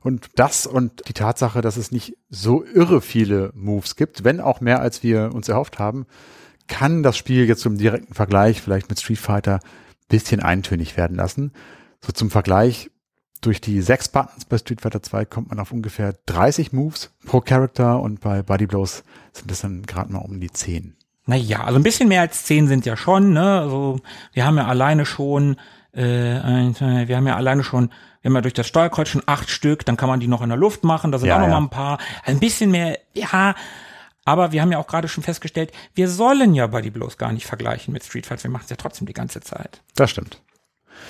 Und 0.00 0.30
das 0.34 0.66
und 0.66 1.06
die 1.06 1.12
Tatsache, 1.12 1.60
dass 1.60 1.76
es 1.76 1.92
nicht 1.92 2.16
so 2.28 2.64
irre 2.64 3.00
viele 3.00 3.52
Moves 3.54 3.94
gibt, 3.94 4.24
wenn 4.24 4.40
auch 4.40 4.60
mehr 4.60 4.80
als 4.80 5.04
wir 5.04 5.30
uns 5.32 5.48
erhofft 5.48 5.78
haben, 5.78 6.06
kann 6.66 7.04
das 7.04 7.16
Spiel 7.16 7.44
jetzt 7.46 7.60
zum 7.60 7.78
direkten 7.78 8.14
Vergleich 8.14 8.60
vielleicht 8.60 8.88
mit 8.88 8.98
Street 8.98 9.18
Fighter 9.18 9.60
bisschen 10.12 10.40
eintönig 10.40 10.96
werden 10.96 11.16
lassen. 11.16 11.52
So 12.00 12.12
zum 12.12 12.30
Vergleich, 12.30 12.90
durch 13.40 13.60
die 13.60 13.80
sechs 13.82 14.08
Buttons 14.08 14.44
bei 14.44 14.58
Street 14.58 14.80
Fighter 14.82 15.02
2 15.02 15.24
kommt 15.24 15.48
man 15.48 15.58
auf 15.58 15.72
ungefähr 15.72 16.14
30 16.26 16.72
Moves 16.72 17.10
pro 17.26 17.40
Charakter 17.40 17.98
und 18.00 18.20
bei 18.20 18.42
Body 18.42 18.66
Blows 18.66 19.02
sind 19.32 19.50
das 19.50 19.62
dann 19.62 19.82
gerade 19.82 20.12
mal 20.12 20.20
um 20.20 20.38
die 20.38 20.50
10. 20.50 20.94
Naja, 21.26 21.64
also 21.64 21.78
ein 21.78 21.82
bisschen 21.82 22.08
mehr 22.08 22.20
als 22.20 22.44
zehn 22.44 22.68
sind 22.68 22.84
ja 22.86 22.96
schon, 22.96 23.32
ne? 23.32 23.60
Also 23.60 24.00
wir 24.32 24.44
haben 24.44 24.56
ja 24.56 24.66
alleine 24.66 25.06
schon, 25.06 25.56
äh, 25.92 26.00
wir 26.00 27.16
haben 27.16 27.26
ja 27.26 27.36
alleine 27.36 27.62
schon, 27.64 27.90
wir 28.20 28.28
haben 28.28 28.34
ja 28.34 28.40
durch 28.40 28.54
das 28.54 28.66
Steuerkreuz 28.66 29.08
schon 29.08 29.22
acht 29.26 29.48
Stück, 29.48 29.84
dann 29.84 29.96
kann 29.96 30.08
man 30.08 30.20
die 30.20 30.26
noch 30.28 30.42
in 30.42 30.48
der 30.48 30.58
Luft 30.58 30.82
machen, 30.84 31.12
da 31.12 31.18
sind 31.18 31.28
Ja, 31.28 31.36
auch 31.36 31.40
noch 31.40 31.46
ja. 31.48 31.52
mal 31.60 31.66
ein 31.66 31.70
paar. 31.70 31.98
Ein 32.24 32.38
bisschen 32.40 32.70
mehr, 32.72 32.98
ja. 33.14 33.54
Aber 34.24 34.52
wir 34.52 34.62
haben 34.62 34.72
ja 34.72 34.78
auch 34.78 34.86
gerade 34.86 35.08
schon 35.08 35.24
festgestellt, 35.24 35.72
wir 35.94 36.08
sollen 36.08 36.54
ja 36.54 36.66
Body 36.68 36.90
Blows 36.90 37.18
gar 37.18 37.32
nicht 37.32 37.46
vergleichen 37.46 37.92
mit 37.92 38.04
Street 38.04 38.26
Fighter, 38.26 38.44
wir 38.44 38.50
machen 38.50 38.64
es 38.64 38.70
ja 38.70 38.76
trotzdem 38.76 39.06
die 39.06 39.12
ganze 39.12 39.40
Zeit. 39.40 39.82
Das 39.94 40.10
stimmt. 40.10 40.40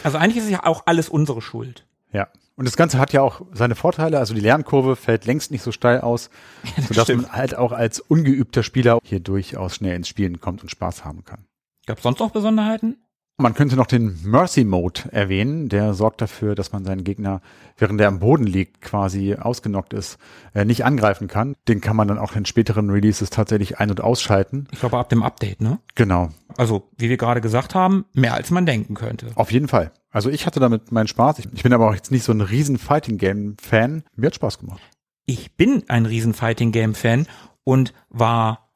Also 0.03 0.19
eigentlich 0.19 0.39
ist 0.39 0.45
es 0.45 0.51
ja 0.51 0.65
auch 0.65 0.85
alles 0.87 1.09
unsere 1.09 1.43
Schuld. 1.43 1.87
Ja. 2.13 2.29
Und 2.55 2.67
das 2.67 2.77
Ganze 2.77 2.99
hat 2.99 3.13
ja 3.13 3.23
auch 3.23 3.43
seine 3.53 3.75
Vorteile. 3.75 4.19
Also 4.19 4.35
die 4.35 4.41
Lernkurve 4.41 4.95
fällt 4.97 5.25
längst 5.25 5.51
nicht 5.51 5.63
so 5.63 5.73
steil 5.73 6.01
aus, 6.01 6.31
sodass 6.89 7.05
stimmt. 7.05 7.23
man 7.23 7.33
halt 7.33 7.55
auch 7.55 7.73
als 7.73 8.01
ungeübter 8.01 8.63
Spieler 8.63 8.99
hier 9.05 9.21
durchaus 9.21 9.77
schnell 9.77 9.97
ins 9.97 10.09
Spielen 10.09 10.41
kommt 10.41 10.63
und 10.63 10.71
Spaß 10.71 11.05
haben 11.05 11.25
kann. 11.25 11.47
Gab 11.87 12.01
sonst 12.01 12.21
noch 12.21 12.31
Besonderheiten? 12.31 13.03
Man 13.39 13.55
könnte 13.55 13.77
noch 13.77 13.87
den 13.87 14.19
Mercy 14.23 14.63
Mode 14.63 15.03
erwähnen. 15.11 15.69
Der 15.69 15.95
sorgt 15.95 16.21
dafür, 16.21 16.55
dass 16.55 16.73
man 16.73 16.85
seinen 16.85 17.03
Gegner, 17.03 17.41
während 17.77 18.01
er 18.01 18.09
am 18.09 18.21
Boden 18.21 18.45
liegt, 18.45 18.83
quasi 18.83 19.35
ausgenockt 19.35 19.95
ist, 19.95 20.19
äh, 20.55 20.65
nicht 20.65 20.85
angreifen 20.85 21.29
kann. 21.29 21.57
Den 21.67 21.81
kann 21.81 21.97
man 21.97 22.09
dann 22.09 22.19
auch 22.19 22.37
in 22.37 22.45
späteren 22.45 22.91
Releases 22.91 23.31
tatsächlich 23.31 23.79
ein- 23.79 23.91
und 23.91 24.01
ausschalten. 24.01 24.69
Ich 24.71 24.81
glaube 24.81 24.99
ab 24.99 25.09
dem 25.09 25.23
Update, 25.23 25.61
ne? 25.61 25.81
Genau. 25.95 26.29
Also, 26.57 26.91
wie 26.99 27.09
wir 27.09 27.17
gerade 27.17 27.41
gesagt 27.41 27.75
haben, 27.75 28.05
mehr 28.13 28.35
als 28.35 28.51
man 28.51 28.67
denken 28.67 28.95
könnte. 28.95 29.29
Auf 29.35 29.51
jeden 29.51 29.69
Fall. 29.69 29.93
Also 30.11 30.29
ich 30.29 30.47
hatte 30.47 30.61
damit 30.61 30.93
meinen 30.93 31.09
Spaß. 31.09 31.39
Ich, 31.39 31.49
ich 31.53 31.63
bin 31.63 31.73
aber 31.73 31.89
auch 31.89 31.95
jetzt 31.95 32.11
nicht 32.13 32.25
so 32.25 32.33
ein 32.33 32.43
riesen 32.43 32.77
Fighting 32.79 33.17
Game 33.17 33.57
Fan. 33.61 34.05
Mir 34.15 34.27
hat 34.27 34.35
Spaß 34.35 34.59
gemacht. 34.59 34.81
Ich 35.25 35.57
bin 35.57 35.85
ein 35.89 36.05
riesen 36.05 36.35
Fighting 36.35 36.71
Game 36.71 36.95
Fan 36.95 37.27
und 37.65 37.95
war 38.11 38.69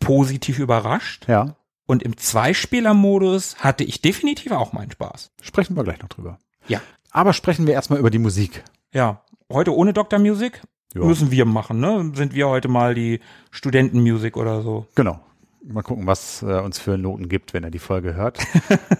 positiv 0.00 0.58
überrascht. 0.58 1.26
Ja. 1.28 1.56
Und 1.86 2.02
im 2.02 2.16
Zweispieler-Modus 2.16 3.56
hatte 3.58 3.84
ich 3.84 4.00
definitiv 4.00 4.52
auch 4.52 4.72
meinen 4.72 4.90
Spaß. 4.90 5.32
Sprechen 5.40 5.76
wir 5.76 5.84
gleich 5.84 6.00
noch 6.00 6.08
drüber. 6.08 6.38
Ja. 6.68 6.80
Aber 7.10 7.32
sprechen 7.32 7.66
wir 7.66 7.74
erstmal 7.74 7.98
über 7.98 8.10
die 8.10 8.18
Musik. 8.18 8.62
Ja, 8.92 9.22
heute 9.50 9.74
ohne 9.74 9.92
Dr. 9.92 10.18
Music 10.18 10.62
Ja. 10.94 11.04
müssen 11.04 11.30
wir 11.30 11.44
machen, 11.44 11.80
ne? 11.80 12.12
Sind 12.14 12.34
wir 12.34 12.48
heute 12.48 12.68
mal 12.68 12.94
die 12.94 13.20
Studentenmusik 13.50 14.36
oder 14.36 14.62
so. 14.62 14.86
Genau. 14.94 15.20
Mal 15.64 15.82
gucken, 15.82 16.06
was 16.06 16.42
äh, 16.42 16.60
uns 16.60 16.78
für 16.78 16.98
Noten 16.98 17.28
gibt, 17.28 17.52
wenn 17.52 17.64
er 17.64 17.70
die 17.70 17.78
Folge 17.78 18.14
hört. 18.14 18.38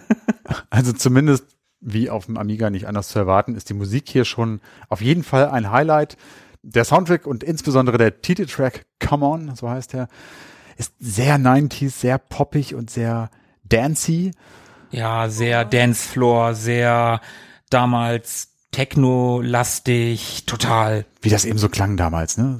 also 0.69 0.93
zumindest 0.93 1.45
wie 1.81 2.09
auf 2.09 2.27
dem 2.27 2.37
Amiga 2.37 2.69
nicht 2.69 2.87
anders 2.87 3.09
zu 3.09 3.19
erwarten, 3.19 3.55
ist 3.55 3.69
die 3.69 3.73
Musik 3.73 4.07
hier 4.07 4.23
schon 4.23 4.61
auf 4.89 5.01
jeden 5.01 5.23
Fall 5.23 5.49
ein 5.49 5.71
Highlight. 5.71 6.15
Der 6.61 6.85
Soundtrack 6.85 7.27
und 7.27 7.43
insbesondere 7.43 7.97
der 7.97 8.21
Titeltrack 8.21 8.85
Come 9.05 9.25
On, 9.25 9.55
so 9.55 9.69
heißt 9.69 9.93
er, 9.93 10.07
ist 10.77 10.93
sehr 10.99 11.37
90s, 11.37 11.91
sehr 11.91 12.17
poppig 12.17 12.75
und 12.75 12.89
sehr 12.89 13.29
dancey. 13.63 14.31
Ja, 14.91 15.29
sehr 15.29 15.65
Dancefloor, 15.65 16.53
sehr 16.53 17.19
damals 17.69 18.49
Techno-lastig, 18.71 20.45
total. 20.45 21.05
Wie 21.21 21.29
das 21.29 21.45
eben 21.45 21.59
so 21.59 21.69
klang 21.69 21.95
damals, 21.95 22.37
ne? 22.37 22.59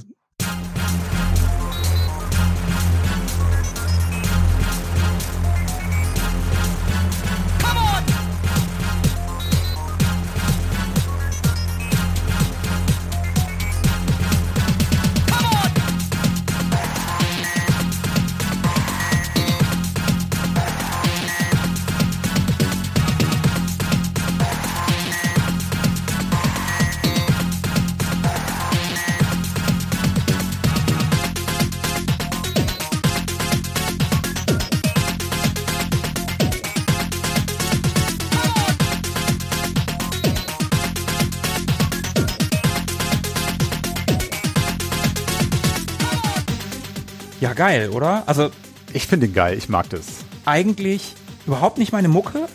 Geil, 47.64 47.90
oder? 47.92 48.24
Also 48.26 48.50
Ich 48.92 49.08
finde 49.08 49.28
ihn 49.28 49.34
geil, 49.34 49.58
ich 49.58 49.70
mag 49.70 49.90
das. 49.90 50.06
eigentlich 50.46 51.16
überhaupt 51.48 51.78
nicht 51.78 51.94
meine 51.94 52.10
Mucke, 52.10 52.48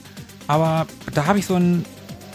aber 0.46 0.86
da 1.14 1.24
habe 1.24 1.38
ich 1.38 1.46
so 1.46 1.54
einen 1.54 1.84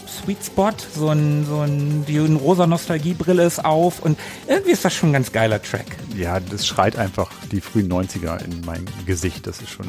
Sweet 0.08 0.44
Spot, 0.44 0.72
so 0.94 1.08
ein, 1.08 1.46
so 1.46 1.60
ein, 1.60 2.04
die 2.06 2.18
rosa 2.18 2.66
Nostalgiebrille 2.66 3.44
ist 3.44 3.64
auf 3.64 4.00
und 4.02 4.18
irgendwie 4.48 4.72
ist 4.72 4.84
das 4.84 4.92
schon 4.92 5.10
ein 5.10 5.12
ganz 5.12 5.30
geiler 5.32 5.62
Track. 5.62 5.86
Ja, 6.16 6.40
das 6.40 6.66
schreit 6.66 6.96
einfach 6.96 7.30
die 7.52 7.60
frühen 7.60 7.88
90er 7.92 8.44
in 8.44 8.60
mein 8.66 8.84
Gesicht. 9.06 9.46
Das 9.46 9.60
ist 9.60 9.70
schon, 9.70 9.86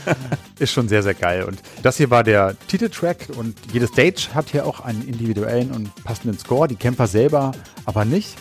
ist 0.58 0.72
schon 0.72 0.88
sehr, 0.88 1.02
sehr 1.02 1.14
geil. 1.14 1.44
Und 1.44 1.60
das 1.82 1.96
hier 1.96 2.10
war 2.10 2.24
der 2.24 2.56
Titeltrack 2.68 3.28
und 3.36 3.56
jede 3.72 3.86
Stage 3.86 4.28
hat 4.34 4.50
hier 4.50 4.66
auch 4.66 4.80
einen 4.80 5.06
individuellen 5.06 5.70
und 5.72 5.94
passenden 6.04 6.38
Score. 6.38 6.68
Die 6.68 6.76
Camper 6.76 7.06
selber 7.06 7.52
aber 7.84 8.04
nicht. 8.04 8.36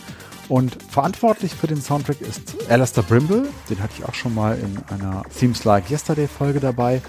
Und 0.50 0.78
verantwortlich 0.90 1.54
für 1.54 1.68
den 1.68 1.82
Soundtrack 1.82 2.22
ist 2.22 2.56
Alistair 2.70 3.04
Brimble. 3.04 3.50
Den 3.70 3.82
hatte 3.82 3.94
ich 3.98 4.06
auch 4.06 4.14
schon 4.14 4.34
mal 4.34 4.58
in 4.58 4.78
einer 4.94 5.24
Seems 5.30 5.64
Like 5.66 5.90
Yesterday 5.90 6.28
Folge 6.28 6.60
dabei. 6.60 7.02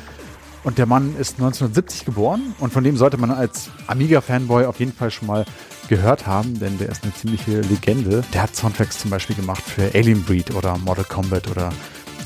Und 0.64 0.78
der 0.78 0.86
Mann 0.86 1.14
ist 1.16 1.34
1970 1.34 2.04
geboren 2.04 2.54
und 2.58 2.72
von 2.72 2.82
dem 2.82 2.96
sollte 2.96 3.16
man 3.16 3.30
als 3.30 3.70
Amiga-Fanboy 3.86 4.66
auf 4.66 4.80
jeden 4.80 4.92
Fall 4.92 5.10
schon 5.10 5.28
mal 5.28 5.44
gehört 5.88 6.26
haben, 6.26 6.58
denn 6.58 6.76
der 6.78 6.88
ist 6.88 7.04
eine 7.04 7.14
ziemliche 7.14 7.60
Legende. 7.60 8.22
Der 8.34 8.42
hat 8.42 8.56
Soundtracks 8.56 8.98
zum 8.98 9.10
Beispiel 9.10 9.36
gemacht 9.36 9.62
für 9.62 9.90
Alien 9.94 10.22
Breed 10.24 10.54
oder 10.54 10.76
Mortal 10.78 11.04
Kombat 11.04 11.48
oder 11.48 11.72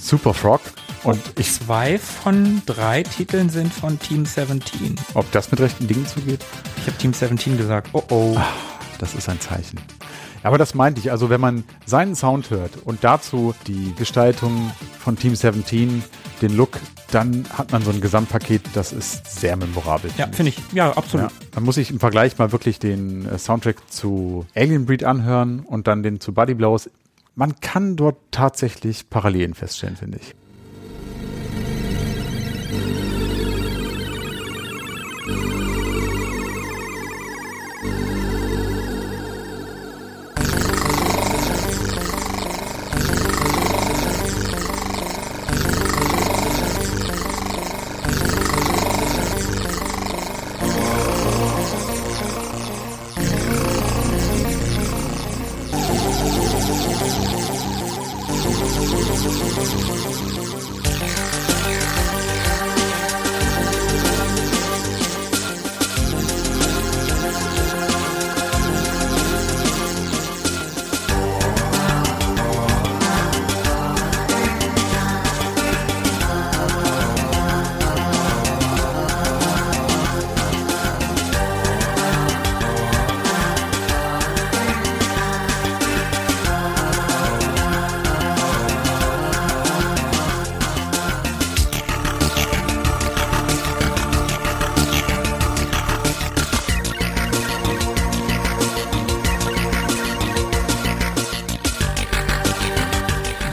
Super 0.00 0.34
Frog. 0.34 0.60
Und 1.04 1.20
ich, 1.38 1.52
Zwei 1.52 1.98
von 1.98 2.62
drei 2.66 3.02
Titeln 3.02 3.50
sind 3.50 3.72
von 3.72 3.98
Team 3.98 4.24
17. 4.24 4.96
ob 5.14 5.30
das 5.32 5.50
mit 5.50 5.60
rechten 5.60 5.86
Dingen 5.86 6.06
zugeht, 6.06 6.44
Ich 6.78 6.86
habe 6.86 6.96
Team 6.96 7.12
17 7.12 7.58
gesagt. 7.58 7.90
Oh 7.92 8.02
oh. 8.08 8.36
das 8.98 9.14
ist 9.14 9.28
ein 9.28 9.40
Zeichen. 9.40 9.78
Aber 10.42 10.58
das 10.58 10.74
meinte 10.74 11.00
ich, 11.00 11.10
also 11.10 11.30
wenn 11.30 11.40
man 11.40 11.64
seinen 11.86 12.14
Sound 12.14 12.50
hört 12.50 12.70
und 12.84 13.04
dazu 13.04 13.54
die 13.66 13.94
Gestaltung 13.96 14.72
von 14.98 15.16
Team 15.16 15.34
17, 15.34 16.02
den 16.40 16.56
Look, 16.56 16.80
dann 17.10 17.44
hat 17.52 17.72
man 17.72 17.82
so 17.82 17.90
ein 17.90 18.00
Gesamtpaket, 18.00 18.62
das 18.74 18.92
ist 18.92 19.40
sehr 19.40 19.56
memorabel. 19.56 20.10
Ja, 20.16 20.28
finde 20.32 20.50
ich. 20.50 20.58
Ja, 20.72 20.92
absolut. 20.92 21.30
Ja, 21.30 21.36
dann 21.52 21.64
muss 21.64 21.76
ich 21.76 21.90
im 21.90 22.00
Vergleich 22.00 22.38
mal 22.38 22.52
wirklich 22.52 22.78
den 22.78 23.26
äh, 23.26 23.38
Soundtrack 23.38 23.76
zu 23.90 24.46
Alien 24.54 24.86
Breed 24.86 25.04
anhören 25.04 25.60
und 25.60 25.86
dann 25.86 26.02
den 26.02 26.20
zu 26.20 26.32
Body 26.32 26.54
Blows. 26.54 26.90
Man 27.34 27.60
kann 27.60 27.96
dort 27.96 28.16
tatsächlich 28.30 29.08
Parallelen 29.08 29.54
feststellen, 29.54 29.96
finde 29.96 30.18
ich. 30.20 30.34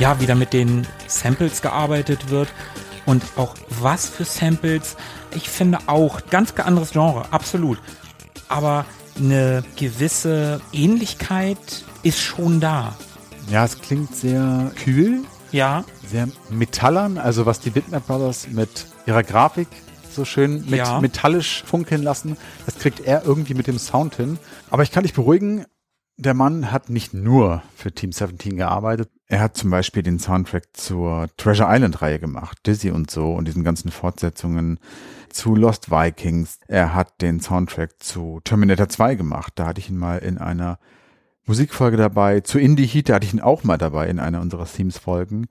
Ja, 0.09 0.19
wieder 0.19 0.33
mit 0.33 0.53
den 0.53 0.87
Samples 1.07 1.61
gearbeitet 1.61 2.31
wird 2.31 2.47
und 3.05 3.23
auch 3.35 3.53
was 3.69 4.09
für 4.09 4.25
Samples. 4.25 4.95
Ich 5.35 5.47
finde 5.49 5.77
auch 5.85 6.21
ganz 6.31 6.51
anderes 6.57 6.91
Genre, 6.91 7.25
absolut. 7.29 7.79
Aber 8.47 8.85
eine 9.19 9.63
gewisse 9.75 10.61
Ähnlichkeit 10.73 11.59
ist 12.01 12.19
schon 12.19 12.59
da. 12.59 12.95
Ja, 13.51 13.65
es 13.65 13.79
klingt 13.79 14.15
sehr 14.15 14.71
kühl, 14.83 15.21
Ja, 15.51 15.83
sehr 16.07 16.27
metallern, 16.49 17.19
also 17.19 17.45
was 17.45 17.59
die 17.59 17.69
Bitmap 17.69 18.07
Brothers 18.07 18.47
mit 18.47 18.87
ihrer 19.05 19.21
Grafik 19.23 19.67
so 20.11 20.25
schön 20.25 20.65
mit 20.65 20.79
Ja. 20.79 20.99
metallisch 21.01 21.63
funkeln 21.67 22.01
lassen, 22.01 22.35
das 22.65 22.79
kriegt 22.79 22.99
er 23.01 23.25
irgendwie 23.25 23.53
mit 23.53 23.67
dem 23.67 23.77
Sound 23.77 24.15
hin. 24.15 24.39
Aber 24.71 24.81
ich 24.81 24.91
kann 24.91 25.03
dich 25.03 25.13
beruhigen, 25.13 25.65
der 26.19 26.33
Mann 26.33 26.71
hat 26.71 26.89
nicht 26.89 27.13
nur 27.13 27.63
für 27.75 27.93
Team 27.93 28.11
17 28.11 28.57
gearbeitet. 28.57 29.09
Er 29.27 29.39
hat 29.39 29.55
zum 29.55 29.69
Beispiel 29.69 30.03
den 30.03 30.19
Soundtrack 30.19 30.65
zur 30.73 31.29
Treasure 31.37 31.73
Island 31.73 32.01
Reihe 32.01 32.19
gemacht, 32.19 32.59
Dizzy 32.67 32.91
und 32.91 33.09
so 33.09 33.33
und 33.33 33.47
diesen 33.47 33.63
ganzen 33.63 33.89
Fortsetzungen 33.89 34.79
zu 35.29 35.55
Lost 35.55 35.91
Vikings. 35.91 36.59
Er 36.67 36.93
hat 36.93 37.21
den 37.21 37.39
Soundtrack 37.39 38.03
zu 38.03 38.41
Terminator 38.43 38.89
2 38.89 39.15
gemacht. 39.15 39.53
Da 39.55 39.67
hatte 39.67 39.79
ich 39.79 39.89
ihn 39.89 39.97
mal 39.97 40.17
in 40.17 40.37
einer 40.37 40.77
Musikfolge 41.45 41.95
dabei. 41.95 42.41
Zu 42.41 42.59
Indie 42.59 42.85
Heat, 42.85 43.07
da 43.07 43.15
hatte 43.15 43.25
ich 43.25 43.33
ihn 43.33 43.39
auch 43.39 43.63
mal 43.63 43.77
dabei 43.77 44.07
in 44.09 44.19
einer 44.19 44.41
unserer 44.41 44.65
Themes-Folgen. 44.65 45.47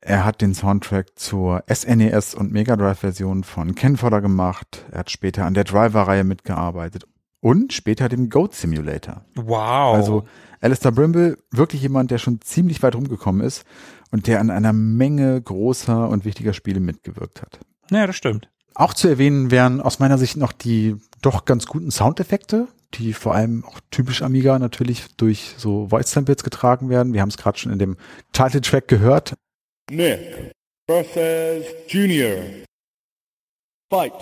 Er 0.00 0.24
hat 0.24 0.40
den 0.40 0.54
Soundtrack 0.54 1.18
zur 1.18 1.64
SNES 1.72 2.34
und 2.34 2.52
Mega 2.52 2.76
Drive 2.76 3.00
Version 3.00 3.42
von 3.42 3.74
Ken 3.74 3.96
Fodder 3.96 4.20
gemacht. 4.20 4.84
Er 4.92 5.00
hat 5.00 5.10
später 5.10 5.46
an 5.46 5.54
der 5.54 5.64
Driver-Reihe 5.64 6.24
mitgearbeitet 6.24 7.06
und 7.42 7.72
später 7.72 8.08
dem 8.08 8.30
Goat 8.30 8.54
Simulator. 8.54 9.24
wow. 9.34 9.94
Also 9.94 10.24
Alistair 10.60 10.92
Brimble, 10.92 11.36
wirklich 11.50 11.82
jemand, 11.82 12.10
der 12.12 12.18
schon 12.18 12.40
ziemlich 12.40 12.82
weit 12.82 12.94
rumgekommen 12.94 13.44
ist 13.44 13.64
und 14.12 14.28
der 14.28 14.40
an 14.40 14.50
einer 14.50 14.72
Menge 14.72 15.42
großer 15.42 16.08
und 16.08 16.24
wichtiger 16.24 16.52
Spiele 16.52 16.80
mitgewirkt 16.80 17.42
hat. 17.42 17.58
ja, 17.90 18.06
das 18.06 18.16
stimmt. 18.16 18.48
Auch 18.74 18.94
zu 18.94 19.08
erwähnen 19.08 19.50
wären 19.50 19.80
aus 19.80 19.98
meiner 19.98 20.16
Sicht 20.16 20.36
noch 20.36 20.52
die 20.52 20.96
doch 21.20 21.44
ganz 21.44 21.66
guten 21.66 21.90
Soundeffekte, 21.90 22.68
die 22.94 23.12
vor 23.12 23.34
allem 23.34 23.64
auch 23.64 23.80
typisch 23.90 24.22
Amiga 24.22 24.58
natürlich 24.58 25.14
durch 25.16 25.54
so 25.58 25.88
Voice 25.88 26.10
Samples 26.10 26.42
getragen 26.42 26.88
werden. 26.88 27.12
Wir 27.12 27.20
haben 27.20 27.28
es 27.28 27.36
gerade 27.36 27.58
schon 27.58 27.72
in 27.72 27.78
dem 27.78 27.96
Title 28.32 28.60
Track 28.60 28.88
gehört. 28.88 29.34
Nick 29.90 30.52
versus 30.88 31.66
Junior. 31.88 32.38
Fight. 33.90 34.12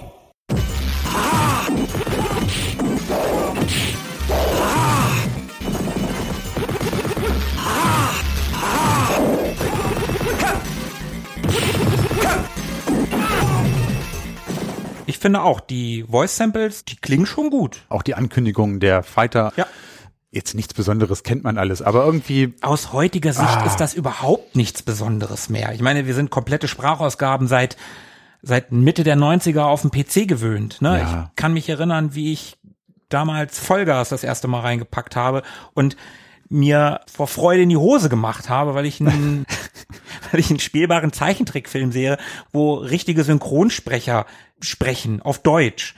Ich 15.10 15.18
finde 15.18 15.42
auch, 15.42 15.58
die 15.60 16.04
Voice 16.08 16.36
Samples, 16.36 16.84
die 16.84 16.94
klingen 16.96 17.26
schon 17.26 17.50
gut. 17.50 17.82
Auch 17.88 18.02
die 18.02 18.14
Ankündigung 18.14 18.78
der 18.78 19.02
Fighter. 19.02 19.52
Ja. 19.56 19.66
Jetzt 20.30 20.54
nichts 20.54 20.72
Besonderes 20.72 21.24
kennt 21.24 21.42
man 21.42 21.58
alles, 21.58 21.82
aber 21.82 22.04
irgendwie 22.04 22.54
Aus 22.62 22.92
heutiger 22.92 23.32
Sicht 23.32 23.48
Ah. 23.48 23.66
ist 23.66 23.78
das 23.80 23.94
überhaupt 23.94 24.54
nichts 24.54 24.82
Besonderes 24.82 25.48
mehr. 25.48 25.72
Ich 25.74 25.80
meine, 25.82 26.06
wir 26.06 26.14
sind 26.14 26.30
komplette 26.30 26.68
Sprachausgaben 26.68 27.48
seit, 27.48 27.76
seit 28.40 28.70
Mitte 28.70 29.02
der 29.02 29.16
90er 29.16 29.62
auf 29.64 29.82
dem 29.82 29.90
PC 29.90 30.28
gewöhnt. 30.28 30.80
Ne? 30.80 31.00
Ja. 31.00 31.30
Ich 31.30 31.34
kann 31.36 31.52
mich 31.52 31.68
erinnern, 31.68 32.14
wie 32.14 32.32
ich 32.32 32.56
damals 33.08 33.58
Vollgas 33.58 34.10
das 34.10 34.22
erste 34.22 34.46
Mal 34.46 34.60
reingepackt 34.60 35.16
habe 35.16 35.42
und 35.74 35.96
mir 36.50 37.00
vor 37.10 37.28
Freude 37.28 37.62
in 37.62 37.68
die 37.70 37.76
Hose 37.76 38.08
gemacht 38.08 38.48
habe, 38.50 38.74
weil 38.74 38.84
ich 38.84 39.00
einen, 39.00 39.46
weil 40.30 40.40
ich 40.40 40.50
einen 40.50 40.60
spielbaren 40.60 41.12
Zeichentrickfilm 41.12 41.92
sehe, 41.92 42.18
wo 42.52 42.74
richtige 42.74 43.24
Synchronsprecher 43.24 44.26
sprechen 44.60 45.22
auf 45.22 45.38
Deutsch. 45.38 45.94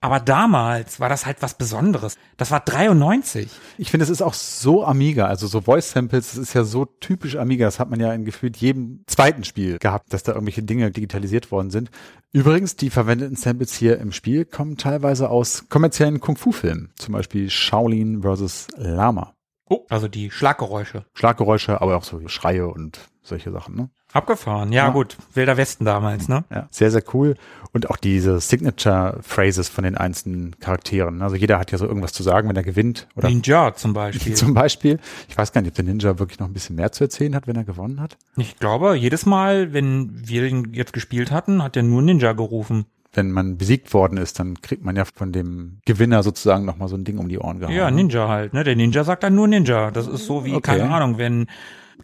Aber 0.00 0.20
damals 0.20 1.00
war 1.00 1.08
das 1.08 1.26
halt 1.26 1.38
was 1.40 1.54
Besonderes. 1.54 2.14
Das 2.36 2.52
war 2.52 2.60
93. 2.60 3.50
Ich 3.78 3.90
finde, 3.90 4.04
es 4.04 4.10
ist 4.10 4.22
auch 4.22 4.34
so 4.34 4.84
Amiga, 4.84 5.26
also 5.26 5.48
so 5.48 5.62
Voice 5.62 5.90
Samples, 5.90 6.30
das 6.30 6.38
ist 6.38 6.54
ja 6.54 6.62
so 6.62 6.84
typisch 6.84 7.34
Amiga, 7.34 7.66
das 7.66 7.80
hat 7.80 7.90
man 7.90 7.98
ja 7.98 8.12
in 8.12 8.24
gefühlt 8.24 8.56
jedem 8.58 9.02
zweiten 9.08 9.42
Spiel 9.42 9.78
gehabt, 9.78 10.12
dass 10.12 10.22
da 10.22 10.32
irgendwelche 10.32 10.62
Dinge 10.62 10.92
digitalisiert 10.92 11.50
worden 11.50 11.70
sind. 11.70 11.90
Übrigens, 12.32 12.76
die 12.76 12.90
verwendeten 12.90 13.34
Samples 13.34 13.74
hier 13.74 13.98
im 13.98 14.12
Spiel 14.12 14.44
kommen 14.44 14.76
teilweise 14.76 15.30
aus 15.30 15.68
kommerziellen 15.68 16.20
Kung-Fu-Filmen, 16.20 16.92
zum 16.96 17.14
Beispiel 17.14 17.50
Shaolin 17.50 18.22
vs. 18.22 18.68
Lama. 18.76 19.34
Oh, 19.68 19.84
also 19.88 20.08
die 20.08 20.30
Schlaggeräusche. 20.30 21.04
Schlaggeräusche, 21.14 21.80
aber 21.80 21.96
auch 21.96 22.04
so 22.04 22.26
Schreie 22.28 22.66
und 22.68 22.98
solche 23.22 23.50
Sachen, 23.52 23.74
ne? 23.76 23.90
Abgefahren, 24.12 24.72
ja, 24.72 24.86
Ja. 24.86 24.90
gut. 24.90 25.18
Wilder 25.34 25.58
Westen 25.58 25.84
damals, 25.84 26.28
ne? 26.28 26.44
Ja, 26.50 26.66
sehr, 26.70 26.90
sehr 26.90 27.02
cool. 27.12 27.34
Und 27.72 27.90
auch 27.90 27.98
diese 27.98 28.40
Signature-Phrases 28.40 29.68
von 29.68 29.84
den 29.84 29.96
einzelnen 29.96 30.58
Charakteren. 30.60 31.20
Also 31.20 31.36
jeder 31.36 31.58
hat 31.58 31.70
ja 31.72 31.76
so 31.78 31.86
irgendwas 31.86 32.14
zu 32.14 32.22
sagen, 32.22 32.48
wenn 32.48 32.56
er 32.56 32.62
gewinnt. 32.62 33.06
Oder 33.16 33.28
Ninja 33.28 33.74
zum 33.74 33.92
Beispiel. 33.92 34.32
zum 34.34 34.54
Beispiel. 34.54 34.98
Ich 35.28 35.36
weiß 35.36 35.52
gar 35.52 35.60
nicht, 35.60 35.70
ob 35.70 35.74
der 35.76 35.84
Ninja 35.84 36.18
wirklich 36.18 36.38
noch 36.38 36.46
ein 36.46 36.54
bisschen 36.54 36.76
mehr 36.76 36.92
zu 36.92 37.04
erzählen 37.04 37.34
hat, 37.34 37.46
wenn 37.46 37.56
er 37.56 37.64
gewonnen 37.64 38.00
hat. 38.00 38.16
Ich 38.36 38.58
glaube, 38.58 38.94
jedes 38.94 39.26
Mal, 39.26 39.74
wenn 39.74 40.26
wir 40.26 40.44
ihn 40.44 40.72
jetzt 40.72 40.94
gespielt 40.94 41.30
hatten, 41.30 41.62
hat 41.62 41.76
er 41.76 41.82
nur 41.82 42.00
Ninja 42.00 42.32
gerufen. 42.32 42.86
Wenn 43.18 43.32
man 43.32 43.58
besiegt 43.58 43.92
worden 43.92 44.16
ist, 44.16 44.38
dann 44.38 44.60
kriegt 44.62 44.84
man 44.84 44.94
ja 44.96 45.04
von 45.04 45.32
dem 45.32 45.80
Gewinner 45.84 46.22
sozusagen 46.22 46.64
nochmal 46.64 46.88
so 46.88 46.96
ein 46.96 47.04
Ding 47.04 47.18
um 47.18 47.28
die 47.28 47.38
Ohren 47.38 47.58
gehauen. 47.58 47.74
Ja, 47.74 47.90
Ninja 47.90 48.28
halt, 48.28 48.54
ne? 48.54 48.62
Der 48.64 48.76
Ninja 48.76 49.02
sagt 49.04 49.24
dann 49.24 49.34
nur 49.34 49.48
Ninja. 49.48 49.90
Das 49.90 50.06
ist 50.06 50.24
so 50.26 50.44
wie, 50.44 50.54
Okay. 50.54 50.78
keine 50.78 50.90
Ahnung, 50.94 51.18
wenn 51.18 51.46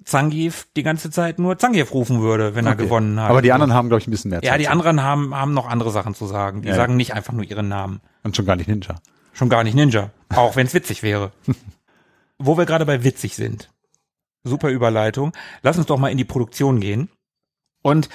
Zangief 0.05 0.67
die 0.77 0.83
ganze 0.83 1.11
Zeit 1.11 1.39
nur 1.39 1.57
Zangief 1.57 1.95
rufen 1.95 2.21
würde, 2.21 2.55
wenn 2.57 2.67
er 2.67 2.73
Okay. 2.73 2.83
gewonnen 2.85 3.21
hat. 3.21 3.31
Aber 3.31 3.41
die 3.43 3.53
anderen 3.53 3.73
haben, 3.73 3.89
glaube 3.89 4.01
ich, 4.01 4.09
ein 4.09 4.11
bisschen 4.11 4.31
mehr 4.33 4.41
Ja, 4.43 4.51
Zeit 4.51 4.61
die 4.61 4.65
zu- 4.65 4.71
anderen 4.73 5.03
haben, 5.03 5.35
haben 5.35 5.55
noch 5.55 5.69
andere 5.69 5.91
Sachen 5.93 6.15
zu 6.15 6.27
sagen. 6.27 6.63
Die 6.63 6.69
Ja, 6.69 6.75
ja. 6.75 6.81
sagen 6.81 6.97
nicht 6.97 7.15
einfach 7.15 7.33
nur 7.33 7.45
ihren 7.45 7.69
Namen. 7.69 8.01
Und 8.25 8.35
schon 8.37 8.45
gar 8.45 8.57
nicht 8.57 8.67
Ninja. 8.69 8.97
Schon 9.33 9.49
gar 9.49 9.63
nicht 9.65 9.75
Ninja. 9.75 10.11
Auch 10.35 10.57
wenn 10.57 10.67
es 10.67 10.75
witzig 10.75 11.03
wäre. 11.05 11.31
Wo 12.39 12.59
wir 12.59 12.67
gerade 12.67 12.85
bei 12.87 13.05
witzig 13.05 13.37
sind. 13.37 13.71
Super 14.43 14.69
Überleitung. 14.71 15.33
Lass 15.63 15.79
uns 15.79 15.87
doch 15.87 15.99
mal 15.99 16.09
in 16.11 16.19
die 16.19 16.25
Produktion 16.25 16.81
gehen. 16.81 17.09
Und 17.83 18.09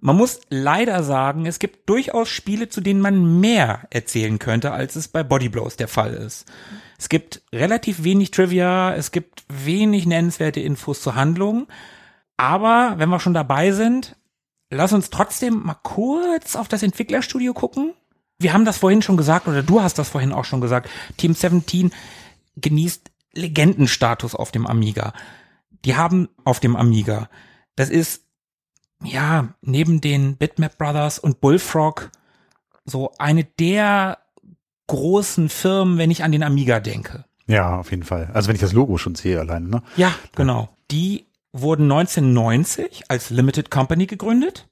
man 0.00 0.16
muss 0.16 0.40
leider 0.48 1.02
sagen, 1.02 1.46
es 1.46 1.58
gibt 1.58 1.88
durchaus 1.88 2.28
Spiele, 2.28 2.68
zu 2.68 2.80
denen 2.80 3.00
man 3.00 3.40
mehr 3.40 3.86
erzählen 3.90 4.38
könnte, 4.38 4.72
als 4.72 4.96
es 4.96 5.08
bei 5.08 5.22
Body 5.22 5.48
Blows 5.48 5.76
der 5.76 5.88
Fall 5.88 6.14
ist. 6.14 6.46
Es 6.98 7.08
gibt 7.08 7.42
relativ 7.52 8.02
wenig 8.02 8.30
Trivia, 8.30 8.94
es 8.94 9.10
gibt 9.10 9.44
wenig 9.48 10.06
nennenswerte 10.06 10.60
Infos 10.60 11.02
zur 11.02 11.14
Handlung. 11.14 11.66
Aber 12.36 12.94
wenn 12.96 13.10
wir 13.10 13.20
schon 13.20 13.34
dabei 13.34 13.72
sind, 13.72 14.16
lass 14.70 14.92
uns 14.92 15.10
trotzdem 15.10 15.62
mal 15.62 15.76
kurz 15.82 16.56
auf 16.56 16.68
das 16.68 16.82
Entwicklerstudio 16.82 17.52
gucken. 17.52 17.92
Wir 18.38 18.54
haben 18.54 18.64
das 18.64 18.78
vorhin 18.78 19.02
schon 19.02 19.18
gesagt, 19.18 19.48
oder 19.48 19.62
du 19.62 19.82
hast 19.82 19.98
das 19.98 20.08
vorhin 20.08 20.32
auch 20.32 20.46
schon 20.46 20.62
gesagt. 20.62 20.88
Team 21.18 21.34
17 21.34 21.92
genießt 22.56 23.10
Legendenstatus 23.34 24.34
auf 24.34 24.50
dem 24.50 24.66
Amiga. 24.66 25.12
Die 25.84 25.96
haben 25.96 26.28
auf 26.44 26.60
dem 26.60 26.76
Amiga. 26.76 27.28
Das 27.76 27.90
ist, 27.90 28.24
ja, 29.02 29.54
neben 29.62 30.00
den 30.00 30.36
Bitmap 30.36 30.78
Brothers 30.78 31.18
und 31.18 31.40
Bullfrog 31.40 32.10
so 32.84 33.12
eine 33.18 33.44
der 33.44 34.18
großen 34.86 35.48
Firmen, 35.48 35.98
wenn 35.98 36.10
ich 36.10 36.24
an 36.24 36.32
den 36.32 36.42
Amiga 36.42 36.80
denke. 36.80 37.24
Ja, 37.46 37.78
auf 37.78 37.90
jeden 37.90 38.04
Fall. 38.04 38.30
Also 38.32 38.48
wenn 38.48 38.54
ich 38.54 38.60
das 38.60 38.72
Logo 38.72 38.98
schon 38.98 39.14
sehe 39.14 39.38
alleine, 39.38 39.68
ne? 39.68 39.82
Ja, 39.96 40.14
genau. 40.34 40.68
Die 40.90 41.26
wurden 41.52 41.90
1990 41.90 43.04
als 43.08 43.30
Limited 43.30 43.70
Company 43.70 44.06
gegründet. 44.06 44.68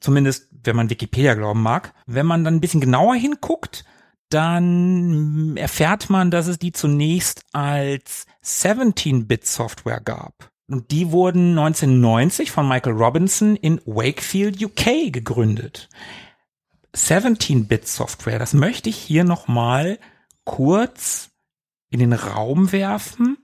Zumindest, 0.00 0.48
wenn 0.64 0.76
man 0.76 0.90
Wikipedia 0.90 1.34
glauben 1.34 1.62
mag. 1.62 1.92
Wenn 2.06 2.26
man 2.26 2.44
dann 2.44 2.54
ein 2.54 2.60
bisschen 2.60 2.80
genauer 2.80 3.14
hinguckt, 3.16 3.84
dann 4.30 5.56
erfährt 5.56 6.08
man, 6.10 6.30
dass 6.30 6.46
es 6.46 6.58
die 6.58 6.72
zunächst 6.72 7.44
als 7.52 8.26
17-Bit-Software 8.44 10.00
gab. 10.00 10.50
Und 10.70 10.92
die 10.92 11.10
wurden 11.10 11.58
1990 11.58 12.52
von 12.52 12.68
Michael 12.68 12.92
Robinson 12.92 13.56
in 13.56 13.80
Wakefield, 13.86 14.62
UK 14.62 15.12
gegründet. 15.12 15.88
17-Bit-Software, 16.94 18.38
das 18.38 18.54
möchte 18.54 18.88
ich 18.88 18.96
hier 18.96 19.24
nochmal 19.24 19.98
kurz 20.44 21.30
in 21.90 21.98
den 21.98 22.12
Raum 22.12 22.70
werfen, 22.70 23.38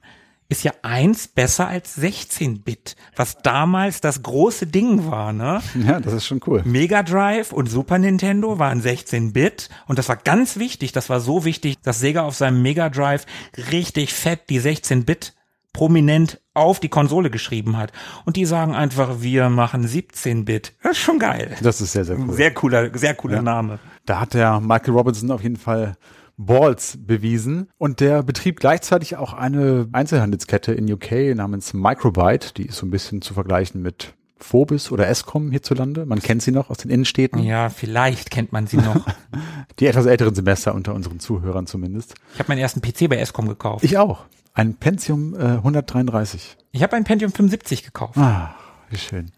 ist 0.48 0.62
ja 0.62 0.72
eins 0.82 1.26
besser 1.26 1.66
als 1.66 1.98
16-Bit, 1.98 2.94
was 3.16 3.38
damals 3.38 4.00
das 4.00 4.22
große 4.22 4.68
Ding 4.68 5.10
war, 5.10 5.32
ne? 5.32 5.60
Ja, 5.84 5.98
das 5.98 6.12
ist 6.12 6.26
schon 6.26 6.40
cool. 6.46 6.62
Mega 6.64 7.02
Drive 7.02 7.52
und 7.52 7.66
Super 7.66 7.98
Nintendo 7.98 8.60
waren 8.60 8.80
16-Bit 8.80 9.68
und 9.88 9.98
das 9.98 10.08
war 10.08 10.16
ganz 10.16 10.58
wichtig, 10.58 10.92
das 10.92 11.10
war 11.10 11.18
so 11.18 11.44
wichtig, 11.44 11.80
dass 11.82 11.98
Sega 11.98 12.22
auf 12.22 12.36
seinem 12.36 12.62
Mega 12.62 12.88
Drive 12.88 13.26
richtig 13.72 14.14
fett 14.14 14.48
die 14.48 14.60
16-Bit 14.60 15.35
prominent 15.76 16.40
auf 16.54 16.80
die 16.80 16.88
Konsole 16.88 17.28
geschrieben 17.30 17.76
hat. 17.76 17.92
Und 18.24 18.36
die 18.36 18.46
sagen 18.46 18.74
einfach, 18.74 19.20
wir 19.20 19.50
machen 19.50 19.86
17-Bit. 19.86 20.72
Das 20.82 20.92
ist 20.92 20.98
schon 20.98 21.18
geil. 21.18 21.54
Das 21.62 21.82
ist 21.82 21.92
sehr, 21.92 22.06
sehr 22.06 22.18
cool. 22.18 22.32
Sehr 22.32 22.54
cooler, 22.54 22.90
sehr 22.98 23.14
cooler 23.14 23.36
Ja. 23.36 23.42
Name. 23.42 23.78
Da 24.06 24.20
hat 24.20 24.32
der 24.32 24.58
Michael 24.60 24.94
Robinson 24.94 25.30
auf 25.30 25.42
jeden 25.42 25.56
Fall 25.56 25.96
Balls 26.38 26.96
bewiesen. 26.98 27.68
Und 27.76 28.00
der 28.00 28.22
betrieb 28.22 28.58
gleichzeitig 28.58 29.16
auch 29.18 29.34
eine 29.34 29.86
Einzelhandelskette 29.92 30.72
in 30.72 30.90
UK 30.90 31.34
namens 31.36 31.74
Microbyte. 31.74 32.56
Die 32.56 32.66
ist 32.68 32.76
so 32.78 32.86
ein 32.86 32.90
bisschen 32.90 33.20
zu 33.20 33.34
vergleichen 33.34 33.82
mit 33.82 34.14
Phobis 34.38 34.90
oder 34.90 35.08
Escom 35.08 35.50
hierzulande. 35.50 36.06
Man 36.06 36.20
kennt 36.20 36.40
sie 36.40 36.52
noch 36.52 36.70
aus 36.70 36.78
den 36.78 36.90
Innenstädten. 36.90 37.42
Ja, 37.42 37.68
vielleicht 37.68 38.30
kennt 38.30 38.50
man 38.52 38.66
sie 38.66 38.78
noch. 38.78 39.04
Die 39.78 39.86
etwas 39.86 40.06
älteren 40.06 40.34
Semester 40.34 40.74
unter 40.74 40.94
unseren 40.94 41.20
Zuhörern 41.20 41.66
zumindest. 41.66 42.14
Ich 42.32 42.38
habe 42.38 42.48
meinen 42.48 42.60
ersten 42.60 42.80
PC 42.80 43.10
bei 43.10 43.16
Escom 43.18 43.46
gekauft. 43.48 43.84
Ich 43.84 43.98
auch. 43.98 44.24
Ein 44.56 44.74
Pentium 44.76 45.34
äh, 45.34 45.58
133. 45.58 46.56
Ich 46.72 46.82
habe 46.82 46.96
ein 46.96 47.04
Pentium 47.04 47.30
75 47.30 47.84
gekauft. 47.84 48.16
Ah, 48.16 48.54
wie 48.88 48.96
schön. 48.96 49.30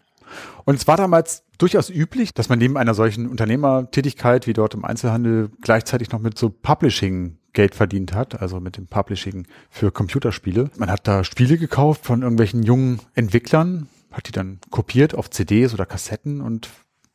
Und 0.63 0.75
es 0.75 0.87
war 0.87 0.95
damals 0.95 1.43
durchaus 1.57 1.89
üblich, 1.89 2.33
dass 2.33 2.47
man 2.47 2.57
neben 2.57 2.77
einer 2.77 2.93
solchen 2.93 3.27
Unternehmertätigkeit 3.27 4.47
wie 4.47 4.53
dort 4.53 4.75
im 4.75 4.85
Einzelhandel 4.85 5.51
gleichzeitig 5.61 6.11
noch 6.11 6.21
mit 6.21 6.37
so 6.37 6.49
Publishing 6.49 7.37
Geld 7.51 7.75
verdient 7.75 8.13
hat, 8.13 8.41
also 8.41 8.61
mit 8.61 8.77
dem 8.77 8.87
Publishing 8.87 9.45
für 9.69 9.91
Computerspiele. 9.91 10.71
Man 10.77 10.89
hat 10.89 11.05
da 11.05 11.25
Spiele 11.25 11.57
gekauft 11.57 12.05
von 12.05 12.21
irgendwelchen 12.21 12.63
jungen 12.63 13.01
Entwicklern, 13.13 13.89
hat 14.11 14.29
die 14.29 14.31
dann 14.31 14.59
kopiert 14.69 15.15
auf 15.15 15.29
CDs 15.29 15.73
oder 15.73 15.85
Kassetten 15.85 16.39
und 16.39 16.69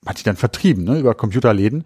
hat 0.05 0.19
die 0.19 0.25
dann 0.25 0.37
vertrieben 0.37 0.85
ne, 0.85 0.99
über 0.99 1.15
Computerläden. 1.15 1.85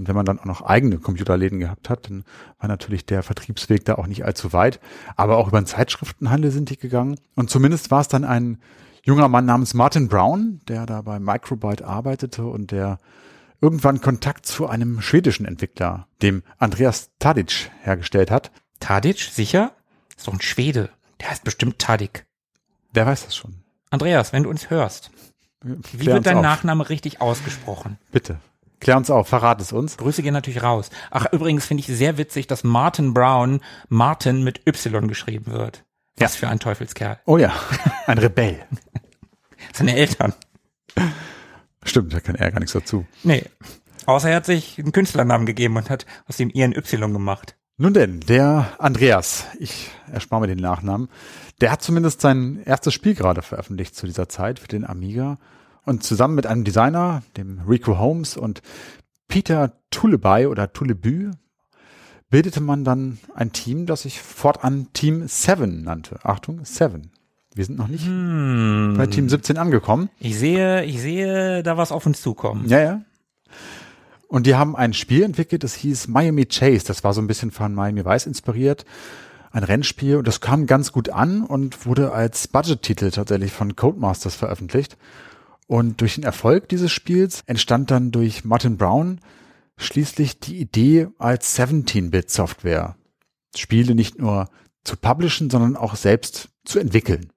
Und 0.00 0.08
wenn 0.08 0.16
man 0.16 0.24
dann 0.24 0.38
auch 0.38 0.46
noch 0.46 0.62
eigene 0.62 0.96
Computerläden 0.96 1.60
gehabt 1.60 1.90
hat, 1.90 2.08
dann 2.08 2.24
war 2.58 2.68
natürlich 2.68 3.04
der 3.04 3.22
Vertriebsweg 3.22 3.84
da 3.84 3.96
auch 3.96 4.06
nicht 4.06 4.24
allzu 4.24 4.54
weit. 4.54 4.80
Aber 5.14 5.36
auch 5.36 5.48
über 5.48 5.60
den 5.60 5.66
Zeitschriftenhandel 5.66 6.50
sind 6.52 6.70
die 6.70 6.78
gegangen. 6.78 7.20
Und 7.36 7.50
zumindest 7.50 7.90
war 7.90 8.00
es 8.00 8.08
dann 8.08 8.24
ein 8.24 8.62
junger 9.04 9.28
Mann 9.28 9.44
namens 9.44 9.74
Martin 9.74 10.08
Brown, 10.08 10.62
der 10.68 10.86
da 10.86 11.02
bei 11.02 11.20
Microbyte 11.20 11.82
arbeitete 11.82 12.46
und 12.46 12.70
der 12.70 12.98
irgendwann 13.60 14.00
Kontakt 14.00 14.46
zu 14.46 14.66
einem 14.66 15.02
schwedischen 15.02 15.44
Entwickler, 15.44 16.06
dem 16.22 16.44
Andreas 16.56 17.10
Tadic, 17.18 17.70
hergestellt 17.82 18.30
hat. 18.30 18.52
Tadic, 18.80 19.18
sicher? 19.18 19.72
Ist 20.16 20.28
doch 20.28 20.32
ein 20.32 20.40
Schwede. 20.40 20.88
Der 21.20 21.28
heißt 21.28 21.44
bestimmt 21.44 21.78
Tadik. 21.78 22.24
Wer 22.94 23.04
weiß 23.04 23.26
das 23.26 23.36
schon? 23.36 23.56
Andreas, 23.90 24.32
wenn 24.32 24.44
du 24.44 24.48
uns 24.48 24.70
hörst, 24.70 25.10
wie 25.62 26.06
wird 26.06 26.24
dein 26.24 26.38
auf. 26.38 26.42
Nachname 26.42 26.88
richtig 26.88 27.20
ausgesprochen? 27.20 27.98
Bitte. 28.12 28.38
Klär 28.80 28.96
uns 28.96 29.10
auf, 29.10 29.28
verrat 29.28 29.60
es 29.60 29.72
uns. 29.72 29.98
Grüße 29.98 30.22
gehen 30.22 30.32
natürlich 30.32 30.62
raus. 30.62 30.90
Ach, 31.10 31.26
übrigens 31.32 31.66
finde 31.66 31.82
ich 31.82 31.86
sehr 31.86 32.16
witzig, 32.16 32.46
dass 32.46 32.64
Martin 32.64 33.12
Brown 33.12 33.60
Martin 33.88 34.42
mit 34.42 34.66
Y 34.66 35.06
geschrieben 35.06 35.52
wird. 35.52 35.84
Was 36.16 36.36
für 36.36 36.48
ein 36.48 36.58
Teufelskerl. 36.58 37.18
Oh 37.26 37.36
ja, 37.36 37.52
ein 38.06 38.18
Rebell. 38.18 38.58
Seine 39.72 39.96
Eltern. 39.96 40.32
Stimmt, 41.84 42.12
da 42.14 42.20
kann 42.20 42.34
er 42.34 42.50
gar 42.50 42.60
nichts 42.60 42.72
dazu. 42.72 43.06
Nee. 43.22 43.44
Außer 44.06 44.30
er 44.30 44.36
hat 44.36 44.46
sich 44.46 44.78
einen 44.78 44.92
Künstlernamen 44.92 45.46
gegeben 45.46 45.76
und 45.76 45.90
hat 45.90 46.06
aus 46.26 46.36
dem 46.36 46.50
ihren 46.50 46.74
Y 46.74 47.12
gemacht. 47.12 47.56
Nun 47.76 47.94
denn, 47.94 48.20
der 48.20 48.74
Andreas, 48.78 49.46
ich 49.58 49.90
erspare 50.10 50.42
mir 50.42 50.46
den 50.48 50.58
Nachnamen, 50.58 51.08
der 51.60 51.70
hat 51.70 51.82
zumindest 51.82 52.20
sein 52.20 52.62
erstes 52.64 52.92
Spiel 52.92 53.14
gerade 53.14 53.42
veröffentlicht 53.42 53.94
zu 53.94 54.06
dieser 54.06 54.28
Zeit 54.28 54.58
für 54.58 54.68
den 54.68 54.86
Amiga. 54.86 55.38
Und 55.84 56.02
zusammen 56.02 56.34
mit 56.34 56.46
einem 56.46 56.64
Designer, 56.64 57.22
dem 57.36 57.60
Rico 57.68 57.98
Holmes 57.98 58.36
und 58.36 58.62
Peter 59.28 59.72
Tulebey 59.90 60.46
oder 60.46 60.72
Tulebü, 60.72 61.30
bildete 62.30 62.60
man 62.60 62.84
dann 62.84 63.18
ein 63.34 63.52
Team, 63.52 63.86
das 63.86 64.02
sich 64.02 64.20
fortan 64.20 64.88
Team 64.92 65.26
7 65.26 65.82
nannte. 65.82 66.18
Achtung, 66.22 66.64
7. 66.64 67.10
Wir 67.54 67.64
sind 67.64 67.78
noch 67.78 67.88
nicht 67.88 68.06
bei 68.06 69.06
Team 69.08 69.28
17 69.28 69.58
angekommen. 69.58 70.08
Ich 70.20 70.38
sehe, 70.38 70.84
ich 70.84 71.00
sehe 71.00 71.64
da 71.64 71.76
was 71.76 71.90
auf 71.90 72.06
uns 72.06 72.20
zukommen. 72.22 72.68
Ja, 72.68 72.80
ja. 72.80 73.02
Und 74.28 74.46
die 74.46 74.54
haben 74.54 74.76
ein 74.76 74.92
Spiel 74.92 75.24
entwickelt, 75.24 75.64
das 75.64 75.74
hieß 75.74 76.06
Miami 76.06 76.46
Chase. 76.46 76.86
Das 76.86 77.02
war 77.02 77.12
so 77.12 77.20
ein 77.20 77.26
bisschen 77.26 77.50
von 77.50 77.74
Miami 77.74 78.04
Vice 78.04 78.26
inspiriert. 78.26 78.84
Ein 79.50 79.64
Rennspiel. 79.64 80.16
Und 80.16 80.28
das 80.28 80.40
kam 80.40 80.66
ganz 80.66 80.92
gut 80.92 81.08
an 81.08 81.42
und 81.42 81.84
wurde 81.84 82.12
als 82.12 82.46
Budget-Titel 82.46 83.10
tatsächlich 83.10 83.50
von 83.50 83.74
Codemasters 83.74 84.36
veröffentlicht. 84.36 84.96
Und 85.70 86.00
durch 86.00 86.16
den 86.16 86.24
Erfolg 86.24 86.68
dieses 86.68 86.90
Spiels 86.90 87.44
entstand 87.46 87.92
dann 87.92 88.10
durch 88.10 88.44
Martin 88.44 88.76
Brown 88.76 89.20
schließlich 89.76 90.40
die 90.40 90.58
Idee 90.58 91.06
als 91.16 91.56
17-Bit-Software. 91.56 92.96
Spiele 93.54 93.94
nicht 93.94 94.18
nur 94.18 94.48
zu 94.82 94.96
publishen, 94.96 95.48
sondern 95.48 95.76
auch 95.76 95.94
selbst 95.94 96.48
zu 96.64 96.80
entwickeln. 96.80 97.30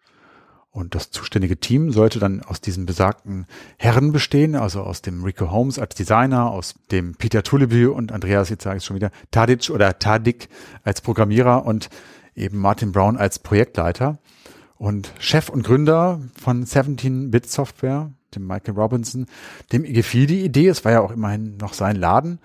Und 0.71 0.95
das 0.95 1.11
zuständige 1.11 1.59
Team 1.59 1.91
sollte 1.91 2.17
dann 2.17 2.41
aus 2.41 2.59
diesen 2.59 2.87
besagten 2.87 3.45
Herren 3.77 4.11
bestehen, 4.11 4.55
also 4.55 4.81
aus 4.81 5.03
dem 5.03 5.23
Rico 5.23 5.51
Holmes 5.51 5.77
als 5.77 5.93
Designer, 5.93 6.49
aus 6.49 6.73
dem 6.91 7.13
Peter 7.13 7.43
Tulebü 7.43 7.89
und 7.89 8.11
Andreas, 8.11 8.49
jetzt 8.49 8.63
sage 8.63 8.77
ich 8.77 8.83
schon 8.83 8.95
wieder, 8.95 9.11
Tadic 9.29 9.69
oder 9.69 9.99
Tadik 9.99 10.49
als 10.81 11.01
Programmierer 11.01 11.67
und 11.67 11.91
eben 12.33 12.57
Martin 12.57 12.93
Brown 12.93 13.15
als 13.15 13.37
Projektleiter. 13.37 14.17
Und 14.75 15.13
Chef 15.19 15.49
und 15.49 15.61
Gründer 15.61 16.19
von 16.41 16.65
17-Bit 16.65 17.47
Software, 17.47 18.11
dem 18.35 18.47
Michael 18.47 18.75
Robinson, 18.75 19.25
dem 19.71 19.83
gefiel 19.83 20.25
die 20.25 20.43
Idee, 20.43 20.67
es 20.67 20.83
war 20.85 20.91
ja 20.91 21.01
auch 21.01 21.11
immerhin 21.11 21.57
noch 21.57 21.73
sein 21.73 21.95
Laden. 21.95 22.39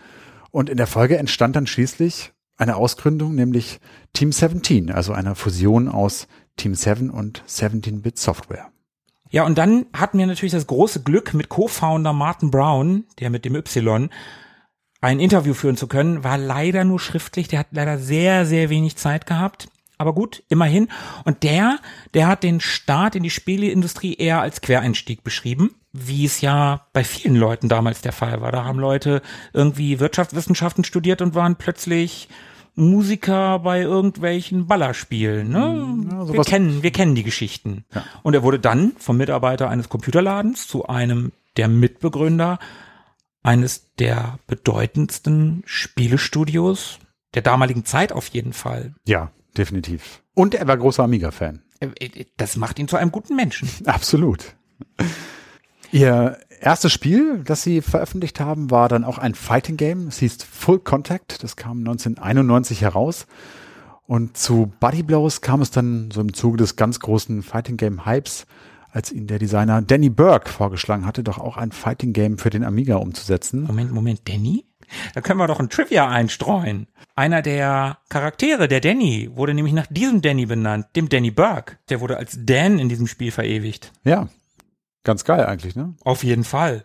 Und 0.50 0.70
in 0.70 0.76
der 0.76 0.86
Folge 0.86 1.18
entstand 1.18 1.56
dann 1.56 1.66
schließlich 1.66 2.32
eine 2.56 2.76
Ausgründung, 2.76 3.34
nämlich 3.34 3.80
Team 4.12 4.32
17, 4.32 4.90
also 4.90 5.12
eine 5.12 5.34
Fusion 5.34 5.88
aus 5.88 6.26
Team 6.56 6.74
7 6.74 7.10
und 7.10 7.42
17-Bit 7.46 8.18
Software. 8.18 8.70
Ja, 9.30 9.44
und 9.44 9.58
dann 9.58 9.86
hatten 9.92 10.18
wir 10.18 10.26
natürlich 10.26 10.52
das 10.52 10.66
große 10.66 11.02
Glück, 11.02 11.34
mit 11.34 11.48
Co-Founder 11.48 12.12
Martin 12.12 12.50
Brown, 12.50 13.04
der 13.20 13.30
mit 13.30 13.44
dem 13.44 13.54
Y, 13.54 14.08
ein 15.00 15.20
Interview 15.20 15.54
führen 15.54 15.76
zu 15.76 15.86
können. 15.86 16.24
War 16.24 16.38
leider 16.38 16.84
nur 16.84 16.98
schriftlich, 16.98 17.48
der 17.48 17.60
hat 17.60 17.68
leider 17.70 17.98
sehr, 17.98 18.46
sehr 18.46 18.70
wenig 18.70 18.96
Zeit 18.96 19.26
gehabt. 19.26 19.68
Aber 19.98 20.14
gut, 20.14 20.42
immerhin. 20.48 20.88
Und 21.24 21.42
der, 21.42 21.78
der 22.14 22.28
hat 22.28 22.42
den 22.42 22.60
Start 22.60 23.16
in 23.16 23.22
die 23.22 23.30
Spieleindustrie 23.30 24.14
eher 24.14 24.40
als 24.40 24.60
Quereinstieg 24.60 25.24
beschrieben, 25.24 25.74
wie 25.92 26.24
es 26.24 26.40
ja 26.40 26.86
bei 26.92 27.04
vielen 27.04 27.36
Leuten 27.36 27.68
damals 27.68 28.00
der 28.00 28.12
Fall 28.12 28.40
war. 28.40 28.52
Da 28.52 28.64
haben 28.64 28.78
Leute 28.78 29.22
irgendwie 29.52 30.00
Wirtschaftswissenschaften 30.00 30.84
studiert 30.84 31.22
und 31.22 31.34
waren 31.34 31.56
plötzlich 31.56 32.28
Musiker 32.74 33.58
bei 33.58 33.80
irgendwelchen 33.80 34.66
Ballerspielen. 34.66 35.48
Ne? 35.48 36.06
ja, 36.10 36.32
wir, 36.32 36.44
kennen, 36.44 36.82
wir 36.82 36.92
kennen 36.92 37.14
die 37.14 37.24
Geschichten. 37.24 37.84
Und 38.22 38.34
er 38.34 38.42
wurde 38.42 38.60
dann 38.60 38.92
vom 38.98 39.16
Mitarbeiter 39.16 39.68
eines 39.68 39.88
Computerladens 39.88 40.68
zu 40.68 40.86
einem 40.86 41.32
der 41.56 41.68
Mitbegründer 41.68 42.58
eines 43.42 43.94
der 43.96 44.38
bedeutendsten 44.46 45.62
Spielestudios 45.66 46.98
der 47.34 47.42
damaligen 47.42 47.84
Zeit 47.84 48.12
auf 48.12 48.28
jeden 48.28 48.52
Fall. 48.52 48.94
Ja, 49.06 49.32
definitiv. 49.56 50.22
Und 50.34 50.54
er 50.54 50.68
war 50.68 50.76
großer 50.76 51.02
Amiga-Fan. 51.02 51.62
Äh, 51.80 51.88
äh, 51.98 52.26
Das 52.36 52.56
macht 52.56 52.78
ihn 52.78 52.88
zu 52.88 52.96
einem 52.96 53.10
guten 53.10 53.34
Menschen. 53.34 53.68
Absolut. 53.86 54.54
Ihr 55.90 56.38
erstes 56.60 56.92
Spiel, 56.92 57.42
das 57.44 57.62
sie 57.62 57.80
veröffentlicht 57.80 58.40
haben, 58.40 58.70
war 58.70 58.88
dann 58.88 59.04
auch 59.04 59.18
ein 59.18 59.34
Fighting 59.34 59.76
Game. 59.76 60.08
Es 60.08 60.18
hieß 60.18 60.42
Full 60.44 60.80
Contact. 60.80 61.42
Das 61.42 61.56
kam 61.56 61.78
1991 61.78 62.82
heraus. 62.82 63.26
Und 64.06 64.36
zu 64.36 64.72
Buddy 64.80 65.02
Blows 65.02 65.40
kam 65.40 65.60
es 65.60 65.70
dann 65.70 66.10
so 66.10 66.20
im 66.20 66.32
Zuge 66.32 66.56
des 66.56 66.76
ganz 66.76 67.00
großen 67.00 67.42
Fighting 67.42 67.76
Game 67.76 68.06
Hypes, 68.06 68.46
als 68.90 69.12
ihn 69.12 69.26
der 69.26 69.38
Designer 69.38 69.82
Danny 69.82 70.08
Burke 70.08 70.48
vorgeschlagen 70.48 71.04
hatte, 71.04 71.22
doch 71.22 71.38
auch 71.38 71.58
ein 71.58 71.72
Fighting 71.72 72.14
Game 72.14 72.38
für 72.38 72.48
den 72.48 72.64
Amiga 72.64 72.96
umzusetzen. 72.96 73.64
Moment, 73.64 73.92
Moment, 73.92 74.20
Danny? 74.26 74.64
Da 75.14 75.20
können 75.20 75.38
wir 75.38 75.46
doch 75.46 75.60
ein 75.60 75.68
Trivia 75.68 76.08
einstreuen. 76.08 76.86
Einer 77.14 77.42
der 77.42 77.98
Charaktere, 78.08 78.68
der 78.68 78.80
Danny, 78.80 79.30
wurde 79.34 79.52
nämlich 79.52 79.74
nach 79.74 79.86
diesem 79.90 80.22
Danny 80.22 80.46
benannt, 80.46 80.86
dem 80.96 81.10
Danny 81.10 81.30
Burke. 81.30 81.76
Der 81.90 82.00
wurde 82.00 82.16
als 82.16 82.38
Dan 82.40 82.78
in 82.78 82.88
diesem 82.88 83.06
Spiel 83.06 83.30
verewigt. 83.30 83.92
Ja, 84.04 84.28
ganz 85.08 85.24
geil 85.24 85.46
eigentlich, 85.46 85.74
ne? 85.74 85.94
Auf 86.04 86.22
jeden 86.22 86.44
Fall. 86.44 86.84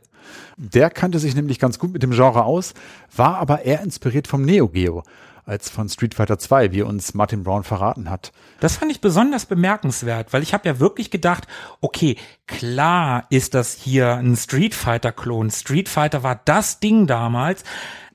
Der 0.55 0.89
kannte 0.89 1.19
sich 1.19 1.35
nämlich 1.35 1.59
ganz 1.59 1.77
gut 1.77 1.91
mit 1.91 2.03
dem 2.03 2.11
Genre 2.11 2.45
aus, 2.45 2.73
war 3.13 3.37
aber 3.37 3.65
eher 3.65 3.81
inspiriert 3.81 4.27
vom 4.27 4.43
Neo 4.43 4.69
Geo 4.69 5.03
als 5.45 5.69
von 5.69 5.89
Street 5.89 6.15
Fighter 6.15 6.39
2, 6.39 6.71
wie 6.71 6.83
uns 6.83 7.13
Martin 7.15 7.43
Brown 7.43 7.65
verraten 7.65 8.09
hat. 8.09 8.31
Das 8.61 8.77
fand 8.77 8.93
ich 8.93 9.01
besonders 9.01 9.45
bemerkenswert, 9.45 10.31
weil 10.31 10.41
ich 10.41 10.53
habe 10.53 10.65
ja 10.69 10.79
wirklich 10.79 11.11
gedacht, 11.11 11.47
okay, 11.81 12.15
klar 12.47 13.25
ist 13.29 13.53
das 13.53 13.73
hier 13.73 14.15
ein 14.15 14.37
Street 14.37 14.73
Fighter-Klon. 14.73 15.51
Street 15.51 15.89
Fighter 15.89 16.23
war 16.23 16.39
das 16.45 16.79
Ding 16.79 17.07
damals. 17.07 17.65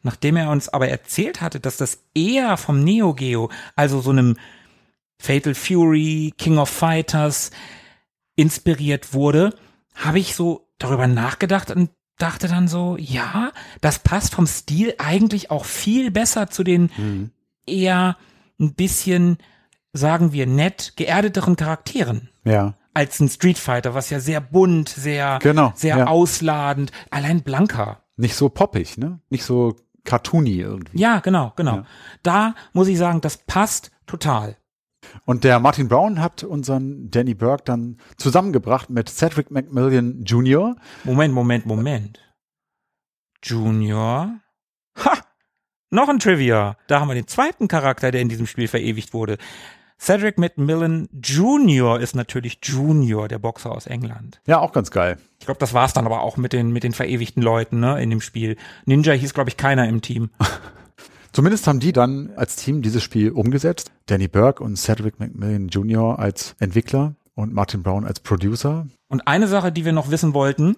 Nachdem 0.02 0.36
er 0.36 0.48
uns 0.50 0.70
aber 0.70 0.88
erzählt 0.88 1.42
hatte, 1.42 1.61
dass 1.61 1.76
das 1.76 1.98
eher 2.14 2.56
vom 2.56 2.82
Neo 2.82 3.12
Geo, 3.12 3.50
also 3.76 4.00
so 4.00 4.09
einem 4.09 4.38
Fatal 5.20 5.54
Fury, 5.54 6.32
King 6.38 6.56
of 6.56 6.70
Fighters 6.70 7.50
inspiriert 8.36 9.12
wurde, 9.12 9.52
habe 10.05 10.18
ich 10.18 10.34
so 10.34 10.68
darüber 10.78 11.07
nachgedacht 11.07 11.70
und 11.70 11.90
dachte 12.18 12.49
dann 12.49 12.66
so, 12.68 12.96
ja, 12.99 13.53
das 13.80 14.01
passt 14.01 14.34
vom 14.34 14.46
Stil 14.46 14.94
eigentlich 14.99 15.51
auch 15.51 15.64
viel 15.64 16.11
besser 16.11 16.49
zu 16.51 16.64
den 16.64 17.30
eher 17.66 18.16
ein 18.61 18.74
bisschen, 18.74 19.38
sagen 19.92 20.32
wir, 20.32 20.46
nett 20.46 20.94
geerdeteren 20.96 21.55
Charakteren 21.57 22.28
Ja. 22.44 22.74
als 22.94 23.20
ein 23.20 23.28
Street 23.28 23.59
Fighter, 23.59 23.94
was 23.94 24.11
ja 24.11 24.18
sehr 24.20 24.40
bunt, 24.40 24.88
sehr, 24.88 25.38
Genau, 25.42 25.72
sehr 25.76 25.99
ja. 25.99 26.07
ausladend, 26.07 26.90
allein 27.11 27.42
Blanka. 27.42 28.03
Nicht 28.16 28.34
so 28.34 28.49
poppig, 28.49 28.99
ne? 28.99 29.20
Nicht 29.30 29.44
so 29.44 29.76
cartoony 30.05 30.57
irgendwie. 30.57 30.99
Ja, 30.99 31.20
genau, 31.20 31.53
genau. 31.55 31.76
Ja. 31.76 31.84
Da 32.22 32.55
muss 32.72 32.88
ich 32.88 32.99
sagen, 32.99 33.20
das 33.20 33.36
passt 33.36 33.92
total. 34.07 34.57
Und 35.24 35.44
der 35.44 35.61
Martin 35.61 35.88
Brown 35.88 36.20
hat 36.20 36.44
unseren 36.44 37.11
Danny 37.11 37.34
Burke 37.34 37.64
dann 37.64 37.98
zusammengebracht 38.16 38.90
mit 38.90 39.09
Cedric 39.09 39.50
McMillan 39.50 40.24
Jr. 40.24 40.76
Moment, 41.04 41.34
Moment, 41.34 41.66
Moment. 41.66 42.20
Junior. 43.42 44.40
Ha! 45.04 45.18
Noch 45.90 46.09
ein 46.09 46.18
Trivia. 46.18 46.76
Da 46.86 47.00
haben 47.00 47.09
wir 47.09 47.14
den 47.14 47.26
zweiten 47.26 47.68
Charakter, 47.68 48.11
der 48.11 48.20
in 48.20 48.28
diesem 48.28 48.46
Spiel 48.46 48.68
verewigt 48.68 49.14
wurde. 49.14 49.38
Cedric 50.00 50.38
McMillan 50.38 51.09
Jr. 51.12 51.98
ist 51.98 52.14
natürlich 52.14 52.59
Junior, 52.62 53.26
der 53.26 53.38
Boxer 53.38 53.72
aus 53.72 53.86
England. 53.86 54.40
Ja, 54.46 54.61
auch 54.61 54.72
ganz 54.72 54.90
geil. 54.90 55.18
Ich 55.40 55.46
glaube, 55.46 55.59
das 55.59 55.74
war's 55.74 55.92
dann 55.92 56.06
aber 56.06 56.20
auch 56.20 56.36
mit 56.36 56.52
den, 56.52 56.70
mit 56.70 56.84
den 56.84 56.92
verewigten 56.92 57.42
Leuten 57.42 57.80
ne, 57.80 58.00
in 58.00 58.11
dem 58.11 58.20
Spiel. 58.20 58.56
Ninja 58.84 59.12
hieß, 59.12 59.34
glaube 59.34 59.50
ich, 59.50 59.56
keiner 59.56 59.88
im 59.88 60.00
Team. 60.00 60.30
Zumindest 61.33 61.66
haben 61.66 61.81
die 61.81 61.93
dann 61.93 62.31
als 62.37 62.57
Team 62.57 62.83
dieses 62.83 63.03
Spiel 63.03 63.31
umgesetzt. 63.31 63.93
Danny 64.07 64.29
Burke 64.29 64.62
und 64.62 64.76
Cedric 64.76 65.20
McMillan 65.20 65.68
Jr. 65.68 66.18
als 66.18 66.57
Entwickler 66.59 67.14
und 67.35 67.53
Martin 67.53 67.83
Brown 67.83 68.05
als 68.05 68.20
Producer. 68.20 68.87
Und 69.09 69.29
eine 69.29 69.47
Sache, 69.47 69.70
die 69.70 69.85
wir 69.85 69.93
noch 69.93 70.11
wissen 70.11 70.35
wollten, 70.35 70.76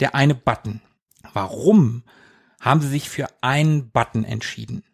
der 0.00 0.14
eine 0.14 0.34
Button. 0.34 0.80
Warum 1.32 2.04
haben 2.60 2.80
sie 2.80 2.88
sich 2.88 3.08
für 3.08 3.26
einen 3.40 3.90
Button 3.90 4.24
entschieden? 4.24 4.84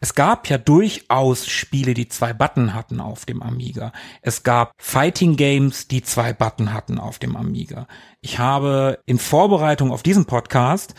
Es 0.00 0.14
gab 0.14 0.48
ja 0.48 0.58
durchaus 0.58 1.48
Spiele, 1.48 1.92
die 1.92 2.08
zwei 2.08 2.32
Button 2.32 2.72
hatten 2.72 3.00
auf 3.00 3.24
dem 3.24 3.42
Amiga. 3.42 3.92
Es 4.22 4.44
gab 4.44 4.70
Fighting 4.78 5.36
Games, 5.36 5.88
die 5.88 6.02
zwei 6.02 6.32
Button 6.32 6.72
hatten 6.72 6.98
auf 6.98 7.18
dem 7.18 7.34
Amiga. 7.36 7.88
Ich 8.20 8.38
habe 8.38 9.00
in 9.06 9.18
Vorbereitung 9.18 9.90
auf 9.90 10.04
diesen 10.04 10.24
Podcast 10.24 10.94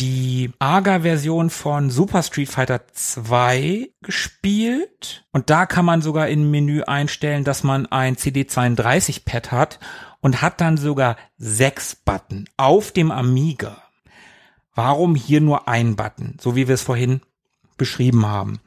die 0.00 0.52
AGA-Version 0.60 1.50
von 1.50 1.90
Super 1.90 2.22
Street 2.22 2.48
Fighter 2.48 2.86
2 2.92 3.90
gespielt. 4.00 5.24
Und 5.32 5.50
da 5.50 5.66
kann 5.66 5.84
man 5.84 6.02
sogar 6.02 6.28
im 6.28 6.50
Menü 6.50 6.82
einstellen, 6.82 7.44
dass 7.44 7.64
man 7.64 7.86
ein 7.86 8.16
CD32-Pad 8.16 9.50
hat 9.50 9.80
und 10.20 10.40
hat 10.40 10.60
dann 10.60 10.76
sogar 10.76 11.16
sechs 11.36 11.96
Button 11.96 12.48
auf 12.56 12.92
dem 12.92 13.10
Amiga. 13.10 13.82
Warum 14.74 15.16
hier 15.16 15.40
nur 15.40 15.66
ein 15.66 15.96
Button, 15.96 16.36
so 16.40 16.54
wie 16.54 16.68
wir 16.68 16.74
es 16.74 16.82
vorhin 16.82 17.20
beschrieben 17.76 18.26
haben? 18.26 18.60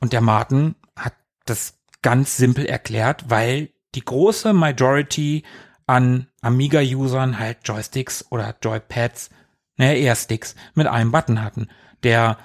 Und 0.00 0.12
der 0.12 0.20
Martin 0.20 0.74
hat 0.96 1.14
das 1.44 1.74
ganz 2.02 2.36
simpel 2.36 2.66
erklärt, 2.66 3.26
weil 3.28 3.70
die 3.94 4.04
große 4.04 4.52
Majority 4.52 5.44
an 5.86 6.26
Amiga-Usern 6.42 7.38
halt 7.38 7.58
Joysticks 7.64 8.26
oder 8.30 8.56
Joypads 8.60 9.30
naja, 9.78 9.94
eher 9.94 10.16
Sticks 10.16 10.54
mit 10.74 10.86
einem 10.86 11.10
Button 11.10 11.42
hatten. 11.42 11.68
Der 12.02 12.36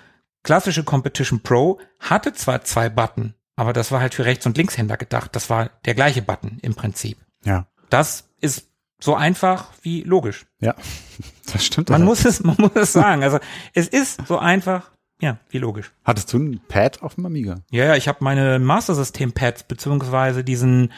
klassische 0.44 0.84
Competition 0.84 1.42
Pro 1.42 1.80
hatte 2.00 2.34
zwar 2.34 2.64
zwei 2.64 2.90
Button, 2.90 3.34
aber 3.56 3.74
das 3.74 3.92
war 3.92 4.00
halt 4.00 4.14
für 4.14 4.26
Rechts- 4.26 4.46
und 4.46 4.58
Linkshänder 4.58 4.98
gedacht. 4.98 5.36
Das 5.36 5.50
war 5.50 5.70
der 5.86 5.96
gleiche 5.96 6.22
Button 6.22 6.60
im 6.62 6.76
Prinzip. 6.76 7.18
Ja. 7.44 7.68
Das 7.90 8.30
ist 8.40 8.70
so 9.02 9.16
einfach 9.16 9.68
wie 9.82 10.04
logisch. 10.04 10.46
Ja, 10.60 10.76
das 11.52 11.66
stimmt. 11.66 11.90
Man 11.90 12.04
muss 12.04 12.24
es, 12.26 12.44
man 12.44 12.56
muss 12.58 12.72
es 12.76 12.94
sagen. 12.94 13.24
Also 13.24 13.40
es 13.74 13.88
ist 13.88 14.26
so 14.28 14.38
einfach, 14.38 14.92
ja, 15.22 15.40
wie 15.50 15.58
logisch. 15.58 15.92
Hattest 16.06 16.32
du 16.34 16.40
ein 16.40 16.62
Pad 16.68 17.02
auf 17.02 17.16
dem 17.16 17.26
Amiga? 17.26 17.62
Ja, 17.72 17.86
ja, 17.86 17.96
ich 17.96 18.08
habe 18.08 18.24
meine 18.24 18.60
Master 18.60 18.96
System 18.96 19.34
Pads 19.34 19.64
beziehungsweise 19.64 20.44
diesen, 20.44 20.92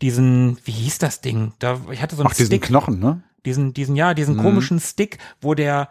diesen, 0.00 0.58
wie 0.64 0.72
hieß 0.72 0.98
das 0.98 1.20
Ding? 1.20 1.52
Da, 1.58 1.80
ich 1.90 2.00
hatte 2.00 2.16
so 2.16 2.22
einen 2.22 2.30
Ach, 2.30 2.36
diesen 2.36 2.46
Stick, 2.46 2.62
Knochen, 2.62 2.98
ne? 2.98 3.22
Diesen, 3.44 3.72
diesen, 3.74 3.96
ja, 3.96 4.14
diesen 4.14 4.36
Mhm. 4.36 4.42
komischen 4.42 4.80
Stick, 4.80 5.18
wo 5.40 5.54
der 5.54 5.88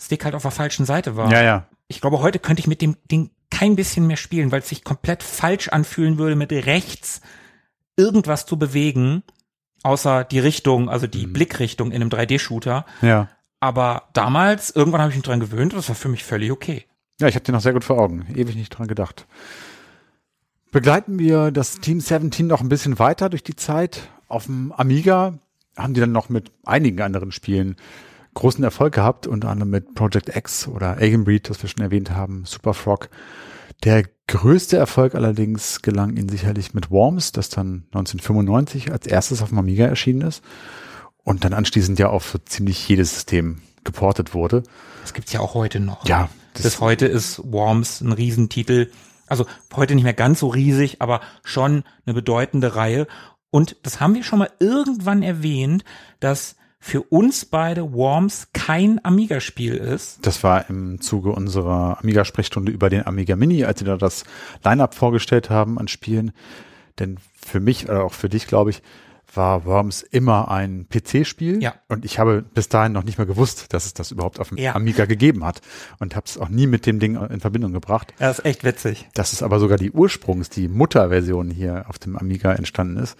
Stick 0.00 0.24
halt 0.24 0.34
auf 0.34 0.42
der 0.42 0.50
falschen 0.50 0.86
Seite 0.86 1.16
war. 1.16 1.30
Ja, 1.32 1.42
ja. 1.42 1.66
Ich 1.88 2.00
glaube, 2.00 2.20
heute 2.20 2.38
könnte 2.38 2.60
ich 2.60 2.66
mit 2.66 2.82
dem 2.82 2.96
Ding 3.10 3.30
kein 3.50 3.76
bisschen 3.76 4.06
mehr 4.06 4.16
spielen, 4.16 4.52
weil 4.52 4.60
es 4.60 4.68
sich 4.68 4.84
komplett 4.84 5.22
falsch 5.22 5.68
anfühlen 5.68 6.18
würde, 6.18 6.36
mit 6.36 6.52
rechts 6.52 7.20
irgendwas 7.96 8.46
zu 8.46 8.58
bewegen, 8.58 9.22
außer 9.82 10.24
die 10.24 10.38
Richtung, 10.38 10.88
also 10.88 11.06
die 11.06 11.26
Blickrichtung 11.26 11.90
in 11.90 12.02
einem 12.02 12.10
3D-Shooter. 12.10 12.84
Ja. 13.02 13.28
Aber 13.60 14.04
damals, 14.12 14.70
irgendwann 14.70 15.00
habe 15.00 15.10
ich 15.10 15.16
mich 15.16 15.24
dran 15.24 15.40
gewöhnt 15.40 15.72
und 15.72 15.78
das 15.78 15.88
war 15.88 15.96
für 15.96 16.08
mich 16.08 16.22
völlig 16.24 16.52
okay. 16.52 16.84
Ja, 17.20 17.26
ich 17.26 17.34
habe 17.34 17.44
den 17.44 17.54
noch 17.54 17.60
sehr 17.62 17.72
gut 17.72 17.82
vor 17.84 17.98
Augen. 17.98 18.26
Ewig 18.36 18.54
nicht 18.54 18.70
dran 18.70 18.86
gedacht. 18.86 19.26
Begleiten 20.70 21.18
wir 21.18 21.50
das 21.50 21.80
Team 21.80 22.00
17 22.00 22.46
noch 22.46 22.60
ein 22.60 22.68
bisschen 22.68 22.98
weiter 22.98 23.30
durch 23.30 23.42
die 23.42 23.56
Zeit. 23.56 24.08
Auf 24.28 24.44
dem 24.46 24.70
Amiga 24.72 25.38
haben 25.78 25.94
die 25.94 26.00
dann 26.00 26.12
noch 26.12 26.28
mit 26.28 26.50
einigen 26.66 27.00
anderen 27.00 27.32
Spielen 27.32 27.76
großen 28.34 28.62
Erfolg 28.62 28.94
gehabt, 28.94 29.26
unter 29.26 29.48
anderem 29.48 29.70
mit 29.70 29.94
Project 29.94 30.34
X 30.36 30.68
oder 30.68 30.96
Alien 30.98 31.24
Breed, 31.24 31.48
das 31.48 31.60
wir 31.62 31.68
schon 31.68 31.82
erwähnt 31.82 32.10
haben, 32.10 32.44
Super 32.44 32.74
Frog. 32.74 33.08
Der 33.84 34.04
größte 34.26 34.76
Erfolg 34.76 35.14
allerdings 35.14 35.82
gelang 35.82 36.16
ihnen 36.16 36.28
sicherlich 36.28 36.74
mit 36.74 36.90
Worms, 36.90 37.32
das 37.32 37.48
dann 37.48 37.84
1995 37.92 38.92
als 38.92 39.06
erstes 39.06 39.42
auf 39.42 39.48
dem 39.50 39.58
Amiga 39.58 39.86
erschienen 39.86 40.22
ist 40.22 40.42
und 41.24 41.44
dann 41.44 41.52
anschließend 41.54 41.98
ja 41.98 42.08
auf 42.10 42.28
so 42.28 42.38
ziemlich 42.38 42.86
jedes 42.88 43.14
System 43.14 43.60
geportet 43.84 44.34
wurde. 44.34 44.62
Das 45.02 45.14
gibt's 45.14 45.32
ja 45.32 45.40
auch 45.40 45.54
heute 45.54 45.80
noch. 45.80 46.06
Ja, 46.06 46.28
das- 46.54 46.62
Bis 46.64 46.80
heute 46.80 47.06
ist 47.06 47.40
Worms 47.44 48.00
ein 48.00 48.12
Riesentitel. 48.12 48.90
Also 49.26 49.46
heute 49.74 49.94
nicht 49.94 50.04
mehr 50.04 50.14
ganz 50.14 50.40
so 50.40 50.48
riesig, 50.48 51.00
aber 51.00 51.20
schon 51.44 51.84
eine 52.06 52.14
bedeutende 52.14 52.74
Reihe. 52.76 53.06
Und 53.50 53.76
das 53.82 54.00
haben 54.00 54.14
wir 54.14 54.22
schon 54.22 54.40
mal 54.40 54.50
irgendwann 54.58 55.22
erwähnt, 55.22 55.84
dass 56.20 56.56
für 56.80 57.02
uns 57.02 57.44
beide 57.44 57.92
Worms 57.92 58.48
kein 58.52 59.04
Amiga-Spiel 59.04 59.74
ist. 59.74 60.24
Das 60.24 60.44
war 60.44 60.70
im 60.70 61.00
Zuge 61.00 61.30
unserer 61.30 61.98
Amiga-Sprechstunde 62.00 62.70
über 62.70 62.88
den 62.88 63.06
Amiga 63.06 63.36
Mini, 63.36 63.64
als 63.64 63.80
sie 63.80 63.84
da 63.84 63.96
das 63.96 64.24
Line-Up 64.64 64.94
vorgestellt 64.94 65.50
haben 65.50 65.78
an 65.78 65.88
Spielen. 65.88 66.32
Denn 66.98 67.18
für 67.34 67.60
mich 67.60 67.88
oder 67.88 68.04
auch 68.04 68.12
für 68.12 68.28
dich, 68.28 68.46
glaube 68.46 68.70
ich, 68.70 68.82
war 69.34 69.64
Worms 69.64 70.02
immer 70.02 70.50
ein 70.50 70.86
PC-Spiel. 70.88 71.62
Ja. 71.62 71.74
Und 71.88 72.04
ich 72.04 72.18
habe 72.18 72.42
bis 72.42 72.68
dahin 72.68 72.92
noch 72.92 73.04
nicht 73.04 73.18
mal 73.18 73.26
gewusst, 73.26 73.72
dass 73.72 73.86
es 73.86 73.94
das 73.94 74.10
überhaupt 74.10 74.40
auf 74.40 74.48
dem 74.48 74.58
Ja. 74.58 74.74
Amiga 74.74 75.04
gegeben 75.04 75.44
hat. 75.44 75.60
Und 75.98 76.16
habe 76.16 76.26
es 76.26 76.38
auch 76.38 76.48
nie 76.48 76.66
mit 76.66 76.86
dem 76.86 76.98
Ding 76.98 77.16
in 77.16 77.40
Verbindung 77.40 77.72
gebracht. 77.72 78.14
Das 78.18 78.38
ist 78.38 78.44
echt 78.44 78.64
witzig. 78.64 79.08
Dass 79.14 79.32
es 79.32 79.42
aber 79.42 79.58
sogar 79.60 79.78
die 79.78 79.90
Ursprungs-, 79.92 80.50
die 80.50 80.68
Mutterversion 80.68 81.50
hier 81.50 81.84
auf 81.88 81.98
dem 81.98 82.16
Amiga 82.16 82.52
entstanden 82.52 82.96
ist, 82.96 83.16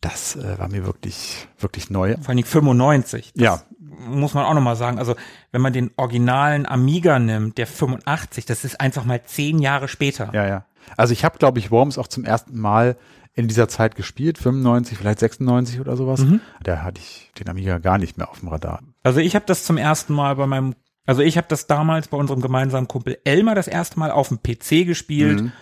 das 0.00 0.36
äh, 0.36 0.58
war 0.58 0.68
mir 0.68 0.86
wirklich, 0.86 1.46
wirklich 1.58 1.90
neu. 1.90 2.14
Vor 2.16 2.28
allen 2.28 2.36
Dingen 2.38 2.48
95. 2.48 3.32
Das 3.34 3.42
Ja. 3.42 3.62
Muss 4.08 4.32
man 4.32 4.46
auch 4.46 4.54
nochmal 4.54 4.76
sagen. 4.76 4.98
Also, 4.98 5.14
wenn 5.52 5.60
man 5.60 5.74
den 5.74 5.90
originalen 5.96 6.64
Amiga 6.64 7.18
nimmt, 7.18 7.58
der 7.58 7.66
85, 7.66 8.46
das 8.46 8.64
ist 8.64 8.80
einfach 8.80 9.04
mal 9.04 9.22
zehn 9.24 9.58
Jahre 9.58 9.88
später. 9.88 10.30
Ja, 10.32 10.46
ja. 10.46 10.64
Also 10.96 11.12
ich 11.12 11.22
habe, 11.24 11.36
glaube 11.38 11.58
ich, 11.58 11.70
Worms 11.70 11.98
auch 11.98 12.06
zum 12.08 12.24
ersten 12.24 12.58
Mal 12.58 12.96
in 13.34 13.48
dieser 13.48 13.68
Zeit 13.68 13.94
gespielt, 13.94 14.38
95, 14.38 14.98
vielleicht 14.98 15.20
96 15.20 15.80
oder 15.80 15.96
sowas. 15.96 16.24
Da 16.62 16.82
hatte 16.82 17.00
ich 17.00 17.30
den 17.38 17.48
Amiga 17.48 17.78
gar 17.78 17.98
nicht 17.98 18.18
mehr 18.18 18.28
auf 18.28 18.40
dem 18.40 18.48
Radar. 18.48 18.80
Also 19.02 19.20
ich 19.20 19.34
habe 19.34 19.46
das 19.46 19.64
zum 19.64 19.76
ersten 19.76 20.14
Mal 20.14 20.36
bei 20.36 20.46
meinem, 20.46 20.74
also 21.06 21.22
ich 21.22 21.36
habe 21.36 21.46
das 21.48 21.66
damals 21.66 22.08
bei 22.08 22.16
unserem 22.16 22.40
gemeinsamen 22.40 22.88
Kumpel 22.88 23.18
Elmar 23.24 23.54
das 23.54 23.68
erste 23.68 23.98
Mal 23.98 24.10
auf 24.10 24.28
dem 24.28 24.42
PC 24.42 24.86
gespielt. 24.86 25.42
Mhm. 25.42 25.52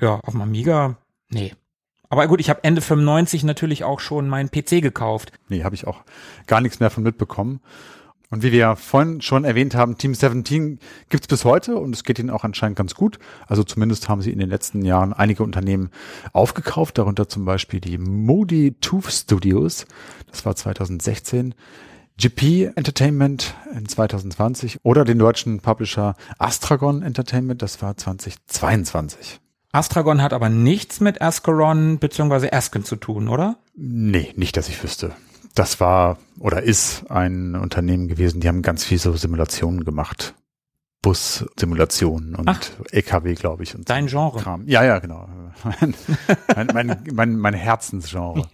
Ja, 0.00 0.16
auf 0.16 0.32
dem 0.32 0.42
Amiga, 0.42 0.96
nee. 1.28 1.54
Aber 2.08 2.26
gut, 2.26 2.40
ich 2.40 2.50
habe 2.50 2.64
Ende 2.64 2.82
95 2.82 3.44
natürlich 3.44 3.84
auch 3.84 4.00
schon 4.00 4.28
meinen 4.28 4.50
PC 4.50 4.82
gekauft. 4.82 5.32
Nee, 5.48 5.64
habe 5.64 5.74
ich 5.74 5.86
auch 5.86 6.02
gar 6.46 6.60
nichts 6.60 6.80
mehr 6.80 6.90
von 6.90 7.02
mitbekommen. 7.02 7.60
Und 8.32 8.42
wie 8.42 8.50
wir 8.50 8.76
vorhin 8.76 9.20
schon 9.20 9.44
erwähnt 9.44 9.74
haben, 9.74 9.98
Team 9.98 10.14
17 10.14 10.78
gibt's 11.10 11.26
bis 11.26 11.44
heute 11.44 11.76
und 11.76 11.94
es 11.94 12.02
geht 12.02 12.18
ihnen 12.18 12.30
auch 12.30 12.44
anscheinend 12.44 12.78
ganz 12.78 12.94
gut. 12.94 13.18
Also 13.46 13.62
zumindest 13.62 14.08
haben 14.08 14.22
sie 14.22 14.32
in 14.32 14.38
den 14.38 14.48
letzten 14.48 14.86
Jahren 14.86 15.12
einige 15.12 15.42
Unternehmen 15.42 15.90
aufgekauft, 16.32 16.96
darunter 16.96 17.28
zum 17.28 17.44
Beispiel 17.44 17.78
die 17.78 17.98
Moody 17.98 18.74
Tooth 18.80 19.12
Studios, 19.12 19.84
das 20.30 20.46
war 20.46 20.56
2016, 20.56 21.54
GP 22.16 22.72
Entertainment 22.74 23.54
in 23.76 23.86
2020 23.86 24.80
oder 24.82 25.04
den 25.04 25.18
deutschen 25.18 25.60
Publisher 25.60 26.16
Astragon 26.38 27.02
Entertainment, 27.02 27.60
das 27.60 27.82
war 27.82 27.98
2022. 27.98 29.40
Astragon 29.72 30.22
hat 30.22 30.32
aber 30.32 30.48
nichts 30.48 31.00
mit 31.00 31.20
Ascaron 31.20 31.98
bzw. 31.98 32.50
Asken 32.50 32.82
zu 32.82 32.96
tun, 32.96 33.28
oder? 33.28 33.58
Nee, 33.76 34.32
nicht, 34.36 34.56
dass 34.56 34.70
ich 34.70 34.82
wüsste. 34.82 35.12
Das 35.54 35.80
war 35.80 36.18
oder 36.38 36.62
ist 36.62 37.10
ein 37.10 37.54
Unternehmen 37.54 38.08
gewesen, 38.08 38.40
die 38.40 38.48
haben 38.48 38.62
ganz 38.62 38.84
viel 38.84 38.98
so 38.98 39.14
Simulationen 39.16 39.84
gemacht. 39.84 40.34
Bus-Simulationen 41.02 42.36
und 42.36 42.48
Ach. 42.48 42.60
LKW, 42.92 43.34
glaube 43.34 43.64
ich. 43.64 43.74
Und 43.74 43.90
Dein 43.90 44.06
Genre. 44.06 44.38
Kram. 44.38 44.66
Ja, 44.68 44.84
ja, 44.84 45.00
genau. 45.00 45.28
mein, 45.64 45.94
mein, 46.72 47.04
mein, 47.12 47.36
mein 47.36 47.54
Herzensgenre. 47.54 48.46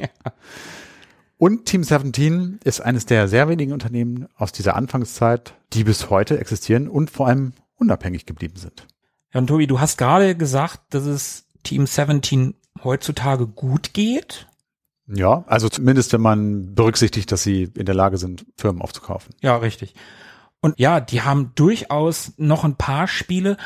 Und 1.37 1.67
Team 1.67 1.85
17 1.85 2.59
ist 2.65 2.81
eines 2.81 3.07
der 3.07 3.29
sehr 3.29 3.49
wenigen 3.49 3.73
Unternehmen 3.73 4.27
aus 4.35 4.51
dieser 4.51 4.75
Anfangszeit, 4.75 5.55
die 5.73 5.85
bis 5.85 6.11
heute 6.11 6.41
existieren 6.41 6.89
und 6.89 7.11
vor 7.11 7.29
allem 7.29 7.53
unabhängig 7.77 8.27
geblieben 8.27 8.57
sind. 8.57 8.89
Ja, 9.33 9.41
und 9.41 9.47
Tobi, 9.47 9.69
du 9.69 9.79
hast 9.79 9.99
gerade 9.99 10.35
gesagt, 10.35 10.95
dass 10.95 11.05
es 11.05 11.47
Team 11.63 11.87
17 11.87 12.55
heutzutage 12.83 13.47
gut 13.47 13.95
geht. 13.95 14.49
Ja, 15.09 15.45
also 15.47 15.69
zumindest 15.69 16.13
wenn 16.13 16.21
man 16.21 16.75
berücksichtigt, 16.75 17.33
dass 17.33 17.43
sie 17.43 17.71
in 17.75 17.87
der 17.87 17.95
Lage 17.95 18.19
sind, 18.19 18.45
Firmen 18.57 18.83
aufzukaufen. 18.83 19.35
Ja, 19.41 19.57
richtig. 19.57 19.95
Und 20.61 20.79
ja, 20.79 21.01
die 21.01 21.23
haben 21.23 21.53
durchaus 21.55 22.33
noch 22.37 22.65
ein 22.65 22.77
paar 22.77 23.09
Spiele, 23.09 23.57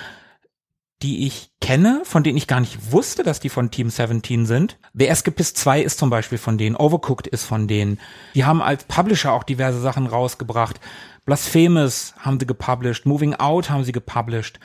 die 1.03 1.27
ich 1.27 1.51
kenne, 1.61 2.03
von 2.05 2.23
denen 2.23 2.37
ich 2.37 2.47
gar 2.47 2.61
nicht 2.61 2.93
wusste, 2.93 3.25
dass 3.25 3.41
die 3.41 3.49
von 3.49 3.71
Team 3.73 3.91
17 3.91 4.47
sind. 4.47 4.79
The 4.95 5.09
Escapist 5.09 5.57
2 5.57 5.83
ist 5.83 5.99
zum 5.99 6.11
Beispiel 6.11 6.39
von 6.39 6.59
denen, 6.59 6.77
Overcooked 6.77 7.27
ist 7.27 7.45
von 7.45 7.67
denen. 7.67 7.99
Die 8.35 8.45
haben 8.45 8.63
als 8.63 8.85
Publisher 8.85 9.33
auch 9.33 9.43
diverse 9.43 9.81
Sachen 9.81 10.07
rausgebracht. 10.07 10.81
Blasphemous 11.25 12.15
haben 12.19 12.39
sie 12.39 12.47
gepublished, 12.47 13.05
Moving 13.05 13.35
Out 13.35 13.69
haben 13.69 13.85
sie 13.85 13.93
gepublished, 13.93 14.61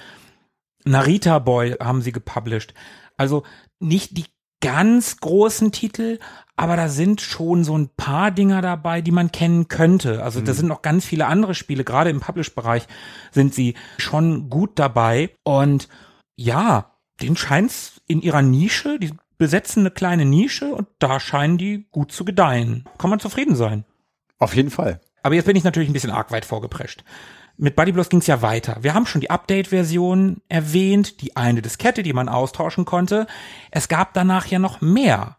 Narita 0.86 1.40
Boy 1.40 1.76
haben 1.80 2.02
sie 2.02 2.12
gepublished. 2.12 2.74
Also 3.16 3.44
nicht 3.80 4.18
die 4.18 4.26
ganz 4.62 5.18
großen 5.18 5.72
Titel, 5.72 6.20
aber 6.58 6.76
da 6.76 6.90
sind 6.90 7.22
schon 7.22 7.64
so 7.64 7.78
ein 7.78 7.90
paar 7.96 8.32
Dinger 8.32 8.64
dabei, 8.64 9.02
die 9.02 9.12
man 9.12 9.32
kennen 9.32 9.68
könnte. 9.68 10.24
Also 10.24 10.42
da 10.42 10.54
sind 10.54 10.68
noch 10.68 10.82
ganz 10.82 11.06
viele 11.06 11.28
andere 11.28 11.54
Spiele, 11.54 11.84
gerade 11.84 12.10
im 12.10 12.20
Publish-Bereich 12.20 12.88
sind 13.32 13.54
sie 13.54 13.76
schon 14.00 14.50
gut 14.50 14.80
dabei. 14.80 15.30
Und 15.44 15.88
ja, 16.36 16.98
den 17.22 17.38
scheint's 17.38 18.02
in 18.08 18.22
ihrer 18.22 18.42
Nische, 18.42 18.98
die 19.00 19.14
besetzen 19.38 19.82
eine 19.82 19.92
kleine 19.92 20.26
Nische 20.26 20.74
und 20.74 20.88
da 20.98 21.20
scheinen 21.20 21.60
die 21.60 21.88
gut 21.92 22.12
zu 22.12 22.26
gedeihen. 22.26 22.86
Kann 22.98 23.12
man 23.12 23.20
zufrieden 23.20 23.56
sein. 23.56 23.86
Auf 24.40 24.56
jeden 24.56 24.72
Fall. 24.72 25.00
Aber 25.22 25.36
jetzt 25.36 25.46
bin 25.46 25.56
ich 25.56 25.64
natürlich 25.64 25.90
ein 25.90 25.94
bisschen 25.94 26.12
arg 26.12 26.32
weit 26.32 26.46
vorgeprescht. 26.46 27.04
Mit 27.58 27.76
Buddy 27.76 27.92
Blows 27.92 28.10
ging 28.10 28.20
es 28.20 28.28
ja 28.28 28.42
weiter. 28.42 28.78
Wir 28.82 28.96
haben 28.96 29.06
schon 29.06 29.22
die 29.22 29.30
Update-Version 29.30 30.42
erwähnt, 30.50 31.22
die 31.22 31.36
eine 31.36 31.62
Diskette, 31.62 32.02
die 32.02 32.14
man 32.14 32.30
austauschen 32.30 32.86
konnte. 32.86 33.28
Es 33.70 33.88
gab 33.88 34.14
danach 34.14 34.48
ja 34.48 34.58
noch 34.58 34.82
mehr. 34.82 35.38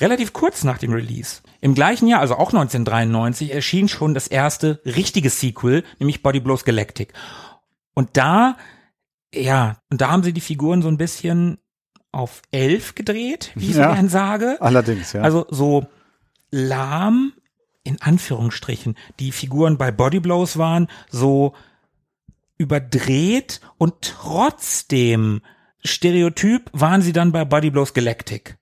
Relativ 0.00 0.32
kurz 0.32 0.64
nach 0.64 0.78
dem 0.78 0.92
Release. 0.92 1.42
Im 1.60 1.74
gleichen 1.74 2.08
Jahr, 2.08 2.20
also 2.20 2.34
auch 2.34 2.48
1993, 2.52 3.52
erschien 3.52 3.88
schon 3.88 4.14
das 4.14 4.26
erste 4.26 4.80
richtige 4.84 5.28
Sequel, 5.30 5.84
nämlich 5.98 6.22
Body 6.22 6.40
Blows 6.40 6.64
Galactic. 6.64 7.12
Und 7.94 8.16
da, 8.16 8.56
ja, 9.34 9.76
und 9.90 10.00
da 10.00 10.10
haben 10.10 10.22
sie 10.22 10.32
die 10.32 10.40
Figuren 10.40 10.80
so 10.82 10.88
ein 10.88 10.96
bisschen 10.96 11.58
auf 12.10 12.42
elf 12.50 12.94
gedreht, 12.94 13.52
wie 13.54 13.68
ich 13.68 13.74
so 13.74 13.80
Ja. 13.80 13.94
gern 13.94 14.08
sage. 14.08 14.56
Allerdings, 14.60 15.12
ja. 15.12 15.22
Also 15.22 15.46
so 15.50 15.86
lahm, 16.50 17.32
in 17.84 18.00
Anführungsstrichen, 18.00 18.96
die 19.18 19.32
Figuren 19.32 19.76
bei 19.78 19.90
Bodyblows 19.90 20.56
waren, 20.56 20.88
so 21.10 21.54
überdreht 22.56 23.60
und 23.78 23.94
trotzdem 24.02 25.42
Stereotyp 25.84 26.70
waren 26.72 27.02
sie 27.02 27.12
dann 27.12 27.32
bei 27.32 27.44
Bodyblows 27.44 27.92
Galactic. 27.92 28.56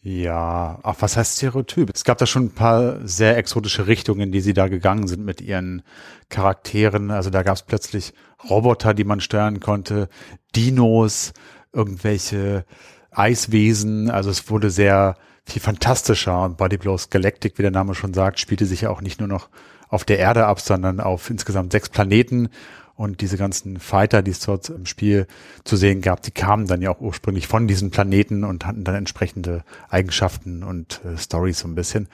Ja, 0.00 0.78
ach, 0.84 0.96
was 1.00 1.16
heißt 1.16 1.38
Stereotyp? 1.38 1.90
Es 1.92 2.04
gab 2.04 2.18
da 2.18 2.26
schon 2.26 2.46
ein 2.46 2.54
paar 2.54 3.06
sehr 3.06 3.36
exotische 3.36 3.88
Richtungen, 3.88 4.30
die 4.30 4.40
sie 4.40 4.54
da 4.54 4.68
gegangen 4.68 5.08
sind 5.08 5.24
mit 5.24 5.40
ihren 5.40 5.82
Charakteren. 6.28 7.10
Also 7.10 7.30
da 7.30 7.42
gab 7.42 7.56
es 7.56 7.62
plötzlich 7.62 8.14
Roboter, 8.48 8.94
die 8.94 9.04
man 9.04 9.20
steuern 9.20 9.58
konnte, 9.58 10.08
Dinos, 10.54 11.32
irgendwelche 11.72 12.64
Eiswesen. 13.10 14.08
Also 14.08 14.30
es 14.30 14.48
wurde 14.48 14.70
sehr 14.70 15.16
viel 15.44 15.60
fantastischer. 15.60 16.44
Und 16.44 16.58
Body 16.58 16.76
Blows 16.76 17.10
Galactic, 17.10 17.58
wie 17.58 17.62
der 17.62 17.72
Name 17.72 17.94
schon 17.94 18.14
sagt, 18.14 18.38
spielte 18.38 18.66
sich 18.66 18.82
ja 18.82 18.90
auch 18.90 19.00
nicht 19.00 19.18
nur 19.18 19.28
noch 19.28 19.48
auf 19.88 20.04
der 20.04 20.18
Erde 20.18 20.46
ab, 20.46 20.60
sondern 20.60 21.00
auf 21.00 21.28
insgesamt 21.28 21.72
sechs 21.72 21.88
Planeten. 21.88 22.50
Und 22.98 23.20
diese 23.20 23.36
ganzen 23.36 23.78
Fighter, 23.78 24.22
die 24.22 24.32
es 24.32 24.40
dort 24.40 24.70
im 24.70 24.84
Spiel 24.84 25.28
zu 25.62 25.76
sehen 25.76 26.00
gab, 26.00 26.20
die 26.22 26.32
kamen 26.32 26.66
dann 26.66 26.82
ja 26.82 26.90
auch 26.90 27.00
ursprünglich 27.00 27.46
von 27.46 27.68
diesen 27.68 27.92
Planeten 27.92 28.42
und 28.42 28.66
hatten 28.66 28.82
dann 28.82 28.96
entsprechende 28.96 29.62
Eigenschaften 29.88 30.64
und 30.64 31.00
äh, 31.04 31.16
Stories 31.16 31.60
so 31.60 31.68
ein 31.68 31.76
bisschen. 31.76 32.08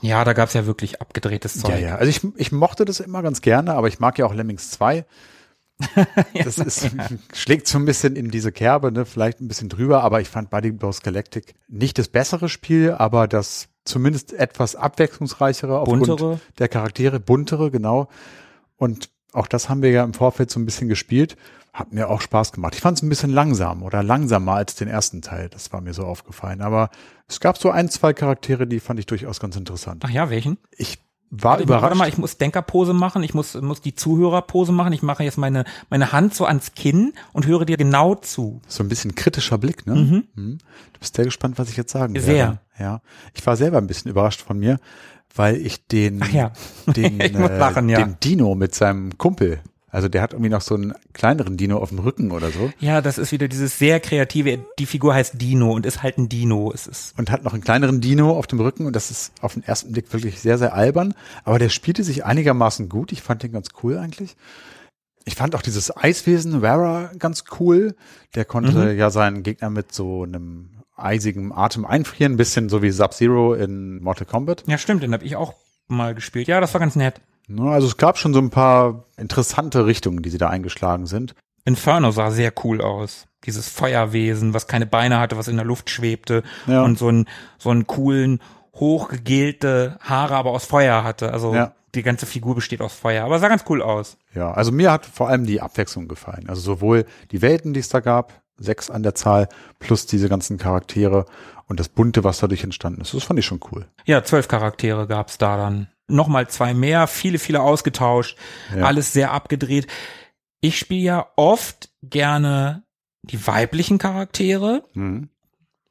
Ja, 0.00 0.24
da 0.24 0.32
gab's 0.32 0.54
ja 0.54 0.66
wirklich 0.66 1.00
abgedrehtes 1.00 1.60
Zeug. 1.60 1.70
Ja, 1.70 1.78
ja. 1.78 1.94
Also 1.94 2.10
ich, 2.10 2.26
ich 2.36 2.50
mochte 2.50 2.84
das 2.84 2.98
immer 2.98 3.22
ganz 3.22 3.40
gerne, 3.40 3.74
aber 3.74 3.86
ich 3.86 4.00
mag 4.00 4.18
ja 4.18 4.26
auch 4.26 4.34
Lemmings 4.34 4.72
2. 4.72 5.04
Das 6.42 6.58
ist, 6.58 6.90
schlägt 7.32 7.68
so 7.68 7.78
ein 7.78 7.84
bisschen 7.84 8.16
in 8.16 8.32
diese 8.32 8.50
Kerbe, 8.50 8.90
ne? 8.90 9.06
vielleicht 9.06 9.40
ein 9.40 9.46
bisschen 9.46 9.68
drüber, 9.68 10.02
aber 10.02 10.20
ich 10.20 10.28
fand 10.28 10.50
Buddy 10.50 10.72
Blows 10.72 11.02
Galactic 11.02 11.54
nicht 11.68 11.98
das 11.98 12.08
bessere 12.08 12.48
Spiel, 12.48 12.90
aber 12.92 13.28
das 13.28 13.68
zumindest 13.84 14.32
etwas 14.32 14.74
abwechslungsreichere 14.74 15.78
aufgrund 15.78 16.06
Buntere. 16.06 16.40
der 16.58 16.68
Charaktere, 16.68 17.20
buntere, 17.20 17.70
genau. 17.70 18.08
Und 18.76 19.10
auch 19.32 19.46
das 19.46 19.68
haben 19.68 19.82
wir 19.82 19.90
ja 19.90 20.04
im 20.04 20.14
Vorfeld 20.14 20.50
so 20.50 20.60
ein 20.60 20.64
bisschen 20.64 20.88
gespielt. 20.88 21.36
Hat 21.72 21.92
mir 21.92 22.08
auch 22.08 22.22
Spaß 22.22 22.52
gemacht. 22.52 22.74
Ich 22.74 22.80
fand 22.80 22.96
es 22.96 23.02
ein 23.02 23.08
bisschen 23.10 23.30
langsam 23.30 23.82
oder 23.82 24.02
langsamer 24.02 24.52
als 24.52 24.76
den 24.76 24.88
ersten 24.88 25.20
Teil. 25.20 25.50
Das 25.50 25.72
war 25.72 25.82
mir 25.82 25.92
so 25.92 26.04
aufgefallen. 26.04 26.62
Aber 26.62 26.88
es 27.28 27.38
gab 27.38 27.58
so 27.58 27.70
ein, 27.70 27.90
zwei 27.90 28.14
Charaktere, 28.14 28.66
die 28.66 28.80
fand 28.80 28.98
ich 28.98 29.06
durchaus 29.06 29.40
ganz 29.40 29.56
interessant. 29.56 30.02
Ach 30.06 30.10
ja, 30.10 30.30
welchen? 30.30 30.56
Ich 30.70 30.98
war 31.30 31.52
Warte, 31.52 31.64
überrascht. 31.64 31.82
Warte 31.82 31.96
mal, 31.96 32.08
ich 32.08 32.18
muss 32.18 32.38
Denkerpose 32.38 32.92
machen, 32.92 33.22
ich 33.22 33.34
muss, 33.34 33.54
muss 33.60 33.80
die 33.80 33.94
Zuhörerpose 33.94 34.72
machen. 34.72 34.92
Ich 34.92 35.02
mache 35.02 35.24
jetzt 35.24 35.38
meine, 35.38 35.64
meine 35.90 36.12
Hand 36.12 36.34
so 36.34 36.44
ans 36.44 36.74
Kinn 36.74 37.12
und 37.32 37.46
höre 37.46 37.64
dir 37.64 37.76
genau 37.76 38.14
zu. 38.14 38.60
So 38.68 38.82
ein 38.82 38.88
bisschen 38.88 39.14
kritischer 39.14 39.58
Blick, 39.58 39.86
ne? 39.86 39.94
Mhm. 40.34 40.58
Du 40.92 41.00
bist 41.00 41.16
sehr 41.16 41.24
gespannt, 41.24 41.58
was 41.58 41.68
ich 41.68 41.76
jetzt 41.76 41.92
sagen 41.92 42.14
Sehr. 42.18 42.34
werde. 42.34 42.60
Ja. 42.78 43.00
Ich 43.34 43.44
war 43.46 43.56
selber 43.56 43.78
ein 43.78 43.86
bisschen 43.86 44.10
überrascht 44.10 44.40
von 44.40 44.58
mir, 44.58 44.78
weil 45.34 45.56
ich 45.56 45.86
den, 45.86 46.24
ja. 46.32 46.52
den, 46.86 47.20
Ich 47.20 47.34
äh, 47.34 47.58
lachen, 47.58 47.88
ja. 47.88 47.98
den 47.98 48.18
Dino 48.20 48.54
mit 48.54 48.74
seinem 48.74 49.18
Kumpel, 49.18 49.60
also 49.90 50.08
der 50.08 50.20
hat 50.22 50.32
irgendwie 50.32 50.50
noch 50.50 50.60
so 50.60 50.74
einen 50.74 50.94
kleineren 51.12 51.56
Dino 51.56 51.78
auf 51.78 51.90
dem 51.90 52.00
Rücken 52.00 52.32
oder 52.32 52.50
so 52.50 52.72
Ja, 52.80 53.00
das 53.00 53.18
ist 53.18 53.32
wieder 53.32 53.48
dieses 53.48 53.78
sehr 53.78 54.00
kreative, 54.00 54.58
die 54.78 54.86
Figur 54.86 55.14
heißt 55.14 55.40
Dino 55.40 55.72
und 55.72 55.86
ist 55.86 56.02
halt 56.02 56.18
ein 56.18 56.28
Dino. 56.28 56.72
Es 56.72 56.86
ist, 56.86 57.18
und 57.18 57.30
hat 57.30 57.44
noch 57.44 57.52
einen 57.52 57.62
kleineren 57.62 58.00
Dino 58.00 58.36
auf 58.36 58.46
dem 58.46 58.60
Rücken 58.60 58.86
und 58.86 58.96
das 58.96 59.10
ist 59.10 59.32
auf 59.40 59.54
den 59.54 59.62
ersten 59.62 59.92
Blick 59.92 60.12
wirklich 60.12 60.40
sehr, 60.40 60.58
sehr 60.58 60.74
albern, 60.74 61.14
aber 61.44 61.58
der 61.58 61.68
spielte 61.68 62.04
sich 62.04 62.24
einigermaßen 62.24 62.88
gut. 62.88 63.12
Ich 63.12 63.22
fand 63.22 63.42
den 63.42 63.52
ganz 63.52 63.68
cool 63.82 63.98
eigentlich. 63.98 64.36
Ich 65.24 65.34
fand 65.34 65.54
auch 65.56 65.62
dieses 65.62 65.96
Eiswesen, 65.96 66.62
Wara, 66.62 67.10
ganz 67.18 67.44
cool. 67.58 67.96
Der 68.36 68.44
konnte 68.44 68.92
ja 68.92 69.10
seinen 69.10 69.42
Gegner 69.42 69.70
mit 69.70 69.92
so 69.92 70.22
einem 70.22 70.70
eisigen 70.96 71.52
Atem 71.52 71.84
einfrieren, 71.84 72.34
ein 72.34 72.36
bisschen 72.36 72.68
so 72.68 72.82
wie 72.82 72.90
Sub-Zero 72.90 73.54
in 73.54 74.02
Mortal 74.02 74.26
Kombat. 74.26 74.64
ja 74.66 74.78
stimmt, 74.78 75.02
den 75.02 75.12
habe 75.12 75.24
ich 75.24 75.36
auch 75.36 75.54
mal 75.88 76.14
gespielt. 76.14 76.48
Ja, 76.48 76.60
das 76.60 76.74
war 76.74 76.80
ganz 76.80 76.96
nett. 76.96 77.20
Ne, 77.48 77.70
Also 77.70 77.86
es 77.86 77.96
gab 77.96 78.18
schon 78.18 78.34
so 78.34 78.40
ein 78.40 78.50
paar 78.50 79.04
interessante 79.16 79.86
Richtungen, 79.86 80.22
die 80.22 80.30
sie 80.30 80.38
da 80.38 80.48
eingeschlagen 80.48 81.06
sind. 81.06 81.34
Inferno 81.64 82.10
sah 82.10 82.30
sehr 82.30 82.52
cool 82.64 82.80
aus. 82.80 83.26
Dieses 83.44 83.68
Feuerwesen, 83.68 84.54
was 84.54 84.66
keine 84.66 84.86
Beine 84.86 85.18
hatte, 85.18 85.36
was 85.36 85.48
in 85.48 85.56
der 85.56 85.64
Luft 85.64 85.90
schwebte 85.90 86.42
Ja. 86.66 86.82
und 86.82 86.98
so 86.98 87.08
einen, 87.08 87.26
so 87.58 87.70
einen 87.70 87.86
coolen, 87.86 88.40
hochgegelte 88.74 89.98
Haare, 90.00 90.34
aber 90.36 90.50
aus 90.50 90.64
Feuer 90.64 91.04
hatte. 91.04 91.32
Also 91.32 91.54
Ja. 91.54 91.72
die 91.94 92.02
ganze 92.02 92.26
Figur 92.26 92.54
besteht 92.54 92.80
aus 92.80 92.92
Feuer, 92.94 93.24
aber 93.24 93.38
sah 93.38 93.48
ganz 93.48 93.64
cool 93.68 93.82
aus. 93.82 94.16
Ja, 94.34 94.52
also 94.52 94.72
mir 94.72 94.90
hat 94.92 95.06
vor 95.06 95.28
allem 95.28 95.46
die 95.46 95.60
Abwechslung 95.60 96.08
gefallen. 96.08 96.48
Also 96.48 96.60
sowohl 96.60 97.04
die 97.30 97.42
Welten, 97.42 97.72
die 97.72 97.80
es 97.80 97.88
da 97.88 98.00
gab, 98.00 98.42
sechs 98.58 98.90
an 98.90 99.02
der 99.02 99.14
Zahl, 99.14 99.48
plus 99.78 100.06
diese 100.06 100.28
ganzen 100.28 100.58
Charaktere 100.58 101.26
und 101.68 101.78
das 101.80 101.88
Bunte, 101.88 102.24
was 102.24 102.38
dadurch 102.38 102.64
entstanden 102.64 103.00
ist. 103.00 103.12
Das 103.14 103.24
fand 103.24 103.38
ich 103.38 103.46
schon 103.46 103.60
cool. 103.72 103.86
Ja, 104.04 104.24
zwölf 104.24 104.48
Charaktere 104.48 105.06
gab's 105.06 105.38
da 105.38 105.56
dann. 105.56 105.88
Nochmal 106.08 106.48
zwei 106.48 106.72
mehr, 106.74 107.06
viele, 107.06 107.38
viele 107.38 107.60
ausgetauscht, 107.62 108.36
Ja. 108.74 108.84
alles 108.84 109.12
sehr 109.12 109.32
abgedreht. 109.32 109.86
Ich 110.60 110.78
spiele 110.78 111.02
ja 111.02 111.26
oft 111.36 111.90
gerne 112.02 112.84
die 113.22 113.44
weiblichen 113.46 113.98
Charaktere, 113.98 114.84
Mhm. 114.94 115.28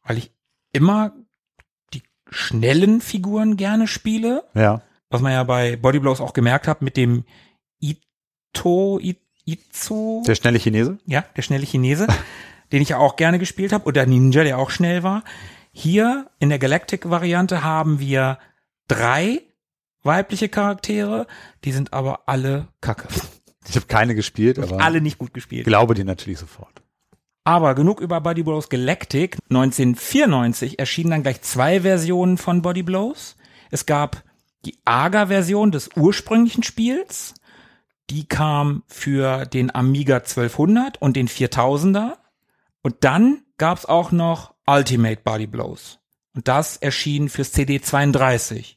weil 0.03 0.17
ich 0.17 0.31
immer 0.71 1.13
die 1.93 2.01
schnellen 2.29 3.01
Figuren 3.01 3.57
gerne 3.57 3.87
spiele. 3.87 4.43
Ja, 4.53 4.81
Was 5.09 5.21
man 5.21 5.33
ja 5.33 5.43
bei 5.43 5.75
Bodyblows 5.75 6.19
auch 6.21 6.33
gemerkt 6.33 6.67
hat 6.67 6.81
mit 6.81 6.97
dem 6.97 7.25
Ito, 7.81 8.99
I, 8.99 9.17
Izu, 9.45 10.23
der 10.25 10.35
schnelle 10.35 10.57
Chinese. 10.59 10.97
ja, 11.05 11.23
der 11.35 11.41
schnelle 11.41 11.65
Chinese, 11.65 12.07
den 12.71 12.81
ich 12.81 12.89
ja 12.89 12.97
auch 12.97 13.15
gerne 13.15 13.37
gespielt 13.37 13.71
habe, 13.73 13.85
oder 13.85 14.05
Ninja, 14.05 14.43
der 14.43 14.57
auch 14.57 14.71
schnell 14.71 15.03
war. 15.03 15.23
Hier 15.71 16.29
in 16.39 16.49
der 16.49 16.57
Galactic-Variante 16.59 17.63
haben 17.63 17.99
wir 17.99 18.39
drei 18.87 19.41
weibliche 20.05 20.49
Charaktere, 20.49 21.27
die 21.63 21.71
sind 21.71 21.93
aber 21.93 22.27
alle 22.27 22.67
kacke. 22.81 23.07
Ich 23.67 23.75
habe 23.75 23.87
keine 23.87 24.13
gespielt, 24.13 24.59
aber 24.59 24.79
Alle 24.79 25.01
nicht 25.01 25.17
gut 25.17 25.33
gespielt. 25.33 25.65
glaube 25.65 25.95
dir 25.95 26.05
natürlich 26.05 26.37
sofort. 26.37 26.83
Aber 27.45 27.73
genug 27.73 27.99
über 27.99 28.21
Body 28.21 28.43
Blows 28.43 28.69
Galactic. 28.69 29.37
1994 29.49 30.77
erschienen 30.77 31.09
dann 31.09 31.23
gleich 31.23 31.41
zwei 31.41 31.81
Versionen 31.81 32.37
von 32.37 32.61
Body 32.61 32.83
Blows. 32.83 33.37
Es 33.71 33.87
gab 33.87 34.23
die 34.65 34.77
AGA-Version 34.85 35.71
des 35.71 35.89
ursprünglichen 35.95 36.61
Spiels. 36.61 37.33
Die 38.11 38.27
kam 38.27 38.83
für 38.87 39.47
den 39.47 39.73
Amiga 39.73 40.17
1200 40.17 41.01
und 41.01 41.15
den 41.15 41.27
4000er. 41.27 42.17
Und 42.83 42.97
dann 42.99 43.41
gab's 43.57 43.85
auch 43.85 44.11
noch 44.11 44.53
Ultimate 44.67 45.21
Body 45.23 45.47
Blows. 45.47 45.97
Und 46.35 46.47
das 46.47 46.77
erschien 46.77 47.29
fürs 47.29 47.53
CD32 47.55 48.75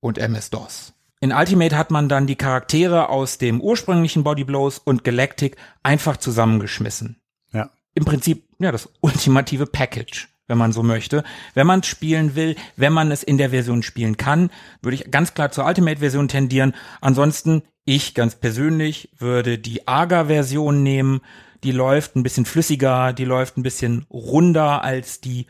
und 0.00 0.18
MS-DOS. 0.18 0.92
In 1.20 1.32
Ultimate 1.32 1.76
hat 1.76 1.90
man 1.90 2.08
dann 2.08 2.26
die 2.26 2.36
Charaktere 2.36 3.08
aus 3.08 3.38
dem 3.38 3.60
ursprünglichen 3.60 4.22
Body 4.22 4.44
Blows 4.44 4.78
und 4.78 5.02
Galactic 5.04 5.56
einfach 5.82 6.18
zusammengeschmissen 6.18 7.16
Ja. 7.52 7.70
im 7.94 8.04
Prinzip 8.04 8.44
ja 8.58 8.70
das 8.72 8.88
ultimative 9.00 9.66
Package, 9.66 10.28
wenn 10.46 10.58
man 10.58 10.72
so 10.72 10.82
möchte. 10.82 11.24
Wenn 11.54 11.66
man 11.66 11.80
es 11.80 11.86
spielen 11.86 12.34
will, 12.36 12.54
wenn 12.76 12.92
man 12.92 13.10
es 13.10 13.22
in 13.22 13.38
der 13.38 13.50
Version 13.50 13.82
spielen 13.82 14.16
kann, 14.18 14.50
würde 14.82 14.94
ich 14.96 15.10
ganz 15.10 15.32
klar 15.34 15.50
zur 15.50 15.64
Ultimate-Version 15.66 16.28
tendieren. 16.28 16.74
Ansonsten 17.00 17.62
Ich 17.86 18.14
ganz 18.14 18.34
persönlich 18.34 19.10
würde 19.18 19.58
die 19.58 19.88
AGA-Version 19.88 20.82
nehmen. 20.82 21.20
Die 21.64 21.72
läuft 21.72 22.14
ein 22.16 22.22
bisschen 22.22 22.44
flüssiger, 22.44 23.12
die 23.14 23.24
läuft 23.24 23.56
ein 23.56 23.62
bisschen 23.62 24.04
runder 24.10 24.84
als 24.84 25.20
die 25.22 25.46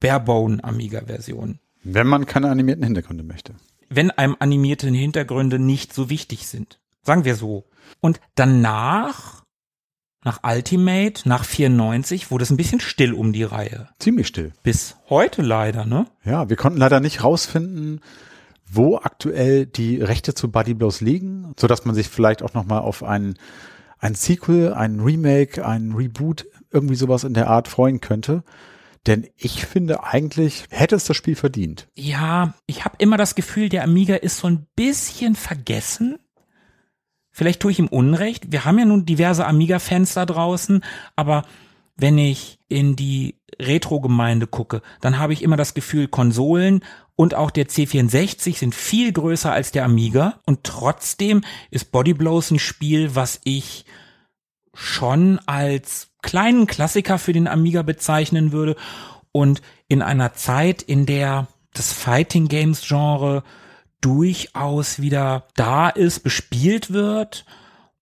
Barebone 0.00 0.64
Amiga-Version. 0.64 1.58
Wenn 1.84 2.06
man 2.06 2.26
keine 2.26 2.48
animierten 2.50 2.84
Hintergründe 2.84 3.22
möchte. 3.24 3.54
Wenn 3.94 4.10
einem 4.10 4.36
animierte 4.38 4.88
Hintergründe 4.88 5.58
nicht 5.58 5.92
so 5.92 6.10
wichtig 6.10 6.46
sind. 6.46 6.80
Sagen 7.02 7.24
wir 7.24 7.34
so. 7.34 7.64
Und 8.00 8.20
danach, 8.34 9.44
nach 10.24 10.40
Ultimate, 10.44 11.28
nach 11.28 11.44
94, 11.44 12.30
wurde 12.30 12.44
es 12.44 12.50
ein 12.50 12.56
bisschen 12.56 12.80
still 12.80 13.12
um 13.12 13.32
die 13.32 13.42
Reihe. 13.42 13.88
Ziemlich 13.98 14.28
still. 14.28 14.52
Bis 14.62 14.96
heute 15.08 15.42
leider, 15.42 15.84
ne? 15.84 16.06
Ja, 16.24 16.48
wir 16.48 16.56
konnten 16.56 16.78
leider 16.78 17.00
nicht 17.00 17.24
rausfinden, 17.24 18.00
wo 18.64 18.96
aktuell 18.96 19.66
die 19.66 20.00
Rechte 20.00 20.34
zu 20.34 20.50
Buddy 20.50 20.74
Blows 20.74 21.00
liegen, 21.00 21.54
so 21.58 21.66
dass 21.66 21.84
man 21.84 21.94
sich 21.94 22.08
vielleicht 22.08 22.42
auch 22.42 22.54
noch 22.54 22.64
mal 22.64 22.78
auf 22.78 23.02
ein 23.02 23.34
ein 24.02 24.16
Sequel, 24.16 24.74
ein 24.74 25.00
Remake, 25.00 25.64
ein 25.64 25.92
Reboot, 25.92 26.46
irgendwie 26.72 26.96
sowas 26.96 27.22
in 27.24 27.34
der 27.34 27.48
Art 27.48 27.68
freuen 27.68 28.00
könnte. 28.00 28.42
Denn 29.06 29.28
ich 29.36 29.66
finde 29.66 30.04
eigentlich 30.04 30.64
hätte 30.70 30.94
es 30.94 31.04
das 31.04 31.16
Spiel 31.16 31.34
verdient. 31.34 31.88
Ja, 31.96 32.54
ich 32.66 32.84
habe 32.84 32.96
immer 32.98 33.16
das 33.16 33.34
Gefühl, 33.34 33.68
der 33.68 33.82
Amiga 33.82 34.14
ist 34.14 34.38
so 34.38 34.46
ein 34.46 34.66
bisschen 34.76 35.34
vergessen. 35.34 36.18
Vielleicht 37.32 37.60
tue 37.60 37.72
ich 37.72 37.78
ihm 37.78 37.88
Unrecht. 37.88 38.52
Wir 38.52 38.64
haben 38.64 38.78
ja 38.78 38.84
nun 38.84 39.06
diverse 39.06 39.46
Amiga-Fans 39.46 40.14
da 40.14 40.26
draußen, 40.26 40.84
aber 41.16 41.44
wenn 41.96 42.18
ich 42.18 42.58
in 42.68 42.94
die 42.94 43.40
Retro-Gemeinde 43.60 44.46
gucke, 44.46 44.82
dann 45.00 45.18
habe 45.18 45.32
ich 45.32 45.42
immer 45.42 45.56
das 45.56 45.74
Gefühl, 45.74 46.08
Konsolen 46.08 46.84
und 47.16 47.34
auch 47.34 47.50
der 47.50 47.66
C64 47.66 48.58
sind 48.58 48.74
viel 48.74 49.12
größer 49.12 49.52
als 49.52 49.72
der 49.72 49.84
Amiga 49.84 50.40
und 50.46 50.64
trotzdem 50.64 51.42
ist 51.70 51.92
Body 51.92 52.14
Blows 52.14 52.50
ein 52.50 52.58
Spiel, 52.58 53.14
was 53.14 53.40
ich 53.44 53.84
schon 54.74 55.38
als 55.40 56.11
kleinen 56.22 56.66
Klassiker 56.66 57.18
für 57.18 57.32
den 57.32 57.48
Amiga 57.48 57.82
bezeichnen 57.82 58.52
würde 58.52 58.76
und 59.32 59.60
in 59.88 60.02
einer 60.02 60.34
Zeit, 60.34 60.82
in 60.82 61.06
der 61.06 61.48
das 61.74 61.92
Fighting 61.92 62.48
Games 62.48 62.82
Genre 62.86 63.42
durchaus 64.00 65.00
wieder 65.00 65.44
da 65.54 65.88
ist, 65.88 66.20
bespielt 66.20 66.92
wird 66.92 67.44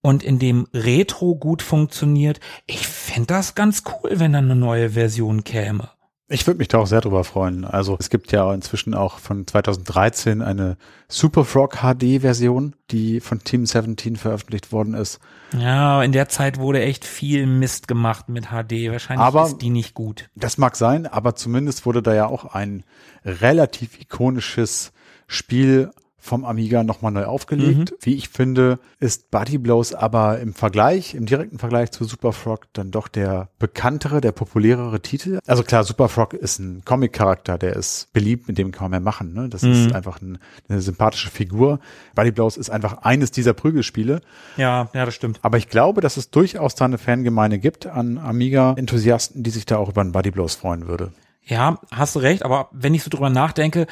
und 0.02 0.22
in 0.22 0.38
dem 0.38 0.66
Retro 0.72 1.36
gut 1.36 1.62
funktioniert. 1.62 2.40
Ich 2.66 2.86
fände 2.86 3.26
das 3.28 3.54
ganz 3.54 3.82
cool, 3.86 4.12
wenn 4.14 4.32
da 4.32 4.38
eine 4.38 4.56
neue 4.56 4.90
Version 4.90 5.44
käme. 5.44 5.90
Ich 6.32 6.46
würde 6.46 6.58
mich 6.58 6.68
da 6.68 6.78
auch 6.78 6.86
sehr 6.86 7.00
drüber 7.00 7.24
freuen. 7.24 7.64
Also 7.64 7.96
es 7.98 8.08
gibt 8.08 8.30
ja 8.30 8.54
inzwischen 8.54 8.94
auch 8.94 9.18
von 9.18 9.48
2013 9.48 10.42
eine 10.42 10.76
Super 11.08 11.44
Frog 11.44 11.78
HD 11.78 12.20
Version, 12.20 12.76
die 12.92 13.18
von 13.18 13.40
Team 13.40 13.66
17 13.66 14.14
veröffentlicht 14.14 14.70
worden 14.70 14.94
ist. 14.94 15.18
Ja, 15.58 16.00
in 16.04 16.12
der 16.12 16.28
Zeit 16.28 16.58
wurde 16.58 16.82
echt 16.82 17.04
viel 17.04 17.46
Mist 17.46 17.88
gemacht 17.88 18.28
mit 18.28 18.46
HD. 18.46 18.92
Wahrscheinlich 18.92 19.26
Aber 19.26 19.46
ist 19.46 19.58
die 19.58 19.70
nicht 19.70 19.94
gut. 19.94 20.30
Das 20.36 20.56
mag 20.56 20.76
sein, 20.76 21.08
aber 21.08 21.34
zumindest 21.34 21.84
wurde 21.84 22.00
da 22.00 22.14
ja 22.14 22.26
auch 22.26 22.44
ein 22.44 22.84
relativ 23.24 24.00
ikonisches 24.00 24.92
Spiel 25.26 25.90
vom 26.20 26.44
Amiga 26.44 26.82
nochmal 26.84 27.12
neu 27.12 27.24
aufgelegt. 27.24 27.90
Mhm. 27.92 27.96
Wie 28.00 28.14
ich 28.14 28.28
finde, 28.28 28.78
ist 28.98 29.30
Buddy 29.30 29.58
Blows 29.58 29.94
aber 29.94 30.38
im 30.40 30.52
Vergleich, 30.54 31.14
im 31.14 31.26
direkten 31.26 31.58
Vergleich 31.58 31.90
zu 31.90 32.04
Super 32.04 32.32
Frog 32.32 32.66
dann 32.74 32.90
doch 32.90 33.08
der 33.08 33.48
bekanntere, 33.58 34.20
der 34.20 34.32
populärere 34.32 35.00
Titel. 35.00 35.38
Also 35.46 35.62
klar, 35.62 35.84
Super 35.84 36.08
Frog 36.08 36.34
ist 36.34 36.58
ein 36.58 36.82
Comic-Charakter, 36.84 37.58
der 37.58 37.74
ist 37.76 38.12
beliebt, 38.12 38.48
mit 38.48 38.58
dem 38.58 38.70
kann 38.72 38.84
man 38.84 38.90
mehr 38.90 39.00
machen. 39.00 39.32
Ne? 39.32 39.48
Das 39.48 39.62
Mhm. 39.62 39.72
ist 39.72 39.94
einfach 39.94 40.20
ein, 40.20 40.38
eine 40.68 40.80
sympathische 40.80 41.30
Figur. 41.30 41.80
Buddy 42.14 42.30
Blows 42.32 42.56
ist 42.56 42.70
einfach 42.70 42.98
eines 43.02 43.30
dieser 43.30 43.54
Prügelspiele. 43.54 44.20
Ja, 44.56 44.88
ja, 44.92 45.04
das 45.06 45.14
stimmt. 45.14 45.40
Aber 45.42 45.58
ich 45.58 45.68
glaube, 45.68 46.00
dass 46.00 46.16
es 46.16 46.30
durchaus 46.30 46.74
da 46.74 46.84
eine 46.84 46.98
Fangemeinde 46.98 47.58
gibt 47.58 47.86
an 47.86 48.18
Amiga-Enthusiasten, 48.18 49.42
die 49.42 49.50
sich 49.50 49.66
da 49.66 49.78
auch 49.78 49.88
über 49.88 50.00
einen 50.00 50.12
Buddy 50.12 50.30
Blows 50.30 50.54
freuen 50.54 50.86
würde. 50.86 51.12
Ja, 51.44 51.78
hast 51.90 52.14
du 52.14 52.20
recht, 52.20 52.44
aber 52.44 52.68
wenn 52.72 52.94
ich 52.94 53.02
so 53.02 53.10
drüber 53.10 53.30
nachdenke, 53.30 53.86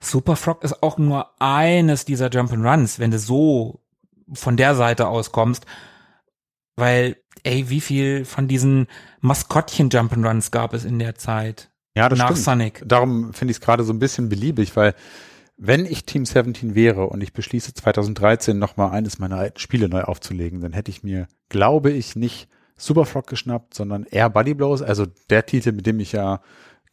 Super 0.00 0.36
Frog 0.36 0.62
ist 0.64 0.82
auch 0.82 0.98
nur 0.98 1.40
eines 1.40 2.04
dieser 2.04 2.26
Jump'n'Runs, 2.26 2.98
wenn 2.98 3.10
du 3.10 3.18
so 3.18 3.80
von 4.32 4.56
der 4.56 4.74
Seite 4.74 5.08
aus 5.08 5.32
kommst. 5.32 5.66
Weil, 6.76 7.16
ey, 7.44 7.70
wie 7.70 7.80
viel 7.80 8.24
von 8.24 8.48
diesen 8.48 8.88
Maskottchen 9.20 9.90
Jump'n'Runs 9.90 10.50
gab 10.50 10.74
es 10.74 10.84
in 10.84 10.98
der 10.98 11.14
Zeit? 11.14 11.70
Ja, 11.96 12.08
das 12.08 12.18
Nach 12.18 12.26
stimmt. 12.26 12.44
Sonic. 12.44 12.82
Darum 12.84 13.32
finde 13.32 13.52
ich 13.52 13.58
es 13.58 13.60
gerade 13.60 13.84
so 13.84 13.92
ein 13.92 14.00
bisschen 14.00 14.28
beliebig, 14.28 14.76
weil 14.76 14.94
wenn 15.56 15.86
ich 15.86 16.04
Team 16.04 16.26
17 16.26 16.74
wäre 16.74 17.06
und 17.06 17.22
ich 17.22 17.32
beschließe 17.32 17.74
2013 17.74 18.58
nochmal 18.58 18.90
eines 18.90 19.20
meiner 19.20 19.36
alten 19.36 19.60
Spiele 19.60 19.88
neu 19.88 20.02
aufzulegen, 20.02 20.60
dann 20.60 20.72
hätte 20.72 20.90
ich 20.90 21.04
mir, 21.04 21.28
glaube 21.48 21.92
ich, 21.92 22.16
nicht 22.16 22.48
Superfrog 22.76 23.28
geschnappt, 23.28 23.74
sondern 23.74 24.02
eher 24.04 24.30
Buddy 24.30 24.54
Blows, 24.54 24.82
also 24.82 25.06
der 25.30 25.46
Titel, 25.46 25.70
mit 25.70 25.86
dem 25.86 26.00
ich 26.00 26.10
ja 26.10 26.40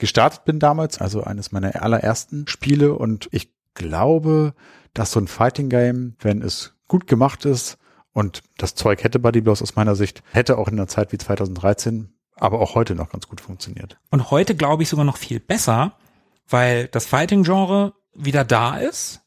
gestartet 0.02 0.43
bin 0.45 0.60
damals, 0.60 0.99
also 0.99 1.24
eines 1.24 1.52
meiner 1.52 1.82
allerersten 1.82 2.47
Spiele 2.47 2.95
und 2.95 3.30
ich 3.32 3.54
glaube, 3.76 4.54
dass 4.93 5.12
so 5.12 5.20
ein 5.20 5.28
Fighting 5.28 5.70
Game, 5.70 6.16
wenn 6.20 6.41
es 6.41 6.74
gut 6.88 7.06
gemacht 7.06 7.45
ist 7.45 7.78
und 8.12 8.41
das 8.58 8.74
Zeug 8.74 9.04
hätte 9.04 9.20
Buddy 9.20 9.41
Blows 9.41 9.62
aus 9.62 9.76
meiner 9.76 9.95
Sicht, 9.95 10.24
hätte 10.34 10.58
auch 10.58 10.68
in 10.68 10.74
einer 10.74 10.88
Zeit 10.88 11.12
wie 11.12 11.20
2013, 11.20 12.14
aber 12.36 12.60
auch 12.60 12.74
heute 12.74 12.95
noch 12.95 13.10
ganz 13.10 13.28
gut 13.28 13.41
funktioniert. 13.41 13.99
Und 14.10 14.32
heute 14.32 14.56
glaube 14.56 14.82
ich 14.82 14.89
sogar 14.89 15.06
noch 15.06 15.18
viel 15.18 15.39
besser, 15.39 15.93
weil 16.49 16.88
das 16.88 17.06
Fighting-Genre 17.06 17.93
wieder 18.16 18.43
da 18.43 18.78
ist, 18.78 19.22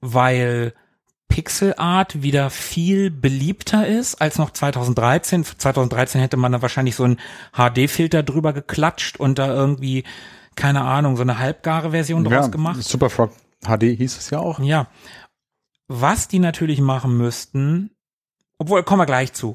weil 0.00 0.74
Pixel 1.30 1.74
Art 1.78 2.22
wieder 2.22 2.50
viel 2.50 3.10
beliebter 3.10 3.86
ist 3.86 4.20
als 4.20 4.36
noch 4.36 4.50
2013. 4.50 5.44
2013 5.44 6.20
hätte 6.20 6.36
man 6.36 6.52
da 6.52 6.60
wahrscheinlich 6.60 6.96
so 6.96 7.04
einen 7.04 7.18
HD-Filter 7.52 8.22
drüber 8.22 8.52
geklatscht 8.52 9.16
und 9.16 9.38
da 9.38 9.46
irgendwie, 9.48 10.04
keine 10.56 10.82
Ahnung, 10.82 11.16
so 11.16 11.22
eine 11.22 11.38
halbgare 11.38 11.92
Version 11.92 12.24
draus 12.24 12.50
gemacht. 12.50 12.82
Superfrog 12.82 13.30
HD 13.64 13.84
hieß 13.96 14.18
es 14.18 14.28
ja 14.30 14.40
auch. 14.40 14.58
Ja. 14.58 14.88
Was 15.88 16.28
die 16.28 16.38
natürlich 16.38 16.80
machen 16.80 17.16
müssten, 17.16 17.90
obwohl, 18.58 18.82
kommen 18.82 19.00
wir 19.00 19.06
gleich 19.06 19.32
zu, 19.32 19.54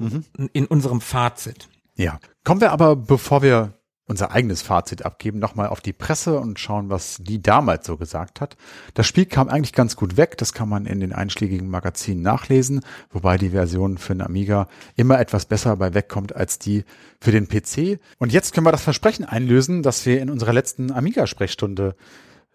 in 0.53 0.65
unserem 0.65 1.01
Fazit. 1.01 1.69
Ja. 1.95 2.19
Kommen 2.43 2.61
wir 2.61 2.71
aber, 2.71 2.95
bevor 2.95 3.41
wir 3.41 3.73
unser 4.07 4.31
eigenes 4.31 4.61
Fazit 4.61 5.03
abgeben, 5.03 5.39
nochmal 5.39 5.67
auf 5.67 5.81
die 5.81 5.93
Presse 5.93 6.39
und 6.39 6.59
schauen, 6.59 6.89
was 6.89 7.17
die 7.19 7.41
damals 7.41 7.87
so 7.87 7.97
gesagt 7.97 8.39
hat. 8.39 8.55
Das 8.93 9.07
Spiel 9.07 9.25
kam 9.25 9.49
eigentlich 9.49 9.73
ganz 9.73 9.95
gut 9.95 10.15
weg, 10.15 10.37
das 10.37 10.53
kann 10.53 10.69
man 10.69 10.85
in 10.85 10.99
den 10.99 11.11
einschlägigen 11.11 11.69
Magazinen 11.69 12.21
nachlesen, 12.21 12.81
wobei 13.11 13.37
die 13.37 13.49
Version 13.49 13.97
für 13.97 14.13
den 14.13 14.21
Amiga 14.21 14.67
immer 14.95 15.19
etwas 15.19 15.45
besser 15.45 15.75
bei 15.77 15.93
wegkommt 15.93 16.35
als 16.35 16.59
die 16.59 16.85
für 17.19 17.31
den 17.31 17.47
PC. 17.47 17.99
Und 18.19 18.31
jetzt 18.31 18.53
können 18.53 18.67
wir 18.67 18.71
das 18.71 18.83
Versprechen 18.83 19.25
einlösen, 19.25 19.81
das 19.81 20.05
wir 20.05 20.21
in 20.21 20.29
unserer 20.29 20.53
letzten 20.53 20.91
Amiga-Sprechstunde 20.91 21.95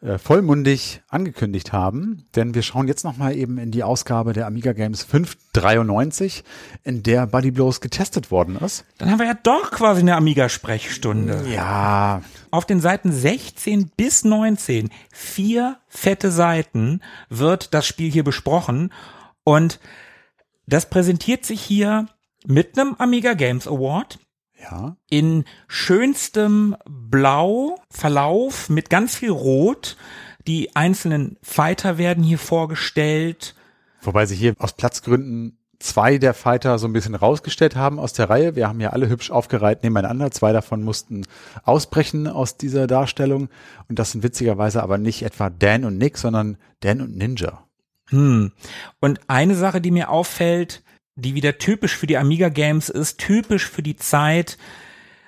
äh, 0.03 0.17
vollmundig 0.17 1.03
angekündigt 1.09 1.73
haben, 1.75 2.25
denn 2.35 2.55
wir 2.55 2.63
schauen 2.63 2.89
jetzt 2.89 3.05
nochmal 3.05 3.37
eben 3.37 3.59
in 3.59 3.71
die 3.71 3.83
Ausgabe 3.83 4.33
der 4.33 4.47
Amiga 4.47 4.73
Games 4.73 5.03
593, 5.03 6.43
in 6.85 7.03
der 7.03 7.27
Buddy 7.27 7.51
Blows 7.51 7.83
getestet 7.83 8.31
worden 8.31 8.57
ist. 8.57 8.87
Dann 8.97 9.11
haben 9.11 9.19
wir 9.19 9.27
ja 9.27 9.39
doch 9.43 9.71
quasi 9.71 10.01
eine 10.01 10.17
Amiga-Sprechstunde. 10.17 11.45
Ja, 11.55 12.23
Auf 12.51 12.65
den 12.65 12.81
Seiten 12.81 13.13
16 13.13 13.91
bis 13.95 14.25
19, 14.25 14.89
vier 15.13 15.77
fette 15.87 16.31
Seiten, 16.31 17.01
wird 17.29 17.75
das 17.75 17.87
Spiel 17.87 18.11
hier 18.11 18.25
besprochen. 18.25 18.93
Und 19.45 19.81
das 20.67 20.89
präsentiert 20.89 21.45
sich 21.45 21.61
hier 21.61 22.07
mit 22.47 22.79
einem 22.79 22.95
Amiga 22.99 23.35
Games 23.35 23.67
Award 23.67 24.19
ja. 24.61 24.97
in 25.09 25.45
schönstem 25.69 26.77
Blau 26.89 27.77
Verlauf 27.91 28.69
mit 28.69 28.91
ganz 28.91 29.17
viel 29.17 29.31
Rot. 29.31 29.97
Die 30.47 30.75
einzelnen 30.75 31.37
Fighter 31.43 31.99
werden 31.99 32.25
hier 32.25 32.39
vorgestellt. 32.39 33.55
Wobei 34.01 34.27
sie 34.27 34.37
hier 34.37 34.55
aus 34.59 34.73
Platzgründen 34.73 35.59
zwei 35.81 36.19
der 36.19 36.35
Fighter 36.35 36.79
so 36.79 36.87
ein 36.87 36.93
bisschen 36.93 37.15
rausgestellt 37.15 37.75
haben 37.75 37.99
aus 37.99 38.13
der 38.13 38.31
Reihe. 38.31 38.55
Wir 38.55 38.69
haben 38.69 38.81
ja 38.81 38.91
alle 38.91 39.09
hübsch 39.09 39.31
aufgereiht 39.31 39.83
nebeneinander. 39.83 40.31
Zwei 40.31 40.53
davon 40.53 40.83
mussten 40.83 41.27
ausbrechen 41.65 42.27
aus 42.29 42.57
dieser 42.57 42.87
Darstellung. 42.87 43.49
Und 43.89 43.99
das 43.99 44.13
sind 44.13 44.23
witzigerweise 44.23 44.83
aber 44.83 44.99
nicht 44.99 45.23
etwa 45.23 45.51
Dan 45.51 45.85
und 45.85 45.99
Nick, 45.99 46.19
sondern 46.19 46.59
Dan 46.81 47.01
und 47.01 47.17
Ninja. 47.17 47.65
Hm. 48.09 48.53
Und 49.01 49.21
eine 49.29 49.55
Sache, 49.55 49.81
die 49.81 49.91
mir 49.91 50.11
auffällt, 50.11 50.83
die 51.21 51.35
wieder 51.35 51.59
typisch 51.59 51.97
für 51.97 52.07
die 52.07 52.19
Amiga 52.19 52.49
Games 52.49 52.89
ist, 52.89 53.19
typisch 53.19 53.69
für 53.69 53.83
die 53.83 53.97
Zeit. 53.97 54.59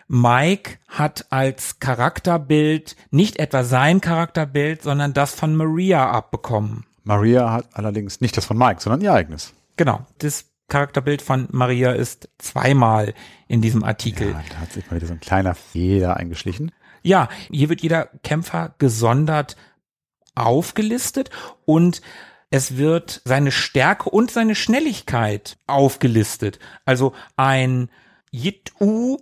Mike 0.08 0.78
hat 0.88 1.26
als 1.30 1.78
Charakterbild 1.78 2.96
nicht 3.10 3.38
etwa 3.38 3.64
sein 3.64 4.00
Charakterbild, 4.00 4.82
sondern 4.82 5.14
das 5.14 5.34
von 5.34 5.56
Maria 5.56 6.10
abbekommen. 6.10 6.84
Maria 7.04 7.50
hat 7.50 7.66
allerdings 7.72 8.20
nicht 8.20 8.36
das 8.36 8.44
von 8.44 8.58
Mike, 8.58 8.80
sondern 8.80 9.00
ihr 9.00 9.12
eigenes. 9.12 9.54
Genau, 9.76 10.04
das 10.18 10.46
Charakterbild 10.68 11.22
von 11.22 11.48
Maria 11.50 11.92
ist 11.92 12.28
zweimal 12.38 13.14
in 13.48 13.60
diesem 13.60 13.84
Artikel. 13.84 14.30
Ja, 14.30 14.42
da 14.50 14.56
hat 14.58 14.72
sich 14.72 14.90
mal 14.90 14.96
wieder 14.96 15.06
so 15.06 15.12
ein 15.12 15.20
kleiner 15.20 15.54
Fehler 15.54 16.16
eingeschlichen. 16.16 16.72
Ja, 17.02 17.28
hier 17.50 17.68
wird 17.68 17.82
jeder 17.82 18.06
Kämpfer 18.22 18.74
gesondert 18.78 19.56
aufgelistet 20.34 21.30
und 21.64 22.00
es 22.52 22.76
wird 22.76 23.22
seine 23.24 23.50
Stärke 23.50 24.10
und 24.10 24.30
seine 24.30 24.54
Schnelligkeit 24.54 25.56
aufgelistet. 25.66 26.58
Also 26.84 27.14
ein 27.34 27.88
Jit-U 28.30 29.16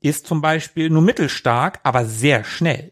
ist 0.00 0.26
zum 0.26 0.42
Beispiel 0.42 0.90
nur 0.90 1.02
mittelstark, 1.02 1.78
aber 1.84 2.04
sehr 2.04 2.42
schnell. 2.42 2.90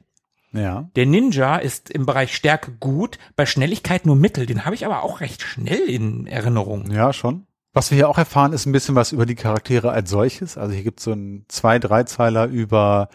Ja. 0.53 0.89
Der 0.95 1.07
Ninja 1.07 1.57
ist 1.57 1.91
im 1.91 2.07
Bereich 2.07 2.35
Stärke 2.35 2.77
gut, 2.79 3.19
bei 3.35 3.45
Schnelligkeit 3.45 4.07
nur 4.07 4.15
mittel. 4.15 4.47
Den 4.47 4.65
habe 4.65 4.77
ich 4.77 4.87
aber 4.87 5.03
auch 5.03 5.21
recht 5.21 5.43
schnell 5.43 5.91
in 5.91 6.29
Erinnerung. 6.29 6.89
Ja, 6.93 7.13
schon. 7.13 7.49
Was 7.73 7.91
wir 7.91 7.97
hier 7.97 8.09
auch 8.09 8.19
erfahren, 8.19 8.53
ist 8.53 8.67
ein 8.67 8.73
bisschen 8.73 8.95
was 8.95 9.11
über 9.11 9.27
die 9.27 9.35
Charaktere 9.35 9.91
als 9.91 10.09
solches. 10.09 10.57
Also 10.57 10.75
hier 10.75 10.85
gibt 10.85 11.01
es 11.01 11.05
so 11.05 11.13
ein 11.13 11.45
zwei, 11.49 11.81
Dreizeiler 11.81 12.47
über 12.47 13.09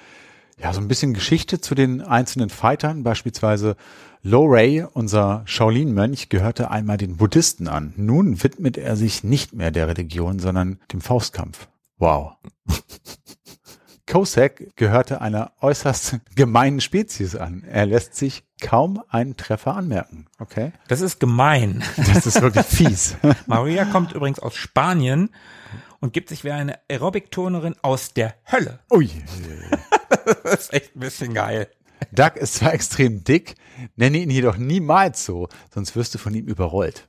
ja 0.62 0.74
so 0.74 0.82
ein 0.82 0.88
bisschen 0.88 1.14
Geschichte 1.14 1.60
zu 1.60 1.76
den 1.76 2.02
einzelnen 2.02 2.50
Fightern. 2.50 3.04
Beispielsweise 3.04 3.76
Lo 4.22 4.46
Ray, 4.46 4.86
unser 4.94 5.42
Shaolin-Mönch, 5.46 6.30
gehörte 6.30 6.70
einmal 6.70 6.98
den 6.98 7.18
Buddhisten 7.18 7.68
an. 7.68 7.94
Nun 7.98 8.44
widmet 8.44 8.78
er 8.78 8.96
sich 8.96 9.24
nicht 9.24 9.54
mehr 9.54 9.72
der 9.72 9.88
Religion, 9.88 10.40
sondern 10.40 10.80
dem 10.94 11.02
Faustkampf. 11.02 11.68
Wow. 11.98 12.34
Kosek 14.08 14.76
gehörte 14.76 15.22
einer 15.22 15.54
äußerst 15.62 16.20
gemeinen 16.36 16.82
Spezies 16.82 17.36
an. 17.36 17.64
Er 17.64 17.86
lässt 17.86 18.16
sich 18.16 18.44
kaum 18.60 19.02
einen 19.10 19.38
Treffer 19.38 19.76
anmerken. 19.76 20.28
Okay. 20.38 20.74
Das 20.88 21.02
ist 21.02 21.20
gemein. 21.20 21.84
Das 21.96 22.28
ist 22.28 22.42
wirklich 22.42 22.66
fies. 22.66 23.16
Maria 23.48 23.86
kommt 23.86 24.12
übrigens 24.12 24.40
aus 24.40 24.56
Spanien 24.56 25.30
und 26.02 26.12
gibt 26.14 26.30
sich 26.30 26.44
wie 26.44 26.52
eine 26.52 26.78
Aerobic-Turnerin 26.90 27.76
aus 27.82 28.14
der 28.14 28.36
Hölle. 28.52 28.80
Ui. 28.92 29.10
Das 30.44 30.62
ist 30.66 30.74
echt 30.74 30.96
ein 30.96 31.00
bisschen 31.00 31.34
geil. 31.34 31.68
Doug 32.12 32.32
ist 32.36 32.56
zwar 32.56 32.74
extrem 32.74 33.24
dick, 33.24 33.56
nenne 33.96 34.18
ihn 34.18 34.30
jedoch 34.30 34.58
niemals 34.58 35.24
so, 35.26 35.48
sonst 35.74 35.96
wirst 35.96 36.14
du 36.14 36.18
von 36.20 36.34
ihm 36.34 36.46
überrollt. 36.46 37.08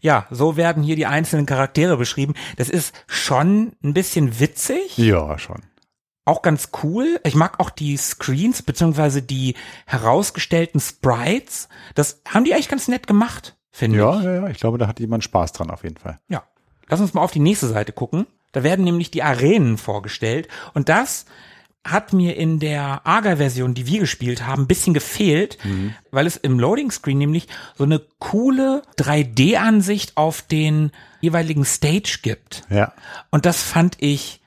Ja, 0.00 0.26
so 0.30 0.56
werden 0.56 0.82
hier 0.82 0.96
die 0.96 1.06
einzelnen 1.06 1.46
Charaktere 1.46 1.96
beschrieben. 1.96 2.34
Das 2.56 2.68
ist 2.68 2.92
schon 3.06 3.72
ein 3.84 3.94
bisschen 3.94 4.40
witzig. 4.40 4.98
Ja, 4.98 5.38
schon. 5.38 5.62
auch 6.24 6.42
ganz 6.42 6.70
cool. 6.82 7.20
Ich 7.24 7.34
mag 7.34 7.60
auch 7.60 7.70
die 7.70 7.96
Screens 7.96 8.62
beziehungsweise 8.62 9.22
die 9.22 9.54
herausgestellten 9.86 10.80
Sprites. 10.80 11.68
Das 11.94 12.22
haben 12.28 12.44
die 12.44 12.52
echt 12.52 12.68
ganz 12.70 12.88
nett 12.88 13.06
gemacht, 13.06 13.56
finde 13.70 13.98
Ja, 13.98 14.18
ich. 14.18 14.24
ja, 14.24 14.34
ja, 14.34 14.46
ich 14.48 14.58
glaube, 14.58 14.78
da 14.78 14.86
hat 14.88 14.98
jemand 15.00 15.22
Spaß 15.24 15.52
dran 15.52 15.70
auf 15.70 15.84
jeden 15.84 15.96
Fall. 15.98 16.18
Ja. 16.28 16.42
Lass 16.90 17.00
uns 17.00 17.14
mal 17.14 17.22
auf 17.22 17.32
die 17.32 17.38
nächste 17.38 17.68
Seite 17.68 17.92
gucken. 17.92 18.26
Da 18.52 18.62
werden 18.62 18.84
nämlich 18.84 19.10
die 19.10 19.22
Arenen 19.22 19.78
vorgestellt 19.78 20.48
und 20.74 20.88
das 20.88 21.24
hat 21.84 22.12
mir 22.12 22.36
in 22.36 22.58
der 22.58 23.06
AGA-Version, 23.06 23.72
die 23.72 23.86
wir 23.86 24.00
gespielt 24.00 24.46
haben, 24.46 24.62
ein 24.62 24.68
bisschen 24.68 24.92
gefehlt, 24.92 25.56
weil 26.10 26.26
es 26.26 26.36
im 26.36 26.58
Loading 26.58 26.90
Screen 26.90 27.16
nämlich 27.16 27.48
so 27.76 27.84
eine 27.84 28.02
coole 28.18 28.82
3D-Ansicht 28.98 30.16
auf 30.16 30.42
den 30.42 30.90
jeweiligen 31.20 31.64
Stage 31.64 32.18
gibt. 32.22 32.64
Ja. 32.68 32.92
Und 33.30 33.46
das 33.46 33.62
fand 33.62 33.96
ich 34.00 34.42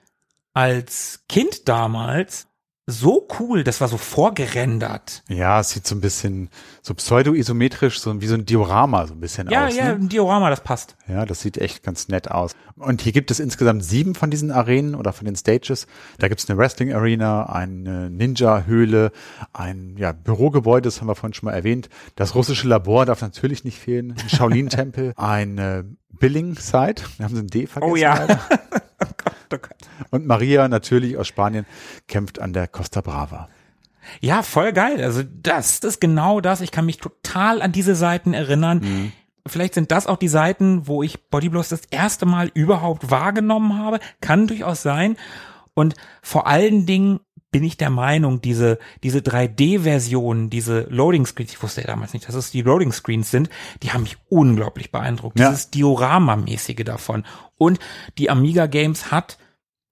als 0.54 1.24
Kind 1.28 1.68
damals 1.68 2.48
so 2.86 3.28
cool, 3.40 3.64
das 3.64 3.80
war 3.80 3.88
so 3.88 3.98
vorgerendert. 3.98 5.24
Ja, 5.30 5.62
es 5.62 5.70
sieht 5.70 5.88
so 5.88 5.96
ein 5.96 6.02
bisschen 6.02 6.50
so 6.82 6.94
pseudo-isometrisch, 6.94 8.00
so 8.02 8.20
wie 8.20 8.28
so 8.28 8.34
ein 8.36 8.46
Diorama 8.46 9.08
so 9.08 9.14
ein 9.14 9.22
bisschen 9.22 9.50
Ja, 9.50 9.68
aus. 9.68 9.76
ja, 9.76 9.86
Ne? 9.86 9.94
ein 9.96 10.10
Diorama, 10.10 10.50
das 10.50 10.62
passt. 10.64 10.98
Ja, 11.08 11.26
das 11.26 11.40
sieht 11.42 11.58
echt 11.58 11.84
ganz 11.84 12.10
nett 12.10 12.30
aus. 12.30 12.52
Und 12.76 13.02
hier 13.02 13.14
gibt 13.14 13.32
es 13.32 13.40
insgesamt 13.40 13.86
sieben 13.86 14.16
von 14.16 14.32
diesen 14.32 14.52
Arenen 14.52 14.96
oder 14.96 15.14
von 15.14 15.24
den 15.26 15.36
Stages. 15.38 15.88
Da 16.20 16.28
gibt 16.28 16.42
es 16.42 16.50
eine 16.50 16.58
Wrestling-Arena, 16.58 17.46
eine 17.46 18.10
Ninja-Höhle, 18.10 19.12
ein 19.54 19.96
ja, 19.98 20.12
Bürogebäude, 20.12 20.88
das 20.88 21.00
haben 21.00 21.08
wir 21.08 21.16
vorhin 21.16 21.34
schon 21.34 21.48
mal 21.48 21.54
erwähnt. 21.56 21.88
Das 22.16 22.36
russische 22.36 22.68
Labor 22.68 23.06
darf 23.06 23.22
natürlich 23.22 23.64
nicht 23.64 23.80
fehlen. 23.80 24.16
Ein 24.22 24.30
Shaolin-Tempel, 24.30 25.14
ein 25.18 25.58
äh, 25.58 25.84
Billing-Site. 26.20 27.04
Wir 27.18 27.26
haben 27.26 27.36
sie 27.36 27.42
ein 27.44 27.48
D 27.48 27.66
vergessen. 27.66 27.92
Oh 27.92 27.96
ja. 27.96 28.28
Gott. 29.58 29.78
Und 30.12 30.26
Maria, 30.26 30.68
natürlich 30.68 31.18
aus 31.18 31.28
Spanien, 31.28 31.66
kämpft 32.08 32.40
an 32.40 32.54
der 32.54 32.68
Costa 32.68 33.02
Brava. 33.02 33.50
Ja, 34.22 34.44
voll 34.44 34.74
geil. 34.74 35.02
Also 35.04 35.24
das, 35.24 35.80
das 35.80 35.96
ist 35.96 36.02
genau 36.02 36.42
das. 36.42 36.62
Ich 36.62 36.72
kann 36.72 36.86
mich 36.86 36.98
total 36.98 37.62
an 37.62 37.72
diese 37.72 37.96
Seiten 37.96 38.34
erinnern. 38.34 39.14
Vielleicht 39.46 39.74
sind 39.74 39.92
das 39.92 40.08
auch 40.08 40.18
die 40.18 40.28
Seiten, 40.28 40.88
wo 40.88 41.04
ich 41.04 41.30
Bodyblows 41.30 41.70
das 41.70 41.82
erste 41.90 42.26
Mal 42.26 42.52
überhaupt 42.54 43.12
wahrgenommen 43.12 43.78
habe. 43.78 44.00
Kann 44.22 44.48
durchaus 44.48 44.82
sein. 44.82 45.18
Und 45.74 45.96
vor 46.22 46.48
allen 46.48 46.86
Dingen 46.86 47.20
bin 47.52 47.64
ich 47.64 47.78
der 47.78 47.90
Meinung, 47.90 48.42
diese, 48.42 48.80
diese 49.04 49.20
3D-Versionen, 49.20 50.50
diese 50.50 50.88
Loading 50.90 51.26
Screens, 51.26 51.52
ich 51.52 51.62
wusste 51.62 51.82
ja 51.82 51.88
damals 51.88 52.14
nicht, 52.14 52.28
dass 52.28 52.36
es 52.36 52.52
die 52.52 52.64
Loading 52.64 52.92
Screens 52.92 53.30
sind, 53.30 53.50
die 53.84 53.92
haben 53.92 54.02
mich 54.02 54.18
unglaublich 54.28 54.92
beeindruckt. 54.92 55.40
Ja. 55.40 55.50
Dieses 55.50 55.70
Diorama-mäßige 55.70 56.84
davon. 56.84 57.24
Und 57.58 57.80
die 58.18 58.30
Amiga 58.30 58.66
Games 58.66 59.12
hat 59.12 59.38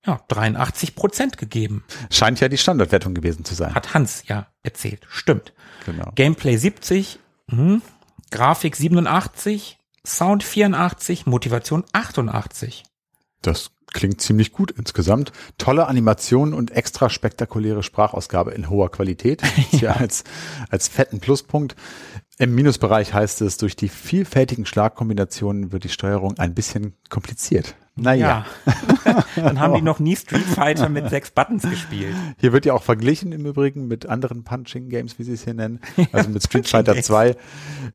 ja, 0.06 0.20
83 0.28 0.96
Prozent 0.96 1.38
gegeben. 1.38 1.84
Scheint 2.10 2.40
ja 2.40 2.50
die 2.50 2.58
Standardwertung 2.58 3.14
gewesen 3.14 3.46
zu 3.46 3.54
sein. 3.54 3.76
Hat 3.76 3.94
Hans 3.94 4.24
ja 4.28 4.48
erzählt. 4.64 5.06
Stimmt. 5.10 5.54
Genau. 5.86 6.12
Gameplay 6.16 6.58
70, 6.58 7.20
mhm. 7.48 7.82
Grafik 8.32 8.76
87, 8.76 9.78
Sound 10.06 10.44
84, 10.44 11.26
Motivation 11.26 11.84
88. 11.92 12.84
Das 13.42 13.72
klingt 13.88 14.22
ziemlich 14.22 14.52
gut 14.52 14.72
insgesamt. 14.72 15.32
Tolle 15.58 15.88
Animationen 15.88 16.54
und 16.54 16.72
extra 16.72 17.10
spektakuläre 17.10 17.84
Sprachausgabe 17.84 18.52
in 18.52 18.70
hoher 18.70 18.90
Qualität. 18.90 19.46
Hier 19.72 19.98
als, 19.98 20.24
als 20.70 20.88
fetten 20.88 21.20
Pluspunkt. 21.20 21.76
Im 22.38 22.56
Minusbereich 22.56 23.14
heißt 23.14 23.42
es, 23.42 23.58
durch 23.58 23.76
die 23.76 23.90
vielfältigen 23.90 24.66
Schlagkombinationen 24.66 25.72
wird 25.72 25.84
die 25.84 25.90
Steuerung 25.90 26.40
ein 26.40 26.56
bisschen 26.56 26.96
kompliziert. 27.10 27.76
Naja, 27.96 28.46
Ja. 28.66 29.24
Dann 29.36 29.60
haben 29.60 29.74
die 29.76 29.82
noch 29.82 30.00
nie 30.00 30.16
Street 30.16 30.44
Fighter 30.46 30.88
mit 30.90 31.10
sechs 31.10 31.32
Buttons 31.32 31.64
gespielt. 31.64 32.16
hier 32.40 32.54
wird 32.54 32.66
ja 32.66 32.74
auch 32.74 32.84
verglichen 32.84 33.32
im 33.32 33.46
Übrigen 33.46 33.88
mit 33.88 34.06
anderen 34.08 34.44
Punching 34.44 34.90
Games, 34.90 35.20
wie 35.20 35.24
sie 35.24 35.34
es 35.34 35.44
hier 35.44 35.54
nennen. 35.54 35.80
Also 36.12 36.30
mit 36.30 36.44
Street 36.44 36.68
Fighter 36.68 36.94
Games. 36.94 37.08
2, 37.08 37.36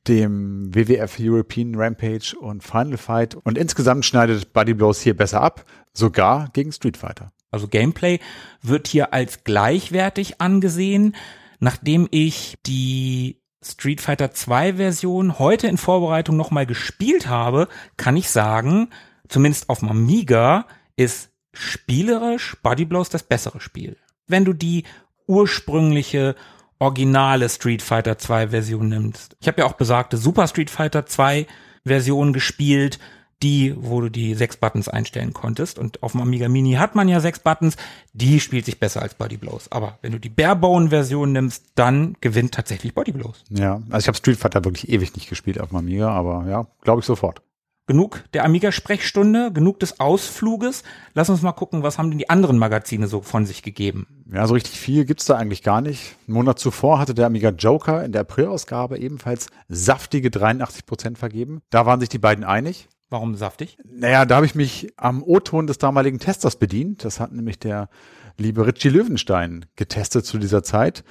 dem 0.09 0.75
WWF 0.75 1.17
European 1.19 1.75
Rampage 1.75 2.37
und 2.39 2.63
Final 2.63 2.99
Fight. 2.99 3.35
Und 3.35 3.57
insgesamt 3.57 4.05
schneidet 4.05 4.53
Buddy 4.53 4.75
Blows 4.75 5.01
hier 5.01 5.17
besser 5.17 5.41
ab, 5.41 5.65
sogar 5.93 6.49
gegen 6.53 6.73
Street 6.73 6.97
Fighter. 6.97 7.33
Also 7.51 7.69
Gameplay 7.69 8.19
wird 8.63 8.89
hier 8.89 9.15
als 9.15 9.45
gleichwertig 9.45 10.41
angesehen. 10.41 11.15
Nachdem 11.59 12.07
ich 12.11 12.57
die 12.67 13.41
Street 13.65 14.01
Fighter 14.01 14.31
2 14.31 14.75
Version 14.75 15.39
heute 15.39 15.67
in 15.67 15.79
Vorbereitung 15.79 16.37
nochmal 16.37 16.67
gespielt 16.67 17.29
habe, 17.29 17.69
kann 17.97 18.17
ich 18.17 18.31
sagen, 18.31 18.91
zumindest 19.29 19.69
auf 19.69 19.81
dem 19.81 19.89
Amiga 19.89 20.67
ist 20.97 21.31
spielerisch 21.53 22.57
Body 22.63 22.85
Blows 22.85 23.09
das 23.09 23.23
bessere 23.23 23.61
Spiel. 23.61 23.97
Wenn 24.27 24.45
du 24.45 24.53
die 24.53 24.85
ursprüngliche 25.27 26.37
originale 26.79 27.49
Street 27.49 27.83
Fighter 27.83 28.19
2 28.19 28.49
Version 28.49 28.89
nimmst. 28.89 29.37
Ich 29.41 29.49
habe 29.49 29.61
ja 29.63 29.67
auch 29.67 29.75
besagte 29.75 30.17
Super 30.17 30.47
Street 30.47 30.71
Fighter 30.71 31.07
2 31.07 31.47
Version 31.85 32.33
gespielt, 32.33 32.99
die, 33.43 33.75
wo 33.77 34.01
du 34.01 34.09
die 34.09 34.35
sechs 34.35 34.57
Buttons 34.57 34.89
einstellen 34.89 35.33
konntest. 35.33 35.79
Und 35.79 36.03
auf 36.03 36.13
dem 36.13 36.23
Amiga 36.23 36.49
Mini 36.49 36.73
hat 36.75 36.95
man 36.95 37.09
ja 37.09 37.21
sechs 37.21 37.39
Buttons. 37.39 37.77
Die 38.13 38.41
spielt 38.41 38.65
sich 38.65 38.81
besser 38.81 39.03
als 39.03 39.15
Body 39.15 39.37
Blows. 39.37 39.71
Aber 39.71 39.99
wenn 40.03 40.13
du 40.13 40.21
die 40.21 40.31
Barebone-Version 40.31 41.33
nimmst, 41.33 41.65
dann 41.75 42.17
gewinnt 42.21 42.55
tatsächlich 42.55 42.95
Body 42.95 43.13
Blows. 43.13 43.45
Ja, 43.51 43.81
also 43.91 44.05
ich 44.05 44.09
habe 44.09 44.17
Street 44.17 44.39
Fighter 44.39 44.65
wirklich 44.65 44.89
ewig 44.89 45.15
nicht 45.15 45.29
gespielt 45.29 45.61
auf 45.61 45.69
dem 45.69 45.79
Amiga, 45.79 46.11
aber 46.11 46.47
ja, 46.49 46.67
glaube 46.83 47.01
ich 47.01 47.07
sofort. 47.07 47.43
Genug 47.87 48.25
der 48.35 48.45
Amiga-Sprechstunde, 48.45 49.53
genug 49.53 49.79
des 49.79 50.01
Ausfluges. 50.01 50.83
Lass 51.15 51.31
uns 51.31 51.43
mal 51.43 51.53
gucken, 51.53 51.85
was 51.85 51.99
haben 51.99 52.11
denn 52.11 52.19
die 52.19 52.29
anderen 52.29 52.59
Magazine 52.59 53.07
so 53.07 53.21
von 53.21 53.47
sich 53.47 53.63
gegeben. 53.63 54.25
Ja, 54.33 54.45
so 54.49 54.55
richtig 54.55 54.81
viel 54.81 55.05
gibt's 55.05 55.27
da 55.27 55.37
eigentlich 55.37 55.63
gar 55.63 55.81
nicht. 55.81 56.17
Einen 56.27 56.35
Monat 56.35 56.59
zuvor 56.59 56.99
hatte 56.99 57.15
der 57.15 57.27
Amiga 57.27 57.51
Joker 57.51 58.05
in 58.05 58.11
der 58.11 58.23
Aprilausgabe 58.23 58.99
ebenfalls 58.99 59.47
saftige 59.69 60.33
83 60.33 60.85
Prozent 60.85 61.17
vergeben. 61.17 61.63
Da 61.71 61.87
waren 61.87 62.01
sich 62.01 62.09
die 62.09 62.19
beiden 62.19 62.43
einig. 62.43 62.89
Warum 63.09 63.37
saftig? 63.37 63.79
Naja, 63.85 64.25
da 64.25 64.37
habe 64.37 64.47
ich 64.47 64.57
mich 64.57 64.93
am 64.97 65.23
O-Ton 65.23 65.69
des 65.69 65.79
damaligen 65.79 66.19
Testers 66.19 66.57
bedient. 66.57 67.05
Das 67.05 67.21
hat 67.21 67.31
nämlich 67.31 67.61
der 67.61 67.89
liebe 68.37 68.67
Richie 68.67 68.89
Löwenstein 68.89 69.67
getestet 69.77 70.27
zu 70.27 70.39
dieser 70.39 70.65
Zeit. 70.65 71.05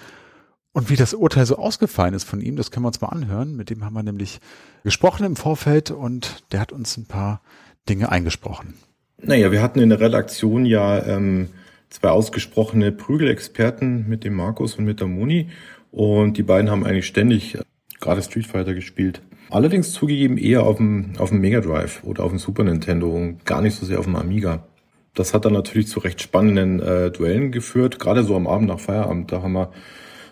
Und 0.75 0.89
wie 0.89 0.97
das 0.97 1.13
Urteil 1.13 1.45
so 1.45 1.55
ausgefallen 1.55 2.13
ist 2.13 2.25
von 2.25 2.41
ihm, 2.41 2.57
das 2.57 2.69
können 2.69 2.83
wir 2.83 2.89
uns 2.89 2.99
mal 2.99 3.07
anhören. 3.07 3.55
Mit 3.55 3.69
dem 3.69 3.85
haben 3.85 3.93
wir 3.93 4.03
nämlich 4.03 4.41
gesprochen 4.83 5.25
im 5.25 5.37
Vorfeld 5.37 5.89
und 5.89 6.43
der 6.51 6.59
hat 6.59 6.73
uns 6.73 6.97
ein 6.97 7.05
paar 7.05 7.39
Dinge 7.87 8.11
eingesprochen. 8.11 8.73
Naja, 9.21 9.53
wir 9.53 9.61
hatten 9.61 9.79
in 9.79 9.87
der 9.87 10.01
Redaktion 10.01 10.65
ja 10.65 11.01
ähm, 11.05 11.47
zwei 11.89 12.09
ausgesprochene 12.09 12.91
Prügelexperten 12.91 14.09
mit 14.09 14.25
dem 14.25 14.33
Markus 14.33 14.75
und 14.75 14.83
mit 14.83 14.99
der 14.99 15.07
Moni 15.07 15.49
und 15.91 16.35
die 16.35 16.43
beiden 16.43 16.69
haben 16.69 16.85
eigentlich 16.85 17.07
ständig 17.07 17.55
äh, 17.55 17.61
gerade 18.01 18.21
Street 18.21 18.45
Fighter 18.45 18.73
gespielt. 18.73 19.21
Allerdings 19.49 19.93
zugegeben 19.93 20.37
eher 20.37 20.63
auf 20.63 20.75
dem, 20.75 21.13
auf 21.19 21.29
dem 21.29 21.39
Mega 21.39 21.61
Drive 21.61 22.03
oder 22.03 22.25
auf 22.25 22.31
dem 22.31 22.39
Super 22.39 22.65
Nintendo 22.65 23.09
und 23.15 23.45
gar 23.45 23.61
nicht 23.61 23.77
so 23.77 23.85
sehr 23.85 23.99
auf 23.99 24.05
dem 24.05 24.17
Amiga. 24.17 24.67
Das 25.13 25.33
hat 25.33 25.45
dann 25.45 25.53
natürlich 25.53 25.87
zu 25.87 26.01
recht 26.01 26.21
spannenden 26.21 26.81
äh, 26.81 27.11
Duellen 27.11 27.53
geführt, 27.53 27.97
gerade 27.97 28.25
so 28.25 28.35
am 28.35 28.45
Abend 28.45 28.67
nach 28.67 28.81
Feierabend. 28.81 29.31
Da 29.31 29.41
haben 29.41 29.53
wir, 29.53 29.71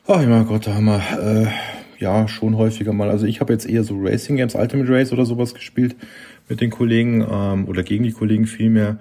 oh 0.08 0.18
mein 0.18 0.46
Gott, 0.46 0.68
da 0.68 0.76
haben 0.76 0.86
wir 0.86 1.02
äh, 1.20 1.48
ja, 2.00 2.28
schon 2.28 2.58
häufiger 2.58 2.94
mal. 2.94 3.10
Also 3.10 3.26
ich 3.26 3.40
habe 3.40 3.54
jetzt 3.54 3.68
eher 3.68 3.84
so 3.84 3.98
Racing 3.98 4.36
Games, 4.36 4.56
Ultimate 4.56 4.92
Race 4.92 5.14
oder 5.14 5.26
sowas 5.26 5.54
gespielt 5.54 5.96
mit 6.50 6.62
den 6.62 6.70
Kollegen 6.70 7.26
ähm, 7.30 7.68
oder 7.68 7.84
gegen 7.84 8.04
die 8.04 8.12
Kollegen 8.12 8.46
vielmehr. 8.46 9.00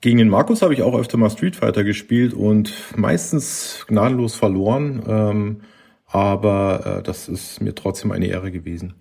Gegen 0.00 0.18
den 0.18 0.28
Markus 0.28 0.62
habe 0.62 0.74
ich 0.74 0.82
auch 0.82 0.96
öfter 0.98 1.16
mal 1.16 1.30
Street 1.30 1.56
Fighter 1.56 1.82
gespielt 1.82 2.34
und 2.34 2.72
meistens 2.96 3.84
gnadenlos 3.88 4.36
verloren. 4.36 5.02
Ähm, 5.06 5.60
aber 6.06 6.98
äh, 6.98 7.02
das 7.02 7.28
ist 7.28 7.60
mir 7.60 7.74
trotzdem 7.74 8.12
eine 8.12 8.26
Ehre 8.26 8.52
gewesen. 8.52 8.94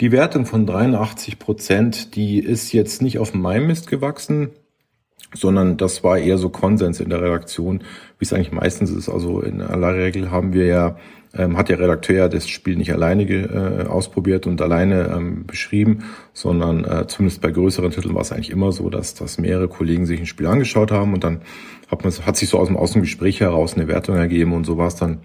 Die 0.00 0.12
Wertung 0.12 0.46
von 0.46 0.64
83 0.64 1.38
Prozent, 1.38 2.14
die 2.14 2.38
ist 2.38 2.72
jetzt 2.72 3.02
nicht 3.02 3.18
auf 3.18 3.34
meinem 3.34 3.66
Mist 3.66 3.88
gewachsen, 3.88 4.50
sondern 5.34 5.76
das 5.76 6.02
war 6.02 6.18
eher 6.18 6.38
so 6.38 6.48
Konsens 6.48 7.00
in 7.00 7.10
der 7.10 7.20
Redaktion, 7.20 7.80
wie 8.18 8.24
es 8.24 8.32
eigentlich 8.32 8.52
meistens 8.52 8.90
ist. 8.90 9.08
Also 9.08 9.40
in 9.40 9.60
aller 9.60 9.94
Regel 9.94 10.30
haben 10.30 10.52
wir 10.52 10.66
ja, 10.66 10.96
ähm, 11.34 11.56
hat 11.56 11.68
der 11.68 11.78
Redakteur 11.78 12.16
ja 12.16 12.28
das 12.28 12.48
Spiel 12.48 12.76
nicht 12.76 12.92
alleine 12.92 13.24
äh, 13.24 13.86
ausprobiert 13.86 14.46
und 14.46 14.60
alleine 14.62 15.12
ähm, 15.14 15.46
beschrieben, 15.46 16.04
sondern 16.32 16.84
äh, 16.84 17.06
zumindest 17.06 17.42
bei 17.42 17.50
größeren 17.50 17.90
Titeln 17.90 18.14
war 18.14 18.22
es 18.22 18.32
eigentlich 18.32 18.50
immer 18.50 18.72
so, 18.72 18.88
dass, 18.88 19.14
dass 19.14 19.38
mehrere 19.38 19.68
Kollegen 19.68 20.06
sich 20.06 20.20
ein 20.20 20.26
Spiel 20.26 20.46
angeschaut 20.46 20.90
haben 20.90 21.12
und 21.12 21.24
dann 21.24 21.42
hat, 21.90 22.04
man, 22.04 22.12
hat 22.12 22.36
sich 22.36 22.48
so 22.48 22.58
aus 22.58 22.68
dem 22.68 22.76
Außengespräch 22.76 23.40
heraus 23.40 23.74
eine 23.74 23.88
Wertung 23.88 24.16
ergeben 24.16 24.52
und 24.52 24.64
so 24.64 24.78
war 24.78 24.88
es 24.88 24.96
dann 24.96 25.18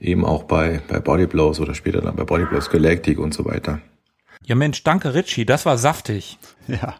eben 0.00 0.24
auch 0.24 0.44
bei, 0.44 0.80
bei 0.88 0.98
Body 1.00 1.26
Blows 1.26 1.60
oder 1.60 1.74
später 1.74 2.00
dann 2.00 2.16
bei 2.16 2.24
Body 2.24 2.44
Blows 2.44 2.70
Galactic 2.70 3.18
und 3.18 3.34
so 3.34 3.44
weiter. 3.44 3.80
Ja 4.50 4.56
Mensch, 4.56 4.82
danke 4.82 5.14
Richie, 5.14 5.46
das 5.46 5.64
war 5.64 5.78
saftig. 5.78 6.36
Ja, 6.66 6.96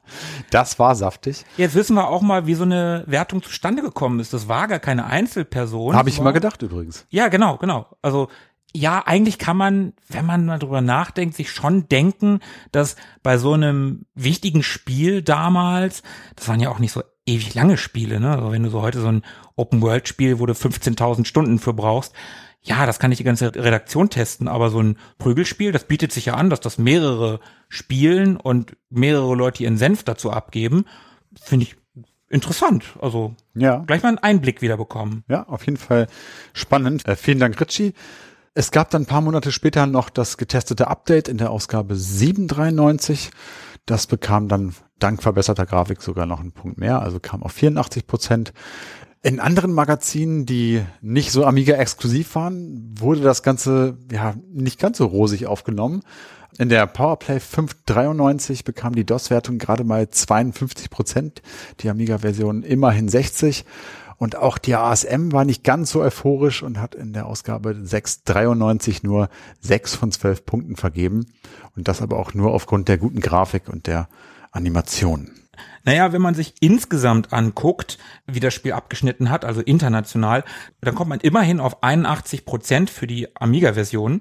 das 0.50 0.78
war 0.78 0.94
saftig. 0.94 1.44
Jetzt 1.56 1.74
wissen 1.74 1.94
wir 1.94 2.06
auch 2.06 2.22
mal, 2.22 2.46
wie 2.46 2.54
so 2.54 2.62
eine 2.62 3.02
Wertung 3.08 3.42
zustande 3.42 3.82
gekommen 3.82 4.20
ist. 4.20 4.32
Das 4.32 4.46
war 4.46 4.68
gar 4.68 4.78
keine 4.78 5.06
Einzelperson. 5.06 5.96
Habe 5.96 6.10
ich 6.10 6.18
immer 6.20 6.32
gedacht 6.32 6.62
übrigens. 6.62 7.06
Ja, 7.10 7.26
genau, 7.26 7.56
genau. 7.56 7.88
Also 8.02 8.28
ja, 8.72 9.04
eigentlich 9.04 9.40
kann 9.40 9.56
man, 9.56 9.94
wenn 10.08 10.26
man 10.26 10.46
mal 10.46 10.60
drüber 10.60 10.80
nachdenkt, 10.80 11.34
sich 11.34 11.50
schon 11.50 11.88
denken, 11.88 12.38
dass 12.70 12.94
bei 13.24 13.36
so 13.36 13.54
einem 13.54 14.06
wichtigen 14.14 14.62
Spiel 14.62 15.20
damals, 15.20 16.04
das 16.36 16.46
waren 16.46 16.60
ja 16.60 16.70
auch 16.70 16.78
nicht 16.78 16.92
so 16.92 17.02
ewig 17.26 17.52
lange 17.54 17.78
Spiele, 17.78 18.20
ne? 18.20 18.30
Also 18.36 18.52
wenn 18.52 18.62
du 18.62 18.70
so 18.70 18.80
heute 18.80 19.00
so 19.00 19.08
ein 19.08 19.24
Open-World-Spiel, 19.56 20.38
wo 20.38 20.46
du 20.46 20.52
15.000 20.52 21.24
Stunden 21.24 21.58
für 21.58 21.72
brauchst, 21.72 22.14
ja, 22.62 22.84
das 22.84 22.98
kann 22.98 23.10
ich 23.10 23.18
die 23.18 23.24
ganze 23.24 23.54
Redaktion 23.54 24.10
testen, 24.10 24.46
aber 24.46 24.70
so 24.70 24.82
ein 24.82 24.96
Prügelspiel, 25.18 25.72
das 25.72 25.84
bietet 25.84 26.12
sich 26.12 26.26
ja 26.26 26.34
an, 26.34 26.50
dass 26.50 26.60
das 26.60 26.78
mehrere 26.78 27.40
spielen 27.68 28.36
und 28.36 28.76
mehrere 28.90 29.34
Leute 29.34 29.62
ihren 29.62 29.78
Senf 29.78 30.02
dazu 30.02 30.30
abgeben, 30.30 30.84
finde 31.40 31.64
ich 31.64 31.76
interessant. 32.28 32.84
Also 33.00 33.34
ja. 33.54 33.78
gleich 33.86 34.02
mal 34.02 34.10
einen 34.10 34.18
Einblick 34.18 34.60
wieder 34.62 34.76
bekommen. 34.76 35.24
Ja, 35.28 35.44
auf 35.44 35.64
jeden 35.66 35.78
Fall 35.78 36.06
spannend. 36.52 37.06
Äh, 37.06 37.16
vielen 37.16 37.38
Dank, 37.38 37.60
Ritchie. 37.60 37.94
Es 38.54 38.70
gab 38.72 38.90
dann 38.90 39.02
ein 39.02 39.06
paar 39.06 39.20
Monate 39.20 39.52
später 39.52 39.86
noch 39.86 40.10
das 40.10 40.36
getestete 40.36 40.88
Update 40.88 41.28
in 41.28 41.38
der 41.38 41.50
Ausgabe 41.50 41.96
793. 41.96 43.30
Das 43.86 44.06
bekam 44.06 44.48
dann 44.48 44.74
dank 44.98 45.22
verbesserter 45.22 45.66
Grafik 45.66 46.02
sogar 46.02 46.26
noch 46.26 46.40
einen 46.40 46.52
Punkt 46.52 46.78
mehr, 46.78 47.00
also 47.00 47.20
kam 47.20 47.42
auf 47.42 47.52
84 47.52 48.06
Prozent. 48.06 48.52
In 49.22 49.38
anderen 49.38 49.72
Magazinen, 49.74 50.46
die 50.46 50.82
nicht 51.02 51.30
so 51.30 51.44
Amiga-exklusiv 51.44 52.34
waren, 52.36 52.94
wurde 52.98 53.20
das 53.20 53.42
Ganze 53.42 53.98
ja 54.10 54.34
nicht 54.50 54.80
ganz 54.80 54.96
so 54.96 55.04
rosig 55.04 55.46
aufgenommen. 55.46 56.02
In 56.56 56.70
der 56.70 56.86
Powerplay 56.86 57.38
593 57.38 58.64
bekam 58.64 58.94
die 58.94 59.04
DOS-Wertung 59.04 59.58
gerade 59.58 59.84
mal 59.84 60.08
52 60.08 60.88
Prozent, 60.88 61.42
die 61.80 61.90
Amiga-Version 61.90 62.62
immerhin 62.62 63.10
60. 63.10 63.66
Und 64.16 64.36
auch 64.36 64.56
die 64.56 64.74
ASM 64.74 65.32
war 65.32 65.44
nicht 65.44 65.64
ganz 65.64 65.90
so 65.90 66.00
euphorisch 66.00 66.62
und 66.62 66.78
hat 66.78 66.94
in 66.94 67.12
der 67.12 67.26
Ausgabe 67.26 67.74
693 67.74 69.02
nur 69.02 69.28
6 69.60 69.96
von 69.96 70.12
12 70.12 70.46
Punkten 70.46 70.76
vergeben. 70.76 71.26
Und 71.76 71.88
das 71.88 72.00
aber 72.00 72.18
auch 72.18 72.32
nur 72.32 72.52
aufgrund 72.52 72.88
der 72.88 72.96
guten 72.96 73.20
Grafik 73.20 73.68
und 73.68 73.86
der 73.86 74.08
Animation. 74.50 75.30
Naja, 75.84 76.12
wenn 76.12 76.22
man 76.22 76.34
sich 76.34 76.54
insgesamt 76.60 77.32
anguckt, 77.32 77.98
wie 78.26 78.40
das 78.40 78.54
Spiel 78.54 78.72
abgeschnitten 78.72 79.30
hat, 79.30 79.44
also 79.44 79.60
international, 79.60 80.44
dann 80.80 80.94
kommt 80.94 81.08
man 81.08 81.20
immerhin 81.20 81.60
auf 81.60 81.82
81 81.82 82.44
Prozent 82.44 82.90
für 82.90 83.06
die 83.06 83.34
Amiga-Version. 83.36 84.20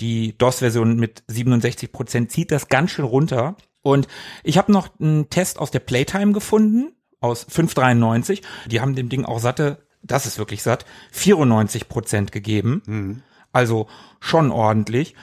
Die 0.00 0.36
DOS-Version 0.36 0.96
mit 0.96 1.22
67 1.28 1.92
Prozent 1.92 2.32
zieht 2.32 2.50
das 2.50 2.68
ganz 2.68 2.90
schön 2.90 3.04
runter. 3.04 3.56
Und 3.82 4.08
ich 4.42 4.58
habe 4.58 4.72
noch 4.72 4.88
einen 4.98 5.30
Test 5.30 5.58
aus 5.58 5.70
der 5.70 5.78
Playtime 5.78 6.32
gefunden, 6.32 6.92
aus 7.20 7.46
593. 7.48 8.42
Die 8.66 8.80
haben 8.80 8.96
dem 8.96 9.08
Ding 9.08 9.24
auch 9.24 9.38
satte, 9.38 9.86
das 10.02 10.26
ist 10.26 10.38
wirklich 10.38 10.62
satt, 10.62 10.84
94 11.12 11.88
Prozent 11.88 12.32
gegeben. 12.32 12.82
Mhm. 12.86 13.22
Also 13.52 13.86
schon 14.20 14.50
ordentlich. 14.50 15.14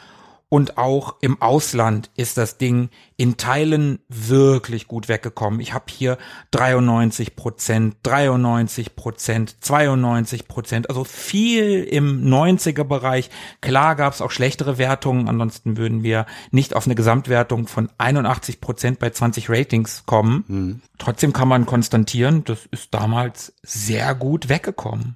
Und 0.53 0.78
auch 0.78 1.15
im 1.22 1.41
Ausland 1.41 2.11
ist 2.18 2.38
das 2.38 2.57
Ding 2.57 2.90
in 3.15 3.38
Teilen 3.38 3.99
wirklich 4.10 4.90
gut 4.90 5.07
weggekommen. 5.07 5.61
Ich 5.61 5.73
habe 5.73 5.86
hier 5.88 6.18
93 6.52 7.38
Prozent, 7.38 7.95
93 8.03 8.98
Prozent, 8.98 9.56
92 9.61 10.49
Prozent, 10.49 10.90
also 10.90 11.06
viel 11.06 11.86
im 11.86 12.26
90er 12.26 12.84
Bereich. 12.84 13.30
Klar 13.61 13.95
gab 13.95 14.11
es 14.11 14.19
auch 14.19 14.32
schlechtere 14.32 14.78
Wertungen, 14.78 15.30
ansonsten 15.30 15.78
würden 15.78 16.03
wir 16.03 16.26
nicht 16.52 16.76
auf 16.76 16.86
eine 16.86 16.95
Gesamtwertung 16.95 17.68
von 17.68 17.90
81 17.98 18.60
Prozent 18.60 18.99
bei 18.99 19.10
20 19.10 19.49
Ratings 19.49 20.03
kommen. 20.06 20.44
Mhm. 20.49 20.82
Trotzdem 20.98 21.32
kann 21.32 21.48
man 21.48 21.65
konstatieren, 21.65 22.44
das 22.44 22.65
ist 22.72 22.94
damals 22.94 23.53
sehr 23.64 24.14
gut 24.15 24.49
weggekommen. 24.49 25.15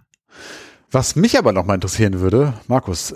Was 0.91 1.17
mich 1.17 1.37
aber 1.37 1.51
noch 1.51 1.65
mal 1.65 1.73
interessieren 1.73 2.21
würde, 2.21 2.53
Markus, 2.69 3.15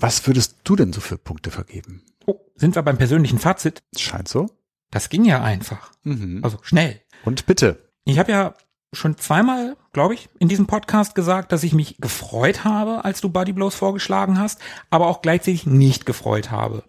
was 0.00 0.26
würdest 0.26 0.60
du 0.64 0.76
denn 0.76 0.92
so 0.92 1.00
für 1.00 1.18
Punkte 1.18 1.50
vergeben? 1.50 2.02
Oh, 2.26 2.40
sind 2.56 2.74
wir 2.74 2.82
beim 2.82 2.98
persönlichen 2.98 3.38
Fazit? 3.38 3.82
Scheint 3.96 4.28
so. 4.28 4.46
Das 4.90 5.08
ging 5.08 5.24
ja 5.24 5.42
einfach. 5.42 5.92
Mhm. 6.02 6.40
Also 6.42 6.58
schnell. 6.62 7.00
Und 7.24 7.46
bitte. 7.46 7.90
Ich 8.04 8.18
habe 8.18 8.32
ja 8.32 8.54
schon 8.92 9.16
zweimal, 9.18 9.76
glaube 9.92 10.14
ich, 10.14 10.28
in 10.38 10.48
diesem 10.48 10.66
Podcast 10.66 11.14
gesagt, 11.14 11.52
dass 11.52 11.62
ich 11.62 11.74
mich 11.74 11.98
gefreut 11.98 12.64
habe, 12.64 13.04
als 13.04 13.20
du 13.20 13.28
Body 13.28 13.52
Blows 13.52 13.74
vorgeschlagen 13.74 14.38
hast, 14.38 14.60
aber 14.90 15.06
auch 15.06 15.22
gleichzeitig 15.22 15.66
nicht 15.66 16.06
gefreut 16.06 16.50
habe. 16.50 16.82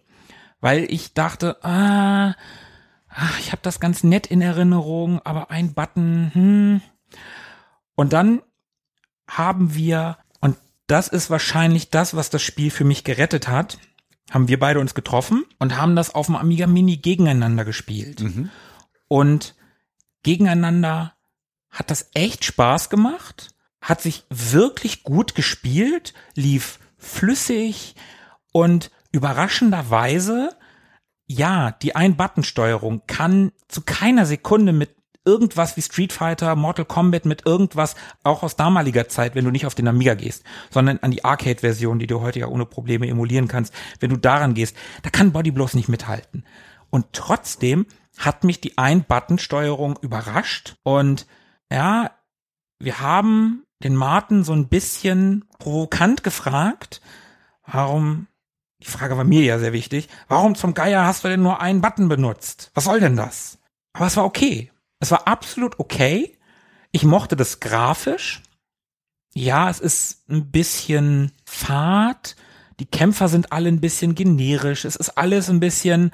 Weil 0.62 0.86
ich 0.92 1.14
dachte, 1.14 1.64
ah, 1.64 2.36
ach, 3.10 3.40
ich 3.40 3.52
habe 3.52 3.62
das 3.62 3.80
ganz 3.80 4.04
nett 4.04 4.28
in 4.28 4.42
Erinnerung, 4.42 5.20
aber 5.24 5.52
ein 5.52 5.74
Button, 5.74 6.32
hm. 6.34 6.82
Und 7.96 8.14
dann 8.14 8.42
haben 9.28 9.76
wir 9.76 10.18
das 10.92 11.08
ist 11.08 11.30
wahrscheinlich 11.30 11.90
das, 11.90 12.16
was 12.16 12.30
das 12.30 12.42
Spiel 12.42 12.70
für 12.70 12.84
mich 12.84 13.06
gerettet 13.06 13.48
hat. 13.48 13.78
Haben 14.30 14.50
wir 14.50 14.60
beide 14.60 14.80
uns 14.82 14.94
getroffen 14.94 15.46
und 15.58 15.78
haben 15.78 15.96
das 15.96 16.14
auf 16.14 16.26
dem 16.26 16.36
Amiga 16.36 16.68
Mini 16.68 16.98
gegeneinander 16.98 17.64
gespielt. 17.64 18.20
Mhm. 18.20 18.50
Und 19.08 19.56
gegeneinander 20.24 21.16
hat 21.70 21.92
das 21.92 22.10
echt 22.14 22.44
Spaß 22.44 22.90
gemacht, 22.90 23.56
hat 23.82 24.02
sich 24.02 24.26
wirklich 24.30 25.04
gut 25.04 25.34
gespielt, 25.34 26.14
lief 26.36 26.80
flüssig 26.98 27.96
und 28.52 28.92
überraschenderweise, 29.14 30.58
ja, 31.26 31.72
die 31.72 31.96
Ein-Button-Steuerung 31.96 33.04
kann 33.08 33.54
zu 33.70 33.82
keiner 33.82 34.26
Sekunde 34.26 34.74
mit 34.74 35.01
irgendwas 35.26 35.77
wie 35.77 35.81
Street 35.81 36.14
Fighter, 36.14 36.56
Mortal 36.56 36.85
Kombat 36.85 37.26
mit 37.26 37.45
irgendwas, 37.45 37.95
auch 38.23 38.43
aus 38.43 38.56
damaliger 38.56 39.07
Zeit, 39.07 39.35
wenn 39.35 39.45
du 39.45 39.52
nicht 39.52 39.65
auf 39.65 39.76
den 39.76 39.88
Amiga 39.88 40.15
gehst, 40.15 40.43
sondern 40.69 40.99
an 40.99 41.11
die 41.11 41.23
Arcade-Version, 41.23 41.99
die 41.99 42.07
du 42.07 42.22
heute 42.22 42.39
ja 42.39 42.48
ohne 42.48 42.65
Probleme 42.65 43.07
emulieren 43.07 43.48
kannst, 43.48 43.73
wenn 43.99 44.10
du 44.10 44.18
daran 44.18 44.53
gehst, 44.53 44.76
da 45.03 45.10
kann 45.10 45.31
Body 45.31 45.52
bloß 45.52 45.76
nicht 45.76 45.89
mithalten. 45.89 46.45
Und 46.89 47.14
trotzdem 47.14 47.85
hat 48.18 48.43
mich 48.43 48.61
die 48.61 48.77
Ein-Button-Steuerung 48.77 49.98
überrascht 50.02 50.76
und 50.84 51.27
ja, 51.72 52.11
wir 52.80 52.99
haben 52.99 53.64
den 53.84 53.95
Martin 53.95 54.43
so 54.43 54.53
ein 54.53 54.68
bisschen 54.68 55.45
provokant 55.60 56.23
gefragt, 56.23 57.02
warum, 57.65 58.27
die 58.81 58.88
Frage 58.88 59.18
war 59.18 59.23
mir 59.23 59.43
ja 59.43 59.60
sehr 59.60 59.73
wichtig, 59.73 60.10
warum 60.27 60.56
zum 60.56 60.73
Geier 60.73 61.06
hast 61.06 61.23
du 61.23 61.30
denn 61.30 61.41
nur 61.41 61.61
einen 61.61 61.81
Button 61.81 62.10
benutzt? 62.10 62.72
Was 62.73 62.85
soll 62.85 62.99
denn 62.99 63.15
das? 63.15 63.60
Aber 63.93 64.07
es 64.07 64.18
war 64.18 64.26
okay. 64.26 64.72
Es 65.02 65.11
war 65.11 65.28
absolut 65.28 65.80
okay. 65.80 66.38
Ich 66.91 67.03
mochte 67.03 67.36
das 67.36 67.60
grafisch. 67.60 68.41
Ja, 69.34 69.69
es 69.69 69.80
ist 69.80 70.30
ein 70.30 70.52
bisschen 70.52 71.32
fad. 71.44 72.36
Die 72.80 72.86
Kämpfer 72.86 73.28
sind 73.28 73.52
alle 73.52 73.68
ein 73.68 73.82
bisschen 73.82 74.15
generisch. 74.15 74.86
Es 74.86 74.95
ist 74.95 75.18
alles 75.18 75.49
ein 75.49 75.60
bisschen 75.60 76.11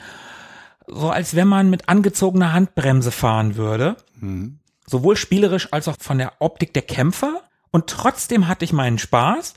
so, 0.87 1.09
als 1.09 1.35
wenn 1.35 1.47
man 1.47 1.69
mit 1.69 1.89
angezogener 1.89 2.53
Handbremse 2.53 3.11
fahren 3.11 3.57
würde. 3.57 3.97
Mhm. 4.15 4.59
Sowohl 4.85 5.17
spielerisch 5.17 5.73
als 5.73 5.89
auch 5.89 5.97
von 5.99 6.17
der 6.17 6.33
Optik 6.39 6.73
der 6.73 6.83
Kämpfer. 6.83 7.43
Und 7.71 7.87
trotzdem 7.87 8.47
hatte 8.47 8.63
ich 8.63 8.71
meinen 8.71 8.99
Spaß. 8.99 9.53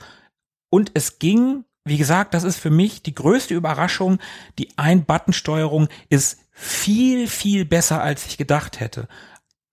Und 0.69 0.91
es 0.93 1.19
ging, 1.19 1.63
wie 1.83 1.97
gesagt, 1.97 2.33
das 2.33 2.43
ist 2.43 2.57
für 2.57 2.69
mich 2.69 3.01
die 3.01 3.15
größte 3.15 3.53
Überraschung. 3.53 4.19
Die 4.59 4.69
Ein-Button-Steuerung 4.77 5.89
ist 6.09 6.39
viel, 6.51 7.27
viel 7.27 7.65
besser, 7.65 8.01
als 8.01 8.27
ich 8.27 8.37
gedacht 8.37 8.79
hätte. 8.79 9.07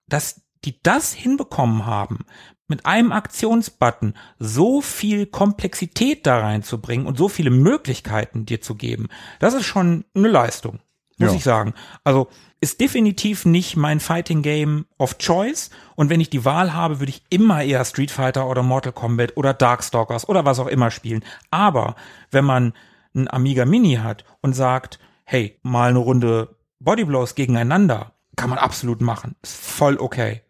Dass 0.06 0.40
die 0.64 0.82
das 0.82 1.12
hinbekommen 1.12 1.86
haben, 1.86 2.24
mit 2.66 2.86
einem 2.86 3.12
Aktionsbutton 3.12 4.14
so 4.38 4.80
viel 4.80 5.26
Komplexität 5.26 6.26
da 6.26 6.40
reinzubringen 6.40 7.06
und 7.06 7.16
so 7.16 7.28
viele 7.28 7.50
Möglichkeiten 7.50 8.46
dir 8.46 8.60
zu 8.60 8.74
geben, 8.74 9.08
das 9.38 9.54
ist 9.54 9.66
schon 9.66 10.04
eine 10.14 10.28
Leistung, 10.28 10.80
muss 11.18 11.30
Ja. 11.32 11.36
ich 11.36 11.44
sagen. 11.44 11.74
Also 12.04 12.28
ist 12.60 12.80
definitiv 12.80 13.44
nicht 13.44 13.76
mein 13.76 14.00
Fighting 14.00 14.42
Game 14.42 14.86
of 14.98 15.18
Choice 15.18 15.70
und 15.94 16.10
wenn 16.10 16.20
ich 16.20 16.30
die 16.30 16.44
Wahl 16.44 16.74
habe, 16.74 16.98
würde 17.00 17.10
ich 17.10 17.22
immer 17.30 17.62
eher 17.62 17.84
Street 17.84 18.10
Fighter 18.10 18.48
oder 18.48 18.62
Mortal 18.62 18.92
Kombat 18.92 19.36
oder 19.36 19.54
Darkstalkers 19.54 20.28
oder 20.28 20.44
was 20.44 20.58
auch 20.58 20.66
immer 20.66 20.90
spielen. 20.90 21.24
Aber 21.50 21.94
wenn 22.30 22.44
man 22.44 22.72
ein 23.14 23.28
Amiga 23.32 23.64
Mini 23.64 23.94
hat 23.96 24.24
und 24.40 24.54
sagt, 24.54 24.98
hey, 25.24 25.58
mal 25.62 25.90
eine 25.90 25.98
Runde 25.98 26.56
Bodyblows 26.80 27.34
gegeneinander, 27.34 28.12
kann 28.36 28.50
man 28.50 28.58
absolut 28.58 29.00
machen. 29.00 29.34
Ist 29.42 29.56
voll 29.56 29.96
okay. 29.98 30.42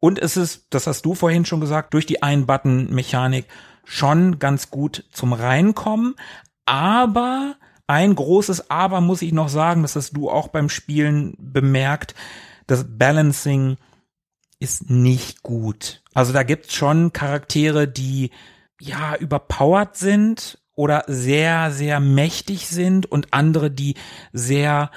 Und 0.00 0.18
es 0.20 0.36
ist, 0.36 0.66
das 0.70 0.86
hast 0.86 1.02
du 1.04 1.14
vorhin 1.16 1.44
schon 1.44 1.60
gesagt, 1.60 1.92
durch 1.94 2.06
die 2.06 2.22
Ein-Button-Mechanik 2.22 3.46
schon 3.84 4.38
ganz 4.38 4.70
gut 4.70 5.04
zum 5.12 5.32
Reinkommen. 5.32 6.14
Aber 6.66 7.56
ein 7.88 8.14
großes 8.14 8.70
Aber 8.70 9.00
muss 9.00 9.22
ich 9.22 9.32
noch 9.32 9.48
sagen, 9.48 9.82
das 9.82 9.96
hast 9.96 10.12
du 10.12 10.30
auch 10.30 10.48
beim 10.48 10.68
Spielen 10.68 11.34
bemerkt, 11.38 12.14
das 12.68 12.84
Balancing 12.86 13.78
ist 14.60 14.90
nicht 14.90 15.42
gut. 15.42 16.02
Also 16.14 16.32
da 16.32 16.42
gibt's 16.42 16.74
schon 16.74 17.12
Charaktere, 17.12 17.88
die 17.88 18.30
ja 18.80 19.16
überpowered 19.16 19.96
sind 19.96 20.58
oder 20.74 21.04
sehr, 21.08 21.72
sehr 21.72 21.98
mächtig 21.98 22.68
sind 22.68 23.10
und 23.10 23.32
andere, 23.32 23.70
die 23.70 23.94
sehr 24.32 24.90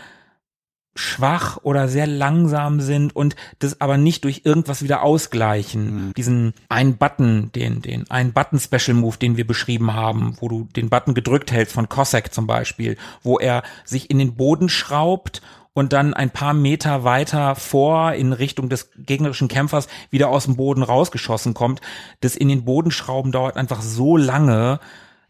schwach 0.95 1.57
oder 1.63 1.87
sehr 1.87 2.05
langsam 2.05 2.81
sind 2.81 3.15
und 3.15 3.35
das 3.59 3.79
aber 3.79 3.97
nicht 3.97 4.25
durch 4.25 4.41
irgendwas 4.43 4.83
wieder 4.83 5.03
ausgleichen. 5.03 6.13
Diesen 6.17 6.53
einen 6.67 6.97
Button, 6.97 7.51
den, 7.53 7.81
den 7.81 8.09
einen 8.11 8.33
Button 8.33 8.59
Special 8.59 8.95
Move, 8.95 9.17
den 9.17 9.37
wir 9.37 9.47
beschrieben 9.47 9.93
haben, 9.93 10.35
wo 10.41 10.49
du 10.49 10.67
den 10.75 10.89
Button 10.89 11.13
gedrückt 11.13 11.51
hältst 11.51 11.73
von 11.73 11.87
Cossack 11.87 12.33
zum 12.33 12.45
Beispiel, 12.45 12.97
wo 13.23 13.39
er 13.39 13.63
sich 13.85 14.09
in 14.09 14.19
den 14.19 14.35
Boden 14.35 14.67
schraubt 14.67 15.41
und 15.73 15.93
dann 15.93 16.13
ein 16.13 16.29
paar 16.29 16.53
Meter 16.53 17.05
weiter 17.05 17.55
vor 17.55 18.13
in 18.13 18.33
Richtung 18.33 18.67
des 18.67 18.89
gegnerischen 18.97 19.47
Kämpfers 19.47 19.87
wieder 20.09 20.29
aus 20.29 20.45
dem 20.45 20.57
Boden 20.57 20.83
rausgeschossen 20.83 21.53
kommt. 21.53 21.79
Das 22.19 22.35
in 22.35 22.49
den 22.49 22.65
Boden 22.65 22.91
schrauben 22.91 23.31
dauert 23.31 23.55
einfach 23.55 23.81
so 23.81 24.17
lange, 24.17 24.79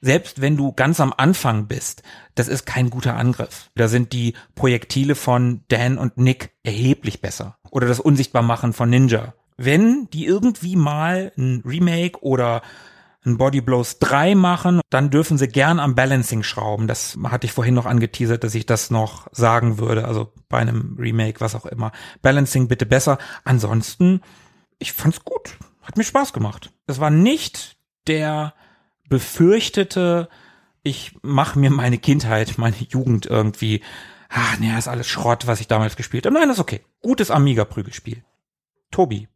selbst 0.01 0.41
wenn 0.41 0.57
du 0.57 0.73
ganz 0.73 0.99
am 0.99 1.13
Anfang 1.15 1.67
bist, 1.67 2.03
das 2.35 2.47
ist 2.47 2.65
kein 2.65 2.89
guter 2.89 3.15
Angriff. 3.15 3.69
Da 3.75 3.87
sind 3.87 4.13
die 4.13 4.33
Projektile 4.55 5.15
von 5.15 5.63
Dan 5.67 5.97
und 5.97 6.17
Nick 6.17 6.51
erheblich 6.63 7.21
besser. 7.21 7.57
Oder 7.69 7.87
das 7.87 7.99
Unsichtbarmachen 7.99 8.73
von 8.73 8.89
Ninja. 8.89 9.35
Wenn 9.57 10.09
die 10.11 10.25
irgendwie 10.25 10.75
mal 10.75 11.31
ein 11.37 11.61
Remake 11.65 12.23
oder 12.23 12.63
ein 13.23 13.37
Body 13.37 13.61
Blows 13.61 13.99
3 13.99 14.33
machen, 14.33 14.81
dann 14.89 15.11
dürfen 15.11 15.37
sie 15.37 15.47
gern 15.47 15.79
am 15.79 15.93
Balancing 15.93 16.41
schrauben. 16.41 16.87
Das 16.87 17.17
hatte 17.23 17.45
ich 17.45 17.53
vorhin 17.53 17.75
noch 17.75 17.85
angeteasert, 17.85 18.43
dass 18.43 18.55
ich 18.55 18.65
das 18.65 18.89
noch 18.89 19.27
sagen 19.31 19.77
würde. 19.77 20.05
Also 20.05 20.33
bei 20.49 20.57
einem 20.57 20.95
Remake, 20.99 21.39
was 21.39 21.53
auch 21.53 21.67
immer. 21.67 21.91
Balancing 22.23 22.67
bitte 22.67 22.87
besser. 22.87 23.19
Ansonsten, 23.43 24.21
ich 24.79 24.93
fand's 24.93 25.23
gut. 25.23 25.57
Hat 25.83 25.97
mir 25.97 26.03
Spaß 26.03 26.33
gemacht. 26.33 26.71
Es 26.87 26.99
war 26.99 27.11
nicht 27.11 27.77
der 28.07 28.55
befürchtete, 29.11 30.29
ich 30.83 31.17
mache 31.21 31.59
mir 31.59 31.69
meine 31.69 31.97
Kindheit, 31.97 32.57
meine 32.57 32.77
Jugend 32.77 33.25
irgendwie, 33.25 33.81
ach 34.29 34.57
nee, 34.57 34.75
ist 34.75 34.87
alles 34.87 35.05
Schrott, 35.05 35.47
was 35.47 35.59
ich 35.59 35.67
damals 35.67 35.97
gespielt 35.97 36.25
habe. 36.25 36.33
Nein, 36.33 36.47
das 36.47 36.57
ist 36.57 36.61
okay. 36.61 36.79
Gutes 37.01 37.29
Amiga-Prügelspiel. 37.29 38.23
Tobi. 38.89 39.27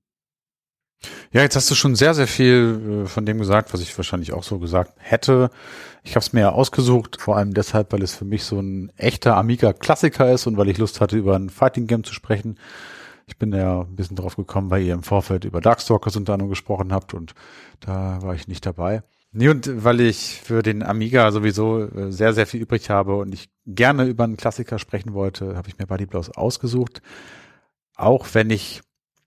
Ja, 1.34 1.42
jetzt 1.42 1.58
hast 1.58 1.70
du 1.70 1.76
schon 1.76 1.96
sehr, 1.96 2.14
sehr 2.14 2.28
viel 2.28 3.04
äh, 3.04 3.08
von 3.08 3.26
dem 3.26 3.38
gesagt, 3.38 3.74
was 3.74 3.82
ich 3.82 3.96
wahrscheinlich 3.98 4.32
auch 4.32 4.44
so 4.44 4.60
gesagt 4.60 4.94
hätte. 4.98 5.50
Ich 6.04 6.12
habe 6.12 6.22
es 6.22 6.32
mir 6.32 6.40
ja 6.40 6.50
ausgesucht, 6.54 7.20
vor 7.20 7.36
allem 7.36 7.54
deshalb, 7.54 7.92
weil 7.92 8.02
es 8.02 8.16
für 8.16 8.26
mich 8.26 8.46
so 8.46 8.58
ein 8.62 8.94
echter 8.96 9.36
Amiga-Klassiker 9.36 10.32
ist 10.32 10.48
und 10.48 10.56
weil 10.56 10.70
ich 10.70 10.78
Lust 10.78 11.02
hatte, 11.02 11.18
über 11.18 11.36
ein 11.36 11.50
Fighting-Game 11.50 12.06
zu 12.06 12.14
sprechen. 12.14 12.58
Ich 13.28 13.38
bin 13.38 13.52
ja 13.52 13.82
ein 13.82 13.96
bisschen 13.98 14.16
drauf 14.16 14.38
gekommen, 14.38 14.70
weil 14.70 14.84
ihr 14.84 14.94
im 14.94 15.04
Vorfeld 15.04 15.44
über 15.44 15.60
Darkstalkers 15.60 16.16
unter 16.16 16.32
anderem 16.32 16.50
gesprochen 16.50 16.94
habt 16.94 17.14
und 17.14 17.36
da 17.82 18.22
war 18.22 18.36
ich 18.36 18.48
nicht 18.48 18.66
dabei. 18.66 19.04
Nee, 19.38 19.50
und 19.50 19.84
weil 19.84 20.00
ich 20.00 20.40
für 20.42 20.64
den 20.64 20.82
Amiga 20.82 21.30
sowieso 21.32 21.84
äh, 21.84 22.10
sehr, 22.10 22.34
sehr 22.34 22.48
viel 22.48 22.62
übrig 22.62 22.90
habe 22.90 23.18
und 23.18 23.34
ich 23.34 23.50
gerne 23.66 24.06
über 24.06 24.24
einen 24.24 24.38
Klassiker 24.38 24.80
sprechen 24.80 25.14
wollte, 25.14 25.58
habe 25.58 25.68
ich 25.68 25.78
mir 25.78 25.86
Buddy 25.86 26.06
Blows 26.06 26.30
ausgesucht. 26.30 27.02
Auch 27.96 28.28
wenn 28.32 28.50
ich 28.50 28.82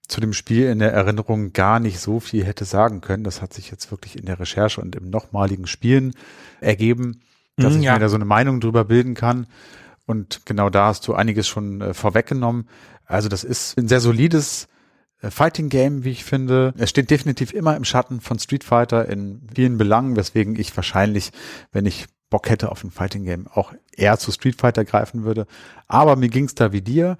zu 0.09 0.23
dem 0.23 0.33
Spiel 0.33 0.67
in 0.69 0.79
der 0.79 0.95
Erinnerung 0.95 1.53
gar 1.53 1.79
nicht 1.79 2.01
so 2.01 2.21
viel 2.21 2.43
hätte 2.43 2.65
sagen 2.65 3.03
können. 3.03 3.23
Das 3.23 3.43
hat 3.43 3.53
sich 3.53 3.71
jetzt 3.71 3.91
wirklich 3.91 4.19
in 4.19 4.25
der 4.25 4.41
Recherche 4.41 4.81
und 4.81 4.97
im 4.97 5.11
nochmaligen 5.11 5.67
Spielen 5.67 6.15
ergeben, 6.63 7.21
dass 7.57 7.75
Mm, 7.75 7.79
ich 7.79 7.85
ja. 7.85 7.93
mir 7.93 8.01
da 8.01 8.09
so 8.09 8.15
eine 8.15 8.25
Meinung 8.25 8.61
drüber 8.61 8.87
bilden 8.87 9.13
kann. 9.15 9.47
Und 10.07 10.47
genau 10.47 10.71
da 10.71 10.87
hast 10.87 11.07
du 11.07 11.13
einiges 11.13 11.47
schon 11.47 11.83
äh, 11.83 11.93
vorweggenommen. 11.93 12.67
Also 13.05 13.29
das 13.29 13.45
ist 13.45 13.77
ein 13.79 13.89
sehr 13.89 14.01
solides 14.01 14.69
Fighting 15.21 15.69
Game, 15.69 16.05
wie 16.05 16.11
ich 16.11 16.25
finde. 16.25 16.73
Es 16.77 16.91
steht 16.91 17.11
definitiv 17.11 17.53
immer 17.53 17.77
im 17.77 17.85
Schatten 17.85 18.21
von 18.21 18.39
Street 18.39 18.65
Fighter 18.65 19.09
in 19.09 19.43
vielen 19.55 19.79
Belangen, 19.79 20.17
weswegen 20.17 20.59
ich 20.59 20.77
wahrscheinlich, 20.77 21.31
wenn 21.73 21.87
ich 21.87 22.07
Bock 22.31 22.51
hätte 22.51 22.71
auf 22.71 22.85
ein 22.85 22.91
Fighting 22.91 23.25
Game, 23.25 23.47
auch 23.49 23.73
eher 23.97 24.19
zu 24.19 24.31
Street 24.33 24.61
Fighter 24.61 24.85
greifen 24.85 25.25
würde. 25.25 25.47
Aber 25.87 26.17
mir 26.17 26.29
ging's 26.29 26.55
da 26.55 26.73
wie 26.73 26.83
dir. 26.83 27.19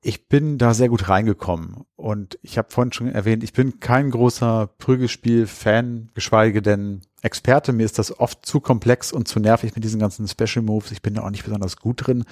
Ich 0.00 0.28
bin 0.28 0.58
da 0.58 0.74
sehr 0.74 0.88
gut 0.88 1.08
reingekommen 1.08 1.84
und 1.96 2.38
ich 2.42 2.56
habe 2.56 2.70
vorhin 2.70 2.92
schon 2.92 3.08
erwähnt, 3.08 3.42
ich 3.42 3.52
bin 3.52 3.80
kein 3.80 4.12
großer 4.12 4.70
Prügelspiel-Fan, 4.78 6.10
geschweige 6.14 6.62
denn 6.62 7.00
Experte. 7.20 7.72
Mir 7.72 7.84
ist 7.84 7.98
das 7.98 8.16
oft 8.16 8.46
zu 8.46 8.60
komplex 8.60 9.12
und 9.12 9.26
zu 9.26 9.40
nervig 9.40 9.74
mit 9.74 9.82
diesen 9.82 9.98
ganzen 9.98 10.28
Special 10.28 10.64
Moves. 10.64 10.92
Ich 10.92 11.02
bin 11.02 11.14
da 11.14 11.22
auch 11.22 11.30
nicht 11.30 11.44
besonders 11.44 11.76
gut 11.76 12.06
drin 12.06 12.24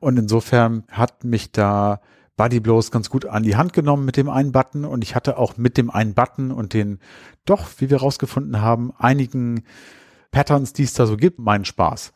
und 0.00 0.18
insofern 0.18 0.84
hat 0.88 1.24
mich 1.24 1.52
da 1.52 2.00
Body 2.40 2.58
Blows 2.58 2.90
ganz 2.90 3.10
gut 3.10 3.26
an 3.26 3.42
die 3.42 3.56
Hand 3.56 3.74
genommen 3.74 4.06
mit 4.06 4.16
dem 4.16 4.30
einen 4.30 4.50
Button 4.50 4.86
und 4.86 5.04
ich 5.04 5.14
hatte 5.14 5.36
auch 5.36 5.58
mit 5.58 5.76
dem 5.76 5.90
einen 5.90 6.14
Button 6.14 6.52
und 6.52 6.72
den 6.72 6.98
doch, 7.44 7.68
wie 7.76 7.90
wir 7.90 7.98
rausgefunden 7.98 8.62
haben, 8.62 8.94
einigen 8.96 9.64
Patterns, 10.30 10.72
die 10.72 10.84
es 10.84 10.94
da 10.94 11.04
so 11.04 11.18
gibt, 11.18 11.38
meinen 11.38 11.66
Spaß. 11.66 12.14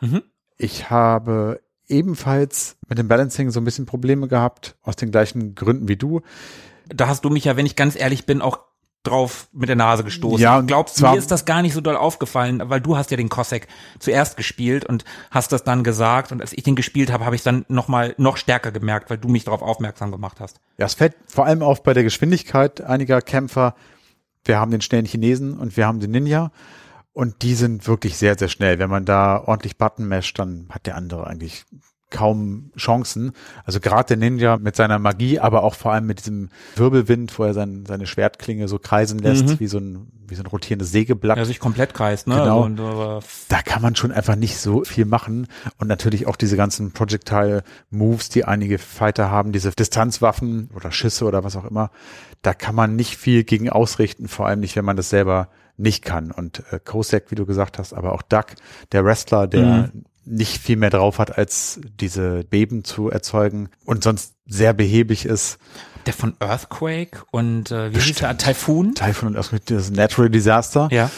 Mhm. 0.00 0.22
Ich 0.56 0.88
habe 0.88 1.60
ebenfalls 1.88 2.78
mit 2.88 2.96
dem 2.96 3.06
Balancing 3.06 3.50
so 3.50 3.60
ein 3.60 3.64
bisschen 3.64 3.84
Probleme 3.84 4.28
gehabt, 4.28 4.78
aus 4.80 4.96
den 4.96 5.10
gleichen 5.10 5.54
Gründen 5.54 5.88
wie 5.88 5.96
du. 5.96 6.22
Da 6.88 7.06
hast 7.06 7.26
du 7.26 7.28
mich 7.28 7.44
ja, 7.44 7.58
wenn 7.58 7.66
ich 7.66 7.76
ganz 7.76 7.96
ehrlich 7.96 8.24
bin, 8.24 8.40
auch 8.40 8.60
drauf 9.06 9.48
mit 9.52 9.68
der 9.68 9.76
Nase 9.76 10.04
gestoßen. 10.04 10.42
Ja, 10.42 10.58
und 10.58 10.66
glaubst 10.66 11.00
mir 11.00 11.16
ist 11.16 11.30
das 11.30 11.44
gar 11.44 11.62
nicht 11.62 11.74
so 11.74 11.80
doll 11.80 11.96
aufgefallen, 11.96 12.62
weil 12.64 12.80
du 12.80 12.96
hast 12.96 13.10
ja 13.10 13.16
den 13.16 13.28
Cossack 13.28 13.68
zuerst 13.98 14.36
gespielt 14.36 14.84
und 14.84 15.04
hast 15.30 15.52
das 15.52 15.64
dann 15.64 15.84
gesagt 15.84 16.32
und 16.32 16.40
als 16.40 16.52
ich 16.52 16.62
den 16.62 16.76
gespielt 16.76 17.12
habe, 17.12 17.24
habe 17.24 17.36
ich 17.36 17.42
dann 17.42 17.64
noch 17.68 17.88
mal 17.88 18.14
noch 18.18 18.36
stärker 18.36 18.72
gemerkt, 18.72 19.10
weil 19.10 19.18
du 19.18 19.28
mich 19.28 19.44
darauf 19.44 19.62
aufmerksam 19.62 20.10
gemacht 20.10 20.40
hast. 20.40 20.60
Ja, 20.78 20.86
es 20.86 20.94
fällt 20.94 21.14
vor 21.26 21.46
allem 21.46 21.62
auf 21.62 21.82
bei 21.82 21.94
der 21.94 22.02
Geschwindigkeit 22.02 22.80
einiger 22.80 23.20
Kämpfer. 23.22 23.74
Wir 24.44 24.58
haben 24.58 24.70
den 24.70 24.80
schnellen 24.80 25.06
Chinesen 25.06 25.58
und 25.58 25.76
wir 25.76 25.86
haben 25.86 26.00
den 26.00 26.10
Ninja. 26.10 26.50
Und 27.12 27.42
die 27.42 27.54
sind 27.54 27.88
wirklich 27.88 28.18
sehr, 28.18 28.36
sehr 28.38 28.48
schnell. 28.48 28.78
Wenn 28.78 28.90
man 28.90 29.06
da 29.06 29.42
ordentlich 29.42 29.78
Button 29.78 30.06
mesht, 30.06 30.38
dann 30.38 30.66
hat 30.70 30.86
der 30.86 30.96
andere 30.96 31.26
eigentlich 31.26 31.64
kaum 32.16 32.70
Chancen. 32.78 33.32
Also 33.64 33.78
gerade 33.80 34.08
der 34.08 34.16
Ninja 34.16 34.56
mit 34.56 34.74
seiner 34.74 34.98
Magie, 34.98 35.38
aber 35.38 35.62
auch 35.62 35.74
vor 35.74 35.92
allem 35.92 36.06
mit 36.06 36.20
diesem 36.20 36.48
Wirbelwind, 36.76 37.38
wo 37.38 37.44
er 37.44 37.52
sein, 37.52 37.84
seine 37.86 38.06
Schwertklinge 38.06 38.68
so 38.68 38.78
kreisen 38.78 39.18
lässt, 39.18 39.46
Mhm. 39.46 39.60
wie 39.60 39.66
so 39.66 39.78
ein, 39.78 40.08
wie 40.26 40.34
so 40.34 40.42
ein 40.42 40.46
rotierendes 40.46 40.90
Sägeblatt. 40.92 41.36
Der 41.36 41.44
sich 41.44 41.60
komplett 41.60 41.92
kreist, 41.92 42.26
ne? 42.26 42.36
Genau. 42.36 42.64
Und, 42.64 42.78
äh, 42.80 43.20
da 43.48 43.62
kann 43.62 43.82
man 43.82 43.94
schon 43.96 44.12
einfach 44.12 44.34
nicht 44.36 44.56
so 44.58 44.82
viel 44.84 45.04
machen. 45.04 45.46
Und 45.78 45.88
natürlich 45.88 46.26
auch 46.26 46.36
diese 46.36 46.56
ganzen 46.56 46.92
Projectile-Moves, 46.92 48.28
die 48.30 48.44
einige 48.44 48.78
Fighter 48.78 49.30
haben, 49.30 49.52
diese 49.52 49.70
Distanzwaffen 49.70 50.70
oder 50.74 50.90
Schüsse 50.92 51.26
oder 51.26 51.44
was 51.44 51.56
auch 51.56 51.64
immer, 51.64 51.90
da 52.42 52.54
kann 52.54 52.74
man 52.74 52.96
nicht 52.96 53.16
viel 53.16 53.44
gegen 53.44 53.68
ausrichten, 53.70 54.28
vor 54.28 54.46
allem 54.46 54.60
nicht, 54.60 54.74
wenn 54.76 54.84
man 54.84 54.96
das 54.96 55.10
selber 55.10 55.48
nicht 55.76 56.04
kann. 56.04 56.30
Und 56.30 56.62
äh, 56.70 56.80
Kosek, 56.82 57.30
wie 57.30 57.34
du 57.34 57.44
gesagt 57.44 57.78
hast, 57.78 57.92
aber 57.92 58.12
auch 58.12 58.22
Duck, 58.22 58.46
der 58.92 59.04
Wrestler, 59.04 59.46
der 59.46 59.90
nicht 60.26 60.58
viel 60.58 60.76
mehr 60.76 60.90
drauf 60.90 61.18
hat, 61.18 61.38
als 61.38 61.80
diese 62.00 62.44
Beben 62.44 62.84
zu 62.84 63.10
erzeugen 63.10 63.68
und 63.84 64.02
sonst 64.04 64.34
sehr 64.46 64.72
behäbig 64.72 65.24
ist. 65.24 65.58
der 66.04 66.12
von 66.12 66.36
Earthquake 66.40 67.22
und 67.30 67.70
äh, 67.70 67.92
wie 67.94 68.00
hieß 68.00 68.18
der? 68.18 68.36
Typhoon? 68.36 68.94
Typhoon 68.94 69.30
und 69.30 69.36
erstmal 69.36 69.60
das 69.64 69.90
Natural 69.90 70.30
Disaster. 70.30 70.88
Ja. 70.90 71.10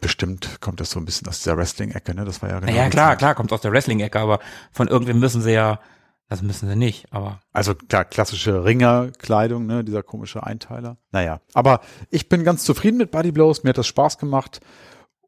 Bestimmt 0.00 0.60
kommt 0.60 0.80
das 0.80 0.90
so 0.90 1.00
ein 1.00 1.04
bisschen 1.04 1.26
aus 1.28 1.38
dieser 1.38 1.56
Wrestling-Ecke, 1.56 2.14
ne? 2.14 2.24
Das 2.24 2.42
war 2.42 2.50
ja 2.50 2.60
genau. 2.60 2.72
Ja, 2.72 2.88
klar, 2.90 3.10
Zeit. 3.10 3.18
klar, 3.18 3.34
kommt 3.34 3.52
aus 3.52 3.60
der 3.62 3.72
Wrestling-Ecke, 3.72 4.18
aber 4.20 4.38
von 4.72 4.88
irgendwem 4.88 5.18
müssen 5.18 5.40
sie 5.40 5.52
ja, 5.52 5.80
das 6.28 6.42
müssen 6.42 6.68
sie 6.68 6.76
nicht, 6.76 7.06
aber 7.12 7.40
Also 7.52 7.74
klar, 7.74 8.04
klassische 8.04 8.64
Ringerkleidung, 8.64 9.66
ne, 9.66 9.82
dieser 9.84 10.02
komische 10.02 10.42
Einteiler. 10.44 10.96
Naja, 11.10 11.40
aber 11.54 11.80
ich 12.10 12.28
bin 12.28 12.44
ganz 12.44 12.64
zufrieden 12.64 12.98
mit 12.98 13.10
Body 13.10 13.32
Blows. 13.32 13.62
Mir 13.64 13.70
hat 13.70 13.78
das 13.78 13.86
Spaß 13.86 14.18
gemacht 14.18 14.60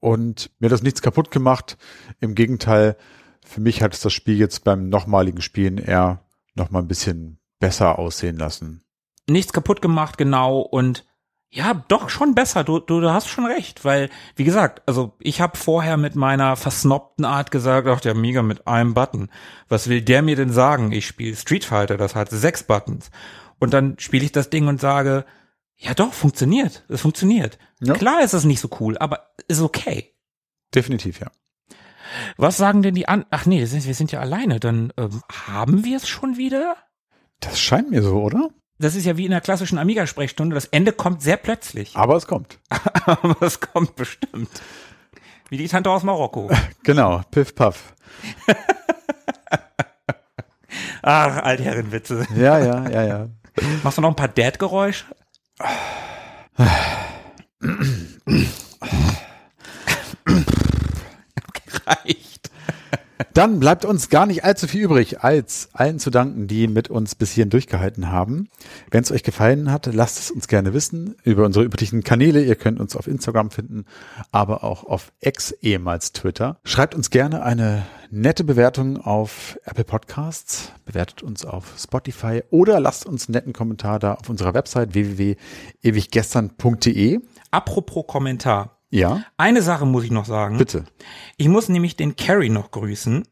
und 0.05 0.51
mir 0.59 0.67
hat 0.67 0.73
das 0.73 0.83
nichts 0.83 1.01
kaputt 1.01 1.31
gemacht. 1.31 1.79
Im 2.21 2.35
Gegenteil, 2.35 2.97
für 3.43 3.63
mich 3.63 3.83
hat 3.83 3.95
es 3.95 4.01
das 4.01 4.13
Spiel 4.13 4.37
jetzt 4.37 4.63
beim 4.63 4.91
nochmaligen 4.91 5.41
Spielen 5.41 5.79
eher 5.79 6.21
noch 6.55 6.71
mal 6.71 6.81
ein 6.81 6.89
bisschen 6.89 7.39
besser 7.59 7.99
aussehen 7.99 8.37
lassen. 8.37 8.85
nichts 9.27 9.55
kaputt 9.55 9.81
gemacht, 9.81 10.19
genau, 10.19 10.61
und 10.61 11.07
Ja, 11.51 11.73
doch 11.89 12.11
schon 12.11 12.35
besser. 12.35 12.65
Du, 12.65 12.81
du, 12.81 13.01
du 13.01 13.13
hast 13.15 13.29
schon 13.29 13.47
recht, 13.47 13.85
weil 13.85 14.11
wie 14.37 14.45
gesagt, 14.45 14.83
also 14.87 15.15
ich 15.21 15.41
habe 15.41 15.57
vorher 15.57 15.97
mit 15.97 16.17
meiner 16.17 16.57
versnobten 16.57 17.25
Art 17.25 17.51
gesagt, 17.51 17.89
ach 17.89 18.01
der 18.01 18.15
Mega 18.15 18.43
mit 18.43 18.67
einem 18.67 18.93
Button. 18.93 19.31
Was 19.69 19.89
will 19.89 20.03
der 20.03 20.21
mir 20.21 20.37
denn 20.37 20.53
sagen? 20.53 20.93
Ich 20.93 21.07
spiele 21.07 21.35
Street 21.37 21.65
Fighter, 21.65 21.97
das 21.97 22.15
hat 22.15 22.29
sechs 22.29 22.63
Buttons. 22.65 23.11
Und 23.59 23.73
dann 23.73 23.97
spiele 23.99 24.25
ich 24.25 24.33
das 24.33 24.51
Ding 24.51 24.69
und 24.69 24.81
sage, 24.81 25.25
ja 25.85 25.95
doch, 25.95 26.13
funktioniert. 26.13 26.85
Es 26.89 27.03
funktioniert. 27.03 27.59
Ja. 27.81 27.95
Klar 27.95 28.23
ist 28.23 28.33
es 28.33 28.45
nicht 28.45 28.61
so 28.61 28.69
cool, 28.81 28.97
aber 28.99 29.35
ist 29.49 29.61
okay. 29.61 30.15
Definitiv, 30.75 31.21
ja. 31.21 31.31
Was 32.37 32.57
sagen 32.57 32.83
denn 32.83 32.95
die 32.95 33.09
an? 33.09 33.27
Ach 33.31 33.47
nee, 33.47 33.59
wir 33.59 33.67
sind, 33.67 33.87
wir 33.87 33.95
sind 33.95 34.13
ja 34.13 34.21
alleine. 34.21 34.61
Dann 34.61 34.93
ähm, 34.97 35.23
haben 35.47 35.85
wir 35.85 35.97
es 35.97 36.09
schon 36.09 36.37
wieder? 36.37 36.77
Das 37.41 37.61
scheint 37.61 37.91
mir 37.91 38.03
so, 38.03 38.23
oder? 38.23 38.49
Das 38.79 38.95
ist 38.95 39.05
ja 39.05 39.17
wie 39.17 39.25
in 39.25 39.31
der 39.31 39.41
klassischen 39.41 39.79
Amiga-Sprechstunde. 39.79 40.55
Das 40.55 40.67
Ende 40.67 40.93
kommt 40.93 41.23
sehr 41.23 41.37
plötzlich. 41.37 41.93
Aber 41.97 42.17
es 42.17 42.27
kommt. 42.27 42.59
Aber 43.07 43.43
es 43.43 43.61
kommt 43.61 43.95
bestimmt. 43.97 44.51
Wie 45.51 45.59
die 45.59 45.69
Tante 45.69 45.91
aus 45.91 46.03
Marokko. 46.03 46.51
Genau, 46.83 47.23
Piff 47.31 47.55
Puff. 47.55 47.95
Ach, 51.03 51.37
Altherrenwitze. 51.43 52.27
Ja, 52.37 52.59
ja, 52.59 52.89
ja, 52.89 53.03
ja. 53.05 53.29
Machst 53.83 53.99
du 53.99 54.03
noch 54.03 54.11
ein 54.11 54.17
paar 54.17 54.29
Dad-Geräusche? 54.29 55.07
Ah. 56.57 56.91
Dann 63.35 63.59
bleibt 63.59 63.85
uns 63.85 64.11
gar 64.11 64.27
nicht 64.27 64.45
allzu 64.45 64.69
viel 64.69 64.85
übrig, 64.85 65.25
als 65.25 65.69
allen 65.73 65.99
zu 65.99 66.11
danken, 66.11 66.47
die 66.47 66.69
mit 66.69 66.89
uns 66.89 67.17
bis 67.17 67.33
hierhin 67.33 67.51
durchgehalten 67.51 68.13
haben. 68.13 68.49
Wenn 68.93 69.03
es 69.03 69.11
euch 69.11 69.25
gefallen 69.25 69.73
hat, 69.73 69.93
lasst 69.93 70.21
es 70.21 70.31
uns 70.31 70.47
gerne 70.47 70.73
wissen 70.73 71.17
über 71.25 71.45
unsere 71.45 71.65
üblichen 71.65 72.05
Kanäle. 72.05 72.45
Ihr 72.45 72.55
könnt 72.55 72.79
uns 72.79 72.95
auf 72.95 73.09
Instagram 73.09 73.51
finden, 73.51 73.87
aber 74.31 74.63
auch 74.63 74.85
auf 74.85 75.11
X, 75.21 75.51
ehemals 75.63 76.13
Twitter. 76.13 76.61
Schreibt 76.63 76.95
uns 76.95 77.11
gerne 77.11 77.43
eine 77.43 77.85
nette 78.09 78.45
Bewertung 78.45 79.01
auf 79.01 79.59
Apple 79.65 79.83
Podcasts, 79.83 80.71
bewertet 80.85 81.25
uns 81.25 81.45
auf 81.45 81.75
Spotify 81.77 82.45
oder 82.51 82.79
lasst 82.79 83.05
uns 83.05 83.27
einen 83.27 83.35
netten 83.35 83.53
Kommentar 83.53 83.99
da 83.99 84.15
auf 84.15 84.29
unserer 84.29 84.55
Website 84.55 84.95
www.ewiggestern.de. 84.95 87.19
Apropos 87.51 88.05
Kommentar. 88.07 88.74
Ja, 88.95 89.25
Eine 89.37 89.61
Sache 89.61 89.87
muss 89.87 90.05
ich 90.05 90.13
noch 90.13 90.25
sagen. 90.25 90.57
bitte. 90.57 90.85
Ich 91.37 91.49
muss 91.49 91.69
nämlich 91.69 91.97
den 91.97 92.15
Carrie 92.15 92.49
noch 92.49 92.71
grüßen. 92.71 93.27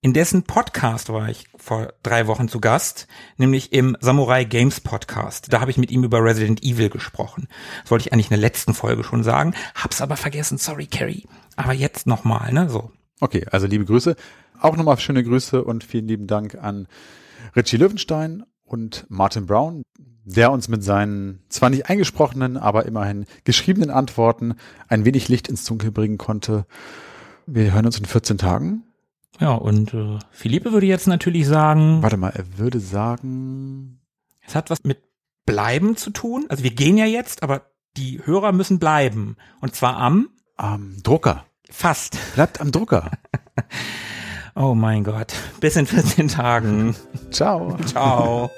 In 0.00 0.12
dessen 0.12 0.42
Podcast 0.42 1.08
war 1.08 1.28
ich 1.28 1.46
vor 1.56 1.92
drei 2.02 2.26
Wochen 2.26 2.48
zu 2.48 2.60
Gast, 2.60 3.06
nämlich 3.36 3.72
im 3.72 3.96
Samurai 4.00 4.42
Games 4.42 4.80
Podcast. 4.80 5.52
Da 5.52 5.60
habe 5.60 5.70
ich 5.70 5.76
mit 5.78 5.92
ihm 5.92 6.02
über 6.02 6.22
Resident 6.24 6.64
Evil 6.64 6.90
gesprochen. 6.90 7.46
Das 7.82 7.92
wollte 7.92 8.06
ich 8.08 8.12
eigentlich 8.12 8.26
in 8.26 8.34
der 8.34 8.40
letzten 8.40 8.74
Folge 8.74 9.04
schon 9.04 9.22
sagen, 9.22 9.54
hab's 9.76 10.00
aber 10.00 10.16
vergessen. 10.16 10.58
Sorry, 10.58 10.86
Carrie. 10.86 11.26
Aber 11.54 11.72
jetzt 11.74 12.08
nochmal, 12.08 12.52
ne? 12.52 12.68
So. 12.68 12.90
Okay, 13.20 13.46
also 13.52 13.68
liebe 13.68 13.84
Grüße. 13.84 14.16
Auch 14.60 14.76
nochmal 14.76 14.98
schöne 14.98 15.22
Grüße 15.22 15.62
und 15.62 15.84
vielen 15.84 16.08
lieben 16.08 16.26
Dank 16.26 16.56
an 16.56 16.88
Richie 17.54 17.76
Löwenstein 17.76 18.42
und 18.64 19.06
Martin 19.08 19.46
Brown, 19.46 19.84
der 20.28 20.52
uns 20.52 20.68
mit 20.68 20.84
seinen 20.84 21.40
zwar 21.48 21.70
nicht 21.70 21.88
eingesprochenen, 21.88 22.56
aber 22.56 22.86
immerhin 22.86 23.26
geschriebenen 23.44 23.90
Antworten 23.90 24.54
ein 24.88 25.04
wenig 25.04 25.28
Licht 25.28 25.48
ins 25.48 25.64
Dunkel 25.64 25.90
bringen 25.90 26.18
konnte. 26.18 26.66
Wir 27.46 27.72
hören 27.72 27.86
uns 27.86 27.98
in 27.98 28.04
14 28.04 28.38
Tagen. 28.38 28.84
Ja, 29.40 29.52
und 29.54 29.94
äh, 29.94 30.18
Philippe 30.30 30.72
würde 30.72 30.86
jetzt 30.86 31.06
natürlich 31.06 31.46
sagen, 31.46 32.02
Warte 32.02 32.16
mal, 32.16 32.32
er 32.34 32.58
würde 32.58 32.80
sagen, 32.80 34.00
es 34.46 34.54
hat 34.54 34.70
was 34.70 34.84
mit 34.84 35.02
Bleiben 35.46 35.96
zu 35.96 36.10
tun. 36.10 36.46
Also 36.48 36.62
wir 36.62 36.72
gehen 36.72 36.98
ja 36.98 37.06
jetzt, 37.06 37.42
aber 37.42 37.62
die 37.96 38.20
Hörer 38.24 38.52
müssen 38.52 38.78
bleiben. 38.78 39.36
Und 39.60 39.74
zwar 39.74 39.96
am 39.96 40.28
am 40.56 40.96
Drucker. 41.02 41.46
fast. 41.70 42.18
Bleibt 42.34 42.60
am 42.60 42.72
Drucker. 42.72 43.10
Oh 44.60 44.74
mein 44.74 45.04
Gott. 45.04 45.34
Bis 45.60 45.76
in 45.76 45.86
14 45.86 46.26
Tagen. 46.26 46.96
Ciao. 47.30 47.76
Ciao. 47.86 48.50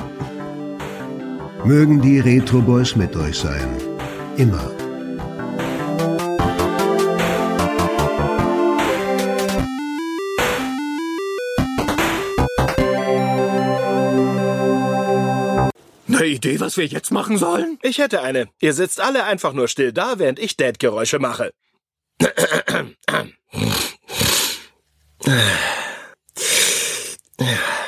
Mögen 1.65 2.01
die 2.01 2.21
Retro 2.21 2.63
Boys 2.63 2.97
mit 2.97 3.15
euch 3.17 3.39
sein. 3.39 3.77
Immer. 4.39 4.71
Eine 16.09 16.27
Idee, 16.27 16.61
was 16.61 16.79
wir 16.79 16.87
jetzt 16.87 17.11
machen 17.11 17.37
sollen? 17.37 17.79
Ich 17.83 17.99
hätte 17.99 18.23
eine. 18.23 18.49
Ihr 18.61 18.73
sitzt 18.73 18.99
alle 18.99 19.25
einfach 19.25 19.53
nur 19.53 19.69
still 19.69 19.93
da, 19.93 20.19
während 20.19 20.39
ich 20.39 20.57
Dad-Geräusche 20.57 21.19
mache. 21.19 21.53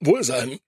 Wohlsein. 0.00 0.60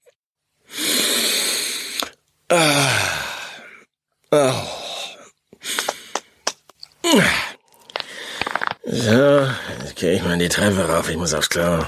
So, 8.85 9.49
jetzt 9.81 9.97
gehe 9.97 10.15
ich 10.15 10.23
mal 10.23 10.33
in 10.33 10.39
die 10.39 10.49
Treppe 10.49 10.89
rauf. 10.89 11.11
Ich 11.11 11.17
muss 11.17 11.35
aufs 11.35 11.51
Klo. 11.51 11.85